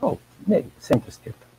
Oh, 0.01 0.17
meio, 0.45 0.65
sempre 0.79 1.09
esquerda. 1.09 1.51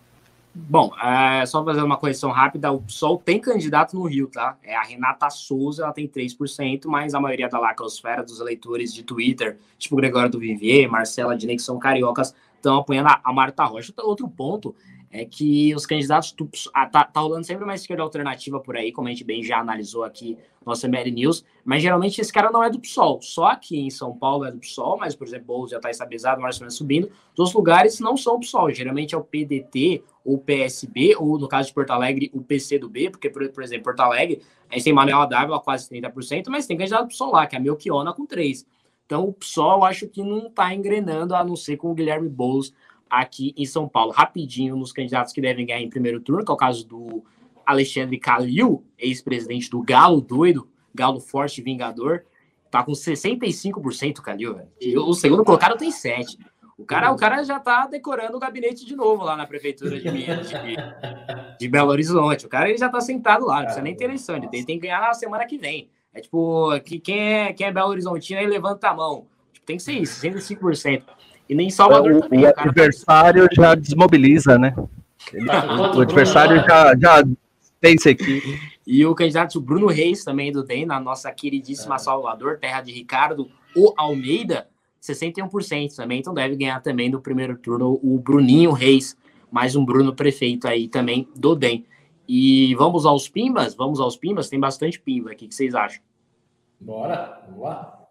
Bom, 0.54 0.92
é, 1.02 1.46
só 1.46 1.64
fazer 1.64 1.82
uma 1.82 1.96
correção 1.96 2.30
rápida, 2.30 2.70
o 2.70 2.82
PSOL 2.82 3.16
tem 3.16 3.40
candidato 3.40 3.96
no 3.96 4.04
Rio, 4.04 4.28
tá? 4.28 4.58
É 4.62 4.76
a 4.76 4.82
Renata 4.82 5.30
Souza, 5.30 5.84
ela 5.84 5.94
tem 5.94 6.06
3%, 6.06 6.82
mas 6.84 7.14
a 7.14 7.20
maioria 7.20 7.48
da 7.48 7.58
lacrosfera 7.58 8.22
dos 8.22 8.38
eleitores 8.38 8.92
de 8.92 9.02
Twitter, 9.02 9.58
tipo 9.78 9.96
Gregório 9.96 10.30
do 10.30 10.38
Vivier, 10.38 10.90
Marcela 10.90 11.34
Dinei, 11.34 11.56
que 11.56 11.62
são 11.62 11.78
cariocas, 11.78 12.34
estão 12.54 12.76
apoiando 12.76 13.08
a 13.24 13.32
Marta 13.32 13.64
Rocha. 13.64 13.94
Outro 14.02 14.28
ponto 14.28 14.76
é 15.12 15.26
que 15.26 15.74
os 15.74 15.84
candidatos 15.84 16.34
ah, 16.72 16.86
tá, 16.86 17.04
tá 17.04 17.20
rolando 17.20 17.46
sempre 17.46 17.64
uma 17.64 17.74
esquerda 17.74 18.02
alternativa 18.02 18.58
por 18.58 18.78
aí, 18.78 18.90
como 18.90 19.08
a 19.08 19.10
gente 19.10 19.22
bem 19.22 19.42
já 19.42 19.58
analisou 19.58 20.04
aqui 20.04 20.38
no 20.64 20.70
nosso 20.70 20.86
ML 20.86 21.10
News, 21.10 21.44
mas 21.62 21.82
geralmente 21.82 22.18
esse 22.18 22.32
cara 22.32 22.50
não 22.50 22.64
é 22.64 22.70
do 22.70 22.80
PSOL, 22.80 23.20
só 23.20 23.44
aqui 23.44 23.78
em 23.78 23.90
São 23.90 24.16
Paulo 24.16 24.46
é 24.46 24.50
do 24.50 24.58
PSOL, 24.58 24.96
mas, 24.96 25.14
por 25.14 25.26
exemplo, 25.26 25.48
Boulos 25.48 25.70
já 25.70 25.76
está 25.76 25.90
estabilizado, 25.90 26.40
Márcio 26.40 26.68
subindo, 26.70 27.10
os 27.36 27.52
lugares 27.52 28.00
não 28.00 28.16
são 28.16 28.40
PSOL, 28.40 28.70
geralmente 28.70 29.14
é 29.14 29.18
o 29.18 29.22
PDT, 29.22 30.02
ou 30.24 30.38
PSB, 30.38 31.14
ou 31.18 31.38
no 31.38 31.46
caso 31.46 31.68
de 31.68 31.74
Porto 31.74 31.90
Alegre, 31.90 32.30
o 32.32 32.40
PC 32.40 32.78
do 32.78 32.88
B, 32.88 33.10
porque, 33.10 33.28
por, 33.28 33.46
por 33.50 33.62
exemplo, 33.62 33.84
Porto 33.84 34.00
Alegre, 34.00 34.40
a 34.70 34.74
gente 34.74 34.84
tem 34.84 34.92
Manuel 34.94 35.26
Dávila 35.26 35.60
quase 35.60 35.90
30%, 35.90 36.44
mas 36.48 36.66
tem 36.66 36.78
candidato 36.78 37.02
do 37.02 37.08
PSOL 37.08 37.32
lá, 37.32 37.46
que 37.46 37.54
é 37.54 37.58
a 37.58 37.62
Melchiona 37.62 38.14
com 38.14 38.26
3%. 38.26 38.64
Então, 39.04 39.28
o 39.28 39.32
PSOL, 39.32 39.84
acho 39.84 40.08
que 40.08 40.22
não 40.22 40.46
está 40.46 40.72
engrenando, 40.72 41.34
a 41.34 41.44
não 41.44 41.54
ser 41.54 41.76
com 41.76 41.90
o 41.90 41.94
Guilherme 41.94 42.30
Boulos 42.30 42.72
aqui 43.12 43.52
em 43.58 43.66
São 43.66 43.86
Paulo. 43.86 44.10
Rapidinho, 44.10 44.74
nos 44.74 44.90
candidatos 44.90 45.34
que 45.34 45.40
devem 45.40 45.66
ganhar 45.66 45.82
em 45.82 45.90
primeiro 45.90 46.18
turno, 46.18 46.42
que 46.42 46.50
é 46.50 46.54
o 46.54 46.56
caso 46.56 46.86
do 46.86 47.22
Alexandre 47.66 48.18
Calil, 48.18 48.82
ex-presidente 48.98 49.68
do 49.68 49.82
Galo 49.82 50.22
doido, 50.22 50.66
Galo 50.94 51.20
forte 51.20 51.60
vingador, 51.60 52.24
tá 52.70 52.82
com 52.82 52.92
65% 52.92 54.22
Calil, 54.22 54.54
velho. 54.54 55.04
O 55.04 55.12
segundo 55.12 55.44
colocado 55.44 55.76
tem 55.76 55.90
7. 55.90 56.38
O 56.78 56.86
cara, 56.86 57.12
o 57.12 57.16
cara 57.16 57.44
já 57.44 57.60
tá 57.60 57.86
decorando 57.86 58.38
o 58.38 58.40
gabinete 58.40 58.86
de 58.86 58.96
novo 58.96 59.22
lá 59.22 59.36
na 59.36 59.46
prefeitura 59.46 60.00
de, 60.00 60.10
de, 60.10 60.76
de 61.60 61.68
Belo 61.68 61.90
Horizonte. 61.90 62.46
O 62.46 62.48
cara 62.48 62.70
ele 62.70 62.78
já 62.78 62.88
tá 62.88 63.00
sentado 63.00 63.44
lá, 63.44 63.56
não 63.56 63.64
precisa 63.64 63.84
nem 63.84 63.94
ter 63.94 64.04
eleição, 64.04 64.36
ele 64.36 64.48
tem, 64.48 64.64
tem 64.64 64.80
que 64.80 64.86
ganhar 64.86 65.02
na 65.02 65.12
semana 65.12 65.44
que 65.44 65.58
vem. 65.58 65.90
É 66.14 66.20
tipo, 66.20 66.70
que 66.80 66.98
quem 66.98 67.20
é, 67.20 67.52
quem 67.52 67.66
é 67.66 67.72
Belo 67.72 67.90
Horizontino 67.90 68.40
aí 68.40 68.46
levanta 68.46 68.88
a 68.88 68.94
mão. 68.94 69.26
Tipo, 69.52 69.66
tem 69.66 69.76
que 69.76 69.82
ser 69.82 69.92
isso, 69.92 70.20
105%. 70.26 71.02
E 71.48 71.54
nem 71.54 71.70
Salvador 71.70 72.12
o, 72.12 72.20
também. 72.22 72.44
O, 72.44 72.48
o 72.48 72.48
adversário 72.48 73.48
já 73.52 73.74
desmobiliza, 73.74 74.58
né? 74.58 74.74
Ele, 75.32 75.46
o 75.48 76.00
adversário 76.00 76.56
já, 76.68 76.94
já 76.96 77.24
pensa 77.80 78.10
aqui. 78.10 78.42
E 78.86 79.04
o 79.06 79.14
candidato 79.14 79.60
Bruno 79.60 79.86
Reis, 79.86 80.24
também 80.24 80.50
do 80.50 80.62
DEM, 80.62 80.86
na 80.86 80.98
nossa 80.98 81.30
queridíssima 81.30 81.96
é. 81.96 81.98
Salvador, 81.98 82.58
terra 82.58 82.80
de 82.80 82.92
Ricardo, 82.92 83.48
o 83.76 83.92
Almeida, 83.96 84.68
61% 85.00 85.94
também, 85.94 86.20
então 86.20 86.34
deve 86.34 86.56
ganhar 86.56 86.80
também 86.80 87.10
no 87.10 87.20
primeiro 87.20 87.56
turno 87.56 87.98
o 88.02 88.18
Bruninho 88.18 88.72
Reis, 88.72 89.16
mais 89.50 89.76
um 89.76 89.84
Bruno 89.84 90.14
prefeito 90.14 90.66
aí 90.66 90.88
também 90.88 91.28
do 91.34 91.54
DEM. 91.54 91.84
E 92.28 92.74
vamos 92.76 93.04
aos 93.04 93.28
pimbas? 93.28 93.74
Vamos 93.74 94.00
aos 94.00 94.16
pimbas? 94.16 94.48
Tem 94.48 94.58
bastante 94.58 94.98
pimba 94.98 95.32
aqui, 95.32 95.46
o 95.46 95.48
que 95.48 95.54
vocês 95.54 95.74
acham? 95.74 96.00
Bora, 96.80 97.40
vamos 97.46 97.62
lá. 97.62 98.01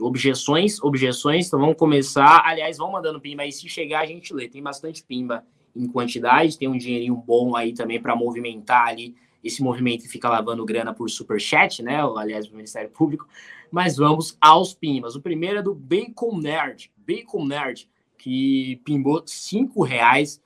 Objeções, 0.00 0.82
objeções, 0.82 1.46
então 1.46 1.60
vamos 1.60 1.76
começar. 1.76 2.42
Aliás, 2.44 2.78
vão 2.78 2.90
mandando 2.90 3.20
pimba 3.20 3.42
aí, 3.42 3.52
se 3.52 3.68
chegar 3.68 4.00
a 4.00 4.06
gente 4.06 4.34
lê. 4.34 4.48
Tem 4.48 4.62
bastante 4.62 5.02
pimba 5.04 5.44
em 5.74 5.86
quantidade, 5.86 6.58
tem 6.58 6.68
um 6.68 6.76
dinheirinho 6.76 7.16
bom 7.16 7.56
aí 7.56 7.72
também 7.72 8.00
para 8.00 8.14
movimentar 8.14 8.88
ali 8.88 9.14
esse 9.44 9.62
movimento 9.62 10.08
fica 10.08 10.28
lavando 10.28 10.64
grana 10.64 10.94
por 10.94 11.10
superchat, 11.10 11.82
né? 11.82 12.00
Aliás, 12.16 12.46
do 12.46 12.56
Ministério 12.56 12.88
Público. 12.88 13.28
Mas 13.70 13.96
vamos 13.96 14.38
aos 14.40 14.72
pimbas. 14.72 15.14
O 15.14 15.20
primeiro 15.20 15.58
é 15.58 15.62
do 15.62 15.74
Bacon 15.74 16.38
Nerd. 16.38 16.90
Bacon 16.96 17.44
Nerd, 17.44 17.86
que 18.16 18.80
pimbou 18.84 19.22
cinco 19.26 19.82
reais. 19.82 20.40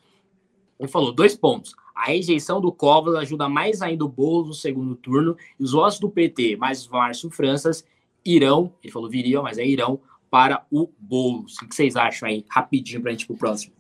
Ele 0.81 0.89
falou 0.89 1.13
dois 1.13 1.37
pontos. 1.37 1.77
A 1.95 2.07
rejeição 2.07 2.61
do 2.61 2.73
Covas 2.73 3.15
ajuda 3.15 3.49
mais 3.49 3.83
ainda 3.83 4.05
o 4.05 4.09
Boulos 4.09 4.49
no 4.49 4.55
segundo 4.55 4.97
turno. 4.97 5.37
E 5.59 5.63
os 5.63 5.73
votos 5.73 6.01
do 6.01 6.11
PT, 6.11 6.57
mais 6.57 6.87
Márcio 6.89 7.31
Franças, 7.31 7.85
irão, 8.29 8.73
ele 8.83 8.93
falou 8.93 9.09
viriam, 9.09 9.43
mas 9.43 9.59
é 9.59 9.67
irão, 9.67 10.01
para 10.31 10.63
o 10.71 10.89
Boulos. 10.99 11.57
O 11.63 11.69
que 11.69 11.75
vocês 11.75 11.97
acham 11.97 12.29
aí? 12.29 12.45
Rapidinho 12.49 13.01
para 13.01 13.11
a 13.11 13.13
gente 13.13 13.23
ir 13.23 13.27
para 13.27 13.35
o 13.35 13.39
próximo. 13.39 13.73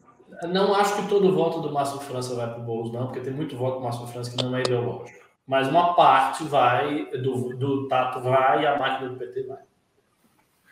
Não 0.50 0.74
acho 0.74 0.96
que 0.96 1.08
todo 1.08 1.34
voto 1.34 1.60
do 1.60 1.72
Márcio 1.72 1.98
França 2.00 2.34
vai 2.34 2.48
para 2.48 2.60
o 2.60 2.64
Boulos, 2.64 2.92
não, 2.92 3.06
porque 3.06 3.20
tem 3.20 3.32
muito 3.32 3.56
voto 3.56 3.78
do 3.78 3.84
Márcio 3.84 4.06
França 4.06 4.30
que 4.34 4.42
não 4.42 4.56
é 4.56 4.60
ideológico. 4.60 5.18
Mas 5.46 5.66
uma 5.66 5.94
parte 5.94 6.44
vai, 6.44 7.06
do, 7.22 7.56
do 7.56 7.88
Tato 7.88 8.20
vai 8.20 8.62
e 8.62 8.66
a 8.66 8.78
máquina 8.78 9.08
do 9.08 9.16
PT 9.16 9.44
vai. 9.44 9.58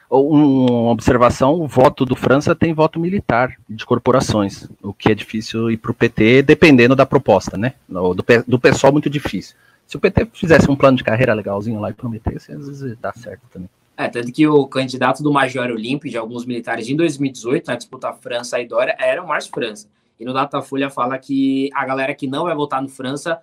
Uma 0.08 0.92
observação: 0.92 1.54
o 1.54 1.66
voto 1.66 2.04
do 2.04 2.14
França 2.14 2.54
tem 2.54 2.72
voto 2.72 3.00
militar 3.00 3.56
de 3.68 3.84
corporações, 3.84 4.68
o 4.82 4.92
que 4.92 5.10
é 5.10 5.14
difícil 5.14 5.70
ir 5.70 5.78
para 5.78 5.90
o 5.90 5.94
PT, 5.94 6.42
dependendo 6.42 6.94
da 6.94 7.04
proposta, 7.04 7.56
né? 7.56 7.74
Do, 7.88 8.14
do 8.46 8.58
pessoal, 8.58 8.92
muito 8.92 9.10
difícil. 9.10 9.56
Se 9.86 9.96
o 9.96 10.00
PT 10.00 10.28
fizesse 10.32 10.70
um 10.70 10.76
plano 10.76 10.96
de 10.96 11.04
carreira 11.04 11.32
legalzinho 11.32 11.80
lá 11.80 11.90
e 11.90 11.94
prometesse, 11.94 12.52
às 12.52 12.66
vezes 12.66 12.96
dá 12.98 13.12
certo 13.12 13.42
também. 13.52 13.70
É, 13.96 14.08
tanto 14.08 14.30
que 14.30 14.46
o 14.46 14.66
candidato 14.66 15.22
do 15.22 15.32
Major 15.32 15.70
Olímpio 15.70 16.10
de 16.10 16.18
alguns 16.18 16.44
militares 16.44 16.88
em 16.88 16.96
2018, 16.96 17.66
na 17.66 17.76
disputa 17.76 18.12
França 18.12 18.60
e 18.60 18.66
Dória, 18.66 18.94
era 18.98 19.22
o 19.22 19.26
Márcio 19.26 19.50
França. 19.52 19.88
E 20.18 20.24
no 20.24 20.34
Datafolha 20.34 20.90
fala 20.90 21.18
que 21.18 21.70
a 21.72 21.84
galera 21.86 22.14
que 22.14 22.26
não 22.26 22.44
vai 22.44 22.54
votar 22.54 22.82
no 22.82 22.88
França, 22.88 23.40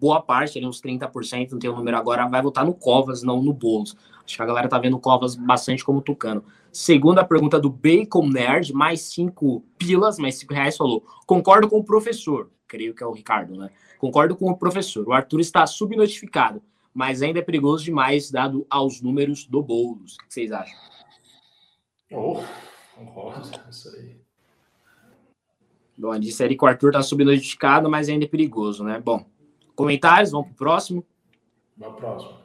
boa 0.00 0.20
parte, 0.20 0.58
ali 0.58 0.66
uns 0.66 0.80
30%, 0.80 1.52
não 1.52 1.58
tem 1.58 1.70
o 1.70 1.76
número 1.76 1.96
agora, 1.96 2.26
vai 2.26 2.42
votar 2.42 2.64
no 2.64 2.74
Covas, 2.74 3.22
não 3.22 3.40
no 3.40 3.52
Boulos. 3.52 3.96
Acho 4.24 4.36
que 4.36 4.42
a 4.42 4.46
galera 4.46 4.68
tá 4.68 4.78
vendo 4.78 4.96
o 4.96 5.00
Covas 5.00 5.36
bastante 5.36 5.84
como 5.84 6.00
tucano. 6.00 6.44
Segunda 6.72 7.24
pergunta 7.24 7.60
do 7.60 7.70
Bacon 7.70 8.26
Nerd, 8.26 8.72
mais 8.72 9.02
cinco 9.02 9.64
pilas, 9.78 10.18
mais 10.18 10.36
cinco 10.36 10.54
reais, 10.54 10.76
falou: 10.76 11.04
concordo 11.26 11.68
com 11.68 11.78
o 11.78 11.84
professor, 11.84 12.50
creio 12.66 12.94
que 12.94 13.02
é 13.02 13.06
o 13.06 13.12
Ricardo, 13.12 13.56
né? 13.56 13.70
Concordo 14.04 14.36
com 14.36 14.50
o 14.50 14.56
professor. 14.56 15.08
O 15.08 15.12
Arthur 15.12 15.40
está 15.40 15.66
subnotificado 15.66 16.62
mas 16.94 17.22
ainda 17.22 17.40
é 17.40 17.42
perigoso 17.42 17.84
demais 17.84 18.30
dado 18.30 18.64
aos 18.70 19.02
números 19.02 19.44
do 19.44 19.60
Boulos. 19.60 20.14
O 20.14 20.18
que 20.28 20.32
vocês 20.32 20.52
acham? 20.52 20.78
Oh, 22.12 22.40
concordo, 22.94 23.50
isso 23.68 23.88
aí. 23.88 24.16
Bom, 25.98 26.16
disse 26.18 26.42
ali 26.44 26.56
que 26.56 26.64
o 26.64 26.68
Arthur 26.68 26.90
está 26.90 27.02
subnotificado, 27.02 27.90
mas 27.90 28.08
ainda 28.08 28.24
é 28.24 28.28
perigoso, 28.28 28.84
né? 28.84 29.00
Bom, 29.00 29.26
comentários, 29.74 30.30
vamos 30.30 30.46
para 30.46 30.54
o 30.54 30.56
próximo? 30.56 31.04
Vamos 31.76 31.98
para 31.98 32.08
o 32.08 32.12
próximo. 32.12 32.44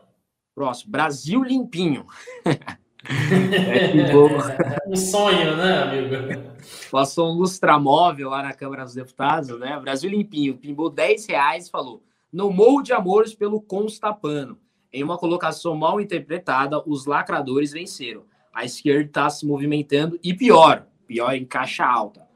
Próximo, 0.56 0.92
Brasil 0.92 1.44
limpinho. 1.44 2.08
é 3.06 4.88
um 4.88 4.96
sonho, 4.96 5.56
né, 5.56 5.84
amigo? 5.84 6.50
Passou 6.92 7.32
um 7.32 7.38
lustramóvel 7.38 8.30
lá 8.30 8.44
na 8.44 8.54
Câmara 8.54 8.84
dos 8.84 8.94
Deputados, 8.94 9.58
né? 9.60 9.80
Brasil 9.80 10.10
limpinho, 10.10 10.58
pimbou 10.58 10.90
10 10.90 11.28
reais 11.28 11.68
e 11.68 11.72
falou: 11.72 12.04
no 12.32 12.52
Morro 12.52 12.82
de 12.82 12.94
Amores 12.94 13.34
pelo 13.34 13.62
Constapano. 13.62 14.60
Em 14.92 15.04
uma 15.04 15.18
colocação 15.18 15.76
mal 15.76 16.02
interpretada, 16.02 16.82
os 16.86 17.06
lacradores 17.06 17.72
venceram. 17.72 18.24
A 18.52 18.66
esquerda 18.66 19.06
está 19.06 19.30
se 19.30 19.46
movimentando 19.46 20.20
e 20.24 20.34
pior, 20.34 20.88
pior 21.06 21.32
em 21.34 21.46
caixa 21.46 21.86
alta, 21.86 22.28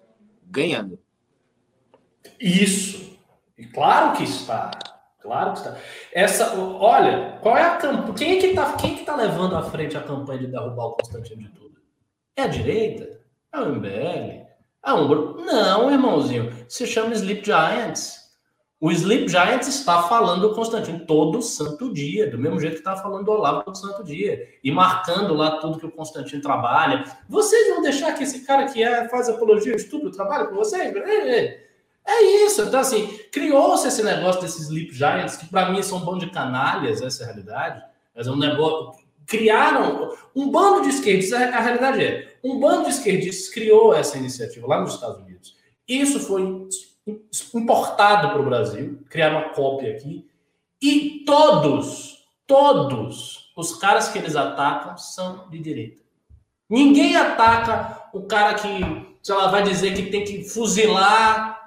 ganhando. 0.46 1.00
Isso. 2.40 3.18
E 3.58 3.66
claro 3.66 4.16
que 4.16 4.24
está. 4.24 4.72
Claro 5.24 5.54
que 5.54 5.60
está. 5.60 5.78
Essa, 6.12 6.54
olha, 6.60 7.40
qual 7.42 7.58
é 7.58 7.64
a 7.64 7.78
campanha? 7.78 8.14
Quem 8.14 8.38
é 8.38 8.42
que 8.42 8.48
está 8.48 8.74
quem 8.74 8.94
é 8.94 8.98
que 8.98 9.06
tá 9.06 9.16
levando 9.16 9.56
à 9.56 9.64
frente 9.64 9.96
a 9.96 10.04
campanha 10.04 10.40
de 10.40 10.48
derrubar 10.48 10.88
o 10.88 10.92
Constantino 10.92 11.42
de 11.42 11.50
tudo? 11.50 11.82
É 12.36 12.44
a 12.44 12.48
direita? 12.48 13.22
É 13.54 13.60
o 13.60 13.70
MBL? 13.70 14.44
É 14.86 15.08
grupo? 15.08 15.42
Não, 15.42 15.90
irmãozinho. 15.90 16.52
Se 16.68 16.86
chama 16.86 17.14
Sleep 17.14 17.46
Giants. 17.46 18.22
O 18.82 18.92
Sleep 18.92 19.30
Giants 19.30 19.70
está 19.70 20.04
falando 20.04 20.42
do 20.42 20.54
Constantino 20.54 21.06
todo 21.06 21.42
santo 21.42 21.94
dia, 21.94 22.30
do 22.30 22.38
mesmo 22.38 22.60
jeito 22.60 22.74
que 22.74 22.80
está 22.80 22.98
falando 22.98 23.24
do 23.24 23.32
Olavo 23.32 23.64
todo 23.64 23.78
santo 23.78 24.04
dia, 24.04 24.46
e 24.62 24.70
marcando 24.72 25.34
lá 25.34 25.58
tudo 25.62 25.80
que 25.80 25.86
o 25.86 25.92
Constantino 25.92 26.42
trabalha. 26.42 27.06
Vocês 27.30 27.70
vão 27.70 27.82
deixar 27.82 28.12
que 28.12 28.24
esse 28.24 28.46
cara 28.46 28.66
que 28.66 28.84
é, 28.84 29.08
faz 29.08 29.30
apologia 29.30 29.72
ao 29.72 29.78
estupro 29.78 30.12
trabalhe 30.12 30.50
com 30.50 30.56
vocês? 30.56 30.94
É, 30.94 31.40
é, 31.40 31.63
é 32.06 32.46
isso. 32.46 32.62
Então, 32.62 32.80
assim, 32.80 33.08
criou-se 33.32 33.88
esse 33.88 34.04
negócio 34.04 34.42
desses 34.42 34.68
Sleep 34.68 34.94
Giants, 34.94 35.38
que 35.38 35.46
para 35.46 35.72
mim 35.72 35.82
são 35.82 36.00
um 36.00 36.06
bando 36.06 36.20
de 36.20 36.32
canalhas, 36.32 37.02
essa 37.02 37.24
é 37.24 37.26
a 37.26 37.28
realidade, 37.28 37.84
mas 38.16 38.28
é 38.28 38.32
um 38.32 38.38
negócio. 38.38 39.02
Criaram 39.26 40.14
um 40.36 40.52
bando 40.52 40.82
de 40.82 40.90
esquerdistas, 40.90 41.42
a 41.42 41.62
realidade 41.62 42.04
é, 42.04 42.36
um 42.44 42.60
bando 42.60 42.84
de 42.84 42.90
esquerdistas 42.90 43.54
criou 43.54 43.96
essa 43.96 44.18
iniciativa 44.18 44.68
lá 44.68 44.82
nos 44.82 44.96
Estados 44.96 45.22
Unidos. 45.22 45.56
Isso 45.88 46.20
foi 46.20 46.68
importado 47.56 48.30
para 48.30 48.42
o 48.42 48.46
Brasil, 48.46 49.00
criaram 49.10 49.38
uma 49.38 49.50
cópia 49.50 49.94
aqui, 49.94 50.28
e 50.82 51.24
todos, 51.26 52.18
todos 52.46 53.54
os 53.56 53.76
caras 53.76 54.10
que 54.10 54.18
eles 54.18 54.36
atacam 54.36 54.98
são 54.98 55.48
de 55.50 55.60
direita. 55.60 56.02
Ninguém 56.70 57.16
ataca 57.16 58.10
o 58.14 58.24
cara 58.24 58.56
que, 58.56 59.16
sei 59.22 59.36
lá, 59.36 59.48
vai 59.48 59.64
dizer 59.64 59.94
que 59.94 60.10
tem 60.10 60.26
que 60.26 60.44
fuzilar 60.44 61.63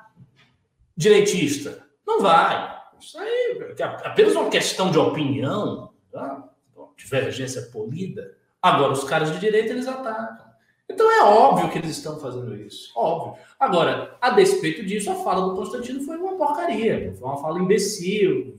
direitista. 0.97 1.87
Não 2.07 2.21
vai. 2.21 2.77
Isso 2.99 3.19
aí 3.19 3.59
é 3.79 3.83
apenas 3.83 4.35
uma 4.35 4.49
questão 4.49 4.91
de 4.91 4.99
opinião, 4.99 5.93
tá? 6.11 6.49
divergência 6.97 7.63
polida. 7.73 8.37
Agora, 8.61 8.93
os 8.93 9.05
caras 9.05 9.31
de 9.33 9.39
direita, 9.39 9.71
eles 9.71 9.87
atacam. 9.87 10.47
Então 10.89 11.11
é 11.11 11.23
óbvio 11.23 11.69
que 11.69 11.79
eles 11.79 11.91
estão 11.91 12.19
fazendo 12.19 12.57
isso. 12.57 12.93
Óbvio. 12.97 13.43
Agora, 13.59 14.17
a 14.21 14.31
despeito 14.31 14.85
disso, 14.85 15.11
a 15.11 15.17
fala 15.17 15.49
do 15.49 15.57
Constantino 15.57 16.03
foi 16.03 16.17
uma 16.17 16.37
porcaria. 16.37 17.13
Foi 17.19 17.29
uma 17.29 17.41
fala 17.41 17.59
imbecil, 17.59 18.59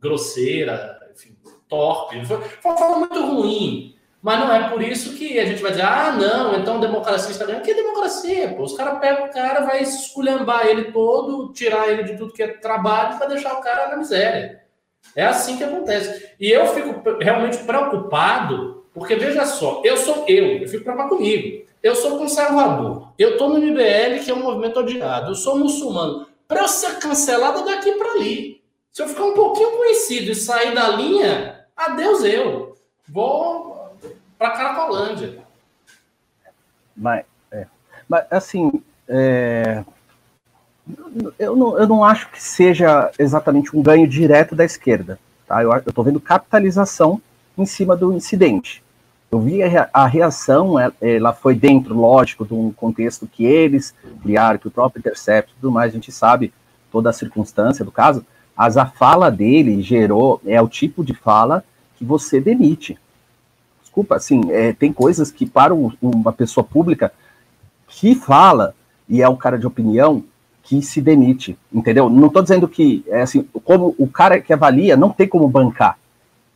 grosseira, 0.00 0.98
enfim, 1.12 1.36
torpe. 1.68 2.24
Foi, 2.24 2.36
uma 2.64 2.76
fala 2.76 2.98
muito 2.98 3.20
ruim. 3.26 3.93
Mas 4.24 4.40
não 4.40 4.50
é 4.50 4.70
por 4.70 4.80
isso 4.80 5.12
que 5.12 5.38
a 5.38 5.44
gente 5.44 5.60
vai 5.60 5.72
dizer, 5.72 5.84
ah, 5.84 6.16
não, 6.18 6.58
então 6.58 6.80
democracia 6.80 7.30
está 7.30 7.44
ganhando. 7.44 7.62
Que 7.62 7.74
democracia? 7.74 8.54
Pô? 8.54 8.62
Os 8.62 8.74
caras 8.74 8.98
pegam 8.98 9.26
o 9.26 9.30
cara, 9.30 9.66
vai 9.66 9.82
esculhambar 9.82 10.66
ele 10.66 10.92
todo, 10.92 11.52
tirar 11.52 11.90
ele 11.90 12.04
de 12.04 12.16
tudo 12.16 12.32
que 12.32 12.42
é 12.42 12.48
trabalho 12.48 13.18
vai 13.18 13.28
deixar 13.28 13.52
o 13.52 13.60
cara 13.60 13.90
na 13.90 13.98
miséria. 13.98 14.62
É 15.14 15.26
assim 15.26 15.58
que 15.58 15.64
acontece. 15.64 16.30
E 16.40 16.50
eu 16.50 16.66
fico 16.68 17.18
realmente 17.20 17.58
preocupado, 17.64 18.86
porque 18.94 19.14
veja 19.14 19.44
só, 19.44 19.82
eu 19.84 19.98
sou 19.98 20.24
eu, 20.26 20.56
eu 20.56 20.68
fico 20.68 20.84
preocupado 20.84 21.16
comigo. 21.16 21.66
Eu 21.82 21.94
sou 21.94 22.16
conservador. 22.16 23.12
Eu 23.18 23.32
estou 23.32 23.50
no 23.50 23.58
MBL, 23.58 24.24
que 24.24 24.30
é 24.30 24.34
um 24.34 24.42
movimento 24.42 24.80
odiado. 24.80 25.32
Eu 25.32 25.34
sou 25.34 25.58
muçulmano. 25.58 26.26
Para 26.48 26.62
eu 26.62 26.68
ser 26.68 26.98
cancelado 26.98 27.62
daqui 27.66 27.92
para 27.92 28.12
ali. 28.12 28.62
Se 28.90 29.02
eu 29.02 29.08
ficar 29.08 29.24
um 29.24 29.34
pouquinho 29.34 29.72
conhecido 29.72 30.30
e 30.30 30.34
sair 30.34 30.74
da 30.74 30.88
linha, 30.88 31.66
adeus 31.76 32.24
eu. 32.24 32.74
Vou 33.06 33.83
para 34.44 34.50
Caracolândia. 34.50 35.38
Mas, 36.94 37.24
é, 37.50 37.66
mas 38.06 38.26
assim, 38.30 38.82
é, 39.08 39.82
eu, 41.38 41.56
não, 41.56 41.78
eu 41.78 41.88
não 41.88 42.04
acho 42.04 42.30
que 42.30 42.42
seja 42.42 43.10
exatamente 43.18 43.74
um 43.74 43.82
ganho 43.82 44.06
direto 44.06 44.54
da 44.54 44.64
esquerda. 44.64 45.18
Tá? 45.46 45.62
Eu 45.62 45.72
estou 45.74 46.04
vendo 46.04 46.20
capitalização 46.20 47.20
em 47.56 47.64
cima 47.64 47.96
do 47.96 48.12
incidente. 48.12 48.84
Eu 49.32 49.40
vi 49.40 49.60
a, 49.92 50.06
reação, 50.06 50.74
ela, 51.00 51.32
foi 51.32 51.54
dentro, 51.54 51.94
lógico, 51.94 52.44
de 52.44 52.54
um 52.54 52.70
contexto 52.70 53.26
que 53.26 53.44
eles 53.44 53.94
criaram, 54.22 54.58
que 54.58 54.68
o 54.68 54.70
próprio 54.70 55.00
Intercept 55.00 55.50
e 55.50 55.54
tudo 55.60 55.72
mais, 55.72 55.90
a 55.90 55.94
gente 55.94 56.12
sabe 56.12 56.52
toda 56.92 57.10
a 57.10 57.12
circunstância 57.12 57.84
do 57.84 57.90
caso, 57.90 58.24
mas 58.54 58.76
a 58.76 58.86
fala 58.86 59.30
dele 59.30 59.82
gerou, 59.82 60.40
é 60.46 60.60
o 60.62 60.68
tipo 60.68 61.02
de 61.02 61.14
fala 61.14 61.64
que 61.96 62.04
você 62.04 62.40
demite. 62.40 62.96
Desculpa, 63.94 64.16
assim, 64.16 64.50
é, 64.50 64.72
tem 64.72 64.92
coisas 64.92 65.30
que 65.30 65.46
para 65.46 65.72
um, 65.72 65.92
uma 66.02 66.32
pessoa 66.32 66.64
pública 66.64 67.12
que 67.86 68.16
fala 68.16 68.74
e 69.08 69.22
é 69.22 69.28
um 69.28 69.36
cara 69.36 69.56
de 69.56 69.68
opinião 69.68 70.24
que 70.64 70.82
se 70.82 71.00
demite, 71.00 71.56
entendeu? 71.72 72.10
Não 72.10 72.26
estou 72.26 72.42
dizendo 72.42 72.66
que, 72.66 73.04
é 73.06 73.22
assim, 73.22 73.46
como 73.62 73.94
o 73.96 74.08
cara 74.08 74.40
que 74.40 74.52
avalia 74.52 74.96
não 74.96 75.10
tem 75.10 75.28
como 75.28 75.46
bancar, 75.46 75.96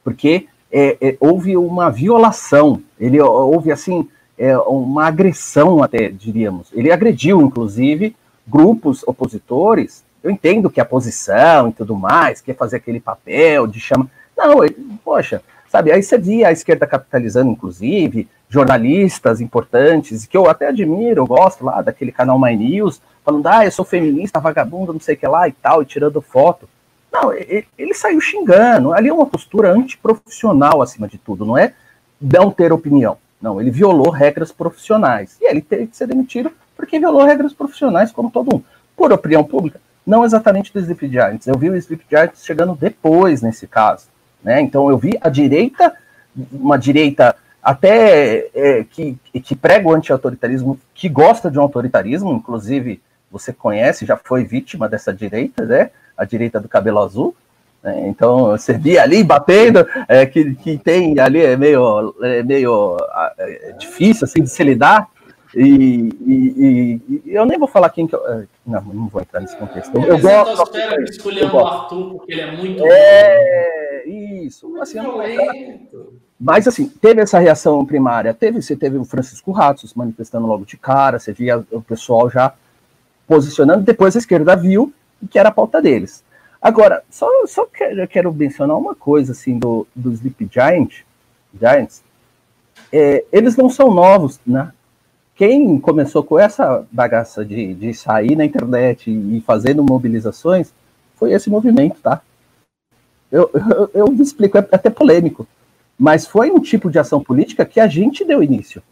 porque 0.03 0.49
é, 0.73 0.97
é, 1.01 1.17
houve 1.21 1.57
uma 1.57 1.91
violação, 1.91 2.83
ele 2.99 3.21
houve, 3.21 3.71
assim, 3.71 4.09
é, 4.37 4.59
uma 4.59 5.07
agressão 5.07 5.81
até, 5.81 6.09
diríamos. 6.09 6.67
Ele 6.73 6.91
agrediu, 6.91 7.41
inclusive, 7.41 8.17
grupos 8.49 9.07
opositores 9.07 10.03
eu 10.23 10.31
entendo 10.31 10.69
que 10.69 10.81
a 10.81 10.85
posição 10.85 11.69
e 11.69 11.73
tudo 11.73 11.95
mais, 11.95 12.41
quer 12.41 12.57
fazer 12.57 12.77
aquele 12.77 13.01
papel 13.01 13.67
de 13.67 13.79
chama. 13.79 14.11
Não, 14.37 14.65
ele, 14.65 14.77
poxa, 15.05 15.41
sabe? 15.69 15.93
Aí 15.93 16.03
você 16.03 16.19
via 16.19 16.49
a 16.49 16.53
esquerda 16.53 16.87
capitalizando, 16.87 17.51
inclusive, 17.51 18.29
jornalistas 18.49 19.41
importantes, 19.41 20.27
que 20.27 20.37
eu 20.37 20.49
até 20.49 20.69
admiro, 20.69 21.23
eu 21.23 21.27
gosto 21.27 21.65
lá 21.65 21.83
daquele 21.83 22.11
canal 22.11 22.39
My 22.39 22.57
News, 22.57 23.01
falando, 23.25 23.47
ah, 23.47 23.65
eu 23.65 23.71
sou 23.71 23.85
feminista, 23.85 24.41
vagabundo, 24.41 24.93
não 24.93 25.01
sei 25.01 25.15
o 25.15 25.19
que 25.19 25.27
lá 25.27 25.47
e 25.49 25.53
tal, 25.53 25.83
e 25.83 25.87
tirando 25.87 26.21
foto. 26.21 26.69
Não, 27.13 27.33
ele, 27.33 27.67
ele 27.77 27.95
saiu 27.95 28.21
xingando. 28.21 28.93
Ali 28.93 29.09
é 29.09 29.13
uma 29.13 29.27
postura 29.27 29.73
antiprofissional, 29.73 30.83
acima 30.83 31.07
de 31.07 31.19
tudo, 31.19 31.45
não 31.45 31.57
é 31.57 31.75
não 32.21 32.51
ter 32.51 32.73
opinião. 32.73 33.19
Não, 33.41 33.61
ele 33.61 33.71
violou 33.71 34.11
regras 34.11 34.51
profissionais. 34.51 35.37
E 35.41 35.49
ele 35.49 35.61
teve 35.61 35.87
que 35.87 35.97
ser 35.97 36.07
demitido 36.07 36.51
porque 36.77 36.99
violou 36.99 37.25
regras 37.25 37.53
profissionais, 37.53 38.11
como 38.13 38.31
todo 38.31 38.53
mundo. 38.53 38.65
Por 38.97 39.13
opinião 39.13 39.45
pública, 39.45 39.81
não 40.07 40.25
exatamente 40.25 40.73
do 40.73 40.81
Sleep 40.81 41.09
Giants. 41.09 41.47
Eu 41.47 41.57
vi 41.57 41.71
o 41.71 41.77
Sleep 41.77 42.05
Giants 42.09 42.45
chegando 42.45 42.75
depois 42.75 43.43
nesse 43.43 43.67
caso. 43.67 44.07
Né? 44.49 44.63
Então 44.63 44.89
eu 44.89 44.97
vi 44.97 45.19
a 45.21 45.29
direita, 45.29 45.95
uma 46.51 46.79
direita 46.79 47.37
até 47.63 48.49
é, 48.55 48.83
que, 48.83 49.15
que 49.45 49.55
prega 49.55 49.87
o 49.87 49.93
anti-autoritarismo, 49.93 50.81
que 50.95 51.07
gosta 51.07 51.51
de 51.51 51.59
um 51.59 51.63
autoritarismo, 51.63 52.33
inclusive 52.33 52.99
você 53.31 53.53
conhece, 53.53 54.07
já 54.07 54.17
foi 54.17 54.45
vítima 54.45 54.89
dessa 54.89 55.13
direita, 55.13 55.67
né? 55.67 55.91
A 56.17 56.25
direita 56.25 56.59
do 56.59 56.67
cabelo 56.67 57.01
azul. 57.01 57.37
Né? 57.83 58.09
Então 58.09 58.47
você 58.47 58.73
via 58.73 59.03
ali 59.03 59.23
batendo, 59.23 59.87
é, 60.09 60.25
que, 60.25 60.55
que 60.55 60.79
tem 60.79 61.21
ali 61.21 61.43
é 61.43 61.55
meio, 61.55 62.15
é 62.23 62.43
meio 62.43 62.97
é, 63.37 63.75
difícil 63.79 64.25
assim 64.25 64.43
de 64.43 64.49
se 64.49 64.65
lidar. 64.65 65.09
E, 65.55 66.13
e, 66.27 67.01
e, 67.09 67.23
eu 67.27 67.47
nem 67.47 67.59
vou 67.59 67.69
falar 67.69 67.91
quem 67.91 68.07
que 68.07 68.15
eu. 68.15 68.27
É, 68.29 68.45
não, 68.67 68.83
não 68.83 69.09
vou 69.09 69.23
entrar 69.23 69.41
nesse 69.41 69.57
contexto. 69.57 69.97
Eu, 69.97 70.03
eu 70.03 70.19
gosto. 70.19 70.77
espera 70.79 71.55
o 71.55 71.67
Arthur, 71.67 72.11
porque 72.15 72.33
ele 72.33 72.41
é 72.43 72.57
muito. 72.57 72.83
É, 72.87 74.03
bom. 74.05 74.11
isso. 74.45 74.77
Assim, 74.81 74.99
não, 74.99 75.19
mas 76.39 76.69
assim, 76.69 76.87
teve 76.87 77.23
essa 77.23 77.39
reação 77.39 77.85
primária. 77.85 78.33
Teve, 78.33 78.63
você 78.63 78.77
teve 78.77 78.97
o 78.97 79.05
Francisco 79.05 79.51
Ratos 79.51 79.95
manifestando 79.95 80.47
logo 80.47 80.65
de 80.65 80.77
cara, 80.77 81.19
você 81.19 81.33
via 81.33 81.65
o 81.71 81.83
pessoal 81.83 82.31
já 82.31 82.55
posicionando, 83.27 83.85
depois 83.85 84.15
a 84.15 84.19
esquerda 84.19 84.55
viu 84.55 84.93
que 85.31 85.39
era 85.39 85.49
a 85.49 85.53
pauta 85.53 85.83
deles. 85.83 86.23
Agora, 86.61 87.03
só, 87.11 87.29
só 87.47 87.67
quero, 87.67 88.07
quero 88.09 88.33
mencionar 88.33 88.77
uma 88.77 88.95
coisa 88.95 89.33
assim 89.33 89.59
do, 89.59 89.87
do 89.95 90.13
Sleep 90.13 90.49
Giant, 90.51 91.03
Giants. 91.59 92.03
É, 92.93 93.25
eles 93.33 93.57
não 93.57 93.69
são 93.69 93.93
novos, 93.93 94.41
né? 94.47 94.73
Quem 95.39 95.79
começou 95.79 96.25
com 96.25 96.37
essa 96.37 96.85
bagaça 96.91 97.45
de, 97.45 97.73
de 97.73 97.95
sair 97.95 98.35
na 98.35 98.45
internet 98.45 99.09
e 99.09 99.41
fazendo 99.47 99.85
mobilizações 99.85 100.73
foi 101.15 101.33
esse 101.33 101.49
movimento, 101.49 102.01
tá? 102.01 102.21
Eu, 103.31 103.49
eu, 103.55 103.91
eu 103.95 104.13
explico, 104.15 104.59
é 104.59 104.67
até 104.73 104.91
polêmico, 104.91 105.47
mas 105.97 106.27
foi 106.27 106.51
um 106.51 106.59
tipo 106.59 106.91
de 106.91 106.99
ação 106.99 107.23
política 107.23 107.65
que 107.65 107.79
a 107.79 107.87
gente 107.87 108.25
deu 108.25 108.43
início, 108.43 108.83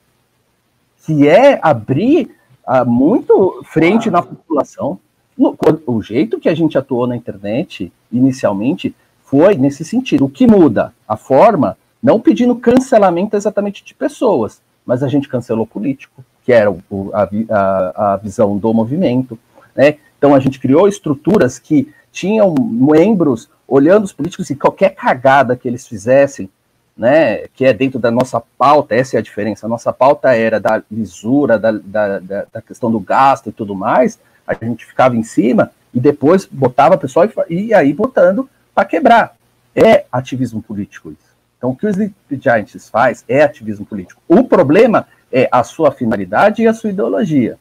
que 1.05 1.27
é 1.27 1.59
abrir 1.61 2.31
uh, 2.65 2.89
muito 2.89 3.61
frente 3.65 4.09
na 4.09 4.23
população. 4.23 5.01
No, 5.37 5.59
o 5.85 6.01
jeito 6.01 6.39
que 6.39 6.49
a 6.49 6.55
gente 6.55 6.79
atuou 6.79 7.09
na 7.09 7.17
internet 7.17 7.93
inicialmente 8.13 8.95
foi 9.25 9.57
nesse 9.57 9.85
sentido. 9.85 10.27
O 10.27 10.31
que 10.31 10.47
muda? 10.47 10.95
A 11.09 11.17
forma, 11.17 11.77
não 12.01 12.21
pedindo 12.21 12.55
cancelamento 12.55 13.35
exatamente 13.35 13.85
de 13.85 13.95
pessoas, 13.95 14.63
mas 14.87 15.03
a 15.03 15.09
gente 15.09 15.29
cancelou 15.29 15.67
político, 15.67 16.25
que 16.47 16.53
era 16.53 16.71
o, 16.71 17.11
a, 17.13 17.29
a, 17.51 18.13
a, 18.13 18.17
visão 18.19 18.57
do 18.57 18.73
movimento. 18.73 19.37
Né? 19.75 19.97
Então 20.17 20.33
a 20.33 20.39
gente 20.39 20.61
criou 20.61 20.87
estruturas 20.87 21.59
que 21.59 21.93
tinham 22.13 22.55
membros 22.57 23.51
olhando 23.67 24.05
os 24.05 24.13
políticos 24.13 24.49
e 24.49 24.55
qualquer 24.55 24.95
cagada 24.95 25.57
que 25.57 25.67
eles 25.67 25.89
fizessem, 25.89 26.49
né, 26.97 27.49
que 27.49 27.65
é 27.65 27.73
dentro 27.73 27.99
da 27.99 28.13
nossa 28.13 28.41
pauta, 28.57 28.95
essa 28.95 29.17
é 29.17 29.19
a 29.19 29.23
diferença, 29.23 29.67
a 29.67 29.69
nossa 29.69 29.93
pauta 29.93 30.35
era 30.35 30.61
da 30.61 30.81
lisura, 30.91 31.59
da, 31.59 31.73
da, 31.73 32.19
da 32.21 32.63
questão 32.63 32.93
do 32.93 33.01
gasto 33.01 33.49
e 33.49 33.53
tudo 33.53 33.75
mais, 33.75 34.19
a 34.47 34.55
gente 34.55 34.87
ficava 34.87 35.17
em 35.17 35.25
cima 35.25 35.73
e 35.93 35.99
depois 35.99 36.47
botava 36.47 36.95
a 36.95 36.99
pessoa 36.99 37.29
e, 37.51 37.67
e 37.67 37.75
aí 37.75 37.93
botando 37.93 38.49
para 38.73 38.85
quebrar. 38.85 39.35
É 39.75 40.07
ativismo 40.13 40.63
político 40.63 41.11
isso. 41.11 41.37
Então, 41.59 41.71
o 41.71 41.77
que 41.77 41.87
o 41.87 41.91
Sleep 41.91 42.15
Giants 42.31 42.89
faz 42.89 43.25
é 43.29 43.43
ativismo 43.43 43.85
político. 43.85 44.23
O 44.29 44.45
problema 44.45 45.07
é 45.33 45.49
a 45.51 45.63
sua 45.63 45.91
finalidade 45.91 46.63
e 46.63 46.67
a 46.67 46.75
sua 46.75 46.91
ideologia. 46.91 47.59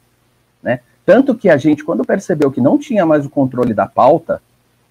Né? 0.61 0.79
Tanto 1.05 1.35
que 1.35 1.49
a 1.49 1.57
gente, 1.57 1.83
quando 1.83 2.05
percebeu 2.05 2.51
que 2.51 2.61
não 2.61 2.77
tinha 2.77 3.05
mais 3.05 3.25
o 3.25 3.29
controle 3.29 3.73
da 3.73 3.85
pauta, 3.85 4.41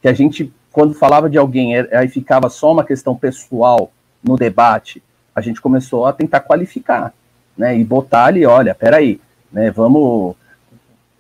que 0.01 0.09
a 0.09 0.13
gente, 0.13 0.53
quando 0.71 0.95
falava 0.95 1.29
de 1.29 1.39
alguém, 1.39 1.77
é, 1.77 1.97
aí 1.97 2.09
ficava 2.09 2.49
só 2.49 2.73
uma 2.73 2.85
questão 2.85 3.17
pessoal 3.17 3.91
no 4.23 4.37
debate, 4.37 5.03
a 5.35 5.41
gente 5.41 5.61
começou 5.61 6.07
a 6.07 6.13
tentar 6.13 6.41
qualificar, 6.41 7.13
né? 7.57 7.77
E 7.77 7.83
botar 7.83 8.27
ali, 8.27 8.47
olha, 8.47 8.75
peraí, 8.75 9.21
né? 9.53 9.71
Vamos. 9.71 10.37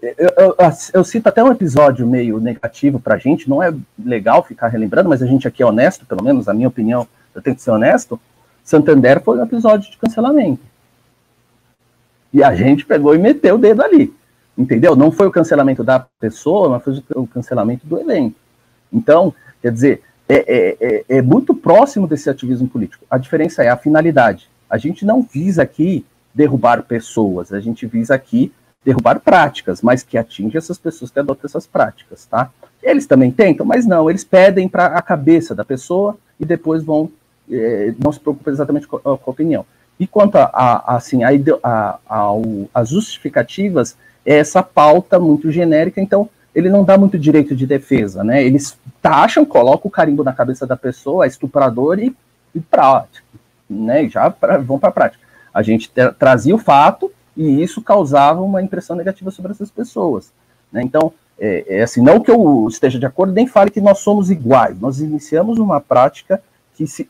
Eu, 0.00 0.30
eu, 0.36 0.56
eu, 0.92 1.04
cito 1.04 1.28
até 1.28 1.42
um 1.42 1.50
episódio 1.50 2.06
meio 2.06 2.38
negativo 2.38 3.00
para 3.00 3.14
a 3.14 3.18
gente, 3.18 3.48
não 3.48 3.62
é 3.62 3.74
legal 3.98 4.42
ficar 4.42 4.68
relembrando, 4.68 5.08
mas 5.08 5.22
a 5.22 5.26
gente 5.26 5.48
aqui 5.48 5.62
é 5.62 5.66
honesto, 5.66 6.04
pelo 6.04 6.22
menos, 6.22 6.46
a 6.46 6.52
minha 6.52 6.68
opinião, 6.68 7.08
eu 7.34 7.40
tenho 7.40 7.56
que 7.56 7.62
ser 7.62 7.70
honesto. 7.70 8.20
Santander 8.62 9.22
foi 9.22 9.38
um 9.38 9.42
episódio 9.42 9.90
de 9.90 9.96
cancelamento. 9.96 10.60
E 12.34 12.42
a 12.42 12.52
gente 12.54 12.84
pegou 12.84 13.14
e 13.14 13.18
meteu 13.18 13.54
o 13.54 13.58
dedo 13.58 13.80
ali. 13.80 14.12
Entendeu? 14.58 14.96
Não 14.96 15.12
foi 15.12 15.28
o 15.28 15.30
cancelamento 15.30 15.84
da 15.84 16.04
pessoa, 16.18 16.68
mas 16.68 16.82
foi 16.82 17.02
o 17.14 17.26
cancelamento 17.26 17.86
do 17.86 17.98
evento. 17.98 18.34
Então, 18.92 19.32
quer 19.62 19.72
dizer, 19.72 20.02
é, 20.28 20.34
é, 20.36 20.76
é, 20.80 21.04
é 21.18 21.22
muito 21.22 21.54
próximo 21.54 22.06
desse 22.06 22.28
ativismo 22.28 22.68
político. 22.68 23.04
A 23.08 23.18
diferença 23.18 23.62
é 23.62 23.68
a 23.68 23.76
finalidade. 23.76 24.48
A 24.68 24.76
gente 24.76 25.04
não 25.04 25.22
visa 25.22 25.62
aqui 25.62 26.04
derrubar 26.34 26.82
pessoas, 26.82 27.52
a 27.52 27.60
gente 27.60 27.86
visa 27.86 28.14
aqui 28.14 28.52
derrubar 28.84 29.20
práticas, 29.20 29.80
mas 29.80 30.02
que 30.02 30.18
atinge 30.18 30.56
essas 30.56 30.78
pessoas 30.78 31.10
que 31.10 31.18
adotam 31.18 31.46
essas 31.46 31.66
práticas, 31.66 32.26
tá? 32.26 32.50
Eles 32.82 33.06
também 33.06 33.30
tentam, 33.30 33.64
mas 33.64 33.86
não, 33.86 34.10
eles 34.10 34.24
pedem 34.24 34.68
para 34.68 34.86
a 34.86 35.00
cabeça 35.00 35.54
da 35.54 35.64
pessoa 35.64 36.18
e 36.38 36.44
depois 36.44 36.82
vão, 36.82 37.10
é, 37.50 37.94
não 38.02 38.12
se 38.12 38.20
preocupam 38.20 38.50
exatamente 38.50 38.86
com 38.86 38.96
a, 38.96 39.00
com 39.00 39.30
a 39.30 39.30
opinião. 39.30 39.64
E 39.98 40.06
quanto 40.06 40.36
a, 40.36 40.50
a 40.52 40.96
assim, 40.96 41.22
a, 41.22 41.30
a, 42.08 42.30
as 42.74 42.88
justificativas, 42.88 43.96
é 44.26 44.38
essa 44.38 44.62
pauta 44.62 45.18
muito 45.18 45.50
genérica, 45.50 46.00
então 46.00 46.28
ele 46.54 46.70
não 46.70 46.84
dá 46.84 46.96
muito 46.96 47.18
direito 47.18 47.54
de 47.54 47.66
defesa, 47.66 48.22
né? 48.22 48.42
Eles 48.42 48.78
taxam, 49.02 49.44
colocam 49.44 49.88
o 49.88 49.90
carimbo 49.90 50.22
na 50.22 50.32
cabeça 50.32 50.66
da 50.66 50.76
pessoa, 50.76 51.24
é 51.24 51.28
estuprador 51.28 51.98
e, 51.98 52.14
e 52.54 52.60
prático, 52.60 53.26
né? 53.68 54.08
Já 54.08 54.30
pra, 54.30 54.58
vão 54.58 54.78
para 54.78 54.88
a 54.88 54.92
prática. 54.92 55.22
A 55.52 55.62
gente 55.62 55.90
trazia 56.18 56.54
o 56.54 56.58
fato 56.58 57.12
e 57.36 57.62
isso 57.62 57.82
causava 57.82 58.40
uma 58.40 58.62
impressão 58.62 58.96
negativa 58.96 59.30
sobre 59.30 59.52
essas 59.52 59.70
pessoas, 59.70 60.32
né? 60.72 60.82
Então, 60.82 61.12
é, 61.38 61.78
é, 61.78 61.82
assim, 61.82 62.00
não 62.00 62.20
que 62.20 62.30
eu 62.30 62.66
esteja 62.68 62.98
de 62.98 63.06
acordo, 63.06 63.32
nem 63.32 63.46
fale 63.46 63.70
que 63.70 63.80
nós 63.80 63.98
somos 63.98 64.30
iguais. 64.30 64.78
Nós 64.80 65.00
iniciamos 65.00 65.58
uma 65.58 65.80
prática 65.80 66.40
que 66.74 66.86
se 66.86 67.08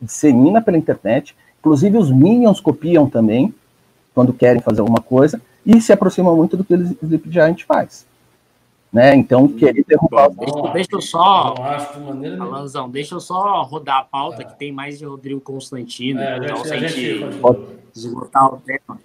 dissemina 0.00 0.62
pela 0.62 0.78
internet, 0.78 1.34
Inclusive, 1.66 1.98
os 1.98 2.12
Minions 2.12 2.60
copiam 2.60 3.10
também, 3.10 3.52
quando 4.14 4.32
querem 4.32 4.62
fazer 4.62 4.82
alguma 4.82 5.00
coisa, 5.00 5.42
e 5.66 5.80
se 5.80 5.92
aproximam 5.92 6.36
muito 6.36 6.56
do 6.56 6.62
que 6.62 6.72
o 6.72 6.96
Sleep 7.02 7.28
Giant 7.28 7.64
faz. 7.64 8.06
Né? 8.92 9.16
Então, 9.16 9.48
querer 9.48 9.84
derrubar. 9.84 10.30
Deixa, 10.30 10.72
deixa 10.72 10.88
eu 10.92 11.00
só. 11.00 11.56
Alanzão, 12.38 12.88
deixa 12.88 13.16
eu 13.16 13.20
só 13.20 13.62
rodar 13.62 13.98
a 13.98 14.04
pauta, 14.04 14.42
é. 14.42 14.44
que 14.44 14.56
tem 14.56 14.70
mais 14.70 14.96
de 14.96 15.04
Rodrigo 15.04 15.40
Constantino. 15.40 16.20
É, 16.20 16.36
então, 16.36 16.64
se 16.64 16.72
a 16.72 16.78
gente 16.78 17.20
esgotar 17.92 18.54
o 18.54 18.60
tema. 18.60 19.00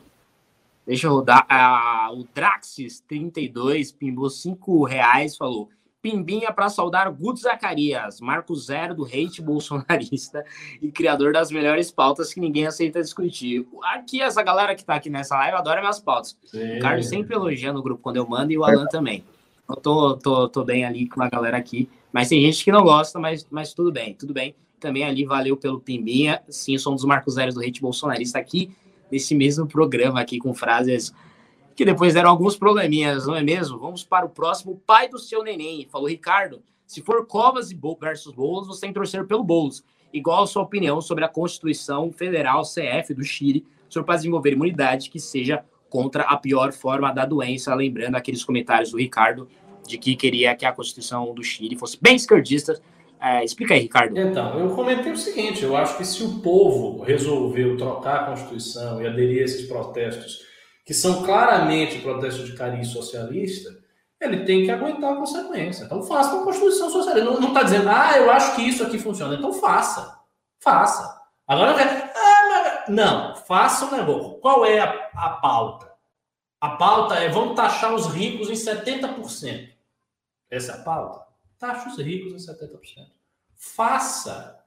Deixa 0.86 1.08
eu 1.08 1.14
rodar. 1.14 1.44
Ah, 1.50 2.12
o 2.14 2.26
Draxis32 2.26 3.92
pimbou 3.98 4.30
5 4.30 4.84
reais, 4.84 5.36
falou. 5.36 5.68
Pimbinha 6.02 6.52
para 6.52 6.68
saudar 6.68 7.12
Guto 7.12 7.40
Zacarias, 7.40 8.20
Marco 8.20 8.56
Zero 8.56 8.96
do 8.96 9.06
hate 9.06 9.42
bolsonarista 9.42 10.44
e 10.82 10.92
criador 10.92 11.32
das 11.32 11.52
melhores 11.52 11.92
pautas 11.92 12.34
que 12.34 12.40
ninguém 12.40 12.66
aceita 12.66 13.02
discutir. 13.02 13.68
Aqui, 13.84 14.22
essa 14.22 14.42
galera 14.42 14.76
que 14.76 14.84
tá 14.84 14.96
aqui 14.96 15.10
nessa 15.10 15.36
live 15.36 15.58
adora 15.58 15.80
minhas 15.80 16.00
pautas. 16.00 16.36
Sim. 16.46 16.78
O 16.78 16.80
Carlos 16.80 17.08
sempre 17.08 17.36
elogia 17.36 17.72
no 17.72 17.84
grupo 17.84 18.02
quando 18.02 18.18
eu 18.18 18.28
mando 18.28 18.52
e 18.52 18.58
o 18.58 18.64
Alan 18.64 18.88
também. 18.88 19.24
Eu 19.70 19.76
tô, 19.76 20.18
tô, 20.18 20.50
tô 20.50 20.64
bem 20.64 20.84
ali 20.84 21.08
com 21.08 21.22
a 21.22 21.30
galera 21.30 21.58
aqui, 21.58 21.88
mas 22.12 22.28
tem 22.28 22.42
gente 22.42 22.64
que 22.64 22.72
não 22.72 22.84
gosta, 22.84 23.20
mas, 23.20 23.48
mas 23.50 23.74
tudo 23.74 23.92
bem, 23.92 24.16
tudo 24.16 24.34
bem. 24.34 24.56
Também 24.80 25.04
ali 25.04 25.24
valeu 25.24 25.56
pelo 25.56 25.80
Pimbinha. 25.80 26.42
Sim, 26.50 26.78
sou 26.80 26.94
um 26.94 26.96
dos 26.96 27.06
Marcos 27.06 27.36
Zero 27.36 27.54
do 27.54 27.62
hate 27.62 27.80
bolsonarista 27.80 28.40
aqui, 28.40 28.72
nesse 29.12 29.36
mesmo 29.36 29.68
programa 29.68 30.20
aqui 30.20 30.40
com 30.40 30.54
frases 30.54 31.14
que 31.82 31.86
depois 31.86 32.14
deram 32.14 32.30
alguns 32.30 32.56
probleminhas, 32.56 33.26
não 33.26 33.36
é 33.36 33.42
mesmo? 33.42 33.76
Vamos 33.80 34.04
para 34.04 34.24
o 34.24 34.30
próximo, 34.30 34.80
pai 34.86 35.10
do 35.10 35.18
seu 35.18 35.42
neném. 35.44 35.88
Falou, 35.92 36.08
Ricardo, 36.08 36.62
se 36.86 37.02
for 37.02 37.26
Covas 37.26 37.72
e 37.72 37.80
versus 38.00 38.32
Boulos, 38.32 38.68
você 38.68 38.82
tem 38.82 38.92
que 38.92 39.00
torcer 39.00 39.26
pelo 39.26 39.44
Boulos. 39.44 39.84
Igual 40.14 40.44
a 40.44 40.48
sua 40.48 40.62
opinião 40.62 41.02
sobre 41.02 41.26
a 41.26 41.28
Constituição 41.28 42.12
Federal 42.12 42.62
CF 42.62 43.16
do 43.16 43.24
Chile, 43.24 43.66
sobre 43.90 44.06
para 44.06 44.18
desenvolver 44.18 44.52
imunidade 44.52 45.10
que 45.10 45.20
seja 45.20 45.66
contra 45.90 46.22
a 46.22 46.38
pior 46.38 46.72
forma 46.72 47.12
da 47.12 47.26
doença, 47.26 47.74
lembrando 47.74 48.14
aqueles 48.14 48.44
comentários 48.44 48.92
do 48.92 49.00
Ricardo 49.00 49.48
de 49.88 49.98
que 49.98 50.16
queria 50.16 50.56
que 50.56 50.68
a 50.68 50.72
Constituição 50.72 51.34
do 51.34 51.44
Chile 51.44 51.76
fosse 51.76 51.98
bem 52.00 52.16
esquerdista. 52.16 52.80
É, 53.20 53.44
explica 53.44 53.74
aí, 53.74 53.80
Ricardo. 53.80 54.16
Então, 54.16 54.60
eu 54.60 54.76
comentei 54.76 55.12
o 55.12 55.18
seguinte: 55.18 55.64
eu 55.64 55.76
acho 55.76 55.98
que 55.98 56.06
se 56.06 56.24
o 56.24 56.42
povo 56.42 57.02
resolveu 57.02 57.76
trocar 57.76 58.18
a 58.18 58.26
Constituição 58.26 59.02
e 59.02 59.08
aderir 59.08 59.42
a 59.42 59.46
esses 59.46 59.68
protestos 59.68 60.51
que 60.86 60.94
são 60.94 61.24
claramente 61.24 62.00
protestos 62.00 62.46
de 62.46 62.56
cariz 62.56 62.88
socialista, 62.90 63.78
ele 64.20 64.46
tem 64.46 64.64
que 64.64 64.72
aguentar 64.72 65.14
a 65.14 65.18
consequência. 65.18 65.84
Então 65.84 66.04
faça 66.04 66.36
uma 66.36 66.44
Constituição 66.44 66.90
socialista. 66.90 67.32
Não 67.32 67.48
está 67.48 67.64
dizendo, 67.64 67.90
ah, 67.90 68.18
eu 68.18 68.32
acho 68.32 68.56
que 68.56 68.62
isso 68.62 68.84
aqui 68.84 69.00
funciona. 69.00 69.36
Então 69.36 69.52
faça. 69.54 70.20
Faça. 70.60 71.22
Agora, 71.48 71.76
ah, 72.16 72.86
não, 72.88 73.36
faça 73.36 73.86
o 73.86 73.92
negócio. 73.92 74.40
Qual 74.40 74.66
é 74.66 74.80
a, 74.80 75.10
a 75.14 75.30
pauta? 75.42 75.92
A 76.60 76.70
pauta 76.70 77.16
é 77.16 77.30
vamos 77.30 77.56
taxar 77.56 77.94
os 77.94 78.08
ricos 78.08 78.50
em 78.50 78.54
70%. 78.54 79.70
Essa 80.50 80.74
é 80.74 80.76
a 80.76 80.84
pauta? 80.84 81.26
Taxa 81.58 81.90
os 81.90 81.98
ricos 81.98 82.34
em 82.34 82.54
70%. 82.54 83.08
Faça. 83.56 84.60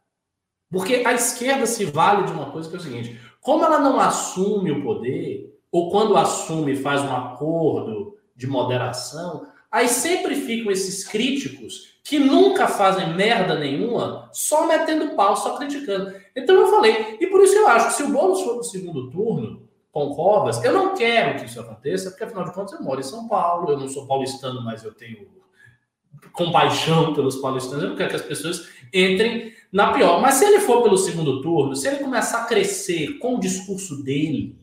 Porque 0.70 1.04
a 1.06 1.12
esquerda 1.12 1.66
se 1.66 1.84
vale 1.84 2.24
de 2.24 2.32
uma 2.32 2.50
coisa 2.50 2.68
que 2.68 2.74
é 2.74 2.78
o 2.78 2.82
seguinte: 2.82 3.20
como 3.40 3.64
ela 3.64 3.78
não 3.78 4.00
assume 4.00 4.72
o 4.72 4.82
poder, 4.82 5.53
ou 5.74 5.90
quando 5.90 6.16
assume 6.16 6.76
faz 6.76 7.02
um 7.02 7.12
acordo 7.12 8.16
de 8.36 8.46
moderação, 8.46 9.44
aí 9.72 9.88
sempre 9.88 10.36
ficam 10.36 10.70
esses 10.70 11.02
críticos 11.02 11.98
que 12.04 12.16
nunca 12.16 12.68
fazem 12.68 13.12
merda 13.12 13.58
nenhuma, 13.58 14.30
só 14.32 14.68
metendo 14.68 15.16
pau, 15.16 15.34
só 15.34 15.56
criticando. 15.56 16.14
Então 16.36 16.54
eu 16.54 16.68
falei, 16.68 17.16
e 17.20 17.26
por 17.26 17.42
isso 17.42 17.56
eu 17.56 17.66
acho 17.66 17.88
que 17.88 17.94
se 17.94 18.04
o 18.04 18.08
Boulos 18.10 18.42
for 18.42 18.52
para 18.52 18.60
o 18.60 18.62
segundo 18.62 19.10
turno, 19.10 19.68
com 19.90 20.14
Covas, 20.14 20.62
eu 20.62 20.72
não 20.72 20.94
quero 20.94 21.40
que 21.40 21.46
isso 21.46 21.58
aconteça, 21.58 22.10
porque 22.10 22.22
afinal 22.22 22.44
de 22.44 22.52
contas 22.52 22.78
eu 22.78 22.84
moro 22.84 23.00
em 23.00 23.02
São 23.04 23.26
Paulo, 23.26 23.72
eu 23.72 23.76
não 23.76 23.88
sou 23.88 24.06
paulistano, 24.06 24.62
mas 24.62 24.84
eu 24.84 24.94
tenho 24.94 25.26
compaixão 26.32 27.14
pelos 27.14 27.34
paulistanos, 27.38 27.82
eu 27.82 27.90
não 27.90 27.96
quero 27.96 28.10
que 28.10 28.16
as 28.16 28.22
pessoas 28.22 28.68
entrem 28.92 29.52
na 29.72 29.92
pior. 29.92 30.20
Mas 30.20 30.34
se 30.34 30.44
ele 30.44 30.60
for 30.60 30.84
pelo 30.84 30.96
segundo 30.96 31.42
turno, 31.42 31.74
se 31.74 31.88
ele 31.88 31.96
começar 31.96 32.42
a 32.42 32.44
crescer 32.44 33.18
com 33.18 33.34
o 33.34 33.40
discurso 33.40 34.04
dele, 34.04 34.56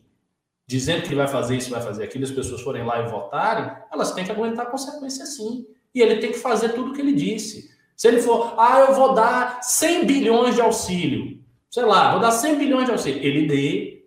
dizendo 0.66 1.02
que 1.02 1.14
vai 1.14 1.28
fazer 1.28 1.56
isso, 1.56 1.70
vai 1.70 1.82
fazer 1.82 2.04
aquilo, 2.04 2.24
as 2.24 2.30
pessoas 2.30 2.60
forem 2.60 2.84
lá 2.84 3.00
e 3.00 3.08
votarem, 3.08 3.70
elas 3.92 4.12
têm 4.12 4.24
que 4.24 4.30
aguentar 4.30 4.66
a 4.66 4.70
consequência 4.70 5.26
sim. 5.26 5.66
E 5.94 6.00
ele 6.00 6.16
tem 6.16 6.32
que 6.32 6.38
fazer 6.38 6.70
tudo 6.70 6.90
o 6.90 6.94
que 6.94 7.00
ele 7.00 7.12
disse. 7.12 7.70
Se 7.96 8.08
ele 8.08 8.22
for, 8.22 8.54
ah, 8.58 8.80
eu 8.80 8.94
vou 8.94 9.14
dar 9.14 9.62
100 9.62 10.06
bilhões 10.06 10.54
de 10.54 10.60
auxílio, 10.60 11.40
sei 11.70 11.84
lá, 11.84 12.12
vou 12.12 12.20
dar 12.20 12.30
100 12.30 12.58
bilhões 12.58 12.86
de 12.86 12.92
auxílio, 12.92 13.22
ele 13.22 13.46
dê, 13.46 14.06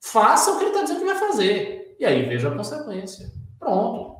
faça 0.00 0.52
o 0.52 0.58
que 0.58 0.64
ele 0.64 0.70
está 0.70 0.82
dizendo 0.82 1.00
que 1.00 1.06
vai 1.06 1.18
fazer. 1.18 1.96
E 1.98 2.04
aí 2.04 2.22
veja 2.22 2.48
a 2.48 2.56
consequência. 2.56 3.30
Pronto. 3.58 4.14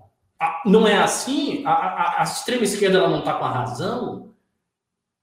Não 0.64 0.86
é 0.86 0.96
assim? 0.98 1.64
A, 1.66 1.72
a, 1.72 2.20
a 2.20 2.24
extrema 2.24 2.64
esquerda 2.64 2.98
ela 2.98 3.08
não 3.08 3.20
está 3.20 3.34
com 3.34 3.44
a 3.44 3.50
razão, 3.50 4.34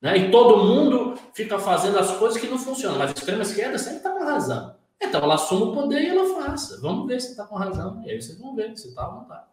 né? 0.02 0.18
e 0.18 0.32
todo 0.32 0.64
mundo 0.64 1.16
fica 1.34 1.60
fazendo 1.60 2.00
as 2.00 2.12
coisas 2.18 2.40
que 2.42 2.48
não 2.48 2.58
funcionam, 2.58 2.98
mas 2.98 3.12
a 3.12 3.14
extrema 3.14 3.44
esquerda 3.44 3.78
sempre 3.78 3.98
está 3.98 4.12
com 4.12 4.24
a 4.24 4.26
razão. 4.26 4.76
Então 5.02 5.22
ela 5.22 5.36
assume 5.36 5.64
o 5.64 5.74
poder 5.74 6.02
e 6.02 6.10
ela 6.10 6.42
faça. 6.42 6.80
Vamos 6.80 7.08
ver 7.08 7.20
se 7.20 7.32
está 7.32 7.46
com 7.46 7.56
razão. 7.56 8.02
E 8.06 8.12
aí 8.12 8.22
vocês 8.22 8.38
vão 8.38 8.56
ver 8.56 8.78
se 8.78 8.90
está 8.90 9.08
ou 9.08 9.16
não 9.16 9.22
está. 9.24 9.48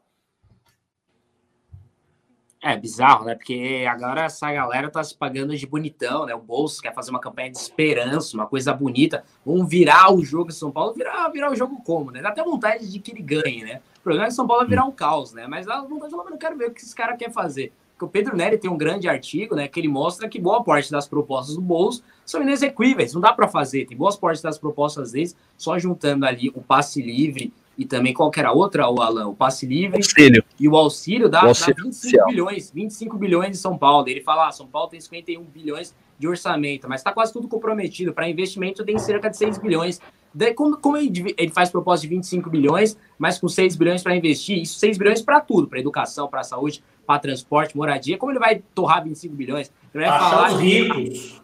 É 2.60 2.76
bizarro, 2.76 3.24
né? 3.24 3.36
Porque 3.36 3.86
agora 3.88 4.24
essa 4.24 4.52
galera 4.52 4.90
tá 4.90 5.02
se 5.02 5.16
pagando 5.16 5.56
de 5.56 5.64
bonitão, 5.64 6.26
né? 6.26 6.34
O 6.34 6.40
Bolso 6.40 6.82
quer 6.82 6.92
fazer 6.92 7.10
uma 7.10 7.20
campanha 7.20 7.52
de 7.52 7.56
esperança, 7.56 8.36
uma 8.36 8.48
coisa 8.48 8.74
bonita. 8.74 9.24
Vamos 9.46 9.68
virar 9.68 10.12
o 10.12 10.24
jogo 10.24 10.50
em 10.50 10.54
São 10.54 10.70
Paulo. 10.70 10.92
Virar, 10.92 11.28
virar 11.28 11.52
o 11.52 11.56
jogo 11.56 11.80
como, 11.84 12.10
né? 12.10 12.20
Dá 12.20 12.30
até 12.30 12.42
vontade 12.42 12.90
de 12.90 12.98
que 12.98 13.12
ele 13.12 13.22
ganhe, 13.22 13.62
né? 13.62 13.80
O 13.98 14.00
problema 14.00 14.26
é 14.26 14.28
que 14.28 14.34
São 14.34 14.46
Paulo 14.46 14.66
virar 14.66 14.84
um 14.84 14.90
caos, 14.90 15.32
né? 15.32 15.46
Mas 15.46 15.66
vontade 15.66 16.10
falar, 16.10 16.30
não 16.30 16.36
quero 16.36 16.58
ver 16.58 16.70
o 16.70 16.74
que 16.74 16.80
esse 16.80 16.94
cara 16.94 17.16
quer 17.16 17.30
fazer. 17.32 17.72
Porque 17.98 18.04
o 18.04 18.08
Pedro 18.08 18.36
Neri 18.36 18.56
tem 18.56 18.70
um 18.70 18.76
grande 18.76 19.08
artigo, 19.08 19.56
né? 19.56 19.66
Que 19.66 19.80
ele 19.80 19.88
mostra 19.88 20.28
que 20.28 20.40
boa 20.40 20.62
parte 20.62 20.88
das 20.88 21.08
propostas 21.08 21.56
do 21.56 21.60
Bolso 21.60 22.04
são 22.24 22.40
inexequíveis, 22.40 23.12
não 23.12 23.20
dá 23.20 23.32
para 23.32 23.48
fazer. 23.48 23.86
Tem 23.86 23.96
boas 23.96 24.14
partes 24.14 24.40
das 24.40 24.56
propostas 24.56 25.10
deles, 25.10 25.36
só 25.56 25.76
juntando 25.80 26.24
ali 26.24 26.48
o 26.54 26.62
passe 26.62 27.02
livre 27.02 27.52
e 27.76 27.84
também 27.84 28.14
qualquer 28.14 28.46
outra, 28.48 28.88
o 28.88 29.00
Alan, 29.00 29.26
o 29.26 29.34
passe 29.34 29.66
livre 29.66 29.96
auxílio. 29.96 30.44
e 30.60 30.68
o 30.68 30.76
auxílio 30.76 31.28
dá, 31.28 31.44
o 31.44 31.48
auxílio 31.48 31.74
dá 31.74 31.82
25 31.82 31.94
social. 31.94 32.26
bilhões, 32.26 32.70
25 32.70 33.16
bilhões 33.16 33.50
em 33.50 33.60
São 33.60 33.76
Paulo. 33.76 34.08
Ele 34.08 34.20
fala, 34.20 34.46
ah, 34.46 34.52
São 34.52 34.68
Paulo 34.68 34.90
tem 34.90 35.00
51 35.00 35.42
bilhões 35.42 35.92
de 36.16 36.28
orçamento, 36.28 36.88
mas 36.88 37.00
está 37.00 37.12
quase 37.12 37.32
tudo 37.32 37.48
comprometido. 37.48 38.12
Para 38.12 38.28
investimento 38.28 38.84
tem 38.84 38.96
cerca 38.98 39.28
de 39.28 39.36
6 39.36 39.58
bilhões. 39.58 40.00
Daí, 40.32 40.54
como, 40.54 40.76
como 40.76 40.96
ele, 40.96 41.34
ele, 41.36 41.50
faz 41.50 41.70
proposta 41.70 42.02
de 42.02 42.14
25 42.14 42.48
bilhões, 42.48 42.96
mas 43.18 43.38
com 43.38 43.48
6 43.48 43.74
bilhões 43.74 44.02
para 44.02 44.14
investir, 44.14 44.62
isso 44.62 44.78
6 44.78 44.98
bilhões 44.98 45.22
para 45.22 45.40
tudo, 45.40 45.66
para 45.66 45.80
educação, 45.80 46.28
para 46.28 46.42
saúde, 46.44 46.82
para 47.08 47.20
transporte, 47.20 47.74
moradia, 47.74 48.18
como 48.18 48.30
ele 48.30 48.38
vai 48.38 48.62
torrar 48.74 49.02
25 49.02 49.34
bilhões? 49.34 49.72
Ele 49.94 50.04
vai 50.04 50.14
Achar 50.14 50.30
falar 50.30 50.52
os 50.52 50.60
ricos. 50.60 51.40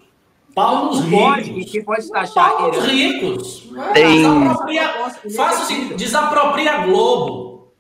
Pau 0.55 0.85
nos 0.85 1.01
ricos. 1.01 1.73
Quem 1.73 1.83
pode 1.83 2.11
taxar 2.11 2.51
Pau 2.51 2.71
nos 2.71 2.85
ricos. 2.85 3.67
Tem... 3.95 4.23
Faça 5.35 5.63
o 5.63 5.67
seguinte, 5.67 5.95
desapropria 5.95 6.71
a 6.71 6.87
Globo. 6.87 7.73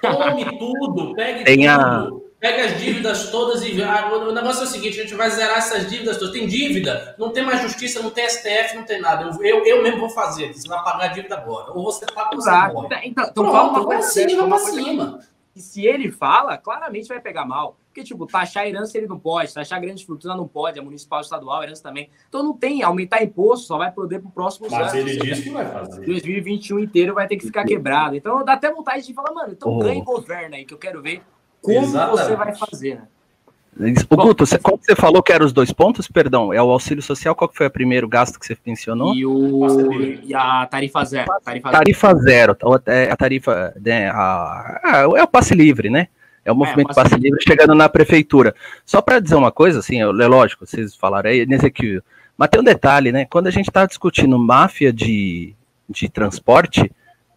Tome 0.00 0.46
tudo, 0.58 1.14
pegue 1.14 1.44
Tem 1.44 1.58
tudo. 1.58 1.68
A... 1.68 2.26
Pega 2.40 2.64
as 2.64 2.78
dívidas 2.78 3.30
todas 3.30 3.62
e. 3.62 3.82
Ah, 3.82 4.10
o 4.12 4.32
negócio 4.32 4.62
é 4.62 4.64
o 4.64 4.68
seguinte: 4.68 4.98
a 4.98 5.02
gente 5.02 5.14
vai 5.14 5.28
zerar 5.30 5.58
essas 5.58 5.90
dívidas 5.90 6.16
todas. 6.16 6.32
Tem 6.32 6.46
dívida, 6.46 7.14
não 7.18 7.30
tem 7.30 7.44
mais 7.44 7.60
justiça, 7.60 8.02
não 8.02 8.10
tem 8.10 8.28
STF, 8.28 8.76
não 8.76 8.84
tem 8.84 9.00
nada. 9.00 9.24
Eu, 9.24 9.42
eu, 9.42 9.66
eu 9.66 9.82
mesmo 9.82 10.00
vou 10.00 10.10
fazer. 10.10 10.54
Você 10.54 10.68
vai 10.68 10.82
pagar 10.84 11.04
a 11.04 11.12
dívida 11.12 11.34
agora. 11.34 11.72
Ou 11.72 11.84
você 11.84 12.06
paga 12.06 12.30
ou 12.34 12.40
você 12.40 12.50
morre. 12.50 12.86
Então, 13.04 13.24
então 13.24 13.50
Pronto, 13.50 13.70
uma 13.70 13.84
coisa 13.84 14.06
assim, 14.06 14.36
vai 14.36 14.48
pra 14.48 14.58
cima. 14.58 15.20
E 15.56 15.60
se 15.60 15.86
ele 15.86 16.12
fala, 16.12 16.58
claramente 16.58 17.08
vai 17.08 17.18
pegar 17.18 17.46
mal. 17.46 17.78
Porque, 17.86 18.04
tipo, 18.04 18.26
taxar 18.26 18.66
herança 18.66 18.98
ele 18.98 19.06
não 19.06 19.18
pode, 19.18 19.54
taxar 19.54 19.80
grandes 19.80 20.04
fortunas 20.04 20.36
não 20.36 20.46
pode, 20.46 20.78
a 20.78 20.82
municipal, 20.82 21.22
estadual, 21.22 21.62
a 21.62 21.64
herança 21.64 21.82
também. 21.82 22.10
Então 22.28 22.42
não 22.42 22.52
tem, 22.52 22.82
aumentar 22.82 23.22
imposto 23.22 23.66
só 23.66 23.78
vai 23.78 23.90
poder 23.90 24.20
pro 24.20 24.28
próximo. 24.28 24.68
Mas 24.70 24.92
ele 24.92 25.16
disse 25.16 25.44
que 25.44 25.50
vai 25.50 25.64
fazer. 25.64 26.04
2021 26.04 26.78
inteiro 26.78 27.14
vai 27.14 27.26
ter 27.26 27.38
que 27.38 27.46
ficar 27.46 27.64
quebrado. 27.64 28.14
Então 28.14 28.44
dá 28.44 28.52
até 28.52 28.70
vontade 28.70 29.06
de 29.06 29.14
falar, 29.14 29.32
mano, 29.32 29.52
então 29.52 29.72
oh. 29.72 29.78
ganhe 29.78 30.02
governo 30.02 30.56
aí, 30.56 30.66
que 30.66 30.74
eu 30.74 30.78
quero 30.78 31.00
ver 31.00 31.22
como 31.62 31.78
Exatamente. 31.78 32.22
você 32.22 32.36
vai 32.36 32.54
fazer, 32.54 32.94
né? 32.96 33.08
O 34.08 34.16
Guto, 34.16 34.46
você, 34.46 34.58
qual 34.58 34.78
que 34.78 34.86
você 34.86 34.96
falou 34.96 35.22
que 35.22 35.30
eram 35.32 35.44
os 35.44 35.52
dois 35.52 35.70
pontos? 35.70 36.08
Perdão, 36.08 36.52
é 36.52 36.62
o 36.62 36.70
auxílio 36.70 37.02
social, 37.02 37.34
qual 37.34 37.48
que 37.48 37.56
foi 37.56 37.66
o 37.66 37.70
primeiro 37.70 38.08
gasto 38.08 38.40
que 38.40 38.46
você 38.46 38.56
mencionou? 38.64 39.14
E, 39.14 39.26
o, 39.26 39.92
e 40.22 40.34
a 40.34 40.66
tarifa 40.66 41.04
zero. 41.04 41.26
Tarifa, 41.44 41.70
tarifa 41.70 42.14
zero, 42.14 42.56
é, 42.86 43.10
a 43.10 43.16
tarifa, 43.16 43.74
né, 43.78 44.08
a, 44.08 44.80
a, 44.82 45.00
é 45.16 45.22
o 45.22 45.28
passe 45.28 45.54
livre, 45.54 45.90
né? 45.90 46.08
É 46.42 46.50
o 46.50 46.54
é, 46.54 46.56
movimento 46.56 46.90
é, 46.90 46.94
passe, 46.94 47.10
passe 47.10 47.22
livre 47.22 47.38
chegando 47.46 47.74
na 47.74 47.86
prefeitura. 47.86 48.54
Só 48.84 49.02
para 49.02 49.20
dizer 49.20 49.34
uma 49.34 49.52
coisa, 49.52 49.80
assim, 49.80 50.00
é 50.00 50.06
lógico, 50.06 50.64
vocês 50.64 50.96
falaram 50.96 51.28
aí, 51.28 51.44
nesse 51.44 51.66
aqui, 51.66 52.00
mas 52.38 52.48
tem 52.48 52.60
um 52.60 52.64
detalhe, 52.64 53.12
né? 53.12 53.26
Quando 53.26 53.46
a 53.46 53.50
gente 53.50 53.68
está 53.68 53.84
discutindo 53.84 54.38
máfia 54.38 54.90
de, 54.90 55.54
de 55.88 56.08
transporte, 56.08 56.90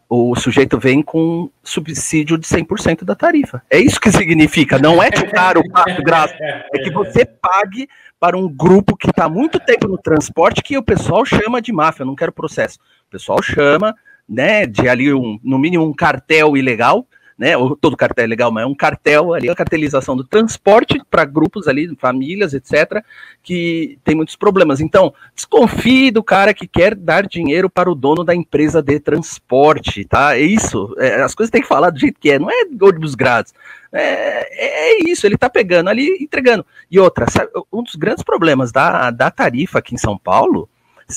o 0.10 0.36
sujeito 0.36 0.80
vem 0.80 1.04
com 1.04 1.52
subsídio 1.64 2.36
de 2.36 2.48
100% 2.48 3.04
da 3.04 3.14
tarifa. 3.14 3.62
É 3.70 3.78
isso 3.80 4.02
que 4.02 4.12
significa, 4.12 4.80
não 4.80 5.04
é 5.04 5.16
chutar 5.16 5.56
o 5.56 5.70
passo 5.70 6.02
graça, 6.02 6.36
é 6.40 6.80
que 6.84 6.90
você 6.90 7.24
pague 7.24 7.88
para 8.20 8.36
um 8.36 8.50
grupo 8.50 8.98
que 8.98 9.12
está 9.12 9.30
muito 9.30 9.60
tempo 9.60 9.88
no 9.88 10.00
transporte 10.00 10.64
que 10.64 10.76
o 10.76 10.84
pessoal 10.84 11.24
chama 11.24 11.62
de 11.62 11.72
máfia, 11.72 12.04
não 12.04 12.16
quero 12.16 12.32
processo. 12.32 12.80
O 13.08 13.12
pessoal 13.12 13.40
chama, 13.44 13.96
né, 14.28 14.66
de 14.66 14.90
ali 14.90 15.14
um, 15.14 15.40
no 15.44 15.60
mínimo 15.60 15.86
um 15.86 15.94
cartel 15.94 16.58
ilegal, 16.58 17.06
né? 17.40 17.54
Todo 17.80 17.96
cartel 17.96 18.26
é 18.26 18.28
legal, 18.28 18.52
mas 18.52 18.66
é 18.66 18.68
um 18.68 18.76
cartel 18.76 19.34
ali, 19.34 19.50
a 19.50 19.56
cartelização 19.56 20.18
do 20.18 20.26
transporte 20.26 21.02
para 21.10 21.24
grupos 21.24 21.70
ali, 21.70 21.96
famílias, 21.96 22.54
etc., 22.54 23.02
que 23.42 23.98
tem 24.04 24.14
muitos 24.14 24.36
problemas. 24.36 24.82
Então, 24.82 25.14
desconfie 25.34 26.12
do 26.12 26.22
cara 26.22 26.54
que 26.54 26.68
quer 26.68 26.94
dar 26.94 27.26
dinheiro 27.26 27.70
para 27.70 27.90
o 27.90 27.96
dono 27.96 28.26
da 28.26 28.36
empresa 28.36 28.82
de 28.82 29.00
transporte, 29.00 30.04
tá? 30.04 30.36
É 30.36 30.42
isso. 30.42 30.94
É, 30.98 31.22
as 31.22 31.34
coisas 31.34 31.50
tem 31.50 31.62
que 31.62 31.68
falar 31.68 31.92
do 31.92 32.00
jeito 32.00 32.20
que 32.20 32.30
é, 32.30 32.38
não 32.38 32.52
é 32.52 32.66
ônibus 32.82 33.16
grátis. 33.16 33.54
É, 33.94 34.98
é, 34.98 35.10
isso, 35.10 35.26
ele 35.26 35.38
tá 35.38 35.50
pegando 35.50 35.90
ali, 35.90 36.18
entregando. 36.20 36.66
E 36.92 37.00
outra, 37.00 37.26
sabe, 37.32 37.50
um 37.72 37.82
dos 37.82 37.96
grandes 37.96 38.24
problemas 38.24 38.70
da, 38.70 39.12
da 39.12 39.32
tarifa 39.32 39.80
aqui 39.80 39.96
em 39.96 39.98
São 39.98 40.18
Paulo 40.18 40.68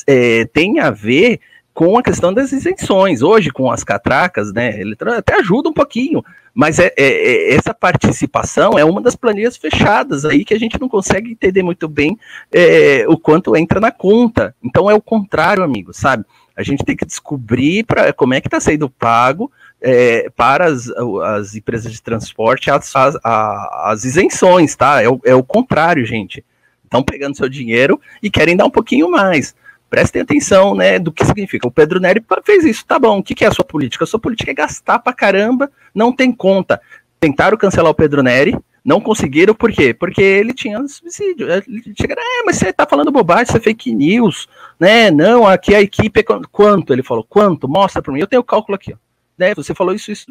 é, 0.07 0.45
tem 0.47 0.79
a 0.79 0.91
ver 0.91 1.41
com 1.75 1.99
a 1.99 2.03
questão 2.03 2.33
das 2.33 2.53
isenções. 2.53 3.23
Hoje, 3.23 3.51
com 3.51 3.71
as 3.71 3.83
catracas, 3.83 4.53
né, 4.53 4.79
ele 4.81 4.97
até 5.17 5.39
ajuda 5.39 5.69
um 5.69 5.73
pouquinho, 5.73 6.23
mas 6.55 6.79
é, 6.79 6.93
é, 6.97 7.07
é, 7.07 7.55
essa 7.55 7.73
participação 7.73 8.79
é 8.79 8.85
uma 8.85 9.01
das 9.01 9.17
planilhas 9.17 9.57
fechadas 9.57 10.25
aí 10.25 10.45
que 10.45 10.53
a 10.53 10.59
gente 10.59 10.79
não 10.79 10.89
consegue 10.89 11.33
entender 11.33 11.63
muito 11.63 11.89
bem 11.89 12.19
é, 12.53 13.07
o 13.09 13.17
quanto 13.17 13.57
entra 13.57 13.81
na 13.81 13.91
conta. 13.91 14.55
Então 14.63 14.91
é 14.91 14.95
o 14.95 15.01
contrário, 15.01 15.63
amigo, 15.63 15.93
sabe? 15.95 16.25
A 16.55 16.63
gente 16.63 16.85
tem 16.85 16.95
que 16.95 17.07
descobrir 17.07 17.85
pra, 17.85 18.13
como 18.13 18.35
é 18.35 18.41
que 18.41 18.49
está 18.49 18.61
sendo 18.61 18.91
pago 18.91 19.51
é, 19.81 20.29
para 20.37 20.67
as, 20.67 20.91
as, 20.91 21.55
empresas 21.55 21.91
de 21.91 22.03
transporte 22.03 22.71
as, 22.71 22.95
as, 22.95 23.17
as 23.25 24.05
isenções, 24.05 24.77
tá? 24.77 25.01
É 25.01 25.09
o, 25.09 25.19
é 25.25 25.35
o 25.35 25.43
contrário, 25.43 26.05
gente. 26.05 26.45
Estão 26.85 27.03
pegando 27.03 27.37
seu 27.37 27.49
dinheiro 27.49 27.99
e 28.23 28.31
querem 28.31 28.55
dar 28.55 28.67
um 28.67 28.71
pouquinho 28.71 29.11
mais 29.11 29.55
prestem 29.93 30.23
atenção, 30.23 30.75
né, 30.75 30.99
do 30.99 31.13
que 31.13 31.23
significa. 31.23 31.69
O 31.69 31.71
Pedro 31.71 32.01
Neri 32.01 32.25
fez 32.47 32.65
isso, 32.65 32.83
tá 32.87 32.99
bom. 32.99 33.19
O 33.19 33.23
que, 33.23 33.35
que 33.35 33.45
é 33.45 33.49
a 33.49 33.53
sua 33.53 33.63
política? 33.63 34.05
A 34.05 34.07
sua 34.07 34.19
política 34.19 34.51
é 34.51 34.55
gastar 34.55 34.99
pra 34.99 35.13
caramba, 35.13 35.71
não 35.95 36.11
tem 36.11 36.33
conta. 36.33 36.81
Tentaram 37.21 37.59
cancelar 37.59 37.91
o 37.91 37.95
Pedro 37.95 38.23
Neri, 38.23 38.57
não 38.83 39.03
conseguiram, 39.03 39.55
por 39.55 39.71
quê? 39.71 39.93
Porque 39.93 40.23
ele 40.23 40.55
tinha 40.55 40.79
suicídio. 40.89 41.47
Chegaram, 41.95 42.23
é, 42.23 42.43
mas 42.43 42.57
você 42.57 42.73
tá 42.73 42.87
falando 42.87 43.13
bobagem, 43.13 43.45
isso 43.45 43.57
é 43.59 43.61
fake 43.61 43.93
news, 43.93 44.49
né? 44.81 45.11
Não, 45.11 45.47
aqui 45.47 45.75
a 45.75 45.83
equipe 45.83 46.21
é 46.21 46.25
quanto? 46.51 46.95
Ele 46.95 47.03
falou, 47.03 47.23
quanto? 47.29 47.69
Mostra 47.69 48.01
para 48.01 48.15
mim. 48.15 48.21
Eu 48.21 48.27
tenho 48.27 48.41
o 48.41 48.45
cálculo 48.45 48.77
aqui, 48.77 48.95
ó. 48.95 48.97
Né, 49.37 49.55
você 49.55 49.75
falou 49.75 49.95
isso, 49.95 50.11
isso. 50.11 50.27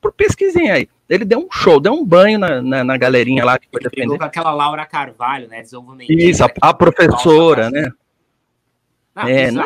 Por 0.00 0.12
pesquisinha 0.12 0.74
aí. 0.74 0.88
Ele 1.08 1.24
deu 1.24 1.38
um 1.38 1.48
show, 1.52 1.78
deu 1.78 1.92
um 1.92 2.04
banho 2.04 2.38
na, 2.38 2.60
na, 2.60 2.82
na 2.82 2.96
galerinha 2.96 3.44
lá 3.44 3.58
que 3.58 3.68
foi 3.70 3.80
defender. 3.80 4.18
com 4.18 4.24
aquela 4.24 4.52
Laura 4.52 4.84
Carvalho, 4.86 5.46
né? 5.48 5.62
Isso, 6.08 6.42
a, 6.42 6.50
a 6.60 6.74
professora, 6.74 7.70
né? 7.70 7.90
Não, 9.14 9.22
é, 9.28 9.50
não. 9.50 9.64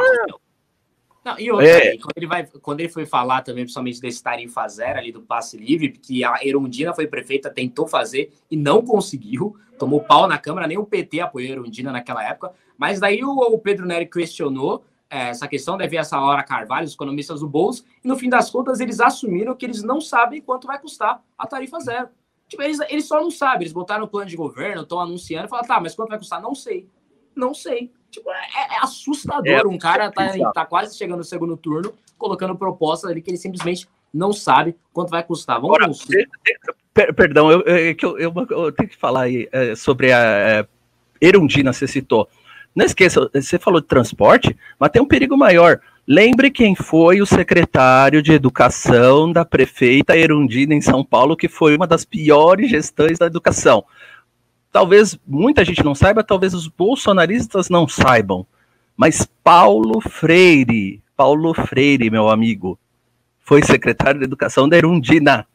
não. 1.24 1.38
e 1.38 1.50
outra, 1.50 1.66
é. 1.66 1.98
quando, 1.98 2.16
ele 2.16 2.26
vai, 2.26 2.46
quando 2.46 2.80
ele 2.80 2.88
foi 2.88 3.06
falar 3.06 3.42
também, 3.42 3.64
principalmente 3.64 4.00
desse 4.00 4.22
tarifa 4.22 4.68
zero 4.68 4.98
ali 4.98 5.10
do 5.10 5.22
passe 5.22 5.56
livre, 5.56 5.90
que 5.90 6.22
a 6.22 6.38
Erundina 6.42 6.92
foi 6.92 7.06
prefeita, 7.06 7.50
tentou 7.50 7.86
fazer 7.86 8.32
e 8.50 8.56
não 8.56 8.82
conseguiu, 8.82 9.56
tomou 9.78 10.00
pau 10.00 10.26
na 10.26 10.38
Câmara, 10.38 10.66
nem 10.66 10.76
o 10.76 10.84
PT 10.84 11.20
apoiou 11.20 11.48
a 11.48 11.52
Erundina 11.52 11.92
naquela 11.92 12.22
época, 12.22 12.52
mas 12.76 13.00
daí 13.00 13.24
o, 13.24 13.30
o 13.30 13.58
Pedro 13.58 13.86
Nery 13.86 14.06
questionou 14.06 14.84
é, 15.10 15.30
essa 15.30 15.48
questão, 15.48 15.76
deve 15.76 15.96
essa 15.96 16.20
hora 16.20 16.42
Carvalho, 16.42 16.86
os 16.86 16.94
economistas 16.94 17.40
do 17.40 17.48
bolso, 17.48 17.84
e 18.04 18.08
no 18.08 18.16
fim 18.16 18.28
das 18.28 18.50
contas 18.50 18.80
eles 18.80 19.00
assumiram 19.00 19.54
que 19.54 19.64
eles 19.64 19.82
não 19.82 20.00
sabem 20.00 20.42
quanto 20.42 20.66
vai 20.66 20.78
custar 20.78 21.22
a 21.36 21.46
tarifa 21.46 21.80
zero. 21.80 22.08
Tipo, 22.46 22.62
eles, 22.62 22.80
eles 22.88 23.06
só 23.06 23.20
não 23.20 23.30
sabem, 23.30 23.62
eles 23.62 23.72
botaram 23.72 24.02
no 24.02 24.08
plano 24.08 24.28
de 24.28 24.36
governo, 24.36 24.82
estão 24.82 25.00
anunciando 25.00 25.46
e 25.46 25.48
falaram, 25.48 25.68
tá, 25.68 25.80
mas 25.80 25.94
quanto 25.94 26.10
vai 26.10 26.18
custar? 26.18 26.40
Não 26.40 26.54
sei. 26.54 26.88
Não 27.34 27.54
sei. 27.54 27.92
Tipo, 28.10 28.30
é, 28.30 28.76
é 28.76 28.78
assustador. 28.82 29.46
É, 29.46 29.66
um 29.66 29.78
cara 29.78 30.10
tá, 30.10 30.32
tá 30.52 30.64
quase 30.64 30.96
chegando 30.96 31.18
no 31.18 31.24
segundo 31.24 31.56
turno, 31.56 31.92
colocando 32.16 32.56
propostas 32.56 33.10
ali 33.10 33.20
que 33.20 33.30
ele 33.30 33.36
simplesmente 33.36 33.86
não 34.12 34.32
sabe 34.32 34.74
quanto 34.92 35.10
vai 35.10 35.22
custar. 35.22 35.60
Vamos 35.60 35.76
Agora, 35.76 35.92
per, 36.94 37.14
Perdão, 37.14 37.50
eu, 37.50 37.60
eu, 37.62 38.18
eu, 38.18 38.46
eu, 38.50 38.72
tenho 38.72 38.88
que 38.88 38.96
falar 38.96 39.22
aí 39.22 39.48
é, 39.52 39.74
sobre 39.74 40.12
a 40.12 40.18
é, 40.18 40.66
Erundina, 41.20 41.72
você 41.72 41.86
citou. 41.86 42.28
Não 42.74 42.84
esqueça, 42.84 43.28
você 43.32 43.58
falou 43.58 43.80
de 43.80 43.86
transporte, 43.86 44.56
mas 44.78 44.90
tem 44.90 45.02
um 45.02 45.06
perigo 45.06 45.36
maior. 45.36 45.80
Lembre 46.06 46.50
quem 46.50 46.74
foi 46.74 47.20
o 47.20 47.26
secretário 47.26 48.22
de 48.22 48.32
educação 48.32 49.30
da 49.30 49.44
prefeita 49.44 50.16
Erundina 50.16 50.74
em 50.74 50.80
São 50.80 51.04
Paulo, 51.04 51.36
que 51.36 51.48
foi 51.48 51.76
uma 51.76 51.86
das 51.86 52.04
piores 52.04 52.70
gestões 52.70 53.18
da 53.18 53.26
educação 53.26 53.84
talvez 54.72 55.18
muita 55.26 55.64
gente 55.64 55.84
não 55.84 55.94
saiba, 55.94 56.24
talvez 56.24 56.54
os 56.54 56.66
bolsonaristas 56.66 57.68
não 57.68 57.88
saibam, 57.88 58.46
mas 58.96 59.28
Paulo 59.42 60.00
Freire, 60.00 61.02
Paulo 61.16 61.54
Freire, 61.54 62.10
meu 62.10 62.28
amigo, 62.28 62.78
foi 63.40 63.62
secretário 63.62 64.20
de 64.20 64.26
Educação 64.26 64.68
da 64.68 64.76
Erundina. 64.76 65.46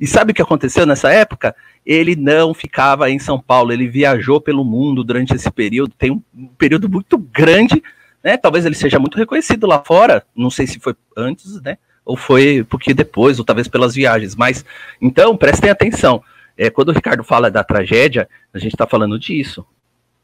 E 0.00 0.06
sabe 0.06 0.32
o 0.32 0.34
que 0.34 0.42
aconteceu 0.42 0.86
nessa 0.86 1.12
época? 1.12 1.54
Ele 1.84 2.16
não 2.16 2.54
ficava 2.54 3.10
em 3.10 3.18
São 3.18 3.38
Paulo, 3.38 3.72
ele 3.72 3.88
viajou 3.88 4.40
pelo 4.40 4.64
mundo 4.64 5.04
durante 5.04 5.34
esse 5.34 5.50
período, 5.50 5.94
tem 5.96 6.10
um, 6.10 6.46
período 6.58 6.88
muito 6.88 7.18
grande, 7.18 7.82
né? 8.22 8.36
Talvez 8.36 8.64
ele 8.64 8.74
seja 8.74 8.98
muito 8.98 9.18
reconhecido 9.18 9.66
lá 9.66 9.82
fora, 9.84 10.24
não 10.34 10.50
sei 10.50 10.66
se 10.66 10.80
foi 10.80 10.94
antes, 11.16 11.60
né? 11.60 11.76
Ou 12.04 12.16
foi 12.16 12.64
porque 12.68 12.94
depois, 12.94 13.38
ou 13.38 13.44
talvez 13.44 13.68
pelas 13.68 13.94
viagens, 13.94 14.34
mas 14.34 14.64
então 15.00 15.36
prestem 15.36 15.70
atenção. 15.70 16.22
É, 16.56 16.70
quando 16.70 16.88
o 16.88 16.92
Ricardo 16.92 17.24
fala 17.24 17.50
da 17.50 17.64
tragédia, 17.64 18.28
a 18.52 18.58
gente 18.58 18.72
está 18.72 18.86
falando 18.86 19.18
disso. 19.18 19.64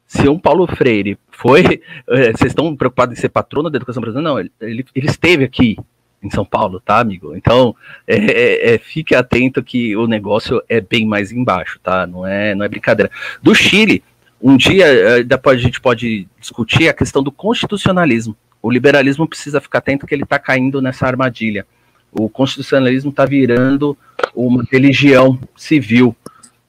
Se 0.07 0.27
um 0.29 0.39
Paulo 0.39 0.67
Freire 0.67 1.19
foi. 1.31 1.83
É, 2.11 2.33
vocês 2.33 2.53
estão 2.53 2.75
preocupados 2.75 3.19
em 3.19 3.21
ser 3.21 3.29
patrono 3.29 3.69
da 3.69 3.77
educação 3.77 4.01
brasileira? 4.01 4.31
Não, 4.31 4.41
ele, 4.41 4.51
ele, 4.95 5.07
esteve 5.07 5.45
aqui 5.45 5.77
em 6.23 6.31
São 6.31 6.45
Paulo, 6.45 6.81
tá, 6.81 6.99
amigo? 6.99 7.37
Então, 7.37 7.77
é, 8.07 8.17
é, 8.17 8.75
é, 8.75 8.79
fique 8.79 9.15
atento 9.15 9.63
que 9.63 9.95
o 9.95 10.07
negócio 10.07 10.63
é 10.71 10.81
bem 10.81 11.07
mais 11.07 11.31
embaixo, 11.31 11.79
tá? 11.83 12.07
Não 12.07 12.27
é, 12.27 12.55
não 12.55 12.65
é 12.65 12.69
brincadeira. 12.69 13.11
Do 13.43 13.55
Chile, 13.55 14.03
um 14.41 14.57
dia 14.57 14.87
é, 14.87 15.23
depois 15.23 15.59
a 15.59 15.63
gente 15.63 15.81
pode 15.81 16.27
discutir 16.41 16.89
a 16.89 16.95
questão 16.95 17.23
do 17.23 17.31
constitucionalismo. 17.31 18.35
O 18.63 18.71
liberalismo 18.71 19.29
precisa 19.29 19.61
ficar 19.61 19.79
atento 19.79 20.07
que 20.07 20.15
ele 20.15 20.23
está 20.23 20.39
caindo 20.39 20.81
nessa 20.81 21.07
armadilha. 21.07 21.67
O 22.11 22.29
constitucionalismo 22.29 23.11
está 23.11 23.27
virando 23.27 23.97
uma 24.35 24.65
religião 24.71 25.39
civil, 25.57 26.15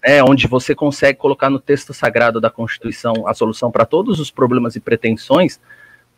né, 0.04 0.24
onde 0.24 0.48
você 0.48 0.74
consegue 0.74 1.18
colocar 1.18 1.50
no 1.50 1.60
texto 1.60 1.94
sagrado 1.94 2.40
da 2.40 2.50
Constituição 2.50 3.28
a 3.28 3.34
solução 3.34 3.72
para 3.72 3.86
todos 3.86 4.20
os 4.20 4.32
problemas 4.32 4.76
e 4.76 4.80
pretensões, 4.80 5.60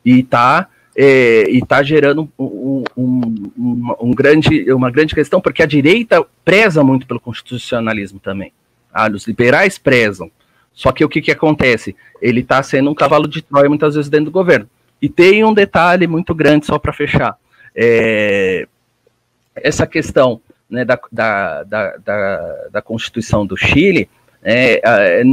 e 0.03 0.19
está 0.19 0.67
é, 0.95 1.49
e 1.49 1.65
tá 1.65 1.81
gerando 1.81 2.29
um, 2.37 2.83
um, 2.97 3.51
um, 3.57 3.95
um, 4.01 4.11
grande, 4.11 4.71
uma 4.73 4.91
grande 4.91 5.15
questão, 5.15 5.39
porque 5.39 5.63
a 5.63 5.65
direita 5.65 6.25
preza 6.43 6.83
muito 6.83 7.07
pelo 7.07 7.19
constitucionalismo 7.19 8.19
também. 8.19 8.51
Ah, 8.93 9.09
os 9.09 9.25
liberais 9.25 9.77
prezam. 9.77 10.29
Só 10.73 10.91
que 10.91 11.03
o 11.03 11.09
que, 11.09 11.21
que 11.21 11.31
acontece? 11.31 11.95
Ele 12.21 12.41
está 12.41 12.61
sendo 12.63 12.89
um 12.89 12.95
cavalo 12.95 13.27
de 13.27 13.41
Troia 13.41 13.69
muitas 13.69 13.95
vezes 13.95 14.09
dentro 14.09 14.25
do 14.25 14.31
governo. 14.31 14.69
E 15.01 15.09
tem 15.09 15.43
um 15.43 15.53
detalhe 15.53 16.07
muito 16.07 16.35
grande, 16.35 16.65
só 16.65 16.77
para 16.77 16.93
fechar. 16.93 17.37
É, 17.75 18.67
essa 19.55 19.87
questão 19.87 20.41
né, 20.71 20.85
da, 20.85 20.97
da, 21.11 21.63
da, 21.63 22.67
da, 22.71 22.81
Constituição 22.81 23.45
do 23.45 23.57
Chile, 23.57 24.09
é, 24.41 24.81
é, 24.83 25.23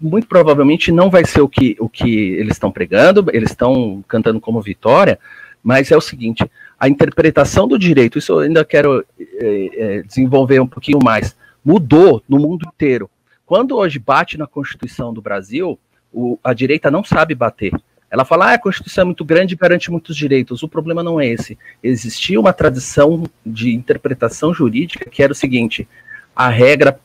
muito 0.00 0.26
provavelmente 0.26 0.90
não 0.90 1.10
vai 1.10 1.24
ser 1.24 1.42
o 1.42 1.48
que, 1.48 1.76
o 1.78 1.88
que 1.88 2.30
eles 2.32 2.54
estão 2.54 2.72
pregando, 2.72 3.26
eles 3.32 3.50
estão 3.50 4.02
cantando 4.08 4.40
como 4.40 4.60
vitória, 4.62 5.18
mas 5.62 5.92
é 5.92 5.96
o 5.96 6.00
seguinte: 6.00 6.50
a 6.78 6.88
interpretação 6.88 7.68
do 7.68 7.78
direito, 7.78 8.18
isso 8.18 8.32
eu 8.32 8.38
ainda 8.40 8.64
quero 8.64 9.04
é, 9.20 9.98
é 9.98 10.02
desenvolver 10.02 10.60
um 10.60 10.66
pouquinho 10.66 10.98
mais, 11.04 11.36
mudou 11.64 12.22
no 12.28 12.38
mundo 12.38 12.66
inteiro. 12.66 13.08
Quando 13.44 13.76
hoje 13.76 13.98
bate 13.98 14.38
na 14.38 14.46
Constituição 14.46 15.12
do 15.12 15.20
Brasil, 15.20 15.78
o, 16.12 16.38
a 16.42 16.52
direita 16.52 16.90
não 16.90 17.04
sabe 17.04 17.34
bater. 17.34 17.72
Ela 18.10 18.24
fala, 18.24 18.50
ah, 18.50 18.54
a 18.54 18.58
Constituição 18.58 19.02
é 19.02 19.04
muito 19.04 19.24
grande 19.24 19.54
e 19.54 19.56
garante 19.56 19.90
muitos 19.90 20.16
direitos. 20.16 20.62
O 20.62 20.68
problema 20.68 21.02
não 21.02 21.20
é 21.20 21.28
esse. 21.28 21.56
Existia 21.82 22.40
uma 22.40 22.52
tradição 22.52 23.24
de 23.46 23.72
interpretação 23.72 24.52
jurídica 24.52 25.08
que 25.08 25.22
era 25.22 25.32
o 25.32 25.36
seguinte: 25.36 25.86
a 26.34 26.48
regra 26.48 26.98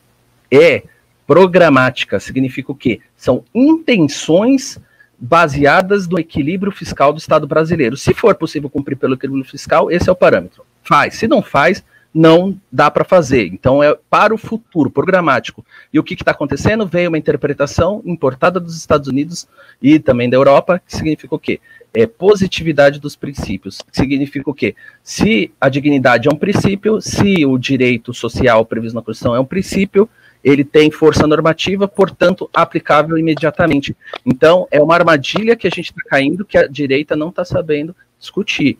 é 0.50 0.82
programática. 1.26 2.18
Significa 2.18 2.72
o 2.72 2.74
quê? 2.74 3.00
São 3.16 3.44
intenções 3.54 4.78
baseadas 5.18 6.08
no 6.08 6.18
equilíbrio 6.18 6.72
fiscal 6.72 7.12
do 7.12 7.18
Estado 7.18 7.46
brasileiro. 7.46 7.96
Se 7.96 8.12
for 8.12 8.34
possível 8.34 8.68
cumprir 8.68 8.96
pelo 8.96 9.14
equilíbrio 9.14 9.44
fiscal, 9.44 9.90
esse 9.90 10.08
é 10.08 10.12
o 10.12 10.16
parâmetro. 10.16 10.64
Faz. 10.82 11.14
Se 11.14 11.26
não 11.26 11.40
faz, 11.40 11.84
não 12.16 12.58
dá 12.72 12.90
para 12.90 13.04
fazer. 13.04 13.46
Então 13.48 13.82
é 13.82 13.94
para 14.08 14.34
o 14.34 14.38
futuro, 14.38 14.90
programático. 14.90 15.62
E 15.92 15.98
o 15.98 16.02
que 16.02 16.14
está 16.14 16.30
acontecendo? 16.30 16.86
Veio 16.86 17.10
uma 17.10 17.18
interpretação 17.18 18.00
importada 18.06 18.58
dos 18.58 18.74
Estados 18.74 19.06
Unidos 19.06 19.46
e 19.82 19.98
também 19.98 20.30
da 20.30 20.36
Europa, 20.36 20.80
que 20.84 20.96
significa 20.96 21.34
o 21.34 21.38
quê? 21.38 21.60
É 21.92 22.06
positividade 22.06 22.98
dos 22.98 23.14
princípios. 23.16 23.82
Significa 23.92 24.48
o 24.48 24.54
quê? 24.54 24.74
Se 25.02 25.52
a 25.60 25.68
dignidade 25.68 26.26
é 26.26 26.32
um 26.32 26.38
princípio, 26.38 27.02
se 27.02 27.44
o 27.44 27.58
direito 27.58 28.14
social 28.14 28.64
previsto 28.64 28.94
na 28.94 29.02
Constituição 29.02 29.36
é 29.36 29.40
um 29.40 29.44
princípio, 29.44 30.08
ele 30.42 30.64
tem 30.64 30.90
força 30.90 31.26
normativa, 31.26 31.86
portanto, 31.86 32.48
aplicável 32.54 33.18
imediatamente. 33.18 33.94
Então, 34.24 34.66
é 34.70 34.80
uma 34.80 34.94
armadilha 34.94 35.54
que 35.54 35.66
a 35.66 35.70
gente 35.70 35.90
está 35.90 36.00
caindo 36.08 36.46
que 36.46 36.56
a 36.56 36.66
direita 36.66 37.14
não 37.14 37.28
está 37.28 37.44
sabendo 37.44 37.94
discutir 38.18 38.78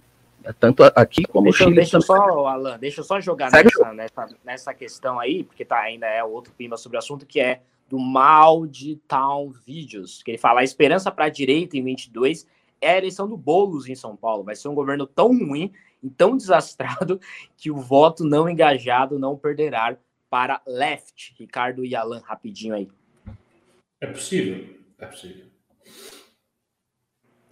Tanto 0.59 0.83
aqui 0.85 1.25
como 1.25 1.45
deixa, 1.45 1.65
Chile. 1.65 1.77
Deixa 1.77 2.01
só, 2.01 2.47
Alan, 2.47 2.79
deixa 2.79 3.01
eu 3.01 3.05
só 3.05 3.21
jogar 3.21 3.51
nessa, 3.51 3.93
nessa, 3.93 4.29
nessa, 4.45 4.75
questão 4.75 5.19
aí, 5.19 5.45
porque 5.45 5.65
tá, 5.65 5.81
ainda 5.81 6.07
é 6.07 6.23
outro 6.23 6.53
clima 6.55 6.77
sobre 6.77 6.97
o 6.97 6.99
assunto, 6.99 7.27
que 7.27 7.41
é 7.41 7.61
do 7.89 7.99
mal 7.99 8.67
de 8.67 8.97
Town 9.09 9.51
Videos, 9.51 10.23
que 10.23 10.31
ele 10.31 10.39
fala: 10.39 10.61
a 10.61 10.65
esperança 10.65 11.11
para 11.11 11.27
a 11.27 11.29
direita 11.31 11.77
em 11.77 11.83
22 11.83 12.47
é 12.81 12.93
a 12.93 12.99
eleição 12.99 13.29
do 13.29 13.37
Boulos 13.37 13.89
em 13.89 13.95
São 13.95 14.17
Paulo. 14.17 14.45
Vai 14.45 14.55
ser 14.55 14.69
um 14.69 14.75
governo 14.75 15.07
tão 15.07 15.29
ruim 15.29 15.73
e 16.03 16.11
tão 16.11 16.37
desastrado 16.39 17.21
que 17.57 17.71
o 17.71 17.77
voto 17.77 18.25
não 18.25 18.49
engajado 18.49 19.19
não 19.19 19.37
perderá 19.37 19.97
para 20.31 20.61
left. 20.67 21.35
Ricardo 21.39 21.85
e 21.85 21.95
Alan, 21.95 22.23
rapidinho 22.25 22.75
aí. 22.75 22.89
É 24.01 24.07
possível, 24.07 24.77
é 24.99 25.07
possível. 25.07 25.47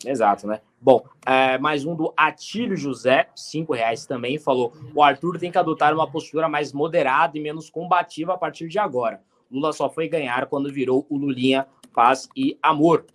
Exato, 0.07 0.47
né? 0.47 0.61
Bom, 0.81 1.05
é, 1.27 1.57
mais 1.59 1.85
um 1.85 1.95
do 1.95 2.13
Atílio 2.17 2.77
José, 2.77 3.29
cinco 3.35 3.73
reais 3.73 4.07
também, 4.07 4.39
falou: 4.39 4.73
o 4.95 5.03
Arthur 5.03 5.39
tem 5.39 5.51
que 5.51 5.59
adotar 5.59 5.95
uma 5.95 6.11
postura 6.11 6.49
mais 6.49 6.73
moderada 6.73 7.39
e 7.39 7.41
menos 7.41 7.71
combativa 7.71 8.35
a 8.35 8.39
partir 8.39 8.69
de 8.69 8.79
agora. 8.79 9.21
Lula 9.51 9.73
só 9.73 9.89
foi 9.89 10.09
ganhar 10.09 10.47
quando 10.47 10.73
virou 10.73 11.07
o 11.09 11.17
Lulinha 11.17 11.67
Paz 11.93 12.29
e 12.37 12.59
Amor. 12.63 13.07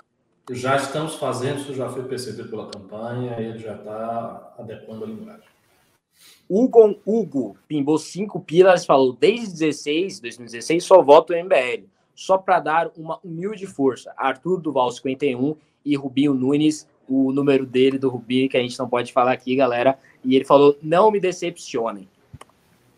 Já 0.52 0.78
estamos 0.78 1.16
fazendo, 1.16 1.60
isso 1.60 1.76
já 1.76 1.90
foi 1.90 2.04
percebido 2.04 2.50
pela 2.50 2.70
campanha, 2.70 3.40
ele 3.40 3.60
já 3.60 3.76
está 3.76 4.54
adequando 4.58 5.04
a 5.04 5.08
linguagem. 5.08 5.44
Hugo 6.50 7.00
Hugo 7.06 7.58
pimbou 7.68 8.00
cinco 8.00 8.40
pilas 8.40 8.86
falou: 8.86 9.14
desde 9.14 9.52
16, 9.52 10.20
2016, 10.22 10.84
só 10.84 11.02
voto 11.04 11.34
o 11.34 11.36
MBL. 11.36 11.88
Só 12.16 12.38
para 12.38 12.60
dar 12.60 12.92
uma 12.98 13.20
humilde 13.24 13.66
força. 13.66 14.14
Arthur 14.18 14.60
Duval, 14.60 14.92
51 14.92 15.56
e 15.86 15.96
Rubinho 15.96 16.34
Nunes, 16.34 16.88
o 17.08 17.32
número 17.32 17.66
dele 17.66 17.98
do 17.98 18.10
Rubinho, 18.10 18.50
que 18.50 18.58
a 18.58 18.62
gente 18.62 18.78
não 18.78 18.88
pode 18.88 19.12
falar 19.12 19.32
aqui, 19.32 19.56
galera. 19.56 19.98
E 20.24 20.36
ele 20.36 20.46
falou: 20.46 20.78
não 20.82 21.12
me 21.12 21.20
decepcionem. 21.20 22.08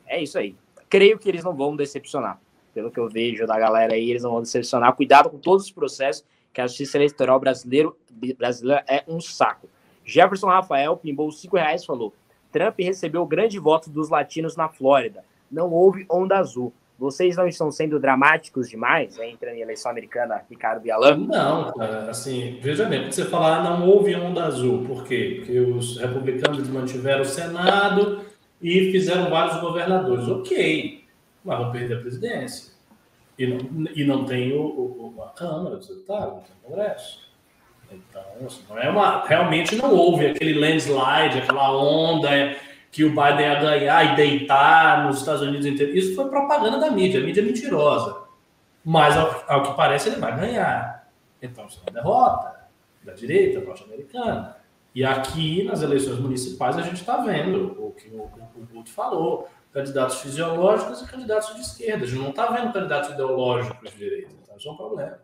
É 0.06 0.22
isso 0.22 0.38
aí. 0.38 0.56
Creio 0.90 1.18
que 1.18 1.30
eles 1.30 1.44
não 1.44 1.56
vão 1.56 1.76
decepcionar 1.76 2.40
pelo 2.74 2.92
que 2.92 3.00
eu 3.00 3.10
vejo 3.10 3.46
da 3.46 3.58
galera 3.60 3.94
aí, 3.94 4.10
eles 4.10 4.24
não 4.24 4.32
vão 4.32 4.42
decepcionar. 4.42 4.96
Cuidado 4.96 5.30
com 5.30 5.38
todos 5.38 5.66
os 5.66 5.72
processos, 5.72 6.26
que 6.54 6.62
a 6.62 6.68
justiça 6.68 6.98
eleitoral 6.98 7.40
brasileiro, 7.40 7.98
brasileira 8.38 8.84
é 8.88 9.04
um 9.08 9.20
saco. 9.20 9.70
Jefferson 10.04 10.48
Rafael 10.48 10.98
pimbou 10.98 11.32
cinco 11.32 11.58
reais 11.58 11.86
falou: 11.86 12.14
Trump 12.52 12.80
recebeu 12.80 13.26
grande 13.26 13.60
voto 13.60 13.90
dos 13.90 14.10
latinos 14.10 14.56
na 14.56 14.68
Flórida. 14.68 15.24
Não 15.50 15.72
houve 15.72 16.06
onda 16.10 16.38
azul. 16.38 16.74
Vocês 17.02 17.36
não 17.36 17.48
estão 17.48 17.72
sendo 17.72 18.00
dramáticos 18.00 18.70
demais? 18.70 19.18
Né, 19.18 19.32
entrando 19.32 19.56
em 19.56 19.62
eleição 19.62 19.90
americana, 19.90 20.44
Ricardo 20.48 20.84
Bialan? 20.84 21.18
Não, 21.18 21.74
assim, 22.08 22.60
veja 22.62 22.86
bem, 22.86 23.12
você 23.12 23.26
falar 23.26 23.64
não 23.64 23.90
houve 23.90 24.16
onda 24.16 24.44
azul, 24.44 24.86
por 24.86 25.04
quê? 25.06 25.38
Porque 25.38 25.60
os 25.60 25.98
republicanos 25.98 26.70
mantiveram 26.70 27.24
o 27.24 27.26
Senado 27.26 28.22
e 28.62 28.92
fizeram 28.92 29.32
vários 29.32 29.60
governadores. 29.60 30.28
Ok, 30.28 31.04
mas 31.44 31.58
vão 31.58 31.72
perder 31.72 31.98
a 31.98 32.02
presidência. 32.02 32.72
E 33.36 33.48
não, 33.48 33.88
e 33.96 34.04
não 34.04 34.24
tem 34.24 34.54
o, 34.54 34.62
o, 34.62 35.24
a 35.24 35.30
Câmara 35.30 35.78
dos 35.78 35.88
Deputados, 35.88 36.34
não 36.34 36.42
tem 36.42 36.56
o 36.64 36.70
Congresso. 36.70 37.32
Então, 37.92 38.24
assim, 38.46 38.62
não 38.70 38.78
é 38.78 38.88
uma, 38.88 39.26
realmente 39.26 39.76
não 39.76 39.92
houve 39.92 40.28
aquele 40.28 40.54
landslide, 40.54 41.40
aquela 41.40 41.76
onda 41.76 42.30
que 42.92 43.06
o 43.06 43.10
Biden 43.10 43.40
ia 43.40 43.62
ganhar 43.62 44.14
e 44.14 44.16
deitar 44.16 45.06
nos 45.06 45.20
Estados 45.20 45.42
Unidos 45.42 45.66
inteiro. 45.66 45.96
Isso 45.96 46.14
foi 46.14 46.30
propaganda 46.30 46.78
da 46.78 46.92
mídia, 46.92 47.22
mídia 47.22 47.42
é 47.42 47.46
mentirosa. 47.46 48.22
Mas, 48.84 49.16
ao, 49.16 49.44
ao 49.48 49.64
que 49.64 49.78
parece, 49.78 50.10
ele 50.10 50.20
vai 50.20 50.36
ganhar. 50.38 51.08
Então, 51.42 51.66
isso 51.68 51.80
é 51.80 51.90
uma 51.90 52.02
derrota 52.02 52.62
da 53.04 53.14
direita 53.14 53.62
norte-americana. 53.62 54.58
E 54.94 55.06
aqui, 55.06 55.64
nas 55.64 55.82
eleições 55.82 56.20
municipais, 56.20 56.78
a 56.78 56.82
gente 56.82 56.98
está 56.98 57.18
vendo 57.18 57.78
o 57.80 57.92
que 57.92 58.10
o, 58.10 58.24
o, 58.24 58.50
o 58.56 58.68
Guto 58.74 58.90
falou 58.92 59.48
candidatos 59.74 60.18
fisiológicos 60.18 61.02
e 61.02 61.08
candidatos 61.08 61.56
de 61.56 61.62
esquerda. 61.62 62.04
A 62.04 62.08
gente 62.08 62.20
não 62.20 62.32
está 62.32 62.48
vendo 62.48 62.74
candidatos 62.74 63.12
ideológicos 63.12 63.90
de 63.90 63.98
direita. 63.98 64.32
Então, 64.44 64.58
isso 64.58 64.68
é 64.68 64.72
um 64.72 64.76
problema. 64.76 65.20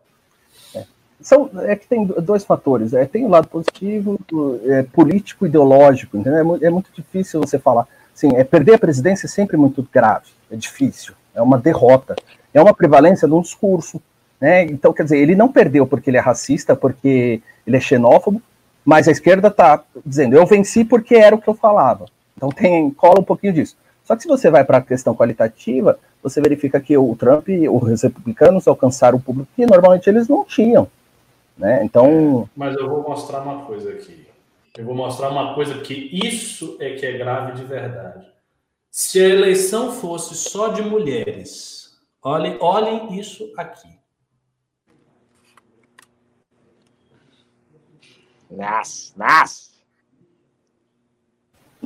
É. 0.74 0.86
São, 1.20 1.50
é 1.62 1.74
que 1.74 1.86
tem 1.86 2.04
dois 2.04 2.44
fatores. 2.44 2.92
É, 2.92 3.04
tem 3.04 3.24
o 3.24 3.28
lado 3.28 3.48
positivo, 3.48 4.18
é, 4.66 4.82
político 4.84 5.46
ideológico. 5.46 6.16
Entendeu? 6.16 6.58
É, 6.62 6.66
é, 6.66 6.70
muito 6.70 6.90
difícil 6.94 7.40
você 7.40 7.58
falar. 7.58 7.86
Sim, 8.14 8.30
é, 8.34 8.44
perder 8.44 8.74
a 8.74 8.78
presidência 8.78 9.26
é 9.26 9.28
sempre 9.28 9.56
muito 9.56 9.86
grave. 9.92 10.26
É 10.50 10.56
difícil. 10.56 11.14
É 11.34 11.42
uma 11.42 11.58
derrota. 11.58 12.16
É 12.54 12.60
uma 12.60 12.74
prevalência 12.74 13.26
de 13.26 13.34
um 13.34 13.40
discurso. 13.40 14.00
Né? 14.40 14.64
Então, 14.64 14.92
quer 14.92 15.02
dizer, 15.02 15.18
ele 15.18 15.34
não 15.34 15.50
perdeu 15.50 15.86
porque 15.86 16.10
ele 16.10 16.16
é 16.16 16.20
racista, 16.20 16.76
porque 16.76 17.42
ele 17.66 17.76
é 17.76 17.80
xenófobo, 17.80 18.40
mas 18.84 19.08
a 19.08 19.12
esquerda 19.12 19.48
está 19.48 19.82
dizendo, 20.04 20.34
eu 20.34 20.46
venci 20.46 20.84
porque 20.84 21.14
era 21.14 21.34
o 21.34 21.40
que 21.40 21.48
eu 21.48 21.54
falava. 21.54 22.06
Então 22.36 22.48
tem, 22.50 22.90
cola 22.90 23.20
um 23.20 23.24
pouquinho 23.24 23.52
disso. 23.52 23.76
Só 24.04 24.16
que 24.16 24.22
se 24.22 24.28
você 24.28 24.48
vai 24.48 24.64
para 24.64 24.78
a 24.78 24.82
questão 24.82 25.14
qualitativa, 25.14 25.98
você 26.22 26.40
verifica 26.40 26.80
que 26.80 26.96
o 26.96 27.14
Trump 27.14 27.48
os 27.70 28.02
republicanos 28.02 28.66
alcançaram 28.66 29.18
o 29.18 29.20
público 29.20 29.50
que 29.54 29.66
normalmente 29.66 30.08
eles 30.08 30.28
não 30.28 30.44
tinham. 30.44 30.88
Né? 31.58 31.84
Então. 31.84 32.48
Mas 32.54 32.76
eu 32.76 32.88
vou 32.88 33.02
mostrar 33.02 33.42
uma 33.42 33.66
coisa 33.66 33.90
aqui. 33.90 34.28
Eu 34.76 34.84
vou 34.84 34.94
mostrar 34.94 35.30
uma 35.30 35.54
coisa 35.54 35.80
que 35.80 36.08
isso 36.12 36.76
é 36.78 36.94
que 36.94 37.04
é 37.04 37.18
grave 37.18 37.54
de 37.54 37.64
verdade. 37.64 38.28
Se 38.90 39.20
a 39.20 39.28
eleição 39.28 39.90
fosse 39.90 40.36
só 40.36 40.68
de 40.68 40.82
mulheres, 40.82 41.98
olhem, 42.22 42.56
olhem 42.60 43.18
isso 43.18 43.52
aqui. 43.56 43.98
Nas, 48.48 49.12
nas. 49.16 49.66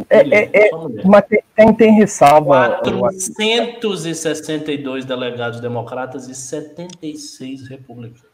É, 0.09 0.21
é, 0.21 0.49
é, 0.53 0.71
mas 1.05 1.25
tem, 1.57 1.75
tem 1.75 1.93
ressalva. 1.93 2.81
462 2.83 5.05
delegados 5.05 5.61
democratas 5.61 6.29
e 6.29 6.35
76 6.35 7.69
republicanos. 7.69 8.32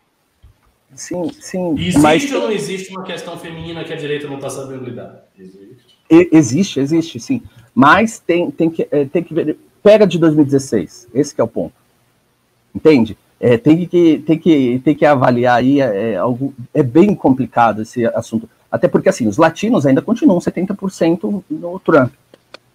Sim, 0.95 1.31
sim. 1.41 1.75
Existe 1.75 2.01
mas... 2.01 2.33
ou 2.33 2.41
não 2.43 2.51
existe 2.51 2.91
uma 2.91 3.05
questão 3.05 3.39
feminina 3.39 3.85
que 3.85 3.93
a 3.93 3.97
direita 3.97 4.27
não 4.27 4.37
está 4.37 4.51
sabendo 4.51 4.85
lidar? 4.85 5.25
Existe. 5.39 5.99
Existe, 6.11 6.81
existe, 6.81 7.21
sim. 7.21 7.43
Mas 7.75 8.19
tem, 8.19 8.51
tem, 8.51 8.71
que, 8.71 8.89
é, 8.91 9.05
tem 9.05 9.23
que 9.23 9.35
ver. 9.35 9.59
Pega 9.83 10.07
de 10.07 10.19
2016, 10.19 11.09
esse 11.15 11.35
é 11.39 11.45
o 11.45 11.49
ponto. 11.49 11.75
Entende? 12.75 13.17
É, 13.41 13.57
tem, 13.57 13.87
que, 13.87 14.19
tem, 14.27 14.39
que, 14.39 14.81
tem 14.85 14.95
que 14.95 15.07
avaliar 15.07 15.59
aí, 15.59 15.81
é, 15.81 16.13
é, 16.13 16.17
algo, 16.17 16.53
é 16.75 16.83
bem 16.83 17.15
complicado 17.15 17.83
esse 17.83 18.05
assunto. 18.07 18.49
Até 18.71 18.89
porque, 18.89 19.09
assim, 19.09 19.29
os 19.29 19.39
latinos 19.39 19.87
ainda 19.87 20.03
continuam 20.03 20.39
70% 20.39 21.43
no 21.49 21.79
Trump. 21.79 22.13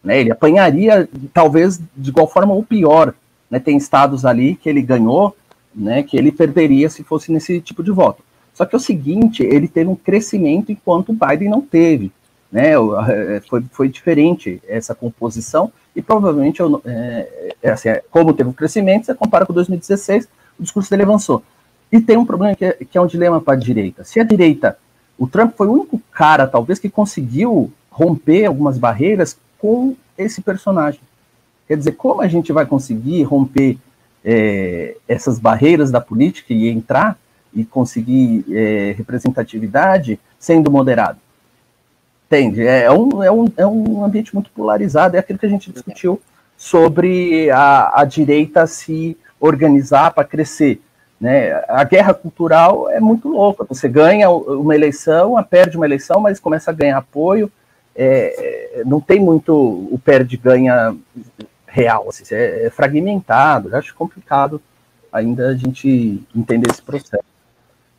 Né? 0.04 0.22
Ele 0.22 0.32
apanharia, 0.32 1.08
talvez, 1.34 1.80
de 1.96 2.10
igual 2.10 2.28
forma 2.28 2.54
ou 2.54 2.64
pior. 2.64 3.14
Né? 3.50 3.60
Tem 3.60 3.76
estados 3.76 4.26
ali 4.26 4.56
que 4.56 4.70
ele 4.70 4.82
ganhou, 4.82 5.36
né, 5.76 6.04
que 6.04 6.18
ele 6.18 6.32
perderia 6.32 6.90
se 6.90 7.04
fosse 7.04 7.32
nesse 7.32 7.62
tipo 7.62 7.84
de 7.84 7.92
voto. 7.92 8.24
Só 8.54 8.66
que 8.66 8.76
é 8.76 8.78
o 8.78 8.82
seguinte, 8.82 9.44
ele 9.44 9.68
teve 9.68 9.90
um 9.90 9.96
crescimento 9.96 10.72
enquanto 10.72 11.10
o 11.10 11.14
Biden 11.14 11.50
não 11.50 11.62
teve. 11.62 12.12
Né? 12.52 12.72
É, 12.72 13.42
foi, 13.50 13.64
foi 13.72 13.90
diferente 13.90 14.62
essa 14.68 14.94
composição 14.94 15.72
e 15.96 16.02
provavelmente, 16.02 16.62
é, 16.86 17.56
é 17.64 17.72
assim, 17.72 17.90
é, 17.90 18.04
como 18.12 18.34
teve 18.34 18.50
um 18.50 18.54
crescimento, 18.54 19.06
você 19.06 19.16
compara 19.16 19.46
com 19.46 19.54
2016, 19.54 20.28
o 20.60 20.64
discurso 20.64 20.90
dele 20.90 21.04
avançou. 21.04 21.42
E 21.92 22.00
tem 22.00 22.18
um 22.18 22.26
problema 22.26 22.56
que 22.56 22.66
é, 22.66 22.74
que 22.74 22.98
é 22.98 23.02
um 23.02 23.08
dilema 23.08 23.42
para 23.42 23.54
a 23.54 23.58
direita. 23.58 24.04
Se 24.04 24.20
a 24.20 24.24
direita 24.24 24.78
o 25.18 25.28
Trump 25.28 25.56
foi 25.56 25.68
o 25.68 25.74
único 25.74 26.02
cara, 26.12 26.48
talvez, 26.48 26.80
que 26.80 26.90
conseguiu 26.90 27.72
romper 27.90 28.46
algumas 28.46 28.78
barreiras 28.78 29.38
com 29.60 29.96
esse 30.18 30.42
personagem. 30.42 31.00
Quer 31.68 31.78
dizer, 31.78 31.94
como 31.94 32.22
a 32.22 32.28
gente 32.28 32.52
vai 32.52 32.66
conseguir 32.66 33.24
romper 33.24 33.78
é, 34.24 34.96
essas 35.08 35.40
barreiras 35.40 35.92
da 35.92 36.00
política 36.00 36.54
e 36.54 36.70
entrar 36.70 37.18
e 37.54 37.64
conseguir 37.64 38.46
é, 38.52 38.94
representatividade 38.98 40.20
sendo 40.40 40.72
moderado? 40.72 41.20
Entende? 42.28 42.66
É 42.66 42.92
um, 42.92 43.24
é, 43.24 43.32
um, 43.32 43.46
é 43.58 43.68
um 43.68 44.04
ambiente 44.04 44.34
muito 44.34 44.50
polarizado, 44.52 45.16
é 45.16 45.20
aquilo 45.20 45.38
que 45.38 45.46
a 45.46 45.50
gente 45.50 45.72
discutiu 45.72 46.20
sobre 46.58 47.52
a, 47.52 48.02
a 48.02 48.06
direita 48.06 48.66
se 48.66 49.18
organizar 49.40 50.12
para 50.14 50.24
crescer. 50.24 50.82
Né? 51.20 51.54
A 51.68 51.84
guerra 51.84 52.14
cultural 52.14 52.90
é 52.90 53.00
muito 53.00 53.30
louca. 53.30 53.66
Você 53.66 53.88
ganha 53.88 54.30
uma 54.30 54.74
eleição, 54.74 55.42
perde 55.44 55.78
uma 55.78 55.86
eleição, 55.86 56.20
mas 56.20 56.40
começa 56.40 56.72
a 56.72 56.74
ganhar 56.74 56.98
apoio. 56.98 57.52
É, 57.96 58.82
não 58.86 59.00
tem 59.00 59.20
muito 59.20 59.54
o 59.54 60.00
perde-ganha 60.04 60.96
real, 61.74 62.08
assim, 62.08 62.24
é, 62.36 62.68
é 62.68 62.70
fragmentado. 62.70 63.70
Eu 63.70 63.78
acho 63.78 63.96
complicado 63.96 64.62
ainda 65.12 65.50
a 65.50 65.56
gente 65.56 66.24
entender 66.36 66.70
esse 66.70 66.82
processo. 66.82 67.24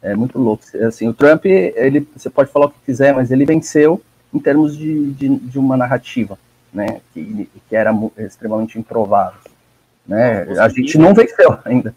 É 0.00 0.14
muito 0.14 0.38
louco. 0.38 0.62
Assim, 0.86 1.08
o 1.08 1.14
Trump, 1.14 1.44
ele, 1.44 2.06
você 2.14 2.30
pode 2.30 2.52
falar 2.52 2.66
o 2.66 2.70
que 2.70 2.78
quiser, 2.86 3.12
mas 3.12 3.32
ele 3.32 3.44
venceu 3.44 4.00
em 4.32 4.38
termos 4.38 4.76
de, 4.76 5.12
de, 5.14 5.28
de 5.28 5.58
uma 5.58 5.76
narrativa, 5.76 6.38
né, 6.72 7.00
que, 7.12 7.48
que 7.68 7.74
era 7.74 7.92
extremamente 8.18 8.78
improvável. 8.78 9.40
Né? 10.06 10.42
A 10.60 10.68
gente 10.68 10.96
não 10.96 11.12
venceu 11.12 11.58
ainda. 11.64 11.94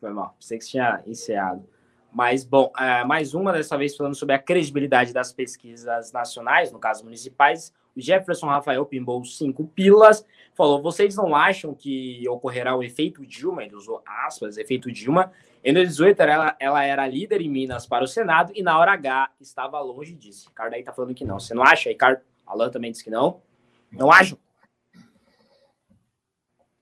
Foi 0.00 0.10
mal. 0.10 0.34
Pensei 0.40 0.58
que 0.58 0.64
você 0.64 0.70
tinha 0.70 1.00
encerrado. 1.06 1.62
Mas, 2.10 2.44
bom, 2.44 2.72
é, 2.78 3.04
mais 3.04 3.34
uma 3.34 3.52
dessa 3.52 3.76
vez 3.76 3.94
falando 3.94 4.14
sobre 4.14 4.34
a 4.34 4.38
credibilidade 4.38 5.12
das 5.12 5.32
pesquisas 5.32 6.12
nacionais, 6.12 6.72
no 6.72 6.78
caso 6.78 7.04
municipais. 7.04 7.72
Jefferson 8.00 8.46
Rafael 8.46 8.84
pimbou 8.86 9.24
cinco 9.24 9.66
pilas, 9.66 10.24
falou: 10.54 10.82
vocês 10.82 11.16
não 11.16 11.34
acham 11.34 11.74
que 11.74 12.28
ocorrerá 12.28 12.76
o 12.76 12.82
efeito 12.82 13.26
Dilma? 13.26 13.64
Ele 13.64 13.74
usou 13.74 14.02
aspas, 14.06 14.56
efeito 14.56 14.90
Dilma. 14.90 15.32
Em 15.64 15.72
2018, 15.72 16.20
ela, 16.20 16.56
ela 16.60 16.84
era 16.84 17.06
líder 17.06 17.40
em 17.40 17.48
Minas 17.48 17.86
para 17.86 18.04
o 18.04 18.08
Senado 18.08 18.52
e 18.54 18.62
na 18.62 18.78
hora 18.78 18.92
H 18.92 19.30
estava 19.40 19.80
longe 19.80 20.14
disso. 20.14 20.48
Ricardo 20.48 20.74
aí 20.74 20.82
tá 20.82 20.92
falando 20.92 21.14
que 21.14 21.24
não. 21.24 21.38
Você 21.40 21.54
não 21.54 21.62
acha? 21.62 21.88
Ricardo, 21.88 22.20
Alan 22.46 22.70
também 22.70 22.90
disse 22.90 23.04
que 23.04 23.10
não. 23.10 23.42
Não 23.90 24.10
acho. 24.10 24.38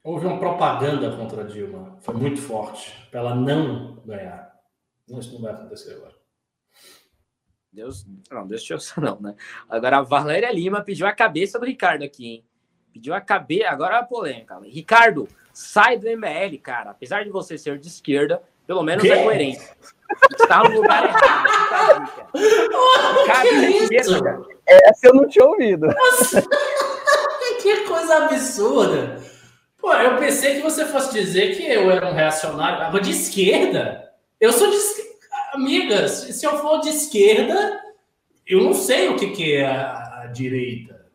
Houve 0.03 0.27
uma 0.27 0.39
propaganda 0.39 1.17
contra 1.17 1.43
a 1.43 1.47
Dilma, 1.47 1.97
foi 2.01 2.15
muito 2.15 2.41
forte, 2.41 2.95
para 3.11 3.21
ela 3.21 3.35
não 3.35 3.97
ganhar. 4.07 4.55
Isso 5.09 5.35
não 5.35 5.41
vai 5.41 5.53
acontecer 5.53 5.95
agora. 5.95 6.16
Deus, 7.77 8.07
não, 8.31 8.47
Deus 8.47 8.63
te 8.63 8.73
ouça, 8.73 8.99
não, 9.03 9.21
né? 9.21 9.35
Agora 9.69 9.99
a 9.99 10.03
Valéria 10.03 10.51
Lima 10.51 10.81
pediu 10.81 11.07
a 11.07 11.13
cabeça 11.13 11.59
do 11.59 11.67
Ricardo 11.67 12.03
aqui, 12.03 12.27
hein? 12.27 12.45
Pediu 12.91 13.13
a 13.13 13.21
cabeça, 13.21 13.69
agora 13.69 13.99
a 13.99 14.03
polêmica. 14.03 14.59
Ricardo, 14.65 15.29
sai 15.53 15.99
do 15.99 16.09
MBL, 16.09 16.57
cara. 16.63 16.91
Apesar 16.91 17.25
de 17.25 17.29
você 17.29 17.59
ser 17.59 17.79
de 17.79 17.89
esquerda, 17.89 18.43
pelo 18.67 18.83
menos 18.83 19.03
que? 19.03 19.13
é 19.13 19.23
coerente. 19.23 19.61
Está 20.33 20.65
no 20.65 20.77
lugar 20.77 21.05
errado. 21.05 22.11
Cara, 23.27 23.49
que 23.49 23.95
esquerda. 23.95 24.41
Essa 24.67 25.09
eu 25.09 25.15
não 25.15 25.29
tinha 25.29 25.45
ouvido. 25.45 25.89
Nossa, 25.89 26.43
que 27.61 27.85
coisa 27.85 28.25
absurda. 28.25 29.21
Pô, 29.77 29.93
eu 29.93 30.17
pensei 30.17 30.55
que 30.55 30.63
você 30.63 30.87
fosse 30.87 31.13
dizer 31.13 31.55
que 31.55 31.63
eu 31.71 31.91
era 31.91 32.07
um 32.07 32.15
reacionário. 32.15 32.87
Agora, 32.87 33.03
de 33.03 33.11
esquerda? 33.11 34.11
Eu 34.41 34.53
sou 34.53 34.71
de 34.71 34.77
esquerda. 34.77 35.06
Amigas, 35.57 36.11
se 36.13 36.45
eu 36.45 36.59
for 36.59 36.81
de 36.81 36.91
esquerda, 36.91 37.81
eu 38.47 38.63
não 38.63 38.75
sei 38.75 39.09
o 39.09 39.17
que, 39.17 39.29
que 39.29 39.55
é 39.55 39.65
a, 39.65 40.21
a 40.25 40.27
direita. 40.27 41.07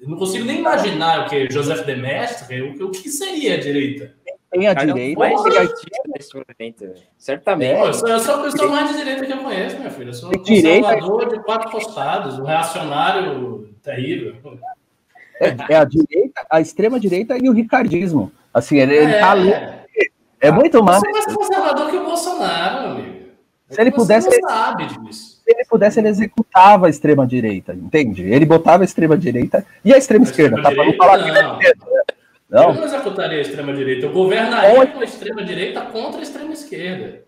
Eu 0.00 0.08
não 0.08 0.16
consigo 0.16 0.44
nem 0.44 0.60
imaginar 0.60 1.26
o 1.26 1.28
que 1.28 1.50
Joseph 1.50 1.84
de 1.84 1.96
Mestre, 1.96 2.62
o, 2.62 2.86
o 2.86 2.90
que 2.92 3.08
seria 3.08 3.54
a 3.54 3.60
direita. 3.60 4.14
Tem 4.52 4.68
a 4.68 4.74
Cara, 4.74 4.86
direita, 4.86 5.20
tem 5.20 5.36
a 5.36 5.42
direita. 5.42 6.94
Certamente. 7.18 7.80
eu, 7.80 7.92
sou, 7.92 8.08
eu 8.08 8.20
sou 8.20 8.34
a 8.36 8.42
pessoa 8.44 8.70
mais 8.70 8.88
de 8.88 8.98
direita 8.98 9.26
que 9.26 9.32
eu 9.32 9.38
conheço, 9.38 9.76
minha 9.78 9.90
filha. 9.90 10.10
Eu 10.10 10.14
sou 10.14 10.30
um 10.30 10.32
conservador 10.32 11.28
de 11.28 11.42
quatro 11.42 11.70
costados, 11.72 12.38
um 12.38 12.44
reacionário 12.44 13.74
terrível. 13.82 14.36
É, 15.40 15.74
é, 15.74 15.76
a 15.76 15.84
direita, 15.84 16.46
a 16.48 16.60
extrema 16.60 17.00
direita 17.00 17.36
e 17.36 17.48
o 17.48 17.52
ricardismo. 17.52 18.30
Assim, 18.54 18.78
ele, 18.78 18.94
ele 18.94 19.18
tá 19.18 19.32
ali. 19.32 19.50
É, 19.50 19.84
é 20.40 20.50
muito 20.52 20.82
mais. 20.84 21.00
Você 21.00 21.08
é 21.08 21.12
mais 21.12 21.34
conservador 21.34 21.90
que 21.90 21.96
o 21.96 22.04
Bolsonaro, 22.04 22.88
amigo. 22.90 23.17
Se 23.70 23.80
ele 23.80 23.90
pudesse. 23.90 24.28
Ele, 24.28 25.12
se 25.12 25.42
ele 25.46 25.64
pudesse, 25.68 26.00
ele 26.00 26.08
executava 26.08 26.86
a 26.86 26.90
extrema-direita, 26.90 27.74
entende? 27.74 28.22
Ele 28.22 28.46
botava 28.46 28.82
a 28.82 28.84
extrema-direita 28.84 29.64
e 29.84 29.92
a 29.92 29.98
extrema-esquerda. 29.98 30.62
Tá? 30.62 30.70
Falar 30.96 31.18
não. 31.18 31.58
Que 31.58 31.66
é 31.66 31.72
não. 32.48 32.70
Eu 32.70 32.74
não 32.74 32.84
executaria 32.84 33.38
a 33.38 33.42
extrema-direita. 33.42 34.06
Eu 34.06 34.12
governaria 34.12 34.86
com 34.86 35.00
a 35.00 35.04
extrema-direita 35.04 35.82
contra 35.82 36.20
a 36.20 36.22
extrema-esquerda. 36.22 37.22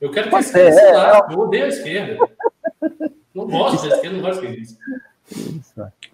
Eu 0.00 0.10
quero 0.10 0.28
que 0.28 0.36
a 0.36 0.40
esquerda 0.40 0.72
se 0.72 0.92
lá. 0.92 1.28
Eu 1.30 1.38
odeio 1.38 1.64
a 1.64 1.68
esquerda. 1.68 2.28
Não 3.34 3.46
gosto 3.46 3.88
da 3.88 3.96
esquerda, 3.96 4.16
não 4.16 4.22
gosto 4.22 4.46
disso. 4.46 4.78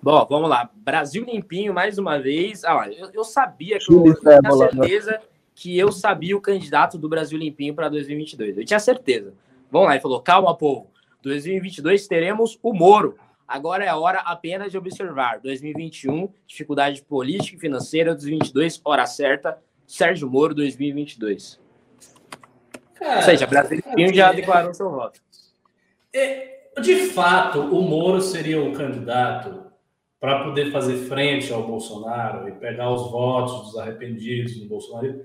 Bom, 0.03 0.27
vamos 0.29 0.49
lá. 0.49 0.71
Brasil 0.75 1.25
limpinho 1.25 1.75
mais 1.75 1.99
uma 1.99 2.19
vez. 2.19 2.65
Ah, 2.65 2.89
eu, 2.91 3.11
eu 3.13 3.25
sabia 3.25 3.79
que 3.79 3.93
eu, 3.93 4.07
eu 4.07 4.15
tinha 4.15 4.53
certeza 4.53 5.21
que 5.63 5.79
eu 5.79 5.93
sabia 5.93 6.37
o 6.37 6.41
candidato 6.41 6.99
do 6.99 7.09
Brasil 7.09 7.39
Limpinho 7.39 7.73
para 7.73 7.89
2022. 7.89 8.59
Eu 8.59 8.65
tinha 8.65 8.81
certeza. 8.81 9.33
Vamos 9.71 9.87
lá, 9.87 9.95
ele 9.95 10.03
falou: 10.03 10.21
calma, 10.21 10.57
povo. 10.57 10.91
2022 11.23 12.09
teremos 12.09 12.59
o 12.61 12.75
Moro. 12.75 13.17
Agora 13.47 13.85
é 13.85 13.89
a 13.89 13.97
hora 13.97 14.19
apenas 14.23 14.73
de 14.73 14.79
observar. 14.79 15.39
2021, 15.39 16.29
dificuldade 16.49 17.01
política 17.05 17.57
e 17.57 17.61
financeira. 17.61 18.13
2022, 18.13 18.81
hora 18.85 19.07
certa. 19.07 19.57
Sérgio 19.87 20.29
Moro, 20.29 20.53
2022. 20.53 21.61
Cara, 22.95 23.17
Ou 23.17 23.23
seja, 23.23 23.47
Brasil 23.47 23.81
Limpinho 23.87 24.13
já 24.13 24.33
declarou 24.33 24.75
seu 24.75 24.91
voto. 24.91 25.21
É, 26.13 26.71
de 26.83 27.07
fato, 27.11 27.61
o 27.61 27.83
Moro 27.83 28.21
seria 28.21 28.61
o 28.61 28.73
candidato 28.73 29.63
para 30.19 30.43
poder 30.43 30.73
fazer 30.73 31.07
frente 31.07 31.53
ao 31.53 31.65
Bolsonaro 31.65 32.49
e 32.49 32.53
pegar 32.53 32.91
os 32.91 33.13
votos 33.13 33.67
dos 33.67 33.79
arrependidos 33.79 34.57
do 34.57 34.67
Bolsonaro. 34.67 35.23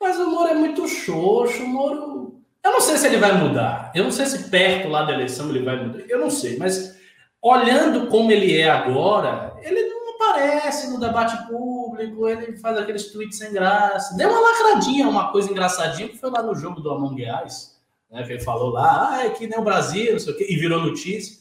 Mas 0.00 0.18
o 0.18 0.30
Moro 0.30 0.48
é 0.48 0.54
muito 0.54 0.88
xoxo, 0.88 1.62
o 1.62 1.68
Moro. 1.68 2.40
Eu 2.64 2.72
não 2.72 2.80
sei 2.80 2.96
se 2.96 3.06
ele 3.06 3.18
vai 3.18 3.32
mudar. 3.32 3.92
Eu 3.94 4.04
não 4.04 4.10
sei 4.10 4.26
se 4.26 4.48
perto 4.48 4.88
lá 4.88 5.04
da 5.04 5.12
eleição 5.12 5.50
ele 5.50 5.62
vai 5.62 5.84
mudar. 5.84 6.00
Eu 6.08 6.18
não 6.18 6.30
sei, 6.30 6.56
mas 6.56 6.98
olhando 7.42 8.06
como 8.08 8.32
ele 8.32 8.58
é 8.58 8.70
agora, 8.70 9.54
ele 9.62 9.82
não 9.88 10.14
aparece 10.14 10.90
no 10.90 11.00
debate 11.00 11.46
público, 11.48 12.28
ele 12.28 12.56
faz 12.58 12.78
aqueles 12.78 13.12
tweets 13.12 13.38
sem 13.38 13.52
graça. 13.52 14.16
Deu 14.16 14.30
uma 14.30 14.40
lacradinha, 14.40 15.08
uma 15.08 15.32
coisa 15.32 15.50
engraçadinha, 15.50 16.08
que 16.08 16.18
foi 16.18 16.30
lá 16.30 16.42
no 16.42 16.54
jogo 16.54 16.80
do 16.80 16.90
Among 16.90 17.22
Us, 17.44 17.78
né? 18.10 18.22
Que 18.24 18.32
ele 18.32 18.42
falou 18.42 18.70
lá, 18.70 19.10
ah, 19.10 19.26
é 19.26 19.30
que 19.30 19.46
nem 19.46 19.58
o 19.58 19.64
Brasil, 19.64 20.12
não 20.12 20.18
sei 20.18 20.32
o 20.32 20.36
quê, 20.36 20.46
e 20.48 20.56
virou 20.56 20.80
notícia. 20.80 21.40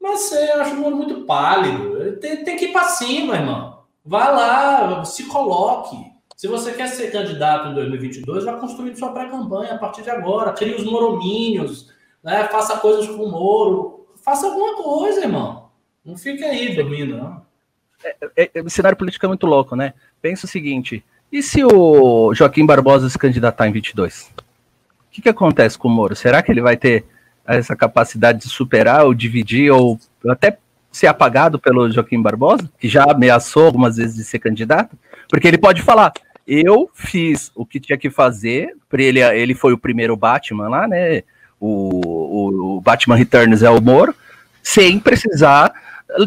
Mas 0.00 0.32
eu 0.32 0.60
acho 0.60 0.74
o 0.74 0.78
Moro 0.78 0.96
muito 0.96 1.24
pálido. 1.24 2.16
Tem, 2.16 2.42
tem 2.42 2.56
que 2.56 2.66
ir 2.66 2.72
para 2.72 2.84
cima, 2.84 3.36
irmão. 3.36 3.84
Vai 4.04 4.32
lá, 4.34 5.04
se 5.04 5.24
coloque. 5.24 6.11
Se 6.36 6.48
você 6.48 6.72
quer 6.72 6.88
ser 6.88 7.10
candidato 7.10 7.68
em 7.68 7.74
2022, 7.74 8.44
vá 8.44 8.54
construindo 8.54 8.98
sua 8.98 9.12
pré-campanha 9.12 9.74
a 9.74 9.78
partir 9.78 10.02
de 10.02 10.10
agora. 10.10 10.52
Crie 10.52 10.74
os 10.74 10.84
moromínhos, 10.84 11.90
né? 12.22 12.48
faça 12.48 12.78
coisas 12.78 13.06
com 13.06 13.24
o 13.24 13.30
Moro. 13.30 14.06
Faça 14.24 14.46
alguma 14.46 14.82
coisa, 14.82 15.20
irmão. 15.20 15.70
Não 16.04 16.16
fique 16.16 16.44
aí 16.44 16.74
dormindo, 16.74 17.16
não. 17.16 17.42
É, 18.04 18.16
é, 18.36 18.50
é, 18.54 18.62
o 18.62 18.70
cenário 18.70 18.98
político 18.98 19.24
é 19.24 19.28
muito 19.28 19.46
louco, 19.46 19.76
né? 19.76 19.94
Pensa 20.20 20.46
o 20.46 20.48
seguinte: 20.48 21.04
e 21.30 21.42
se 21.42 21.64
o 21.64 22.34
Joaquim 22.34 22.66
Barbosa 22.66 23.08
se 23.08 23.18
candidatar 23.18 23.68
em 23.68 23.72
22? 23.72 24.32
O 24.38 24.42
que, 25.10 25.22
que 25.22 25.28
acontece 25.28 25.78
com 25.78 25.88
o 25.88 25.90
Moro? 25.90 26.16
Será 26.16 26.42
que 26.42 26.50
ele 26.50 26.60
vai 26.60 26.76
ter 26.76 27.04
essa 27.46 27.76
capacidade 27.76 28.40
de 28.40 28.48
superar 28.48 29.04
ou 29.04 29.14
dividir 29.14 29.70
ou 29.70 29.98
até 30.28 30.58
ser 30.90 31.06
apagado 31.06 31.58
pelo 31.58 31.90
Joaquim 31.90 32.20
Barbosa, 32.20 32.70
que 32.78 32.88
já 32.88 33.04
ameaçou 33.04 33.66
algumas 33.66 33.96
vezes 33.96 34.16
de 34.16 34.24
ser 34.24 34.38
candidato? 34.38 34.96
Porque 35.32 35.48
ele 35.48 35.56
pode 35.56 35.80
falar: 35.80 36.12
eu 36.46 36.90
fiz 36.92 37.50
o 37.54 37.64
que 37.64 37.80
tinha 37.80 37.96
que 37.96 38.10
fazer. 38.10 38.76
Ele, 38.92 39.20
ele 39.20 39.54
foi 39.54 39.72
o 39.72 39.78
primeiro 39.78 40.14
Batman 40.14 40.68
lá, 40.68 40.86
né? 40.86 41.22
O, 41.58 42.76
o, 42.76 42.80
Batman 42.82 43.16
Returns 43.16 43.62
é 43.62 43.70
o 43.70 43.80
Moro, 43.80 44.14
sem 44.62 45.00
precisar 45.00 45.72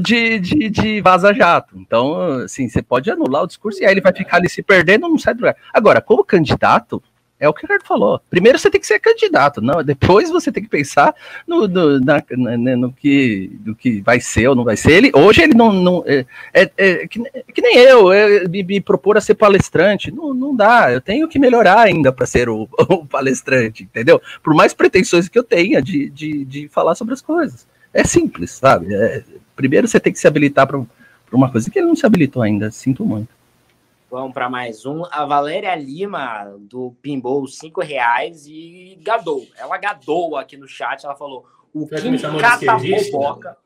de, 0.02 0.40
de, 0.40 0.69
de 0.72 1.02
vaza-jato. 1.02 1.77
Então, 1.77 2.40
assim, 2.45 2.68
você 2.68 2.82
pode 2.82 3.11
anular 3.11 3.44
o 3.44 3.48
discurso 3.48 3.80
e 3.84 3.86
aí 3.86 3.91
ele 3.91 4.02
vai 4.02 4.11
ficar 4.11 4.38
ali 4.38 4.49
se 4.49 4.64
perdendo, 4.64 5.07
não 5.07 5.19
sai 5.19 5.36
do 5.36 5.41
lugar. 5.41 5.56
Agora, 5.72 6.02
como 6.02 6.26
candidato, 6.26 7.03
é 7.39 7.49
o 7.49 7.53
que 7.53 7.61
o 7.61 7.63
Ricardo 7.63 7.85
falou. 7.85 8.21
Primeiro 8.29 8.57
você 8.57 8.69
tem 8.69 8.79
que 8.79 8.87
ser 8.87 8.99
candidato, 8.99 9.61
não, 9.61 9.83
depois 9.83 10.29
você 10.29 10.51
tem 10.51 10.63
que 10.63 10.69
pensar 10.69 11.13
no, 11.45 11.67
no, 11.67 11.99
na, 11.99 12.23
na, 12.31 12.77
no, 12.77 12.93
que, 12.93 13.51
no 13.65 13.75
que 13.75 14.01
vai 14.01 14.19
ser 14.21 14.47
ou 14.47 14.55
não 14.55 14.63
vai 14.63 14.77
ser. 14.77 14.91
Ele, 14.91 15.11
hoje 15.13 15.43
ele 15.43 15.53
não. 15.53 15.71
não 15.73 16.03
é, 16.05 16.25
é, 16.53 16.71
é 16.77 17.07
que, 17.07 17.21
que, 17.53 17.61
nem 17.61 17.77
eu, 17.77 18.11
é, 18.11 18.47
me, 18.47 18.63
me, 18.63 18.79
propor 18.79 19.17
a 19.17 19.21
ser 19.21 19.35
palestrante. 19.35 20.11
Não, 20.11 20.33
não 20.33 20.55
dá, 20.55 20.91
eu 20.91 21.01
tenho 21.01 21.27
que 21.27 21.37
melhorar 21.37 21.81
ainda 21.81 22.11
para 22.11 22.25
ser 22.25 22.47
o, 22.47 22.69
o, 22.89 23.05
palestrante, 23.05 23.83
entendeu? 23.83 24.21
Por 24.41 24.53
mais 24.53 24.73
pretensões 24.73 25.27
que 25.27 25.37
eu 25.37 25.43
tenha 25.43 25.81
de, 25.81 26.09
de, 26.09 26.45
de 26.45 26.67
falar 26.69 26.95
sobre 26.95 27.13
as 27.13 27.21
coisas. 27.21 27.67
É 27.93 28.03
simples, 28.03 28.51
sabe? 28.51 28.93
É, 28.93 29.23
primeiro 29.55 29.87
você 29.87 29.99
tem 29.99 30.11
que 30.11 30.19
se 30.19 30.27
habilitar 30.27 30.67
para 30.67 30.81
uma 31.31 31.51
coisa 31.51 31.69
que 31.69 31.79
ele 31.79 31.87
não 31.87 31.95
se 31.95 32.05
habilitou 32.05 32.41
ainda, 32.41 32.71
sinto 32.71 33.05
muito. 33.05 33.29
Vamos 34.15 34.33
para 34.33 34.49
mais 34.49 34.85
um. 34.85 35.03
A 35.11 35.25
Valéria 35.25 35.75
Lima, 35.75 36.55
do 36.57 36.95
Pimbou, 37.01 37.45
cinco 37.47 37.81
reais 37.81 38.47
e 38.47 38.97
gadou. 39.01 39.45
Ela 39.57 39.77
gadou 39.77 40.37
aqui 40.37 40.55
no 40.55 40.69
chat. 40.69 41.03
Ela 41.05 41.17
falou: 41.17 41.45
o 41.73 41.85
Kim 41.85 42.11
me 42.11 42.17
chamou 42.17 42.39
de 42.39 43.11
boboca. 43.11 43.57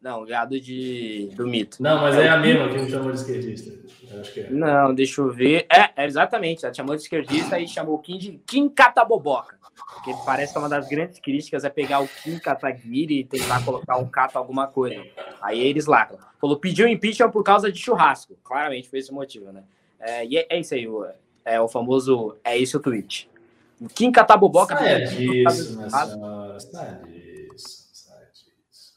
Não, 0.00 0.24
gado 0.24 0.60
de, 0.60 1.30
do 1.34 1.48
mito. 1.48 1.82
Não, 1.82 2.00
mas 2.00 2.16
é, 2.16 2.26
é 2.26 2.28
a 2.28 2.36
mesma 2.36 2.68
que 2.68 2.78
me 2.78 2.88
chamou 2.88 3.10
de 3.10 3.18
esquerdista. 3.18 3.72
É. 4.36 4.50
Não, 4.50 4.94
deixa 4.94 5.20
eu 5.20 5.32
ver. 5.32 5.66
É, 5.68 5.90
é, 5.96 6.06
exatamente. 6.06 6.64
Ela 6.64 6.72
chamou 6.72 6.94
de 6.94 7.02
esquerdista 7.02 7.58
e 7.58 7.66
chamou 7.66 7.96
o 7.96 7.98
Kim 7.98 8.18
de 8.18 8.40
Kim 8.46 8.68
Cataboboca. 8.68 9.58
Porque 9.74 10.14
parece 10.24 10.52
que 10.52 10.58
uma 10.58 10.68
das 10.68 10.88
grandes 10.88 11.18
críticas 11.18 11.64
é 11.64 11.70
pegar 11.70 12.00
o 12.00 12.08
Kim 12.08 12.38
Kataguiri 12.38 13.20
e 13.20 13.24
tentar 13.24 13.64
colocar 13.64 13.96
um 13.96 14.08
Kata 14.08 14.38
alguma 14.38 14.66
coisa. 14.66 15.02
Aí 15.40 15.60
eles 15.60 15.86
lacram. 15.86 16.18
Falou, 16.40 16.58
pediu 16.58 16.88
impeachment 16.88 17.30
por 17.30 17.42
causa 17.42 17.70
de 17.70 17.78
churrasco. 17.78 18.36
Claramente 18.42 18.88
foi 18.88 18.98
esse 18.98 19.10
o 19.10 19.14
motivo, 19.14 19.52
né? 19.52 19.62
É, 20.00 20.26
e 20.26 20.36
é, 20.36 20.46
é, 20.50 20.60
isso 20.60 20.74
aí, 20.74 20.88
o, 20.88 21.06
é 21.44 21.60
o 21.60 21.68
famoso 21.68 22.36
é 22.42 22.56
isso 22.56 22.78
o 22.78 22.80
tweet. 22.80 23.30
O 23.80 23.88
Kim 23.88 24.10
Cataboboca... 24.10 24.76
Sai 24.76 25.04
disso, 25.04 25.64
senhora. 25.64 26.60
Sai 26.60 27.02
disso, 27.04 27.88
sai 27.92 28.26
disso. 28.32 28.94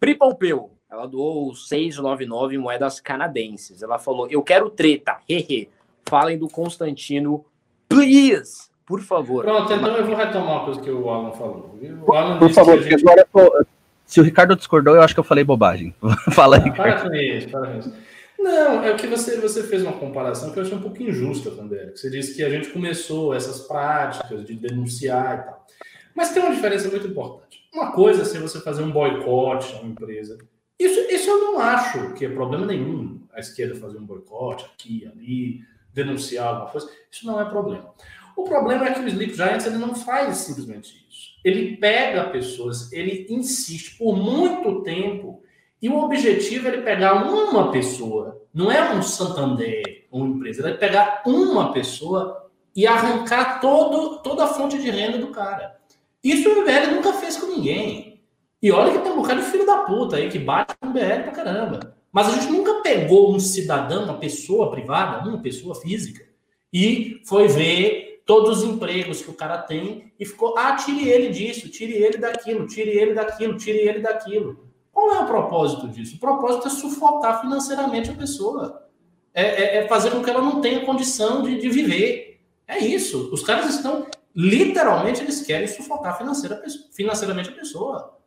Pri 0.00 0.14
Pompeu. 0.14 0.70
Ela 0.90 1.06
doou 1.06 1.54
699 1.54 2.56
moedas 2.56 3.00
canadenses. 3.00 3.82
Ela 3.82 3.98
falou, 3.98 4.28
eu 4.30 4.42
quero 4.42 4.70
treta. 4.70 5.18
Hehe. 5.28 5.68
Falem 6.06 6.38
do 6.38 6.48
Constantino, 6.48 7.44
please. 7.88 8.73
Por 8.86 9.00
favor. 9.00 9.44
Pronto, 9.44 9.72
então 9.72 9.96
eu 9.96 10.04
vou 10.04 10.14
retomar 10.14 10.56
uma 10.56 10.64
coisa 10.64 10.80
que 10.80 10.90
o 10.90 11.08
Alan 11.08 11.32
falou. 11.32 11.78
O 12.06 12.12
Alan 12.12 12.38
por 12.38 12.50
favor, 12.50 12.76
porque 12.76 12.98
gente... 12.98 13.08
agora 13.08 13.66
se 14.04 14.20
o 14.20 14.22
Ricardo 14.22 14.54
discordou, 14.54 14.94
eu 14.94 15.02
acho 15.02 15.14
que 15.14 15.20
eu 15.20 15.24
falei 15.24 15.44
bobagem. 15.44 15.94
Fala 16.32 16.56
aí. 16.56 16.68
Ah, 16.68 16.72
para 16.72 17.00
com 17.00 17.14
isso, 17.14 17.48
para 17.48 17.66
com 17.66 17.78
isso. 17.78 17.94
Não, 18.38 18.84
é 18.84 18.92
que 18.94 19.06
você, 19.06 19.40
você 19.40 19.62
fez 19.62 19.82
uma 19.82 19.94
comparação 19.94 20.50
que 20.50 20.58
eu 20.58 20.62
achei 20.62 20.76
um 20.76 20.82
pouco 20.82 21.02
injusta 21.02 21.50
também. 21.50 21.90
Você 21.90 22.10
disse 22.10 22.34
que 22.34 22.44
a 22.44 22.50
gente 22.50 22.68
começou 22.68 23.32
essas 23.32 23.60
práticas 23.60 24.44
de 24.44 24.54
denunciar 24.54 25.38
e 25.38 25.42
tal. 25.44 25.66
Mas 26.14 26.30
tem 26.32 26.42
uma 26.42 26.54
diferença 26.54 26.88
muito 26.88 27.06
importante. 27.06 27.66
Uma 27.72 27.92
coisa 27.92 28.20
é 28.20 28.22
assim, 28.22 28.38
você 28.38 28.60
fazer 28.60 28.82
um 28.82 28.90
boicote 28.90 29.74
a 29.74 29.80
uma 29.80 29.90
empresa. 29.90 30.36
Isso, 30.78 31.00
isso 31.12 31.30
eu 31.30 31.38
não 31.38 31.58
acho 31.58 32.12
que 32.14 32.26
é 32.26 32.28
problema 32.28 32.66
nenhum 32.66 33.20
a 33.32 33.40
esquerda 33.40 33.74
fazer 33.76 33.98
um 33.98 34.04
boicote 34.04 34.66
aqui, 34.66 35.06
ali, 35.06 35.60
denunciar 35.92 36.48
alguma 36.48 36.70
coisa. 36.70 36.88
Isso 37.10 37.26
não 37.26 37.40
é 37.40 37.44
problema. 37.44 37.94
O 38.36 38.44
problema 38.44 38.86
é 38.86 38.92
que 38.92 39.00
o 39.00 39.08
Sleep 39.08 39.34
Giants 39.34 39.66
ele 39.66 39.78
não 39.78 39.94
faz 39.94 40.38
simplesmente 40.38 41.06
isso. 41.08 41.34
Ele 41.44 41.76
pega 41.76 42.30
pessoas, 42.30 42.92
ele 42.92 43.26
insiste 43.30 43.96
por 43.96 44.16
muito 44.16 44.82
tempo 44.82 45.42
e 45.80 45.88
o 45.88 45.98
objetivo 46.02 46.66
é 46.66 46.72
ele 46.72 46.82
pegar 46.82 47.28
uma 47.30 47.70
pessoa, 47.70 48.42
não 48.52 48.72
é 48.72 48.94
um 48.94 49.02
Santander, 49.02 50.06
uma 50.10 50.26
empresa, 50.26 50.62
ele 50.62 50.74
é 50.74 50.78
pegar 50.78 51.22
uma 51.26 51.72
pessoa 51.72 52.50
e 52.74 52.86
arrancar 52.86 53.60
todo, 53.60 54.22
toda 54.22 54.44
a 54.44 54.48
fonte 54.48 54.78
de 54.78 54.90
renda 54.90 55.18
do 55.18 55.28
cara. 55.28 55.76
Isso 56.22 56.48
o 56.48 56.62
MBL 56.62 56.94
nunca 56.94 57.12
fez 57.12 57.36
com 57.36 57.46
ninguém. 57.46 58.22
E 58.62 58.72
olha 58.72 58.92
que 58.92 58.98
tem 59.00 59.12
um 59.12 59.16
bocado 59.16 59.42
de 59.42 59.46
filho 59.48 59.66
da 59.66 59.78
puta 59.78 60.16
aí 60.16 60.30
que 60.30 60.38
bate 60.38 60.74
no 60.82 60.88
MBL 60.88 61.22
pra 61.24 61.32
caramba. 61.32 61.96
Mas 62.10 62.28
a 62.28 62.30
gente 62.30 62.50
nunca 62.50 62.80
pegou 62.80 63.34
um 63.34 63.38
cidadão, 63.38 64.04
uma 64.04 64.18
pessoa 64.18 64.70
privada, 64.70 65.28
uma 65.28 65.42
pessoa 65.42 65.74
física, 65.74 66.24
e 66.72 67.20
foi 67.26 67.48
ver 67.48 68.13
todos 68.24 68.58
os 68.58 68.64
empregos 68.64 69.22
que 69.22 69.30
o 69.30 69.34
cara 69.34 69.58
tem 69.58 70.12
e 70.18 70.24
ficou, 70.24 70.56
ah, 70.56 70.74
tire 70.76 71.08
ele 71.08 71.28
disso, 71.28 71.68
tire 71.68 71.92
ele 71.92 72.18
daquilo, 72.18 72.66
tire 72.66 72.90
ele 72.90 73.14
daquilo, 73.14 73.56
tire 73.56 73.78
ele 73.78 74.00
daquilo. 74.00 74.64
Qual 74.90 75.12
é 75.12 75.20
o 75.20 75.26
propósito 75.26 75.88
disso? 75.88 76.16
O 76.16 76.20
propósito 76.20 76.68
é 76.68 76.70
sufocar 76.70 77.40
financeiramente 77.40 78.10
a 78.10 78.14
pessoa. 78.14 78.88
É, 79.34 79.42
é, 79.42 79.76
é 79.78 79.88
fazer 79.88 80.10
com 80.10 80.22
que 80.22 80.30
ela 80.30 80.40
não 80.40 80.60
tenha 80.60 80.86
condição 80.86 81.42
de, 81.42 81.60
de, 81.60 81.68
viver. 81.68 82.40
É 82.66 82.78
isso. 82.78 83.28
Os 83.32 83.42
caras 83.42 83.74
estão, 83.74 84.06
literalmente, 84.34 85.20
eles 85.20 85.42
querem 85.42 85.66
sufocar 85.66 86.16
financeira, 86.16 86.62
financeiramente 86.92 87.50
a 87.50 87.54
pessoa. 87.54 88.18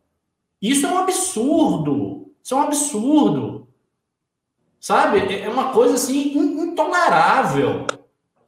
Isso 0.61 0.85
é 0.85 0.89
um 0.89 0.97
absurdo. 0.97 2.33
Isso 2.43 2.53
é 2.53 2.57
um 2.57 2.61
absurdo. 2.61 3.67
Sabe? 4.79 5.19
É, 5.19 5.43
é 5.43 5.49
uma 5.49 5.71
coisa 5.71 5.95
assim 5.95 6.37
intolerável. 6.37 7.87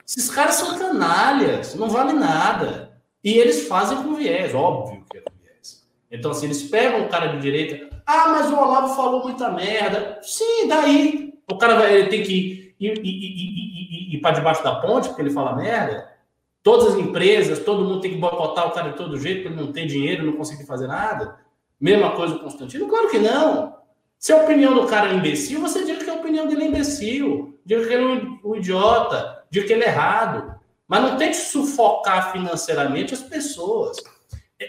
Esses 0.10 0.32
caras 0.32 0.56
são 0.56 0.76
canalhas, 0.76 1.76
não 1.76 1.88
vale 1.88 2.14
nada. 2.14 3.00
E 3.24 3.38
eles 3.38 3.68
fazem 3.68 4.02
com 4.02 4.16
viés, 4.16 4.56
óbvio 4.56 5.06
que 5.08 5.20
é 5.20 5.22
com 5.22 5.34
viés. 5.40 5.88
Então, 6.10 6.32
assim, 6.32 6.48
eles 6.48 6.64
pegam 6.64 7.06
o 7.06 7.10
cara 7.10 7.28
de 7.28 7.40
direita, 7.40 7.96
ah, 8.08 8.30
mas 8.30 8.52
o 8.52 8.56
Olavo 8.56 8.96
falou 8.96 9.22
muita 9.22 9.52
merda. 9.52 10.18
Sim, 10.24 10.68
daí. 10.68 11.36
O 11.48 11.60
cara 11.60 11.76
vai, 11.76 11.94
ele 11.94 12.10
tem 12.10 12.24
que 12.24 12.74
ir, 12.80 12.88
ir, 12.88 13.06
ir, 13.06 14.16
ir 14.16 14.20
para 14.20 14.34
debaixo 14.34 14.64
da 14.64 14.78
ponte 14.78 15.10
porque 15.10 15.22
ele 15.22 15.30
fala 15.30 15.56
merda. 15.56 16.10
Todas 16.64 16.96
as 16.96 17.00
empresas, 17.00 17.60
todo 17.60 17.86
mundo 17.86 18.02
tem 18.02 18.12
que 18.12 18.18
boicotar 18.18 18.68
o 18.68 18.72
cara 18.72 18.90
de 18.90 18.98
todo 18.98 19.20
jeito, 19.20 19.44
porque 19.44 19.54
ele 19.54 19.64
não 19.64 19.72
tem 19.72 19.86
dinheiro, 19.86 20.26
não 20.26 20.34
consegue 20.34 20.66
fazer 20.66 20.88
nada. 20.88 21.38
Mesma 21.80 22.16
coisa 22.16 22.34
o 22.34 22.40
Constantino? 22.40 22.88
Claro 22.88 23.12
que 23.12 23.20
não. 23.20 23.76
Se 24.18 24.34
a 24.34 24.38
opinião 24.38 24.74
do 24.74 24.88
cara 24.88 25.12
é 25.12 25.14
imbecil, 25.14 25.62
você 25.62 25.86
diz 25.86 26.02
que 26.02 26.10
a 26.10 26.16
opinião 26.16 26.48
dele 26.48 26.64
é 26.64 26.68
imbecil. 26.68 27.60
Diga 27.64 27.86
que 27.86 27.94
ele 27.94 28.04
é 28.44 28.48
um 28.48 28.56
idiota. 28.56 29.39
Diga 29.52 29.68
que 29.68 29.74
ele 29.74 29.84
é 29.84 29.88
errado. 29.88 30.56
Mas 30.88 31.02
não 31.02 31.18
tente 31.18 31.38
sufocar 31.38 32.32
financeiramente 32.32 33.14
as 33.14 33.22
pessoas 33.22 33.98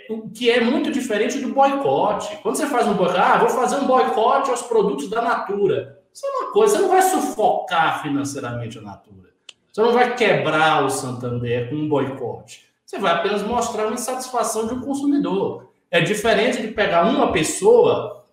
o 0.08 0.30
que 0.30 0.48
é 0.50 0.60
muito 0.60 0.90
diferente 0.92 1.38
do 1.38 1.52
boicote. 1.52 2.36
Quando 2.42 2.56
você 2.56 2.66
faz 2.66 2.86
um 2.86 2.94
boicote, 2.94 3.18
ah, 3.18 3.38
vou 3.38 3.48
fazer 3.48 3.76
um 3.76 3.86
boicote 3.86 4.50
aos 4.50 4.62
produtos 4.62 5.08
da 5.10 5.20
Natura. 5.20 6.00
Isso 6.12 6.26
é 6.26 6.28
uma 6.28 6.52
coisa, 6.52 6.76
você 6.76 6.82
não 6.82 6.88
vai 6.88 7.02
sufocar 7.02 8.02
financeiramente 8.02 8.78
a 8.78 8.82
Natura. 8.82 9.30
Você 9.72 9.80
não 9.80 9.92
vai 9.92 10.14
quebrar 10.14 10.84
o 10.84 10.90
Santander 10.90 11.68
com 11.68 11.76
um 11.76 11.88
boicote. 11.88 12.68
Você 12.84 12.98
vai 12.98 13.12
apenas 13.12 13.42
mostrar 13.42 13.86
uma 13.86 13.94
insatisfação 13.94 14.66
de 14.66 14.74
um 14.74 14.80
consumidor. 14.80 15.70
É 15.90 16.00
diferente 16.00 16.60
de 16.60 16.68
pegar 16.68 17.04
uma 17.04 17.32
pessoa, 17.32 18.24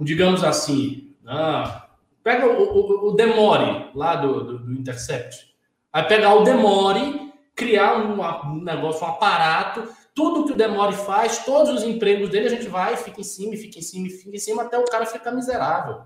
digamos 0.00 0.42
assim, 0.44 1.12
ah, 1.26 1.88
pega 2.22 2.46
o, 2.46 2.62
o, 2.62 3.08
o, 3.08 3.12
Demore 3.12 3.90
lá 3.94 4.16
do, 4.16 4.44
do, 4.44 4.58
do 4.58 4.72
Intercept. 4.72 5.49
Aí 5.92 6.04
pegar 6.04 6.34
o 6.34 6.44
Demore, 6.44 7.32
criar 7.54 7.96
um, 7.96 8.62
negócio, 8.62 9.04
um 9.04 9.10
aparato 9.10 9.88
tudo 10.14 10.44
que 10.44 10.52
o 10.52 10.56
Demore 10.56 10.94
faz, 10.94 11.44
todos 11.44 11.70
os 11.72 11.82
empregos 11.82 12.28
dele, 12.28 12.46
a 12.46 12.50
gente 12.50 12.68
vai, 12.68 12.96
fica 12.96 13.20
em 13.20 13.24
cima, 13.24 13.56
fica 13.56 13.78
em 13.78 13.82
cima, 13.82 14.08
fica 14.08 14.36
em 14.36 14.38
cima, 14.38 14.62
até 14.62 14.78
o 14.78 14.84
cara 14.84 15.06
ficar 15.06 15.32
miserável. 15.32 16.02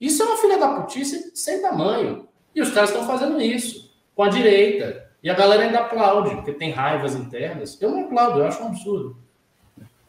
Isso 0.00 0.22
é 0.22 0.26
uma 0.26 0.36
filha 0.38 0.58
da 0.58 0.68
putice 0.74 1.32
sem 1.34 1.60
tamanho. 1.60 2.26
E 2.54 2.62
os 2.62 2.70
caras 2.70 2.90
estão 2.90 3.06
fazendo 3.06 3.40
isso, 3.40 3.92
com 4.14 4.22
a 4.22 4.28
direita. 4.28 5.06
E 5.22 5.28
a 5.28 5.34
galera 5.34 5.64
ainda 5.64 5.80
aplaude, 5.80 6.36
porque 6.36 6.52
tem 6.52 6.70
raivas 6.70 7.14
internas. 7.14 7.76
Eu 7.80 7.90
não 7.90 8.04
aplaudo, 8.04 8.38
eu 8.38 8.46
acho 8.46 8.62
um 8.62 8.68
absurdo. 8.68 9.16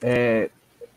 É, 0.01 0.49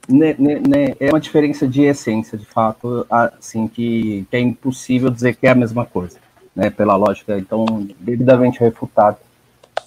né, 0.08 0.36
né, 0.38 0.60
né, 0.60 0.96
é 1.00 1.08
uma 1.08 1.20
diferença 1.20 1.66
de 1.66 1.82
essência, 1.82 2.36
de 2.36 2.46
fato, 2.46 3.06
assim, 3.10 3.66
que, 3.66 4.26
que 4.30 4.36
é 4.36 4.40
impossível 4.40 5.10
dizer 5.10 5.34
que 5.34 5.46
é 5.46 5.50
a 5.50 5.54
mesma 5.54 5.86
coisa, 5.86 6.18
né, 6.54 6.70
pela 6.70 6.96
lógica, 6.96 7.38
então, 7.38 7.64
devidamente 7.98 8.60
refutado 8.60 9.18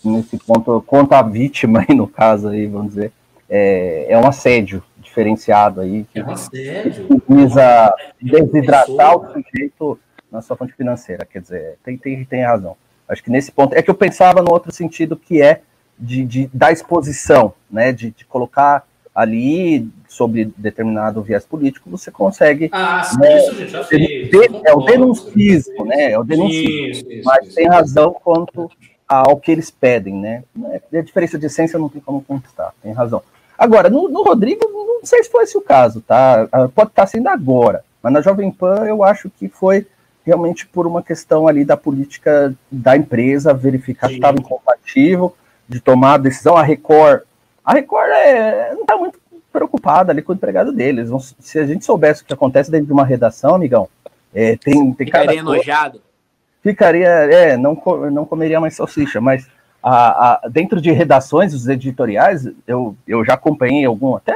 nesse 0.04 0.38
ponto, 0.38 0.84
quanto 0.86 1.14
à 1.14 1.22
vítima 1.22 1.86
aí, 1.88 1.96
no 1.96 2.08
caso 2.08 2.50
aí, 2.50 2.68
vamos 2.68 2.94
dizer, 2.94 3.12
é, 3.50 4.08
é 4.10 4.18
um 4.18 4.28
assédio 4.28 4.84
diferenciado 4.98 5.82
aí. 5.82 6.06
Que 6.12 6.20
é 6.20 6.24
um 6.26 6.32
assédio. 6.32 7.22
Visa 7.28 7.94
desidratar 8.22 9.16
o 9.16 9.32
sujeito 9.32 10.00
na 10.32 10.42
sua 10.42 10.56
fonte 10.56 10.74
financeira, 10.74 11.26
quer 11.26 11.42
dizer, 11.42 11.78
tem, 11.84 11.98
tem, 11.98 12.26
tem 12.26 12.44
razão. 12.44 12.76
Acho 13.08 13.24
que 13.24 13.30
nesse 13.30 13.52
ponto, 13.52 13.74
é 13.74 13.82
que 13.82 13.90
eu 13.90 13.96
pensava 13.96 14.42
no 14.42 14.52
outro 14.52 14.72
sentido 14.72 15.16
que 15.16 15.42
é 15.42 15.62
de, 15.98 16.26
de 16.26 16.50
da 16.54 16.72
exposição, 16.72 17.54
né, 17.70 17.92
de, 17.92 18.12
de 18.12 18.26
colocar 18.26 18.86
ali 19.14 19.90
sobre 20.16 20.52
determinado 20.58 21.22
viés 21.22 21.46
político, 21.46 21.90
você 21.90 22.10
consegue. 22.10 22.70
Ah, 22.72 23.04
sim, 23.04 23.20
né, 23.20 23.38
isso 23.38 23.68
já. 23.68 23.86
É 24.66 24.74
o 24.74 24.82
denuncismo, 24.82 25.86
né? 25.86 26.12
É 26.12 26.20
o 26.20 26.24
denuncismo. 26.24 26.88
Isso, 26.88 27.12
isso, 27.12 27.26
mas 27.26 27.48
isso, 27.48 27.56
tem 27.56 27.68
razão 27.68 28.16
quanto 28.24 28.72
ao 29.08 29.38
que 29.38 29.52
eles 29.52 29.70
pedem, 29.70 30.16
né? 30.16 30.44
A 30.94 31.02
diferença 31.02 31.38
de 31.38 31.46
essência 31.46 31.78
não 31.78 31.90
tem 31.90 32.02
como 32.02 32.24
contestar, 32.24 32.74
tem 32.82 32.94
razão. 32.94 33.22
Agora, 33.58 33.90
no, 33.90 34.10
no, 34.10 34.24
Rodrigo, 34.24 34.66
não 34.66 35.06
sei 35.06 35.24
se 35.24 35.30
foi 35.30 35.44
esse 35.44 35.58
o 35.58 35.62
caso, 35.62 36.02
tá? 36.02 36.48
Ah, 36.52 36.68
pode 36.68 36.90
estar 36.90 37.06
sendo 37.06 37.28
agora, 37.28 37.84
mas 38.02 38.12
na 38.12 38.22
Jovem 38.22 38.52
Pan 38.52 38.86
eu 38.86 39.04
acho 39.04 39.30
que 39.30 39.48
foi 39.48 39.86
realmente 40.26 40.66
por 40.66 40.88
uma 40.88 41.04
questão 41.04 41.48
ali 41.48 41.64
da 41.64 41.78
política 41.78 42.54
da 42.72 42.98
empresa, 42.98 43.54
verificar 43.54 44.08
Sim. 44.08 44.14
que 44.14 44.20
estava 44.20 44.40
incompatível, 44.40 45.36
de 45.70 45.80
tomar 45.80 46.16
a 46.16 46.18
decisão. 46.18 46.58
A 46.58 46.64
Record, 46.64 47.22
a 47.64 47.74
Record 47.74 48.10
é, 48.10 48.74
não 48.74 48.82
está 48.82 48.98
muito 48.98 49.20
preocupada 49.56 50.12
ali 50.12 50.22
com 50.22 50.34
o 50.34 50.36
empregado 50.36 50.74
deles. 50.74 51.10
Se 51.40 51.58
a 51.60 51.66
gente 51.66 51.86
soubesse 51.86 52.22
o 52.22 52.26
que 52.26 52.34
acontece 52.34 52.70
dentro 52.70 52.88
de 52.88 52.94
uma 52.94 53.06
redação, 53.06 53.56
amigão, 53.56 53.88
é, 54.34 54.58
tem, 54.58 54.92
tem 54.94 55.08
cara. 55.08 55.34
enojado 55.34 56.02
ficaria, 56.66 57.08
é, 57.08 57.56
não, 57.56 57.80
não 58.12 58.26
comeria 58.26 58.60
mais 58.60 58.76
salsicha, 58.76 59.22
mas 59.22 59.48
a, 59.84 60.46
a, 60.46 60.50
dentro 60.50 60.82
de 60.82 60.92
redações, 60.92 61.54
os 61.54 61.68
editoriais, 61.68 62.50
eu, 62.66 62.96
eu 63.08 63.24
já 63.24 63.36
acompanhei 63.36 63.86
algum, 63.86 64.16
até 64.16 64.34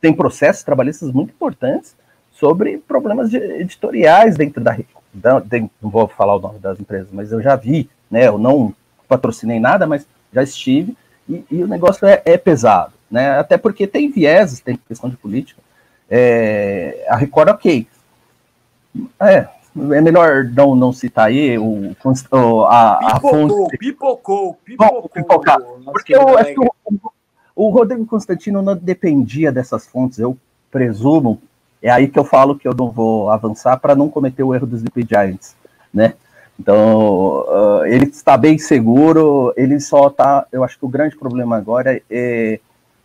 tem 0.00 0.12
processos 0.12 0.62
trabalhistas 0.62 1.10
muito 1.10 1.30
importantes 1.30 1.96
sobre 2.30 2.78
problemas 2.78 3.28
de 3.28 3.38
editoriais 3.38 4.36
dentro 4.36 4.62
da, 4.62 4.78
da 5.12 5.40
de, 5.40 5.68
não 5.82 5.90
vou 5.90 6.06
falar 6.06 6.36
o 6.36 6.40
nome 6.40 6.60
das 6.60 6.78
empresas, 6.78 7.08
mas 7.10 7.32
eu 7.32 7.42
já 7.42 7.56
vi, 7.56 7.90
né, 8.08 8.28
eu 8.28 8.38
não 8.38 8.72
patrocinei 9.08 9.58
nada, 9.58 9.84
mas 9.84 10.06
já 10.32 10.44
estive, 10.44 10.96
e, 11.28 11.44
e 11.50 11.64
o 11.64 11.66
negócio 11.66 12.06
é, 12.06 12.22
é, 12.24 12.38
pesado, 12.38 12.92
né, 13.14 13.38
até 13.38 13.56
porque 13.56 13.86
tem 13.86 14.10
vieses, 14.10 14.58
tem 14.58 14.76
questão 14.88 15.08
de 15.08 15.16
política, 15.16 15.62
é, 16.10 17.06
a 17.08 17.14
Record, 17.14 17.50
ok, 17.50 17.86
é, 19.20 19.46
é 19.92 20.00
melhor 20.00 20.50
não, 20.52 20.74
não 20.74 20.92
citar 20.92 21.26
aí 21.26 21.56
o, 21.56 21.94
a, 22.68 23.14
a 23.14 23.20
fonte. 23.20 23.78
Pipocou, 23.78 24.58
pipocou. 24.64 25.08
pipocar. 25.08 25.58
Porque 25.84 26.16
eu 26.16 26.36
acho 26.36 26.54
que 26.54 26.60
o, 26.60 26.72
o, 27.54 27.70
Rodrigo 27.70 28.04
Constantino 28.04 28.60
não 28.60 28.76
dependia 28.76 29.52
dessas 29.52 29.86
fontes, 29.86 30.18
eu 30.18 30.36
presumo. 30.68 31.40
É 31.80 31.90
aí 31.90 32.08
que 32.08 32.18
eu 32.18 32.24
falo 32.24 32.58
que 32.58 32.66
eu 32.66 32.74
não 32.74 32.90
vou 32.90 33.30
avançar 33.30 33.76
para 33.76 33.94
não 33.94 34.08
cometer 34.08 34.42
o 34.42 34.52
erro 34.52 34.66
dos 34.66 34.80
Sleepy 34.80 35.06
Giants, 35.08 35.54
né? 35.92 36.14
Então, 36.58 37.44
uh, 37.48 37.84
ele 37.86 38.06
está 38.06 38.36
bem 38.36 38.58
seguro, 38.58 39.52
ele 39.56 39.78
só 39.78 40.08
está. 40.08 40.46
Eu 40.50 40.64
acho 40.64 40.78
que 40.78 40.84
o 40.84 40.88
grande 40.88 41.16
problema 41.16 41.56
agora 41.56 42.00
é, 42.10 42.60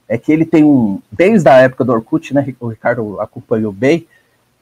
é 0.10 0.18
que 0.18 0.32
ele 0.32 0.46
tem 0.46 0.66
um. 0.66 1.00
Desde 1.10 1.48
a 1.48 1.58
época 1.58 1.86
do 1.86 1.94
Orkut, 1.94 2.34
né? 2.34 2.54
O 2.60 2.68
Ricardo 2.68 3.22
acompanhou 3.22 3.72
bem, 3.72 4.06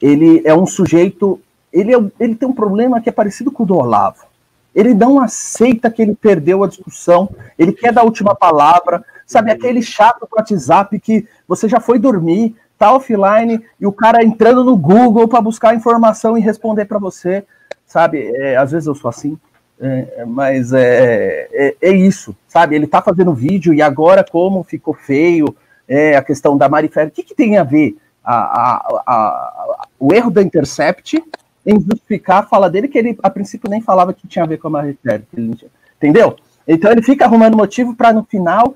ele 0.00 0.42
é 0.44 0.54
um 0.54 0.66
sujeito 0.66 1.40
ele, 1.72 1.94
é, 1.94 1.98
ele 2.20 2.34
tem 2.34 2.48
um 2.48 2.52
problema 2.52 3.00
que 3.00 3.08
é 3.08 3.12
parecido 3.12 3.50
com 3.50 3.62
o 3.62 3.66
do 3.66 3.76
Olavo. 3.76 4.26
Ele 4.74 4.94
não 4.94 5.20
aceita 5.20 5.90
que 5.90 6.02
ele 6.02 6.14
perdeu 6.14 6.62
a 6.62 6.68
discussão, 6.68 7.30
ele 7.58 7.72
quer 7.72 7.92
dar 7.92 8.02
a 8.02 8.04
última 8.04 8.34
palavra, 8.34 9.04
sabe? 9.26 9.50
Aquele 9.50 9.82
chato 9.82 10.20
do 10.20 10.28
WhatsApp 10.30 10.98
que 11.00 11.26
você 11.46 11.68
já 11.68 11.80
foi 11.80 11.98
dormir, 11.98 12.54
tá 12.78 12.92
offline, 12.92 13.60
e 13.80 13.86
o 13.86 13.92
cara 13.92 14.24
entrando 14.24 14.62
no 14.62 14.76
Google 14.76 15.26
para 15.26 15.40
buscar 15.40 15.74
informação 15.74 16.38
e 16.38 16.40
responder 16.40 16.84
para 16.84 16.98
você, 16.98 17.44
sabe? 17.86 18.30
É, 18.36 18.56
às 18.56 18.70
vezes 18.70 18.86
eu 18.86 18.94
sou 18.94 19.08
assim, 19.08 19.36
é, 19.80 20.24
mas 20.24 20.72
é, 20.72 21.48
é, 21.52 21.76
é, 21.80 21.92
isso, 21.92 22.36
sabe? 22.48 22.74
Ele 22.74 22.86
tá 22.86 23.00
fazendo 23.00 23.32
vídeo 23.32 23.72
e 23.72 23.80
agora, 23.80 24.24
como 24.24 24.64
ficou 24.64 24.92
feio, 24.92 25.54
é, 25.86 26.16
a 26.16 26.22
questão 26.22 26.56
da 26.56 26.68
Marifé, 26.68 27.04
o 27.04 27.10
que, 27.10 27.22
que 27.22 27.34
tem 27.34 27.56
a 27.56 27.62
ver 27.62 27.96
a, 28.24 28.34
a, 28.34 29.02
a, 29.06 29.88
o 29.98 30.12
erro 30.12 30.30
da 30.30 30.42
Intercept 30.42 31.22
em 31.64 31.80
justificar 31.80 32.42
a 32.42 32.46
fala 32.46 32.68
dele, 32.68 32.88
que 32.88 32.98
ele 32.98 33.16
a 33.22 33.30
princípio 33.30 33.70
nem 33.70 33.80
falava 33.80 34.12
que 34.12 34.26
tinha 34.26 34.44
a 34.44 34.48
ver 34.48 34.58
com 34.58 34.68
a 34.68 34.70
Marifé, 34.70 35.22
entendeu? 35.96 36.36
Então 36.66 36.90
ele 36.90 37.02
fica 37.02 37.24
arrumando 37.24 37.56
motivo 37.56 37.94
para 37.94 38.12
no 38.12 38.24
final 38.24 38.74